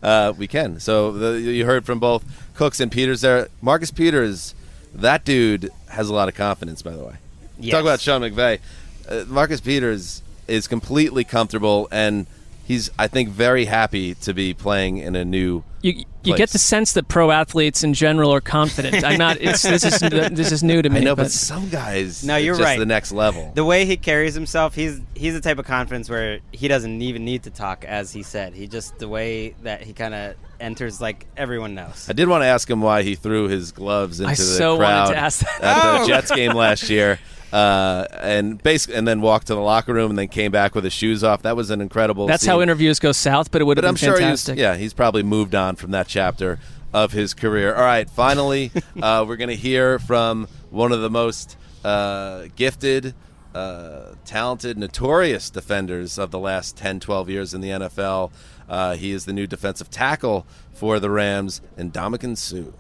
Uh, 0.03 0.33
we 0.37 0.47
can. 0.47 0.79
So 0.81 1.13
the, 1.13 1.41
you 1.41 1.65
heard 1.65 1.85
from 1.85 1.99
both 1.99 2.25
Cooks 2.55 2.81
and 2.81 2.91
Peters 2.93 3.21
there. 3.23 3.49
Marcus 3.61 3.91
Peters, 3.91 4.55
that 4.95 5.25
dude 5.25 5.71
has 5.89 6.09
a 6.09 6.15
lot 6.15 6.29
of 6.29 6.35
confidence. 6.35 6.83
By 6.83 6.93
the 6.93 7.05
way, 7.05 7.15
Yes. 7.59 7.73
talk 7.73 7.83
about 7.83 8.01
Sean 8.01 8.21
McVay. 8.21 8.61
Uh, 9.09 9.25
Marcus 9.27 9.61
Peters 9.61 10.23
is 10.47 10.69
completely 10.69 11.25
comfortable, 11.25 11.89
and 11.91 12.27
he's 12.69 12.91
I 12.99 13.09
think 13.09 13.31
very 13.31 13.65
happy 13.65 14.15
to 14.17 14.35
be 14.35 14.53
playing 14.55 14.99
in 14.99 15.17
a 15.17 15.25
new. 15.25 15.65
You, 15.81 16.05
you 16.25 16.37
get 16.37 16.51
the 16.51 16.59
sense 16.59 16.93
that 16.93 17.09
pro 17.09 17.31
athletes 17.31 17.83
in 17.83 17.95
general 17.95 18.35
are 18.35 18.41
confident. 18.41 19.05
I'm 19.05 19.17
not. 19.17 19.39
It's, 19.41 19.63
this 19.63 19.85
is 19.85 19.99
this 20.01 20.53
is 20.53 20.63
new 20.63 20.83
to 20.83 20.91
me. 20.91 20.99
I 20.99 21.05
know, 21.05 21.17
but, 21.17 21.31
some 21.31 21.69
guys. 21.71 22.25
No, 22.25 22.37
you're 22.37 22.53
it's 22.53 22.59
just 22.59 22.69
right. 22.69 22.79
The 22.79 22.87
next 22.87 23.13
level. 23.13 23.53
The 23.55 23.65
way 23.65 23.87
he 23.87 23.97
carries 23.97 24.35
himself, 24.35 24.75
he's 24.75 25.01
he's 25.15 25.35
the 25.35 25.41
type 25.41 25.59
of 25.59 25.65
confidence 25.65 26.11
where 26.11 26.41
he 26.53 26.69
doesn't 26.69 27.01
even 27.01 27.25
need 27.25 27.45
to 27.45 27.51
talk, 27.51 27.85
as 27.85 28.13
he 28.13 28.23
said. 28.23 28.55
He 28.55 28.67
just 28.67 28.99
the 28.99 29.09
way 29.09 29.51
that 29.63 29.83
he 29.83 29.93
kind 29.95 30.15
of 30.15 30.35
enters, 30.61 31.01
like 31.01 31.27
everyone 31.37 31.75
knows. 31.75 32.07
I 32.11 32.13
did 32.13 32.29
want 32.29 32.43
to 32.43 32.47
ask 32.47 32.69
him 32.69 32.83
why 32.83 33.03
he 33.03 33.15
threw 33.15 33.49
his 33.49 33.73
gloves 33.73 34.21
into 34.21 34.31
I 34.33 34.35
the 34.35 34.43
so 34.43 34.73
wanted 34.77 34.85
crowd 34.85 35.07
to 35.11 35.17
ask 35.17 35.41
that. 35.41 35.63
at 35.63 35.85
Oh! 35.85 36.01
the 36.03 36.07
Jets 36.09 36.31
game 36.33 36.53
last 36.53 36.91
year, 36.91 37.19
uh, 37.53 38.07
and 38.13 38.63
basically, 38.63 38.97
and 38.97 39.07
then 39.09 39.21
walked 39.21 39.47
to 39.49 39.55
the 39.55 39.61
locker 39.61 39.93
room 39.95 40.11
and 40.11 40.19
then 40.19 40.29
came 40.29 40.53
back 40.53 40.75
with 40.75 40.85
his 40.85 40.93
shoes 40.93 41.25
off. 41.25 41.43
That 41.43 41.57
was 41.57 41.71
an 41.71 41.81
incredible. 41.81 42.27
That's 42.27 42.43
scene. 42.43 42.51
how 42.51 42.61
interviews 42.61 42.99
go 42.99 43.13
south, 43.13 43.51
but 43.51 43.61
it 43.61 43.65
would 43.65 43.77
have 43.77 43.85
I'm 43.85 43.95
been 43.95 43.99
sure 43.99 44.13
he's 44.15 44.21
fantastic. 44.21 44.59
yeah, 44.59 44.77
he's 44.77 44.95
probably 44.95 45.23
moved 45.23 45.55
on 45.55 45.77
from 45.77 45.91
that 45.93 46.09
chapter 46.09 46.59
of 46.93 47.13
his 47.13 47.35
career. 47.35 47.75
All 47.75 47.83
right, 47.83 48.09
finally, 48.09 48.71
uh, 49.03 49.25
we're 49.27 49.37
going 49.37 49.49
to 49.51 49.57
hear 49.57 49.99
from 49.99 50.49
one 50.71 50.93
of 50.93 51.01
the 51.01 51.11
most 51.11 51.57
uh, 51.85 52.47
gifted, 52.57 53.15
uh, 53.55 54.15
talented, 54.25 54.77
notorious 54.79 55.51
defenders 55.51 56.19
of 56.19 56.31
the 56.31 56.39
last 56.39 56.77
10, 56.77 57.01
12 57.01 57.31
years 57.31 57.55
in 57.55 57.61
the 57.61 57.69
NFL. 57.69 58.31
Uh, 58.69 58.95
he 58.97 59.13
is 59.13 59.25
the 59.25 59.33
new 59.33 59.47
defensive 59.47 59.91
tackle 59.91 60.47
for 60.73 61.01
the 61.01 61.11
Rams, 61.11 61.61
and 61.77 61.93
Ndamukong 61.93 62.37
Suh. 62.37 62.73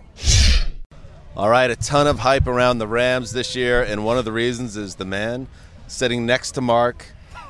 All 1.39 1.49
right, 1.49 1.71
a 1.71 1.77
ton 1.77 2.09
of 2.09 2.19
hype 2.19 2.49
around 2.49 2.79
the 2.79 2.89
Rams 2.89 3.31
this 3.33 3.55
year, 3.55 3.81
and 3.81 4.05
one 4.05 4.19
of 4.19 4.25
the 4.25 4.33
reasons 4.33 4.77
is 4.77 4.97
the 4.97 5.05
man 5.05 5.47
sitting 5.87 6.27
next 6.27 6.53
to 6.53 6.61
Mark. 6.61 7.07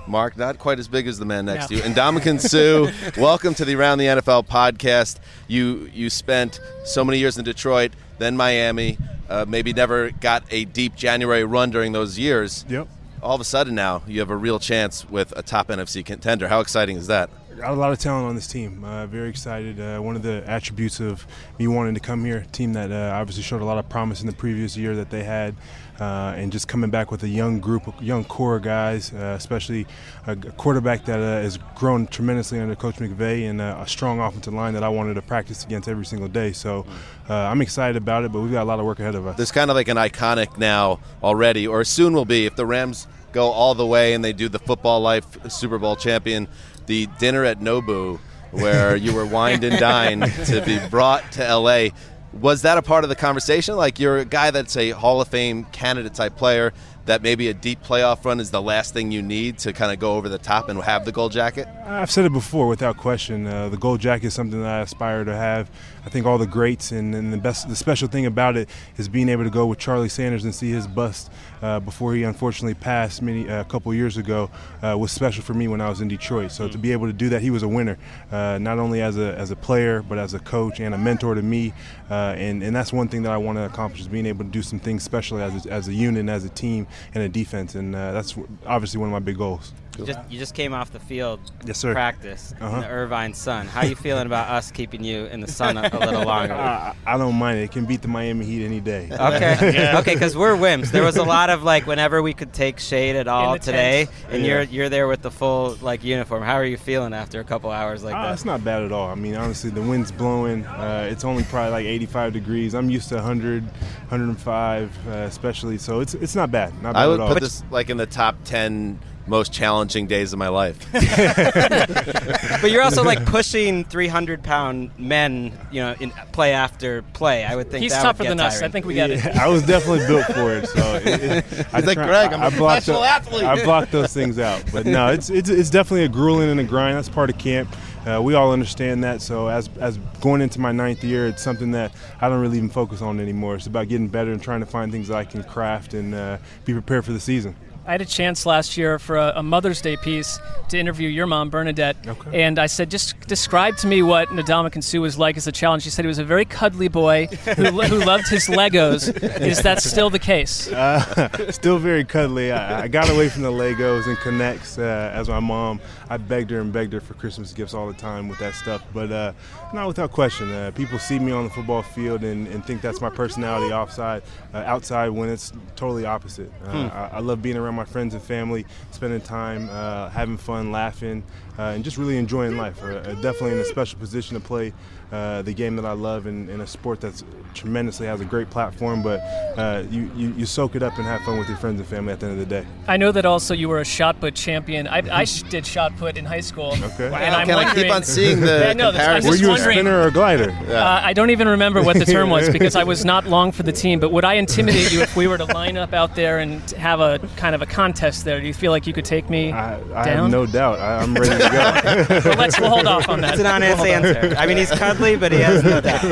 Mark, 0.06 0.36
not 0.36 0.58
quite 0.58 0.78
as 0.78 0.88
big 0.88 1.06
as 1.06 1.18
the 1.18 1.24
man 1.24 1.46
next 1.46 1.62
No. 1.62 1.68
to 1.68 1.74
you. 1.76 1.82
And 1.82 1.94
Dominican 1.94 2.38
Sue, 2.38 2.90
welcome 3.16 3.54
to 3.54 3.64
the 3.64 3.74
Around 3.76 3.96
the 3.98 4.04
NFL 4.04 4.46
podcast. 4.46 5.16
You 5.46 5.90
you 5.94 6.10
spent 6.10 6.60
so 6.84 7.02
many 7.02 7.18
years 7.18 7.38
in 7.38 7.44
Detroit, 7.44 7.92
then 8.18 8.36
Miami. 8.36 8.98
Uh, 9.26 9.46
maybe 9.48 9.72
never 9.72 10.10
got 10.10 10.42
a 10.50 10.66
deep 10.66 10.94
January 10.94 11.44
run 11.44 11.70
during 11.70 11.92
those 11.92 12.18
years. 12.18 12.66
Yep. 12.68 12.88
All 13.22 13.34
of 13.34 13.40
a 13.40 13.44
sudden 13.44 13.74
now, 13.74 14.02
you 14.06 14.20
have 14.20 14.30
a 14.30 14.36
real 14.36 14.58
chance 14.58 15.08
with 15.08 15.32
a 15.34 15.42
top 15.42 15.68
NFC 15.68 16.04
contender. 16.04 16.48
How 16.48 16.60
exciting 16.60 16.98
is 16.98 17.06
that? 17.06 17.30
A 17.64 17.74
lot 17.74 17.92
of 17.92 17.98
talent 17.98 18.26
on 18.26 18.34
this 18.34 18.46
team. 18.46 18.84
Uh, 18.84 19.06
very 19.06 19.28
excited. 19.28 19.80
Uh, 19.80 20.00
one 20.00 20.16
of 20.16 20.22
the 20.22 20.42
attributes 20.46 21.00
of 21.00 21.26
me 21.58 21.66
wanting 21.66 21.94
to 21.94 22.00
come 22.00 22.24
here, 22.24 22.46
team 22.52 22.72
that 22.74 22.92
uh, 22.92 23.12
obviously 23.14 23.42
showed 23.42 23.60
a 23.60 23.64
lot 23.64 23.78
of 23.78 23.88
promise 23.88 24.20
in 24.20 24.26
the 24.26 24.32
previous 24.32 24.76
year 24.76 24.94
that 24.94 25.10
they 25.10 25.24
had, 25.24 25.54
uh, 25.98 26.34
and 26.36 26.52
just 26.52 26.68
coming 26.68 26.90
back 26.90 27.10
with 27.10 27.22
a 27.22 27.28
young 27.28 27.58
group, 27.58 27.82
young 28.00 28.22
core 28.24 28.56
of 28.56 28.62
guys, 28.62 29.12
uh, 29.12 29.34
especially 29.36 29.86
a, 30.26 30.36
quarterback 30.36 31.04
that 31.06 31.18
uh, 31.18 31.42
has 31.42 31.58
grown 31.74 32.06
tremendously 32.06 32.60
under 32.60 32.76
Coach 32.76 32.96
McVay, 32.96 33.48
and 33.48 33.60
a 33.60 33.84
strong 33.86 34.20
offensive 34.20 34.54
line 34.54 34.74
that 34.74 34.84
I 34.84 34.88
wanted 34.88 35.14
to 35.14 35.22
practice 35.22 35.64
against 35.64 35.88
every 35.88 36.06
single 36.06 36.28
day. 36.28 36.52
So 36.52 36.86
I'm 37.28 37.60
excited 37.60 37.96
about 37.96 38.24
it, 38.24 38.32
but 38.32 38.40
we've 38.40 38.52
got 38.52 38.62
a 38.62 38.68
lot 38.68 38.78
of 38.78 38.86
work 38.86 39.00
ahead 39.00 39.14
of 39.14 39.26
us. 39.26 39.36
There's 39.36 39.52
kind 39.52 39.70
of 39.70 39.74
like 39.74 39.88
an 39.88 39.96
iconic 39.96 40.58
now 40.58 41.00
already, 41.22 41.66
or 41.66 41.82
soon 41.84 42.12
will 42.12 42.24
be 42.24 42.46
if 42.46 42.56
the 42.56 42.66
Rams 42.66 43.06
go 43.32 43.50
all 43.50 43.74
the 43.74 43.86
way 43.86 44.14
and 44.14 44.24
they 44.24 44.32
do 44.32 44.48
the 44.48 44.58
football 44.58 45.00
life 45.00 45.26
Super 45.50 45.78
Bowl 45.78 45.96
champion, 45.96 46.48
the 46.88 47.06
dinner 47.20 47.44
at 47.44 47.60
Nobu, 47.60 48.18
where 48.50 48.96
you 48.96 49.14
were 49.14 49.26
wined 49.26 49.62
and 49.62 49.78
dined 49.78 50.24
to 50.46 50.60
be 50.64 50.80
brought 50.90 51.30
to 51.32 51.56
LA. 51.56 51.90
Was 52.32 52.62
that 52.62 52.76
a 52.76 52.82
part 52.82 53.04
of 53.04 53.10
the 53.10 53.16
conversation? 53.16 53.76
Like 53.76 54.00
you're 54.00 54.18
a 54.18 54.24
guy 54.24 54.50
that's 54.50 54.76
a 54.76 54.90
Hall 54.90 55.20
of 55.20 55.28
Fame 55.28 55.64
candidate 55.66 56.14
type 56.14 56.36
player. 56.36 56.72
That 57.06 57.22
maybe 57.22 57.48
a 57.48 57.54
deep 57.54 57.82
playoff 57.82 58.22
run 58.26 58.38
is 58.38 58.50
the 58.50 58.60
last 58.60 58.92
thing 58.92 59.12
you 59.12 59.22
need 59.22 59.56
to 59.60 59.72
kind 59.72 59.90
of 59.90 59.98
go 59.98 60.16
over 60.16 60.28
the 60.28 60.36
top 60.36 60.68
and 60.68 60.78
have 60.82 61.06
the 61.06 61.12
gold 61.12 61.32
jacket. 61.32 61.66
I've 61.86 62.10
said 62.10 62.26
it 62.26 62.34
before, 62.34 62.68
without 62.68 62.98
question. 62.98 63.46
Uh, 63.46 63.70
the 63.70 63.78
gold 63.78 64.00
jacket 64.00 64.26
is 64.26 64.34
something 64.34 64.60
that 64.60 64.68
I 64.68 64.80
aspire 64.80 65.24
to 65.24 65.34
have. 65.34 65.70
I 66.08 66.10
think 66.10 66.24
all 66.24 66.38
the 66.38 66.46
greats 66.46 66.90
and, 66.90 67.14
and 67.14 67.30
the 67.30 67.36
best, 67.36 67.68
the 67.68 67.76
special 67.76 68.08
thing 68.08 68.24
about 68.24 68.56
it 68.56 68.70
is 68.96 69.10
being 69.10 69.28
able 69.28 69.44
to 69.44 69.50
go 69.50 69.66
with 69.66 69.78
Charlie 69.78 70.08
Sanders 70.08 70.42
and 70.42 70.54
see 70.54 70.70
his 70.70 70.86
bust 70.86 71.30
uh, 71.60 71.80
before 71.80 72.14
he 72.14 72.22
unfortunately 72.22 72.72
passed 72.72 73.20
many 73.20 73.46
uh, 73.46 73.60
a 73.60 73.64
couple 73.66 73.92
years 73.92 74.16
ago 74.16 74.50
uh, 74.82 74.96
was 74.96 75.12
special 75.12 75.42
for 75.42 75.52
me 75.52 75.68
when 75.68 75.82
I 75.82 75.90
was 75.90 76.00
in 76.00 76.08
Detroit. 76.08 76.50
So 76.50 76.66
to 76.66 76.78
be 76.78 76.92
able 76.92 77.08
to 77.08 77.12
do 77.12 77.28
that, 77.28 77.42
he 77.42 77.50
was 77.50 77.62
a 77.62 77.68
winner, 77.68 77.98
uh, 78.32 78.56
not 78.56 78.78
only 78.78 79.02
as 79.02 79.18
a 79.18 79.36
as 79.36 79.50
a 79.50 79.56
player 79.56 80.00
but 80.00 80.16
as 80.16 80.32
a 80.32 80.38
coach 80.38 80.80
and 80.80 80.94
a 80.94 80.98
mentor 80.98 81.34
to 81.34 81.42
me. 81.42 81.74
Uh, 82.10 82.34
and 82.38 82.62
and 82.62 82.74
that's 82.74 82.90
one 82.90 83.08
thing 83.08 83.22
that 83.24 83.32
I 83.32 83.36
want 83.36 83.58
to 83.58 83.66
accomplish 83.66 84.00
is 84.00 84.08
being 84.08 84.24
able 84.24 84.46
to 84.46 84.50
do 84.50 84.62
some 84.62 84.80
things 84.80 85.02
special 85.02 85.36
as 85.36 85.66
a, 85.66 85.70
as 85.70 85.88
a 85.88 85.92
unit, 85.92 86.20
and 86.20 86.30
as 86.30 86.42
a 86.46 86.48
team, 86.48 86.86
and 87.12 87.22
a 87.22 87.28
defense. 87.28 87.74
And 87.74 87.94
uh, 87.94 88.12
that's 88.12 88.34
obviously 88.64 88.98
one 88.98 89.10
of 89.10 89.12
my 89.12 89.18
big 89.18 89.36
goals. 89.36 89.74
You 89.98 90.06
just, 90.06 90.18
you 90.30 90.38
just 90.38 90.54
came 90.54 90.72
off 90.74 90.92
the 90.92 91.00
field 91.00 91.40
Yes, 91.66 91.76
sir. 91.78 91.92
practice 91.92 92.54
Uh-huh. 92.60 92.76
in 92.76 92.82
the 92.82 92.88
Irvine 92.88 93.34
sun. 93.34 93.66
How 93.66 93.84
you 93.84 93.96
feeling 93.96 94.26
about 94.26 94.48
us 94.48 94.70
keeping 94.70 95.02
you 95.02 95.24
in 95.26 95.40
the 95.40 95.50
sun 95.50 95.76
a, 95.76 95.90
a 95.92 95.98
little 95.98 96.24
longer? 96.24 96.54
I, 96.54 96.94
I 97.04 97.18
don't 97.18 97.34
mind 97.34 97.58
it. 97.58 97.62
It 97.64 97.72
can 97.72 97.84
beat 97.84 98.02
the 98.02 98.08
Miami 98.08 98.44
Heat 98.44 98.64
any 98.64 98.78
day. 98.80 99.08
Okay, 99.10 99.90
okay, 99.98 100.14
because 100.14 100.36
we're 100.36 100.56
wimps. 100.56 100.92
There 100.92 101.02
was 101.02 101.16
a 101.16 101.24
lot 101.24 101.50
of 101.50 101.64
like 101.64 101.86
whenever 101.86 102.22
we 102.22 102.32
could 102.32 102.52
take 102.52 102.78
shade 102.78 103.16
at 103.16 103.26
all 103.26 103.58
today, 103.58 104.04
tent. 104.04 104.16
and 104.30 104.42
Yeah. 104.42 104.48
you're 104.48 104.62
you're 104.62 104.88
there 104.88 105.08
with 105.08 105.22
the 105.22 105.30
full 105.32 105.76
like 105.82 106.04
uniform. 106.04 106.42
How 106.44 106.54
are 106.54 106.64
you 106.64 106.76
feeling 106.76 107.12
after 107.12 107.40
a 107.40 107.44
couple 107.44 107.70
hours 107.70 108.04
like 108.04 108.14
Ah, 108.14 108.26
that? 108.28 108.32
It's 108.34 108.44
not 108.44 108.62
bad 108.64 108.82
at 108.84 108.92
all. 108.92 109.08
I 109.10 109.16
mean, 109.16 109.34
honestly, 109.34 109.70
the 109.70 109.82
wind's 109.82 110.12
blowing. 110.12 110.64
Uh, 110.64 111.08
it's 111.10 111.24
only 111.24 111.42
probably 111.44 111.72
like 111.72 111.86
85 111.86 112.32
degrees. 112.34 112.74
I'm 112.74 112.88
used 112.88 113.08
to 113.08 113.16
100, 113.16 113.64
105, 114.10 115.08
uh, 115.08 115.10
especially. 115.10 115.78
So 115.78 116.00
it's 116.00 116.14
it's 116.14 116.34
not 116.34 116.50
bad. 116.50 116.72
Not 116.82 116.94
bad 116.94 117.02
I 117.02 117.06
would 117.06 117.20
at 117.20 117.26
all. 117.26 117.32
put 117.34 117.40
this 117.42 117.62
like 117.70 117.90
in 117.90 117.96
the 117.96 118.06
top 118.06 118.36
ten 118.44 118.98
most 119.28 119.52
challenging 119.52 120.06
days 120.06 120.32
of 120.32 120.38
my 120.38 120.48
life. 120.48 120.78
but 120.92 122.70
you're 122.70 122.82
also 122.82 123.02
like 123.04 123.24
pushing 123.26 123.84
300 123.84 124.42
pound 124.42 124.90
men, 124.98 125.56
you 125.70 125.80
know, 125.80 125.94
in 126.00 126.10
play 126.32 126.52
after 126.52 127.02
play. 127.12 127.44
I 127.44 127.56
would 127.56 127.70
think 127.70 127.82
He's 127.82 127.92
that 127.92 128.02
tougher 128.02 128.24
would 128.24 128.28
get 128.28 128.30
than 128.30 128.40
us. 128.40 128.62
I 128.62 128.68
think 128.68 128.86
we 128.86 128.94
get 128.94 129.10
it. 129.10 129.24
I 129.24 129.48
was 129.48 129.62
definitely 129.62 130.06
built 130.06 130.26
for 130.26 130.54
it. 130.54 130.66
So 130.68 130.94
it, 130.96 131.22
it, 131.22 131.44
He's 131.74 131.86
like, 131.86 131.98
"Greg, 131.98 132.32
I'm 132.32 132.52
a 132.52 132.56
blocked 132.56 132.86
professional 132.86 133.00
tho- 133.00 133.06
athlete." 133.06 133.44
I 133.44 133.64
blocked 133.64 133.92
those 133.92 134.12
things 134.12 134.38
out. 134.38 134.64
But 134.72 134.86
no, 134.86 135.08
it's 135.08 135.30
it's, 135.30 135.48
it's 135.48 135.70
definitely 135.70 136.04
a 136.04 136.08
grueling 136.08 136.50
and 136.50 136.60
a 136.60 136.64
grind. 136.64 136.96
That's 136.96 137.08
part 137.08 137.30
of 137.30 137.38
camp. 137.38 137.74
Uh, 138.06 138.22
we 138.22 138.34
all 138.34 138.52
understand 138.52 139.04
that. 139.04 139.20
So 139.20 139.48
as 139.48 139.68
as 139.80 139.98
going 140.20 140.40
into 140.40 140.60
my 140.60 140.72
ninth 140.72 141.04
year, 141.04 141.26
it's 141.26 141.42
something 141.42 141.72
that 141.72 141.92
I 142.20 142.28
don't 142.28 142.40
really 142.40 142.56
even 142.56 142.70
focus 142.70 143.02
on 143.02 143.20
anymore. 143.20 143.56
It's 143.56 143.66
about 143.66 143.88
getting 143.88 144.08
better 144.08 144.32
and 144.32 144.42
trying 144.42 144.60
to 144.60 144.66
find 144.66 144.90
things 144.90 145.08
that 145.08 145.16
I 145.16 145.24
can 145.24 145.42
craft 145.44 145.94
and 145.94 146.14
uh, 146.14 146.38
be 146.64 146.72
prepared 146.72 147.04
for 147.04 147.12
the 147.12 147.20
season. 147.20 147.54
I 147.88 147.92
had 147.92 148.02
a 148.02 148.04
chance 148.04 148.44
last 148.44 148.76
year 148.76 148.98
for 148.98 149.16
a, 149.16 149.32
a 149.36 149.42
Mother's 149.42 149.80
Day 149.80 149.96
piece 149.96 150.38
to 150.68 150.78
interview 150.78 151.08
your 151.08 151.26
mom, 151.26 151.48
Bernadette. 151.48 151.96
Okay. 152.06 152.42
And 152.44 152.58
I 152.58 152.66
said, 152.66 152.90
just 152.90 153.18
describe 153.26 153.78
to 153.78 153.86
me 153.86 154.02
what 154.02 154.28
Ndamukong 154.28 154.84
Suh 154.84 155.00
was 155.00 155.16
like 155.16 155.38
as 155.38 155.46
a 155.46 155.52
challenge. 155.52 155.84
She 155.84 155.88
said 155.90 156.04
he 156.04 156.06
was 156.06 156.18
a 156.18 156.24
very 156.24 156.44
cuddly 156.44 156.88
boy 156.88 157.28
who, 157.56 157.64
who 157.64 158.04
loved 158.04 158.28
his 158.28 158.46
Legos. 158.46 159.08
Is 159.40 159.62
that 159.62 159.80
still 159.82 160.10
the 160.10 160.18
case? 160.18 160.68
Uh, 160.78 161.50
still 161.50 161.78
very 161.78 162.04
cuddly. 162.04 162.52
I, 162.52 162.82
I 162.82 162.88
got 162.88 163.08
away 163.10 163.28
from 163.28 163.42
the 163.42 163.50
Legos 163.50 164.06
and 164.06 164.16
K'NEX 164.18 164.78
uh, 164.78 164.82
as 165.12 165.28
my 165.28 165.40
mom. 165.40 165.80
I 166.10 166.18
begged 166.18 166.50
her 166.50 166.60
and 166.60 166.72
begged 166.72 166.92
her 166.92 167.00
for 167.00 167.14
Christmas 167.14 167.52
gifts 167.52 167.74
all 167.74 167.86
the 167.88 167.94
time 167.94 168.28
with 168.28 168.38
that 168.38 168.54
stuff. 168.54 168.82
But 168.92 169.10
uh, 169.10 169.32
not 169.72 169.86
without 169.86 170.12
question. 170.12 170.50
Uh, 170.52 170.70
people 170.74 170.98
see 170.98 171.18
me 171.18 171.32
on 171.32 171.44
the 171.44 171.50
football 171.50 171.82
field 171.82 172.22
and, 172.22 172.46
and 172.48 172.64
think 172.64 172.80
that's 172.82 173.00
my 173.00 173.08
personality 173.10 173.72
offside, 173.72 174.22
uh, 174.54 174.58
outside 174.58 175.08
when 175.08 175.28
it's 175.30 175.52
totally 175.74 176.04
opposite. 176.04 176.52
Uh, 176.64 176.68
Hmm. 176.78 176.96
I, 176.96 177.08
I 177.16 177.20
love 177.20 177.40
being 177.42 177.56
around 177.56 177.77
my 177.78 177.84
friends 177.84 178.12
and 178.14 178.22
family, 178.22 178.66
spending 178.90 179.20
time, 179.20 179.68
uh, 179.70 180.08
having 180.10 180.36
fun, 180.36 180.72
laughing, 180.72 181.22
uh, 181.58 181.74
and 181.74 181.84
just 181.84 181.96
really 181.96 182.16
enjoying 182.16 182.56
life. 182.56 182.82
Uh, 182.82 183.00
definitely 183.22 183.52
in 183.52 183.58
a 183.58 183.64
special 183.64 183.98
position 183.98 184.34
to 184.34 184.40
play 184.40 184.72
uh, 185.12 185.42
the 185.42 185.54
game 185.54 185.76
that 185.76 185.84
I 185.84 185.92
love 185.92 186.26
and, 186.26 186.50
in 186.50 186.60
a 186.60 186.66
sport 186.66 187.00
that's 187.00 187.24
tremendously 187.54 188.06
has 188.06 188.20
a 188.20 188.24
great 188.24 188.50
platform. 188.50 189.02
But 189.02 189.20
uh, 189.58 189.84
you, 189.90 190.10
you, 190.14 190.32
you 190.34 190.46
soak 190.46 190.76
it 190.76 190.82
up 190.82 190.96
and 190.98 191.04
have 191.06 191.22
fun 191.22 191.38
with 191.38 191.48
your 191.48 191.56
friends 191.56 191.80
and 191.80 191.88
family 191.88 192.12
at 192.12 192.20
the 192.20 192.26
end 192.26 192.40
of 192.40 192.48
the 192.48 192.62
day. 192.62 192.66
I 192.86 192.96
know 192.96 193.10
that 193.12 193.24
also 193.24 193.54
you 193.54 193.68
were 193.68 193.80
a 193.80 193.84
shot 193.84 194.20
put 194.20 194.34
champion. 194.34 194.86
I, 194.86 194.98
I 195.10 195.24
did 195.24 195.66
shot 195.66 195.96
put 195.96 196.16
in 196.16 196.24
high 196.24 196.40
school. 196.40 196.74
Okay. 196.82 197.06
And 197.06 197.34
I'm 197.34 197.46
can 197.46 197.58
I 197.58 197.74
keep 197.74 197.90
on 197.90 198.02
seeing 198.02 198.40
the 198.40 198.46
Yeah, 198.68 198.72
no, 198.74 198.90
comparison? 198.90 199.30
Were 199.30 199.36
you 199.36 199.52
a 199.52 199.58
spinner 199.58 200.02
or 200.02 200.08
a 200.08 200.12
glider? 200.12 200.56
Uh, 200.68 201.00
I 201.02 201.12
don't 201.12 201.30
even 201.30 201.48
remember 201.48 201.82
what 201.82 201.98
the 201.98 202.04
term 202.04 202.30
was 202.30 202.50
because 202.50 202.76
I 202.76 202.84
was 202.84 203.04
not 203.04 203.26
long 203.26 203.52
for 203.52 203.62
the 203.62 203.72
team. 203.82 203.98
But 204.00 204.12
would 204.12 204.24
I 204.24 204.34
intimidate 204.34 204.92
you 204.92 205.00
if 205.00 205.16
we 205.16 205.26
were 205.26 205.38
to 205.38 205.44
line 205.46 205.76
up 205.76 205.92
out 205.92 206.14
there 206.14 206.38
and 206.38 206.60
have 206.72 207.00
a 207.00 207.18
kind 207.36 207.54
of 207.54 207.62
a 207.62 207.66
contest 207.66 208.24
there? 208.24 208.40
Do 208.40 208.46
you 208.46 208.54
feel 208.54 208.70
like 208.70 208.86
you 208.86 208.92
could 208.92 209.04
take 209.04 209.28
me 209.30 209.50
I, 209.50 209.76
I 209.76 210.04
down? 210.04 210.06
have 210.06 210.30
no 210.30 210.46
doubt. 210.46 210.78
I, 210.78 210.98
I'm 210.98 211.14
ready 211.14 211.30
to 211.30 212.18
go. 212.20 212.28
well, 212.28 212.38
let's 212.38 212.60
we'll 212.60 212.70
hold 212.70 212.86
off 212.86 213.08
on 213.08 213.20
that. 213.22 213.32
It's 213.32 213.40
an 213.40 213.46
honest 213.46 213.80
We'll 213.80 213.92
hold 213.94 214.06
off. 214.06 214.16
answer. 214.16 214.36
I 214.38 214.46
mean, 214.46 214.56
he's 214.58 214.70
cuddly, 214.98 215.16
but 215.16 215.32
he 215.32 215.38
has 215.38 215.62
no 215.64 215.80
doubt. 215.82 216.02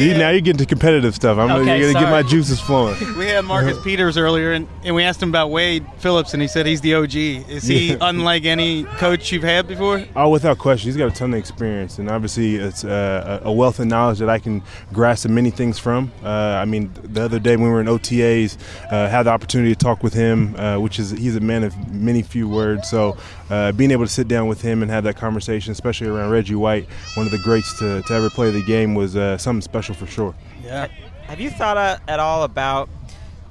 You- 0.00 0.14
now 0.18 0.30
you're 0.30 0.40
getting 0.40 0.58
to 0.58 0.66
competitive 0.66 1.14
stuff. 1.14 1.38
I'm 1.38 1.50
Okay, 1.50 1.78
you're 1.78 1.92
gonna 1.92 2.04
get 2.04 2.10
my 2.10 2.22
juices 2.22 2.60
flowing. 2.60 2.96
We 3.18 3.26
had 3.26 3.44
Marcus 3.44 3.78
Peters 3.82 4.16
earlier, 4.18 4.52
and, 4.52 4.66
and 4.82 4.94
we 4.94 5.04
asked 5.04 5.22
him 5.22 5.28
about 5.28 5.50
Wade 5.50 5.86
Phillips, 5.98 6.32
and 6.34 6.42
he 6.42 6.48
said 6.48 6.66
he's 6.66 6.80
the 6.80 6.94
OG. 6.94 7.14
Is 7.14 7.64
he 7.64 7.90
Yeah. 7.92 7.96
unlike 8.00 8.44
any 8.44 8.84
coach 8.84 9.30
you've 9.30 9.42
had 9.44 9.68
before? 9.68 10.04
Oh, 10.16 10.30
without 10.30 10.58
question, 10.58 10.88
he's 10.88 10.96
got 10.96 11.08
a 11.08 11.14
ton 11.14 11.32
of 11.32 11.38
experience, 11.38 11.98
and 11.98 12.10
obviously 12.10 12.56
it's 12.56 12.84
uh, 12.84 13.40
a 13.44 13.48
a 13.48 13.52
wealth 13.52 13.78
of 13.78 13.86
knowledge 13.86 14.18
that 14.18 14.28
I 14.30 14.38
can 14.38 14.62
grasp 14.92 15.28
many 15.28 15.50
things 15.50 15.78
from. 15.78 16.10
Uh, 16.24 16.28
I 16.28 16.64
mean, 16.64 16.90
the 17.04 17.22
other 17.24 17.38
day 17.38 17.56
when 17.56 17.66
we 17.66 17.70
were 17.70 17.80
in 17.80 17.86
OTAs, 17.86 18.56
uh, 18.90 19.08
had 19.08 19.24
the 19.24 19.30
opportunity 19.30 19.72
to 19.74 19.78
talk 19.78 20.02
with 20.02 20.14
him, 20.14 20.56
uh, 20.56 20.78
which. 20.78 20.98
Is 20.98 21.10
he's 21.10 21.34
a 21.36 21.40
man 21.40 21.64
of 21.64 21.74
many 21.92 22.22
few 22.22 22.48
words. 22.48 22.88
So 22.88 23.16
uh, 23.50 23.72
being 23.72 23.90
able 23.90 24.04
to 24.04 24.10
sit 24.10 24.28
down 24.28 24.46
with 24.48 24.62
him 24.62 24.82
and 24.82 24.90
have 24.90 25.04
that 25.04 25.16
conversation, 25.16 25.72
especially 25.72 26.08
around 26.08 26.30
Reggie 26.30 26.54
White, 26.54 26.88
one 27.14 27.26
of 27.26 27.32
the 27.32 27.38
greats 27.38 27.78
to, 27.78 28.02
to 28.02 28.12
ever 28.14 28.30
play 28.30 28.50
the 28.50 28.62
game, 28.62 28.94
was 28.94 29.16
uh, 29.16 29.36
something 29.38 29.62
special 29.62 29.94
for 29.94 30.06
sure. 30.06 30.34
Yeah. 30.62 30.88
Have 31.26 31.40
you 31.40 31.50
thought 31.50 31.76
uh, 31.76 31.98
at 32.08 32.20
all 32.20 32.42
about 32.44 32.88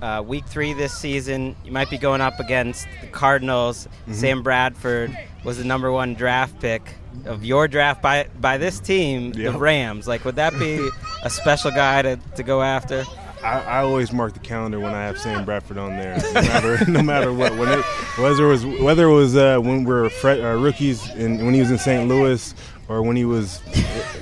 uh, 0.01 0.23
week 0.25 0.45
three 0.47 0.73
this 0.73 0.93
season? 0.97 1.55
You 1.63 1.71
might 1.71 1.89
be 1.89 1.97
going 1.97 2.21
up 2.21 2.39
against 2.39 2.87
the 3.01 3.07
Cardinals. 3.07 3.87
Mhm. 4.07 4.13
Sam 4.15 4.43
Bradford 4.43 5.15
was 5.43 5.57
the 5.57 5.63
number 5.63 5.91
one 5.91 6.13
draft 6.13 6.59
pick 6.59 6.81
of 7.25 7.43
your 7.45 7.67
draft 7.67 8.01
by 8.01 8.27
by 8.39 8.57
this 8.57 8.79
team, 8.79 9.33
Yeah. 9.35 9.51
the 9.51 9.57
Rams. 9.59 10.07
Like, 10.07 10.23
would 10.25 10.35
that 10.37 10.57
be 10.57 10.89
a 11.23 11.29
special 11.29 11.71
guy 11.71 12.01
to, 12.01 12.17
to 12.35 12.43
go 12.43 12.61
after? 12.61 13.03
I, 13.43 13.59
I 13.61 13.77
always 13.79 14.13
mark 14.13 14.33
the 14.33 14.39
calendar 14.39 14.79
when 14.79 14.93
I 14.93 15.03
have 15.03 15.19
Sam 15.19 15.43
Bradford 15.43 15.77
on 15.77 15.97
there, 15.97 16.17
no 16.33 16.41
matter, 16.41 16.85
no 16.91 17.01
matter 17.01 17.33
what. 17.33 17.51
It, 17.51 17.83
whether 18.17 18.45
it 18.45 18.47
was 18.47 18.65
whether 18.65 19.07
it 19.07 19.13
was 19.13 19.35
uh, 19.35 19.59
when 19.59 19.83
we 19.83 19.93
were 19.93 20.09
fre- 20.09 20.29
uh, 20.29 20.55
rookies 20.55 21.07
and 21.09 21.43
when 21.43 21.53
he 21.53 21.59
was 21.59 21.69
in 21.71 21.77
St. 21.77 22.07
Louis 22.07 22.53
or 22.89 23.01
when 23.01 23.15
he 23.15 23.25
was 23.25 23.61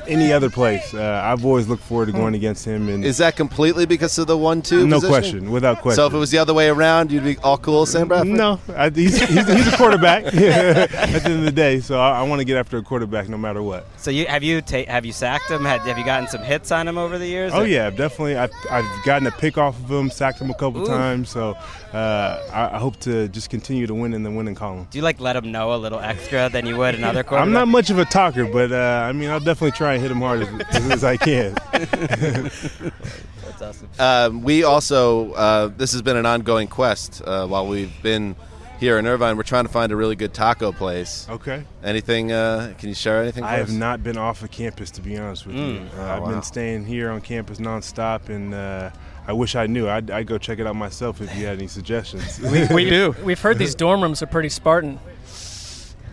any 0.07 0.31
other 0.31 0.49
place, 0.49 0.93
uh, 0.93 1.21
I've 1.23 1.45
always 1.45 1.67
looked 1.67 1.83
forward 1.83 2.07
to 2.07 2.11
going 2.11 2.35
against 2.35 2.65
him. 2.65 2.89
And 2.89 3.03
Is 3.03 3.17
that 3.17 3.35
completely 3.35 3.85
because 3.85 4.17
of 4.17 4.27
the 4.27 4.37
one-two? 4.37 4.87
No 4.87 4.97
position? 4.97 5.09
question, 5.09 5.51
without 5.51 5.81
question. 5.81 5.95
So 5.95 6.07
if 6.07 6.13
it 6.13 6.17
was 6.17 6.31
the 6.31 6.37
other 6.37 6.53
way 6.53 6.69
around, 6.69 7.11
you'd 7.11 7.23
be 7.23 7.37
all 7.39 7.57
cool, 7.57 7.85
Sam 7.85 8.07
Bradford. 8.07 8.29
No, 8.29 8.59
I, 8.75 8.89
he's, 8.89 9.19
he's, 9.19 9.47
he's 9.47 9.67
a 9.73 9.77
quarterback 9.77 10.25
at 10.25 10.33
the 10.33 11.21
end 11.25 11.39
of 11.39 11.43
the 11.43 11.51
day. 11.51 11.79
So 11.79 11.99
I, 11.99 12.19
I 12.19 12.23
want 12.23 12.39
to 12.39 12.45
get 12.45 12.57
after 12.57 12.77
a 12.77 12.83
quarterback 12.83 13.29
no 13.29 13.37
matter 13.37 13.63
what. 13.63 13.85
So 13.97 14.11
you 14.11 14.25
have 14.27 14.43
you 14.43 14.61
ta- 14.61 14.85
have 14.87 15.05
you 15.05 15.11
sacked 15.11 15.49
him? 15.49 15.63
Had, 15.63 15.81
have 15.81 15.97
you 15.97 16.05
gotten 16.05 16.27
some 16.27 16.41
hits 16.41 16.71
on 16.71 16.87
him 16.87 16.97
over 16.97 17.17
the 17.17 17.27
years? 17.27 17.51
Oh 17.53 17.63
yeah, 17.63 17.89
definitely. 17.89 18.35
I've, 18.35 18.51
I've 18.69 19.05
gotten 19.05 19.27
a 19.27 19.31
pick 19.31 19.57
off 19.57 19.79
of 19.79 19.89
him, 19.89 20.09
sacked 20.09 20.39
him 20.39 20.49
a 20.49 20.55
couple 20.55 20.83
Ooh. 20.83 20.87
times. 20.87 21.29
So 21.29 21.55
uh, 21.93 22.39
I, 22.51 22.75
I 22.75 22.77
hope 22.79 22.97
to 23.01 23.27
just 23.29 23.49
continue 23.49 23.87
to 23.87 23.93
win 23.93 24.13
in 24.13 24.23
the 24.23 24.31
winning 24.31 24.55
column. 24.55 24.87
Do 24.91 24.97
you 24.97 25.03
like 25.03 25.19
let 25.19 25.35
him 25.35 25.51
know 25.51 25.73
a 25.73 25.77
little 25.77 25.99
extra 25.99 26.49
than 26.49 26.65
you 26.65 26.77
would 26.77 26.95
another 26.95 27.23
quarterback? 27.23 27.47
I'm 27.47 27.53
not 27.53 27.67
much 27.67 27.89
of 27.89 27.99
a 27.99 28.05
talker, 28.05 28.45
but 28.51 28.71
uh, 28.71 29.05
I 29.07 29.11
mean, 29.11 29.29
I'll 29.29 29.39
definitely 29.39 29.71
try 29.71 29.93
and 29.93 30.01
hit 30.01 30.11
him 30.11 30.19
hard 30.21 30.41
as, 30.41 30.49
as, 30.75 30.91
as 30.91 31.03
I 31.03 31.17
can. 31.17 31.55
That's 31.71 33.61
awesome. 33.61 33.89
Um, 33.99 34.41
we 34.43 34.63
also 34.63 35.33
uh, 35.33 35.67
this 35.69 35.91
has 35.93 36.01
been 36.01 36.17
an 36.17 36.25
ongoing 36.25 36.67
quest 36.67 37.21
uh, 37.25 37.47
while 37.47 37.67
we've 37.67 37.91
been 38.01 38.35
here 38.79 38.97
in 38.97 39.05
Irvine. 39.05 39.37
We're 39.37 39.43
trying 39.43 39.65
to 39.65 39.71
find 39.71 39.91
a 39.91 39.95
really 39.95 40.15
good 40.15 40.33
taco 40.33 40.71
place. 40.71 41.27
Okay. 41.29 41.63
Anything? 41.83 42.31
Uh, 42.31 42.73
can 42.79 42.89
you 42.89 42.95
share 42.95 43.21
anything? 43.21 43.43
I 43.43 43.53
for 43.53 43.57
have 43.71 43.73
not 43.73 44.03
been 44.03 44.17
off 44.17 44.41
of 44.43 44.51
campus 44.51 44.89
to 44.91 45.01
be 45.01 45.17
honest 45.17 45.45
with 45.45 45.55
you. 45.55 45.61
Mm. 45.61 45.85
Uh, 45.85 45.89
Oh, 46.01 46.03
I've 46.11 46.23
wow. 46.23 46.29
been 46.31 46.43
staying 46.43 46.85
here 46.85 47.11
on 47.11 47.21
campus 47.21 47.59
nonstop, 47.59 48.29
and 48.29 48.53
uh, 48.53 48.89
I 49.27 49.33
wish 49.33 49.55
I 49.55 49.67
knew. 49.67 49.87
I'd, 49.87 50.09
I'd 50.09 50.25
go 50.25 50.37
check 50.39 50.57
it 50.59 50.65
out 50.65 50.75
myself 50.75 51.21
if 51.21 51.35
you 51.37 51.45
had 51.45 51.57
any 51.59 51.67
suggestions. 51.67 52.39
We, 52.39 52.65
we 52.73 52.89
do. 52.89 53.15
We've 53.23 53.39
heard 53.39 53.59
these 53.59 53.75
dorm 53.75 54.01
rooms 54.01 54.23
are 54.23 54.27
pretty 54.27 54.49
Spartan. 54.49 54.99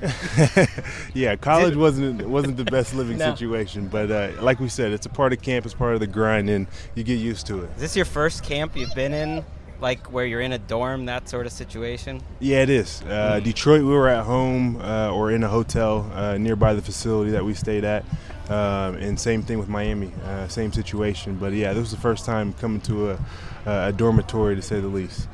yeah, 1.14 1.36
college 1.36 1.76
wasn't 1.76 2.26
wasn't 2.28 2.56
the 2.56 2.64
best 2.64 2.94
living 2.94 3.18
No. 3.18 3.30
situation, 3.34 3.88
but 3.88 4.10
uh, 4.10 4.30
like 4.40 4.60
we 4.60 4.68
said, 4.68 4.92
it's 4.92 5.06
a 5.06 5.10
part 5.10 5.32
of 5.32 5.42
camp, 5.42 5.64
it's 5.64 5.74
part 5.74 5.94
of 5.94 6.00
the 6.00 6.06
grind, 6.06 6.48
and 6.48 6.66
you 6.94 7.04
get 7.04 7.18
used 7.18 7.46
to 7.48 7.64
it. 7.64 7.70
Is 7.76 7.80
this 7.80 7.96
your 7.96 8.04
first 8.04 8.44
camp 8.44 8.76
you've 8.76 8.94
been 8.94 9.12
in, 9.12 9.44
like 9.80 10.12
where 10.12 10.24
you're 10.24 10.40
in 10.40 10.52
a 10.52 10.58
dorm, 10.58 11.06
that 11.06 11.28
sort 11.28 11.46
of 11.46 11.52
situation? 11.52 12.20
Yeah, 12.40 12.62
it 12.62 12.70
is. 12.70 13.02
Uh, 13.02 13.40
Detroit, 13.40 13.82
we 13.82 13.88
were 13.90 14.08
at 14.08 14.24
home 14.24 14.80
uh, 14.80 15.12
or 15.12 15.32
in 15.32 15.42
a 15.42 15.48
hotel 15.48 16.10
uh, 16.14 16.38
nearby 16.38 16.74
the 16.74 16.82
facility 16.82 17.32
that 17.32 17.44
we 17.44 17.54
stayed 17.54 17.84
at. 17.84 18.04
Um, 18.48 18.94
and 18.94 19.20
same 19.20 19.42
thing 19.42 19.58
with 19.58 19.68
Miami, 19.68 20.10
uh, 20.24 20.48
same 20.48 20.72
situation. 20.72 21.36
But 21.36 21.52
yeah, 21.52 21.74
this 21.74 21.80
was 21.82 21.90
the 21.90 21.98
first 21.98 22.24
time 22.24 22.54
coming 22.54 22.80
to 22.82 23.10
a, 23.10 23.18
a 23.66 23.92
dormitory, 23.92 24.56
to 24.56 24.62
say 24.62 24.80
the 24.80 24.88
least. 24.88 25.28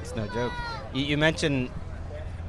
It's 0.00 0.16
no 0.16 0.26
joke. 0.28 0.52
You, 0.92 1.04
you 1.04 1.16
mentioned 1.16 1.70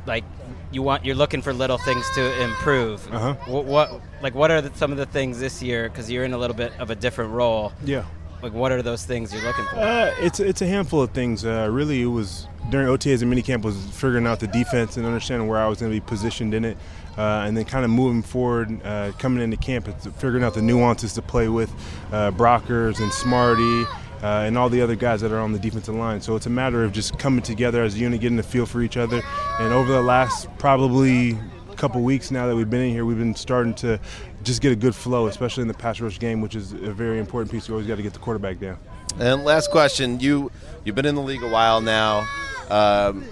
like 0.07 0.23
you 0.71 0.81
want 0.81 1.05
you're 1.05 1.15
looking 1.15 1.41
for 1.41 1.53
little 1.53 1.77
things 1.77 2.05
to 2.15 2.41
improve. 2.41 3.11
Uh-huh. 3.13 3.33
What, 3.47 3.65
what 3.65 4.01
like 4.21 4.35
what 4.35 4.51
are 4.51 4.61
the, 4.61 4.75
some 4.77 4.91
of 4.91 4.97
the 4.97 5.05
things 5.05 5.39
this 5.39 5.61
year? 5.61 5.89
Because 5.89 6.09
you're 6.09 6.23
in 6.23 6.33
a 6.33 6.37
little 6.37 6.55
bit 6.55 6.73
of 6.79 6.89
a 6.89 6.95
different 6.95 7.31
role. 7.31 7.73
Yeah. 7.83 8.05
Like 8.41 8.53
what 8.53 8.71
are 8.71 8.81
those 8.81 9.05
things 9.05 9.33
you're 9.33 9.43
looking 9.43 9.65
for? 9.65 9.77
Uh, 9.77 10.13
it's 10.19 10.39
it's 10.39 10.61
a 10.61 10.67
handful 10.67 11.01
of 11.01 11.11
things. 11.11 11.45
Uh, 11.45 11.67
really, 11.69 12.01
it 12.01 12.05
was 12.05 12.47
during 12.69 12.87
OTAs 12.87 13.21
and 13.21 13.33
minicamp 13.33 13.63
was 13.63 13.77
figuring 13.93 14.27
out 14.27 14.39
the 14.39 14.47
defense 14.47 14.95
and 14.95 15.05
understanding 15.05 15.47
where 15.47 15.59
I 15.59 15.67
was 15.67 15.79
going 15.79 15.91
to 15.91 15.95
be 15.95 16.05
positioned 16.05 16.53
in 16.53 16.63
it, 16.63 16.77
uh, 17.17 17.43
and 17.45 17.57
then 17.57 17.65
kind 17.65 17.83
of 17.83 17.91
moving 17.91 18.21
forward, 18.21 18.79
uh, 18.85 19.11
coming 19.17 19.43
into 19.43 19.57
camp, 19.57 19.87
it's 19.87 20.05
figuring 20.05 20.43
out 20.43 20.53
the 20.53 20.61
nuances 20.61 21.13
to 21.13 21.21
play 21.21 21.49
with 21.49 21.71
uh, 22.11 22.31
Brockers 22.31 22.99
and 22.99 23.11
Smarty. 23.11 23.85
Uh, 24.21 24.43
and 24.45 24.57
all 24.57 24.69
the 24.69 24.81
other 24.81 24.95
guys 24.95 25.21
that 25.21 25.31
are 25.31 25.39
on 25.39 25.53
the 25.53 25.59
defensive 25.59 25.95
line. 25.95 26.19
So 26.19 26.35
it's 26.35 26.45
a 26.45 26.49
matter 26.49 26.83
of 26.83 26.91
just 26.91 27.17
coming 27.17 27.41
together 27.41 27.83
as 27.83 27.95
a 27.95 27.99
unit, 27.99 28.19
getting 28.19 28.37
a 28.39 28.43
feel 28.43 28.65
for 28.65 28.81
each 28.81 28.97
other. 28.97 29.21
And 29.59 29.73
over 29.73 29.91
the 29.93 30.01
last 30.01 30.49
probably 30.57 31.37
couple 31.77 32.01
weeks 32.01 32.29
now 32.29 32.45
that 32.45 32.55
we've 32.55 32.69
been 32.69 32.81
in 32.81 32.91
here, 32.91 33.05
we've 33.05 33.17
been 33.17 33.33
starting 33.33 33.73
to 33.75 33.97
just 34.43 34.61
get 34.61 34.73
a 34.73 34.75
good 34.75 34.93
flow, 34.93 35.27
especially 35.27 35.61
in 35.61 35.69
the 35.69 35.73
pass 35.73 36.01
rush 36.01 36.19
game, 36.19 36.41
which 36.41 36.53
is 36.53 36.73
a 36.73 36.91
very 36.91 37.19
important 37.19 37.49
piece. 37.49 37.69
You 37.69 37.75
always 37.75 37.87
got 37.87 37.95
to 37.95 38.03
get 38.03 38.11
the 38.11 38.19
quarterback 38.19 38.59
down. 38.59 38.77
And 39.17 39.45
last 39.45 39.71
question: 39.71 40.19
you 40.19 40.51
you've 40.83 40.95
been 40.95 41.05
in 41.05 41.15
the 41.15 41.21
league 41.21 41.41
a 41.41 41.47
while 41.47 41.79
now. 41.79 42.27
Um, 42.69 43.25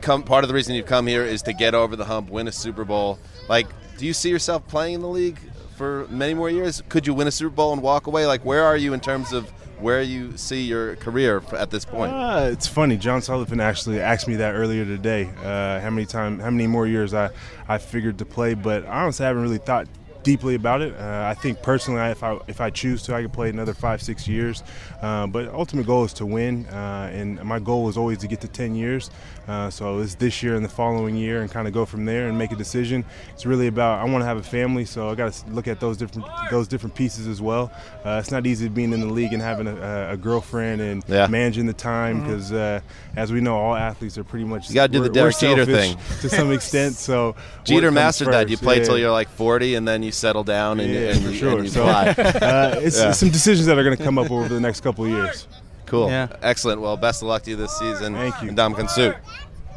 come 0.00 0.22
part 0.22 0.44
of 0.44 0.48
the 0.48 0.54
reason 0.54 0.74
you've 0.74 0.86
come 0.86 1.06
here 1.06 1.24
is 1.24 1.42
to 1.42 1.52
get 1.52 1.74
over 1.74 1.96
the 1.96 2.04
hump, 2.04 2.28
win 2.28 2.48
a 2.48 2.52
Super 2.52 2.84
Bowl. 2.84 3.18
Like, 3.48 3.68
do 3.96 4.06
you 4.06 4.12
see 4.12 4.30
yourself 4.30 4.66
playing 4.66 4.94
in 4.94 5.00
the 5.00 5.08
league 5.08 5.38
for 5.76 6.06
many 6.10 6.34
more 6.34 6.50
years? 6.50 6.82
Could 6.88 7.06
you 7.06 7.14
win 7.14 7.28
a 7.28 7.30
Super 7.30 7.54
Bowl 7.54 7.72
and 7.72 7.80
walk 7.80 8.06
away? 8.06 8.26
Like, 8.26 8.44
where 8.44 8.64
are 8.64 8.76
you 8.76 8.92
in 8.92 9.00
terms 9.00 9.32
of 9.32 9.50
where 9.84 10.00
you 10.00 10.34
see 10.38 10.62
your 10.62 10.96
career 10.96 11.42
at 11.52 11.70
this 11.70 11.84
point? 11.84 12.10
Uh, 12.10 12.48
it's 12.50 12.66
funny. 12.66 12.96
John 12.96 13.20
Sullivan 13.20 13.60
actually 13.60 14.00
asked 14.00 14.26
me 14.26 14.36
that 14.36 14.54
earlier 14.54 14.86
today. 14.86 15.30
Uh, 15.42 15.78
how 15.78 15.90
many 15.90 16.06
time, 16.06 16.38
how 16.38 16.48
many 16.48 16.66
more 16.66 16.86
years 16.86 17.12
I, 17.12 17.28
I 17.68 17.76
figured 17.76 18.16
to 18.18 18.24
play, 18.24 18.54
but 18.54 18.86
I 18.86 19.02
honestly, 19.02 19.26
I 19.26 19.28
haven't 19.28 19.42
really 19.42 19.58
thought 19.58 19.86
deeply 20.24 20.56
about 20.56 20.82
it. 20.82 20.94
Uh, 20.98 21.26
I 21.30 21.34
think 21.34 21.62
personally, 21.62 22.00
if 22.10 22.22
I 22.24 22.38
if 22.48 22.60
I 22.60 22.70
choose 22.70 23.02
to, 23.04 23.14
I 23.14 23.22
could 23.22 23.32
play 23.32 23.50
another 23.50 23.74
five 23.74 24.02
six 24.02 24.26
years. 24.26 24.62
Uh, 25.00 25.26
but 25.28 25.48
ultimate 25.54 25.86
goal 25.86 26.04
is 26.04 26.12
to 26.14 26.26
win, 26.26 26.66
uh, 26.66 27.10
and 27.12 27.42
my 27.44 27.58
goal 27.60 27.84
was 27.84 27.96
always 27.96 28.18
to 28.18 28.26
get 28.26 28.40
to 28.40 28.48
ten 28.48 28.74
years. 28.74 29.10
Uh, 29.46 29.68
so 29.70 30.00
it's 30.00 30.14
this 30.16 30.42
year 30.42 30.56
and 30.56 30.64
the 30.64 30.68
following 30.68 31.14
year, 31.14 31.42
and 31.42 31.50
kind 31.50 31.68
of 31.68 31.74
go 31.74 31.84
from 31.84 32.04
there 32.06 32.26
and 32.28 32.36
make 32.36 32.50
a 32.50 32.56
decision. 32.56 33.04
It's 33.34 33.46
really 33.46 33.66
about 33.68 34.00
I 34.00 34.04
want 34.10 34.22
to 34.22 34.26
have 34.26 34.38
a 34.38 34.42
family, 34.42 34.84
so 34.86 35.10
I 35.10 35.14
got 35.14 35.32
to 35.32 35.50
look 35.50 35.68
at 35.68 35.78
those 35.80 35.96
different 35.96 36.26
those 36.50 36.66
different 36.66 36.94
pieces 36.96 37.26
as 37.28 37.40
well. 37.40 37.70
Uh, 38.04 38.18
it's 38.20 38.30
not 38.32 38.46
easy 38.46 38.68
being 38.68 38.92
in 38.92 39.00
the 39.00 39.12
league 39.12 39.32
and 39.34 39.42
having 39.42 39.66
a, 39.68 40.08
a 40.12 40.16
girlfriend 40.16 40.80
and 40.80 41.04
Yeah. 41.06 41.26
managing 41.26 41.66
the 41.66 41.72
time 41.74 42.20
because, 42.20 42.50
uh, 42.52 42.80
as 43.16 43.32
we 43.32 43.40
know, 43.40 43.56
all 43.56 43.74
athletes 43.74 44.18
are 44.18 44.24
pretty 44.24 44.44
much 44.44 44.68
You 44.68 44.74
gotta 44.74 44.92
do 44.92 44.98
the 44.98 45.10
we're- 45.10 45.10
we're 45.10 45.30
Derek 45.30 45.38
Jeter 45.38 45.64
thing. 45.66 45.96
to 46.20 46.28
some 46.28 46.52
extent. 46.58 46.94
So 46.96 47.36
Jeter 47.64 47.86
what 47.86 47.88
comes 47.88 47.94
mastered 47.94 48.28
that. 48.28 48.48
You 48.48 48.56
play 48.56 48.78
Yeah. 48.78 48.84
till 48.84 48.98
you're 48.98 49.10
like 49.12 49.28
40, 49.28 49.74
and 49.76 49.86
then 49.86 50.02
you 50.02 50.12
settle 50.12 50.44
down 50.44 50.80
and, 50.80 50.92
Yeah, 50.92 51.00
and, 51.10 51.22
for 51.24 51.30
you- 51.30 51.36
sure. 51.36 51.54
and 51.58 51.64
you 51.64 51.70
So, 51.70 51.84
uh, 51.86 52.74
it's 52.82 52.98
Yeah. 52.98 53.12
some 53.12 53.30
decisions 53.30 53.66
that 53.66 53.78
are 53.78 53.84
going 53.84 53.96
to 53.96 54.02
come 54.02 54.18
up 54.18 54.30
over 54.30 54.48
the 54.48 54.60
next 54.60 54.80
couple 54.80 55.04
of 55.04 55.10
years. 55.10 55.46
Cool. 55.86 56.08
Yeah. 56.08 56.28
Excellent. 56.42 56.80
Well, 56.80 56.96
best 56.96 57.22
of 57.22 57.28
luck 57.28 57.42
to 57.44 57.50
you 57.50 57.56
this 57.56 57.76
season. 57.78 58.14
Thank 58.14 58.40
you. 58.42 58.48
And 58.48 58.58
Ndamukong 58.58 58.88
Suh. 58.90 59.12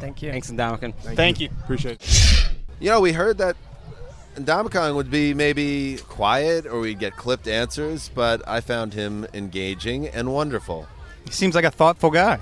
Thank 0.00 0.22
you. 0.22 0.30
Thanks, 0.30 0.50
Ndamukong. 0.50 0.94
Thank 1.14 1.38
you. 1.40 1.48
Appreciate 1.64 2.00
it. 2.00 2.48
You 2.80 2.90
know, 2.90 3.00
we 3.00 3.12
heard 3.12 3.38
that 3.38 3.56
Ndamukong 4.36 4.94
would 4.94 5.10
be 5.10 5.34
maybe 5.34 5.98
quiet 6.08 6.64
or 6.66 6.80
we'd 6.80 6.98
get 7.00 7.16
clipped 7.16 7.48
answers, 7.48 8.10
but 8.14 8.40
I 8.46 8.60
found 8.60 8.94
him 8.94 9.26
engaging 9.34 10.06
and 10.08 10.32
wonderful. 10.32 10.86
He 11.24 11.32
seems 11.32 11.54
like 11.56 11.64
a 11.64 11.70
thoughtful 11.70 12.10
guy. 12.10 12.38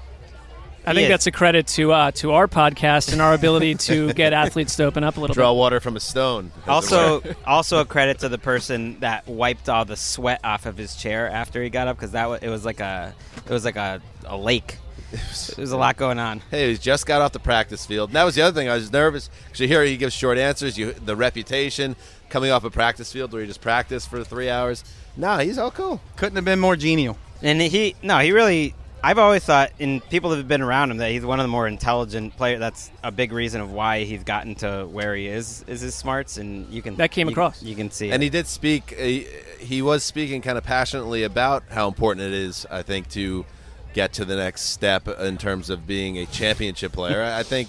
I 0.87 0.95
think 0.95 1.05
is. 1.05 1.09
that's 1.09 1.27
a 1.27 1.33
credit 1.33 1.67
to 1.69 1.93
uh, 1.93 2.11
to 2.13 2.33
our 2.33 2.47
podcast 2.47 3.13
and 3.13 3.21
our 3.21 3.35
ability 3.35 3.75
to 3.75 4.13
get 4.15 4.33
athletes 4.33 4.77
to 4.77 4.85
open 4.85 5.03
up 5.05 5.17
a 5.17 5.21
little 5.21 5.35
Draw 5.35 5.53
bit. 5.53 5.59
water 5.59 5.81
from 5.81 5.97
a 5.97 6.01
stone. 6.01 6.53
Also, 6.67 7.23
also 7.47 7.81
a 7.81 7.85
credit 7.85 8.21
to 8.21 8.29
the 8.29 8.39
person 8.39 9.01
that 9.01 9.27
wiped 9.27 9.69
all 9.69 9.85
the 9.85 9.97
sweat 9.97 10.41
off 10.45 10.65
of 10.67 10.77
his 10.77 10.95
chair 10.97 11.29
after 11.29 11.63
he 11.63 11.71
got 11.71 11.89
up 11.89 11.97
because 11.97 12.13
that 12.13 12.29
wa- 12.29 12.39
it 12.41 12.49
was 12.49 12.65
like 12.65 12.81
a 12.81 13.15
it 13.45 13.51
was 13.51 13.65
like 13.65 13.77
a, 13.77 14.01
a 14.27 14.37
lake. 14.37 14.79
There 15.13 15.63
was 15.63 15.73
a 15.73 15.77
lot 15.77 15.97
going 15.97 16.19
on. 16.19 16.41
Hey, 16.51 16.73
he 16.73 16.77
just 16.79 17.07
got 17.07 17.23
off 17.23 17.33
the 17.33 17.39
practice 17.39 17.87
field. 17.87 18.11
And 18.11 18.17
that 18.17 18.25
was 18.25 18.35
the 18.35 18.43
other 18.43 18.59
thing. 18.59 18.69
I 18.69 18.75
was 18.75 18.93
nervous 18.93 19.31
because 19.47 19.61
you 19.61 19.69
hear 19.69 19.83
he 19.85 19.97
gives 19.97 20.13
short 20.13 20.37
answers. 20.37 20.77
You 20.77 20.93
the 20.93 21.17
reputation 21.17 21.97
coming 22.29 22.51
off 22.51 22.65
a 22.65 22.71
practice 22.71 23.13
field 23.13 23.33
where 23.33 23.41
he 23.41 23.47
just 23.47 23.61
practiced 23.61 24.11
for 24.11 24.23
three 24.25 24.51
hours. 24.51 24.85
No, 25.17 25.39
he's 25.39 25.59
all 25.59 25.71
cool. 25.71 26.01
Couldn't 26.17 26.37
have 26.37 26.45
been 26.45 26.59
more 26.61 26.77
genial. 26.77 27.17
And 27.43 27.61
he 27.61 27.95
no, 28.03 28.19
he 28.19 28.33
really. 28.33 28.75
I've 29.07 29.19
always 29.19 29.45
thought, 29.45 29.71
in 29.79 30.01
people 30.01 30.35
have 30.35 30.49
been 30.49 30.63
around 30.63 30.91
him, 30.91 30.97
that 30.97 31.13
he's 31.13 31.25
one 31.25 31.39
of 31.39 31.45
the 31.45 31.49
more 31.49 31.69
intelligent 31.69 32.37
players. 32.37 32.59
That's 32.59 32.91
a 33.05 33.13
big 33.13 33.31
reason 33.31 33.61
of 33.61 33.71
why 33.71 34.03
he's 34.03 34.25
gotten 34.25 34.57
to 34.57 34.85
where 34.91 35.15
he 35.15 35.29
is. 35.29 35.65
Is 35.69 35.81
his 35.81 35.95
smarts, 35.95 36.39
and 36.39 36.69
you 36.73 36.83
can 36.83 36.97
That 36.97 37.13
came 37.13 37.29
you- 37.29 37.33
across. 37.33 37.63
You 37.63 37.77
can 37.77 37.93
see, 37.93 38.11
And 38.11 38.21
it. 38.21 38.27
he 38.27 38.31
did 38.31 38.49
speak. 38.49 38.93
Uh, 38.99 39.05
he 39.65 39.81
was 39.81 40.03
speaking 40.03 40.43
kind 40.43 40.59
of 40.59 40.65
passionately 40.65 41.23
about 41.23 41.63
how 41.71 41.87
important 41.87 42.27
it 42.27 42.33
is. 42.33 42.67
I 42.69 42.83
think 42.83 43.09
to 43.11 43.47
get 43.95 44.13
to 44.15 44.25
the 44.25 44.35
next 44.35 44.63
step 44.71 45.07
in 45.07 45.39
terms 45.39 45.71
of 45.71 45.87
being 45.87 46.19
a 46.19 46.27
championship 46.27 46.91
player. 46.91 47.23
I 47.23 47.45
think 47.45 47.69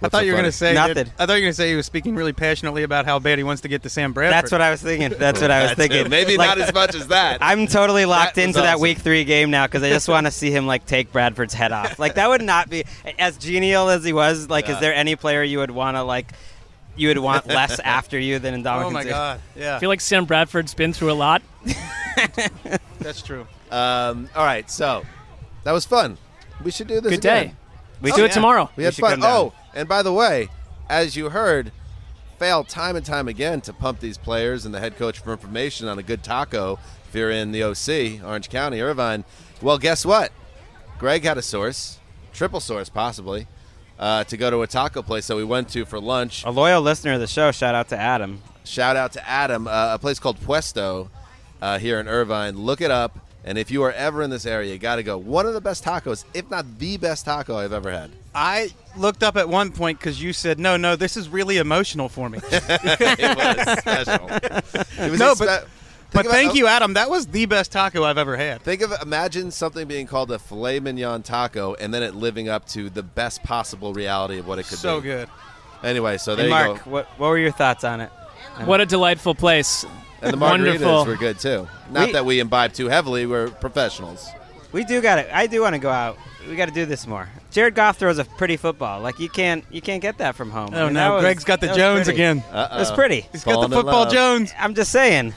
I 0.00 0.08
thought 0.08 0.18
so 0.18 0.24
you 0.24 0.32
were 0.32 0.36
going 0.36 0.44
to 0.44 0.52
say 0.52 0.74
Nothing. 0.74 0.94
that- 0.94 1.08
I 1.18 1.26
thought 1.26 1.32
you 1.34 1.40
were 1.40 1.46
going 1.46 1.50
to 1.50 1.54
say 1.54 1.70
he 1.70 1.74
was 1.74 1.86
speaking 1.86 2.14
really 2.14 2.32
passionately 2.32 2.84
about 2.84 3.04
how 3.04 3.18
bad 3.18 3.38
he 3.38 3.44
wants 3.44 3.62
to 3.62 3.68
get 3.68 3.82
to 3.82 3.88
Sam 3.90 4.12
Bradford. 4.12 4.32
That's 4.34 4.52
what 4.52 4.60
I 4.60 4.70
was 4.70 4.80
thinking. 4.80 5.18
That's 5.18 5.40
what 5.40 5.50
I 5.50 5.62
was 5.64 5.72
thinking. 5.72 6.08
Maybe 6.08 6.36
Like, 6.36 6.48
not 6.56 6.58
as 6.60 6.72
much 6.72 6.94
as 6.94 7.08
that. 7.08 7.38
I'm 7.40 7.66
totally 7.66 8.04
locked 8.04 8.36
That 8.36 8.42
was 8.42 8.56
into 8.56 8.60
that 8.60 8.78
week 8.80 8.98
three 8.98 9.24
game 9.24 9.50
now 9.50 9.66
because 9.66 9.82
I 9.82 9.88
just 9.88 10.08
want 10.08 10.26
to 10.26 10.30
see 10.30 10.50
him 10.52 10.66
like 10.66 10.86
take 10.86 11.10
Bradford's 11.12 11.54
head 11.54 11.72
off. 11.72 11.98
Like 11.98 12.14
that 12.14 12.28
would 12.28 12.42
not 12.42 12.70
be 12.70 12.84
as 13.18 13.36
genial 13.38 13.88
as 13.88 14.04
he 14.04 14.12
was. 14.12 14.48
Like, 14.48 14.66
Yeah. 14.68 14.74
is 14.74 14.80
there 14.80 14.94
any 14.94 15.16
player 15.16 15.42
you 15.42 15.58
would 15.58 15.70
want 15.72 15.96
to 15.96 16.02
like? 16.04 16.32
You 16.96 17.08
would 17.08 17.18
want 17.18 17.46
less 17.46 17.78
after 17.84 18.18
you 18.18 18.38
than 18.40 18.62
Ndamukong. 18.64 18.84
Oh 18.84 18.90
my 18.90 19.04
God! 19.04 19.40
Yeah, 19.56 19.76
I 19.76 19.78
feel 19.78 19.88
like 19.88 20.00
Sam 20.00 20.24
Bradford's 20.24 20.74
been 20.74 20.92
through 20.92 21.12
a 21.12 21.14
lot. 21.14 21.42
that's 22.98 23.22
true. 23.22 23.46
Um, 23.70 24.28
all 24.34 24.44
right, 24.44 24.68
so 24.70 25.04
that 25.64 25.72
was 25.72 25.84
fun. 25.84 26.18
We 26.64 26.70
should 26.70 26.88
do 26.88 26.94
this 27.00 27.10
Good 27.10 27.18
again. 27.20 27.46
day. 27.48 27.54
We 28.00 28.12
do 28.12 28.24
it 28.24 28.32
tomorrow. 28.32 28.70
We 28.76 28.80
We 28.82 28.84
had 28.84 28.94
fun. 28.96 29.20
Oh, 29.22 29.52
and 29.74 29.88
by 29.88 30.02
the 30.02 30.12
way, 30.12 30.48
as 30.88 31.16
you 31.16 31.30
heard, 31.30 31.72
fail 32.38 32.64
time 32.64 32.96
and 32.96 33.04
time 33.04 33.28
again 33.28 33.60
to 33.62 33.72
pump 33.72 34.00
these 34.00 34.16
players 34.16 34.64
and 34.64 34.74
the 34.74 34.80
head 34.80 34.96
coach 34.96 35.18
for 35.18 35.32
information 35.32 35.88
on 35.88 35.98
a 35.98 36.02
good 36.02 36.22
taco 36.22 36.78
if 37.08 37.14
you're 37.14 37.30
in 37.30 37.52
the 37.52 37.62
OC, 37.62 38.22
Orange 38.24 38.48
County, 38.48 38.80
Irvine. 38.80 39.24
Well, 39.62 39.78
guess 39.78 40.04
what? 40.04 40.30
Greg 40.98 41.24
had 41.24 41.38
a 41.38 41.42
source, 41.42 41.98
triple 42.32 42.60
source 42.60 42.88
possibly, 42.88 43.46
uh, 43.98 44.24
to 44.24 44.36
go 44.36 44.50
to 44.50 44.62
a 44.62 44.66
taco 44.66 45.02
place 45.02 45.26
that 45.26 45.36
we 45.36 45.44
went 45.44 45.68
to 45.70 45.84
for 45.84 45.98
lunch. 46.00 46.44
A 46.44 46.50
loyal 46.50 46.82
listener 46.82 47.14
of 47.14 47.20
the 47.20 47.26
show. 47.26 47.50
Shout 47.50 47.74
out 47.74 47.88
to 47.88 47.98
Adam. 47.98 48.42
Shout 48.64 48.96
out 48.96 49.12
to 49.12 49.28
Adam, 49.28 49.66
uh, 49.66 49.94
a 49.94 49.98
place 49.98 50.18
called 50.18 50.38
Puesto 50.40 51.08
uh, 51.62 51.78
here 51.78 51.98
in 51.98 52.06
Irvine. 52.06 52.56
Look 52.58 52.80
it 52.80 52.90
up. 52.90 53.18
And 53.44 53.56
if 53.56 53.70
you 53.70 53.82
are 53.84 53.92
ever 53.92 54.22
in 54.22 54.30
this 54.30 54.44
area, 54.44 54.72
you 54.72 54.78
got 54.78 54.96
to 54.96 55.02
go. 55.02 55.16
One 55.16 55.46
of 55.46 55.54
the 55.54 55.60
best 55.60 55.82
tacos, 55.82 56.24
if 56.34 56.50
not 56.50 56.78
the 56.78 56.98
best 56.98 57.24
taco 57.24 57.56
I've 57.56 57.72
ever 57.72 57.90
had. 57.90 58.10
I 58.34 58.70
looked 58.96 59.22
up 59.22 59.36
at 59.36 59.48
one 59.48 59.72
point 59.72 59.98
because 59.98 60.22
you 60.22 60.32
said, 60.32 60.58
"No, 60.58 60.76
no, 60.76 60.96
this 60.96 61.16
is 61.16 61.28
really 61.28 61.56
emotional 61.58 62.08
for 62.08 62.28
me." 62.28 62.38
it 62.50 63.36
was 63.36 63.78
special. 63.78 64.28
It 65.04 65.10
was 65.10 65.18
no, 65.20 65.32
a 65.32 65.36
spe- 65.36 65.38
but 65.40 65.60
think 65.60 65.68
but 66.12 66.20
about- 66.26 66.32
thank 66.32 66.54
you, 66.54 66.66
Adam. 66.66 66.94
That 66.94 67.10
was 67.10 67.26
the 67.26 67.46
best 67.46 67.72
taco 67.72 68.04
I've 68.04 68.18
ever 68.18 68.36
had. 68.36 68.62
Think 68.62 68.82
of 68.82 68.92
imagine 69.02 69.50
something 69.50 69.86
being 69.88 70.06
called 70.06 70.30
a 70.30 70.38
filet 70.38 70.80
mignon 70.80 71.22
taco, 71.22 71.74
and 71.74 71.92
then 71.92 72.02
it 72.02 72.14
living 72.14 72.48
up 72.48 72.66
to 72.68 72.90
the 72.90 73.02
best 73.02 73.42
possible 73.42 73.92
reality 73.92 74.38
of 74.38 74.46
what 74.46 74.58
it 74.58 74.66
could 74.66 74.78
So 74.78 75.00
be. 75.00 75.08
So 75.08 75.16
good. 75.16 75.28
Anyway, 75.82 76.18
so 76.18 76.34
there 76.34 76.44
Hey, 76.48 76.48
you 76.50 76.66
Mark, 76.68 76.84
go. 76.84 76.90
what 76.90 77.06
what 77.18 77.28
were 77.28 77.38
your 77.38 77.52
thoughts 77.52 77.84
on 77.84 78.00
it? 78.00 78.10
What 78.64 78.80
a 78.80 78.86
delightful 78.86 79.34
place. 79.34 79.84
And 80.20 80.32
the 80.32 80.36
margaritas 80.36 80.80
Wonderful. 80.80 81.04
were 81.06 81.16
good 81.16 81.38
too. 81.38 81.68
Not 81.92 82.08
We- 82.08 82.12
that 82.14 82.24
we 82.26 82.40
imbibe 82.40 82.72
too 82.72 82.88
heavily. 82.88 83.24
We're 83.26 83.50
professionals. 83.50 84.28
We 84.72 84.84
do 84.84 85.00
got 85.00 85.18
it. 85.18 85.28
I 85.32 85.46
do 85.46 85.62
want 85.62 85.74
to 85.74 85.78
go 85.78 85.90
out. 85.90 86.18
We 86.46 86.56
got 86.56 86.66
to 86.66 86.74
do 86.74 86.84
this 86.86 87.06
more. 87.06 87.28
Jared 87.50 87.74
Goff 87.74 87.96
throws 87.98 88.18
a 88.18 88.24
pretty 88.24 88.56
football. 88.56 89.00
Like 89.00 89.18
you 89.18 89.28
can't 89.28 89.64
you 89.70 89.80
can't 89.80 90.00
get 90.02 90.18
that 90.18 90.34
from 90.36 90.50
home. 90.50 90.70
Oh 90.72 90.86
And 90.86 90.96
that 90.96 91.08
no, 91.08 91.14
was- 91.14 91.22
Greg's 91.22 91.44
got 91.44 91.60
the 91.60 91.68
Jones 91.74 92.04
pretty. 92.04 92.12
again. 92.22 92.44
Uh-oh. 92.52 92.82
It 92.82 92.94
pretty. 92.94 93.26
He's 93.32 93.44
got 93.44 93.68
the 93.68 93.74
football. 93.74 94.08
Jones. 94.10 94.52
I'm 94.58 94.74
just 94.74 94.92
saying. 94.92 95.34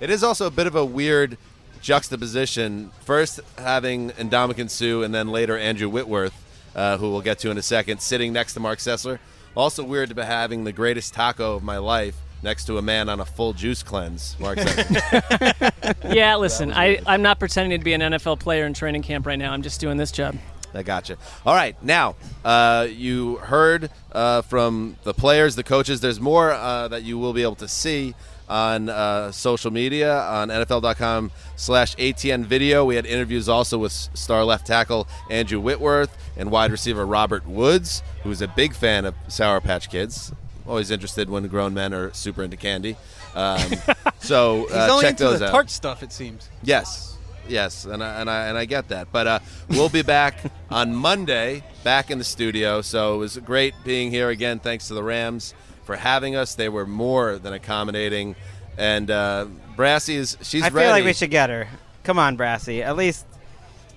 It 0.00 0.10
is 0.10 0.22
also 0.22 0.46
a 0.46 0.50
bit 0.50 0.66
of 0.66 0.74
a 0.76 0.84
weird 0.84 1.38
juxtaposition. 1.80 2.90
First 3.00 3.40
having 3.58 4.10
Ndamukong 4.10 4.70
Suh, 4.70 5.02
and 5.02 5.14
then 5.14 5.28
later 5.28 5.56
Andrew 5.56 5.88
Whitworth, 5.88 6.34
uh, 6.74 6.98
who 6.98 7.10
we'll 7.10 7.20
get 7.22 7.38
to 7.40 7.50
in 7.50 7.58
a 7.58 7.62
second, 7.62 8.00
sitting 8.00 8.32
next 8.32 8.54
to 8.54 8.60
Mark 8.60 8.78
Sessler. 8.78 9.18
Also 9.56 9.84
weird 9.84 10.08
to 10.08 10.14
be 10.14 10.22
having 10.22 10.64
the 10.64 10.72
greatest 10.72 11.14
taco 11.14 11.54
of 11.54 11.62
my 11.62 11.78
life 11.78 12.16
next 12.44 12.66
to 12.66 12.78
a 12.78 12.82
man 12.82 13.08
on 13.08 13.18
a 13.18 13.24
full 13.24 13.52
juice 13.52 13.82
cleanse. 13.82 14.36
Mark 14.38 14.58
Sessler. 14.58 15.72
Yeah, 16.14 16.36
listen, 16.36 16.72
I, 16.72 17.00
I'm 17.06 17.22
not 17.22 17.38
pretending 17.38 17.78
to 17.78 17.84
be 17.84 17.92
an 17.92 18.00
NFL 18.00 18.38
player 18.38 18.66
in 18.66 18.74
training 18.74 19.02
camp 19.02 19.26
right 19.26 19.38
now. 19.38 19.52
I'm 19.52 19.62
just 19.62 19.80
doing 19.80 19.96
this 19.96 20.12
job. 20.12 20.36
I 20.72 20.82
gotcha. 20.82 21.16
All 21.46 21.54
right, 21.54 21.80
now 21.82 22.16
uh, 22.44 22.86
you 22.90 23.36
heard 23.36 23.90
uh, 24.12 24.42
from 24.42 24.96
the 25.02 25.14
players, 25.14 25.56
the 25.56 25.62
coaches. 25.62 26.00
There's 26.00 26.20
more 26.20 26.52
uh, 26.52 26.88
that 26.88 27.02
you 27.02 27.18
will 27.18 27.32
be 27.32 27.42
able 27.42 27.54
to 27.56 27.68
see 27.68 28.14
on 28.48 28.88
uh, 28.88 29.32
social 29.32 29.70
media 29.70 30.20
on 30.20 30.48
NFL.com 30.48 31.30
slash 31.56 31.96
ATN 31.96 32.44
video. 32.44 32.84
We 32.84 32.96
had 32.96 33.06
interviews 33.06 33.48
also 33.48 33.78
with 33.78 33.92
star 33.92 34.44
left 34.44 34.66
tackle 34.66 35.08
Andrew 35.30 35.60
Whitworth 35.60 36.16
and 36.36 36.50
wide 36.50 36.70
receiver 36.70 37.06
Robert 37.06 37.46
Woods, 37.46 38.02
who's 38.22 38.42
a 38.42 38.48
big 38.48 38.74
fan 38.74 39.04
of 39.04 39.14
Sour 39.28 39.60
Patch 39.60 39.90
Kids. 39.90 40.32
Always 40.66 40.90
interested 40.90 41.28
when 41.28 41.46
grown 41.48 41.74
men 41.74 41.92
are 41.92 42.12
super 42.12 42.42
into 42.42 42.56
candy. 42.56 42.96
Um, 43.34 43.60
so 44.20 44.62
He's 44.62 44.72
uh, 44.72 44.88
only 44.90 45.02
check 45.02 45.10
into 45.12 45.24
those 45.24 45.40
the 45.40 45.46
out. 45.46 45.50
tart 45.50 45.70
stuff. 45.70 46.02
It 46.02 46.12
seems. 46.12 46.48
Yes, 46.62 47.18
yes, 47.48 47.84
and 47.84 48.02
I, 48.02 48.20
and 48.20 48.30
I 48.30 48.46
and 48.46 48.56
I 48.56 48.64
get 48.64 48.88
that. 48.88 49.08
But 49.12 49.26
uh, 49.26 49.38
we'll 49.68 49.90
be 49.90 50.02
back 50.02 50.36
on 50.70 50.94
Monday, 50.94 51.62
back 51.82 52.10
in 52.10 52.18
the 52.18 52.24
studio. 52.24 52.80
So 52.80 53.14
it 53.14 53.18
was 53.18 53.36
great 53.38 53.74
being 53.84 54.10
here 54.10 54.30
again. 54.30 54.58
Thanks 54.58 54.88
to 54.88 54.94
the 54.94 55.02
Rams 55.02 55.52
for 55.84 55.96
having 55.96 56.34
us. 56.34 56.54
They 56.54 56.68
were 56.70 56.86
more 56.86 57.38
than 57.38 57.52
accommodating. 57.52 58.34
And 58.78 59.10
uh, 59.10 59.46
Brassy 59.76 60.16
is 60.16 60.36
she's 60.42 60.62
I 60.62 60.70
feel 60.70 60.78
ready. 60.78 60.90
like 60.90 61.04
we 61.04 61.12
should 61.12 61.30
get 61.30 61.50
her. 61.50 61.68
Come 62.04 62.18
on, 62.18 62.36
Brassy. 62.36 62.82
At 62.82 62.96
least 62.96 63.26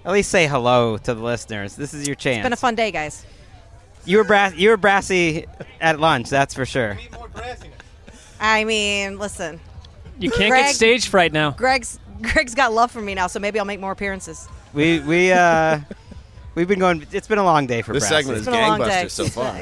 at 0.05 0.11
least 0.11 0.29
say 0.29 0.47
hello 0.47 0.97
to 0.97 1.13
the 1.13 1.21
listeners. 1.21 1.75
This 1.75 1.93
is 1.93 2.07
your 2.07 2.15
chance. 2.15 2.37
It's 2.37 2.43
been 2.43 2.53
a 2.53 2.57
fun 2.57 2.75
day, 2.75 2.91
guys. 2.91 3.25
You 4.07 4.17
were 4.17 4.23
brass 4.23 4.55
you 4.55 4.69
were 4.69 4.77
brassy 4.77 5.45
at 5.81 5.99
lunch, 5.99 6.29
that's 6.29 6.53
for 6.53 6.65
sure. 6.65 6.97
I 8.39 8.63
mean, 8.63 9.17
listen, 9.19 9.59
You 10.19 10.29
can't 10.31 10.49
Greg- 10.51 10.65
get 10.65 10.75
stage 10.75 11.07
fright 11.09 11.33
now. 11.33 11.51
Greg's 11.51 11.99
Greg's 12.21 12.55
got 12.55 12.73
love 12.73 12.91
for 12.91 13.01
me 13.01 13.13
now, 13.15 13.27
so 13.27 13.39
maybe 13.39 13.59
I'll 13.59 13.65
make 13.65 13.79
more 13.79 13.91
appearances. 13.91 14.47
We 14.73 14.99
we 15.01 15.31
uh 15.31 15.79
we've 16.55 16.67
been 16.67 16.79
going 16.79 17.05
it's 17.11 17.27
been 17.27 17.37
a 17.37 17.43
long 17.43 17.67
day 17.67 17.81
for 17.81 17.93
This 17.93 18.07
Brassy. 18.09 18.23
segment 18.25 18.41
is 18.41 18.47
It's 18.47 18.55
been 18.55 18.63
a 18.63 18.67
long 18.67 18.79
day. 18.79 19.03
gangbusters 19.05 19.11
so 19.11 19.27
far. 19.27 19.53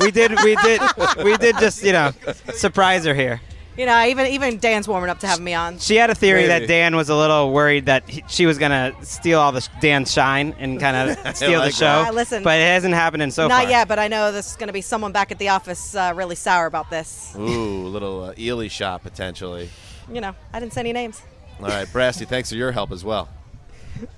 we 0.00 0.10
did 0.10 0.30
we 0.42 0.56
did 0.56 0.80
we 1.24 1.36
did 1.36 1.56
just, 1.58 1.82
you 1.84 1.92
know, 1.92 2.12
surprise 2.54 3.04
her 3.04 3.14
here. 3.14 3.40
You 3.80 3.86
know, 3.86 4.04
even 4.04 4.26
even 4.26 4.58
Dan's 4.58 4.86
warming 4.86 5.08
up 5.08 5.20
to 5.20 5.26
having 5.26 5.42
me 5.42 5.54
on. 5.54 5.78
She 5.78 5.96
had 5.96 6.10
a 6.10 6.14
theory 6.14 6.46
Maybe. 6.46 6.66
that 6.66 6.68
Dan 6.68 6.96
was 6.96 7.08
a 7.08 7.16
little 7.16 7.50
worried 7.50 7.86
that 7.86 8.06
he, 8.06 8.22
she 8.28 8.44
was 8.44 8.58
going 8.58 8.72
to 8.72 8.94
steal 9.06 9.40
all 9.40 9.52
the 9.52 9.62
sh- 9.62 9.68
Dan's 9.80 10.12
shine 10.12 10.54
and 10.58 10.78
kind 10.78 11.08
of 11.08 11.16
steal 11.34 11.60
like 11.60 11.70
the 11.70 11.76
show. 11.78 12.04
Uh, 12.06 12.12
listen, 12.12 12.42
but 12.42 12.60
it 12.60 12.64
hasn't 12.64 12.92
happened 12.92 13.22
in 13.22 13.30
so 13.30 13.48
Not 13.48 13.62
far. 13.62 13.70
yet, 13.70 13.88
but 13.88 13.98
I 13.98 14.08
know 14.08 14.32
this 14.32 14.50
is 14.50 14.56
going 14.56 14.66
to 14.66 14.74
be 14.74 14.82
someone 14.82 15.12
back 15.12 15.32
at 15.32 15.38
the 15.38 15.48
office 15.48 15.94
uh, 15.94 16.12
really 16.14 16.34
sour 16.34 16.66
about 16.66 16.90
this. 16.90 17.34
Ooh, 17.38 17.86
a 17.86 17.88
little 17.88 18.22
uh, 18.24 18.34
Ely 18.38 18.68
shot 18.68 19.02
potentially. 19.02 19.70
You 20.12 20.20
know, 20.20 20.34
I 20.52 20.60
didn't 20.60 20.74
say 20.74 20.80
any 20.80 20.92
names. 20.92 21.22
All 21.58 21.68
right, 21.68 21.90
Brassy, 21.90 22.26
thanks 22.26 22.50
for 22.50 22.56
your 22.56 22.72
help 22.72 22.92
as 22.92 23.02
well. 23.02 23.30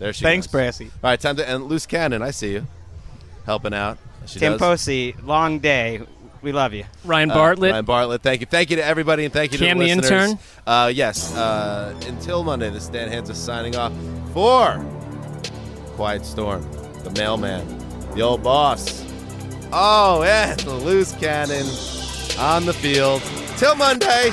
There 0.00 0.12
she 0.12 0.22
goes. 0.24 0.28
Thanks, 0.28 0.46
goes. 0.48 0.52
Brassy. 0.54 0.86
All 0.86 1.10
right, 1.10 1.20
time 1.20 1.36
to 1.36 1.48
and 1.48 1.66
loose 1.66 1.86
cannon. 1.86 2.20
I 2.20 2.32
see 2.32 2.54
you 2.54 2.66
helping 3.46 3.74
out. 3.74 3.98
She 4.26 4.40
Tim 4.40 4.54
does. 4.54 4.60
Posey, 4.60 5.14
long 5.22 5.60
day. 5.60 6.00
We 6.42 6.52
love 6.52 6.74
you. 6.74 6.84
Ryan 7.04 7.30
Uh, 7.30 7.34
Bartlett. 7.34 7.72
Ryan 7.72 7.84
Bartlett. 7.84 8.22
Thank 8.22 8.40
you. 8.40 8.46
Thank 8.46 8.70
you 8.70 8.76
to 8.76 8.84
everybody, 8.84 9.24
and 9.24 9.32
thank 9.32 9.52
you 9.52 9.58
Cam 9.58 9.78
to 9.78 9.84
the 9.84 9.90
the 9.90 9.96
listeners. 9.96 10.30
intern. 10.30 10.38
Uh, 10.66 10.90
yes. 10.92 11.34
Uh, 11.34 11.94
until 12.08 12.42
Monday, 12.42 12.68
this 12.70 12.84
is 12.84 12.88
Dan 12.88 13.08
Hanzus 13.10 13.36
signing 13.36 13.76
off 13.76 13.92
for 14.32 14.84
Quiet 15.96 16.24
Storm, 16.26 16.62
the 17.04 17.10
mailman, 17.12 17.64
the 18.14 18.22
old 18.22 18.42
boss. 18.42 19.04
Oh, 19.72 20.22
and 20.24 20.58
the 20.60 20.74
loose 20.74 21.12
cannon 21.12 21.66
on 22.38 22.66
the 22.66 22.74
field. 22.74 23.22
Till 23.56 23.74
Monday. 23.76 24.32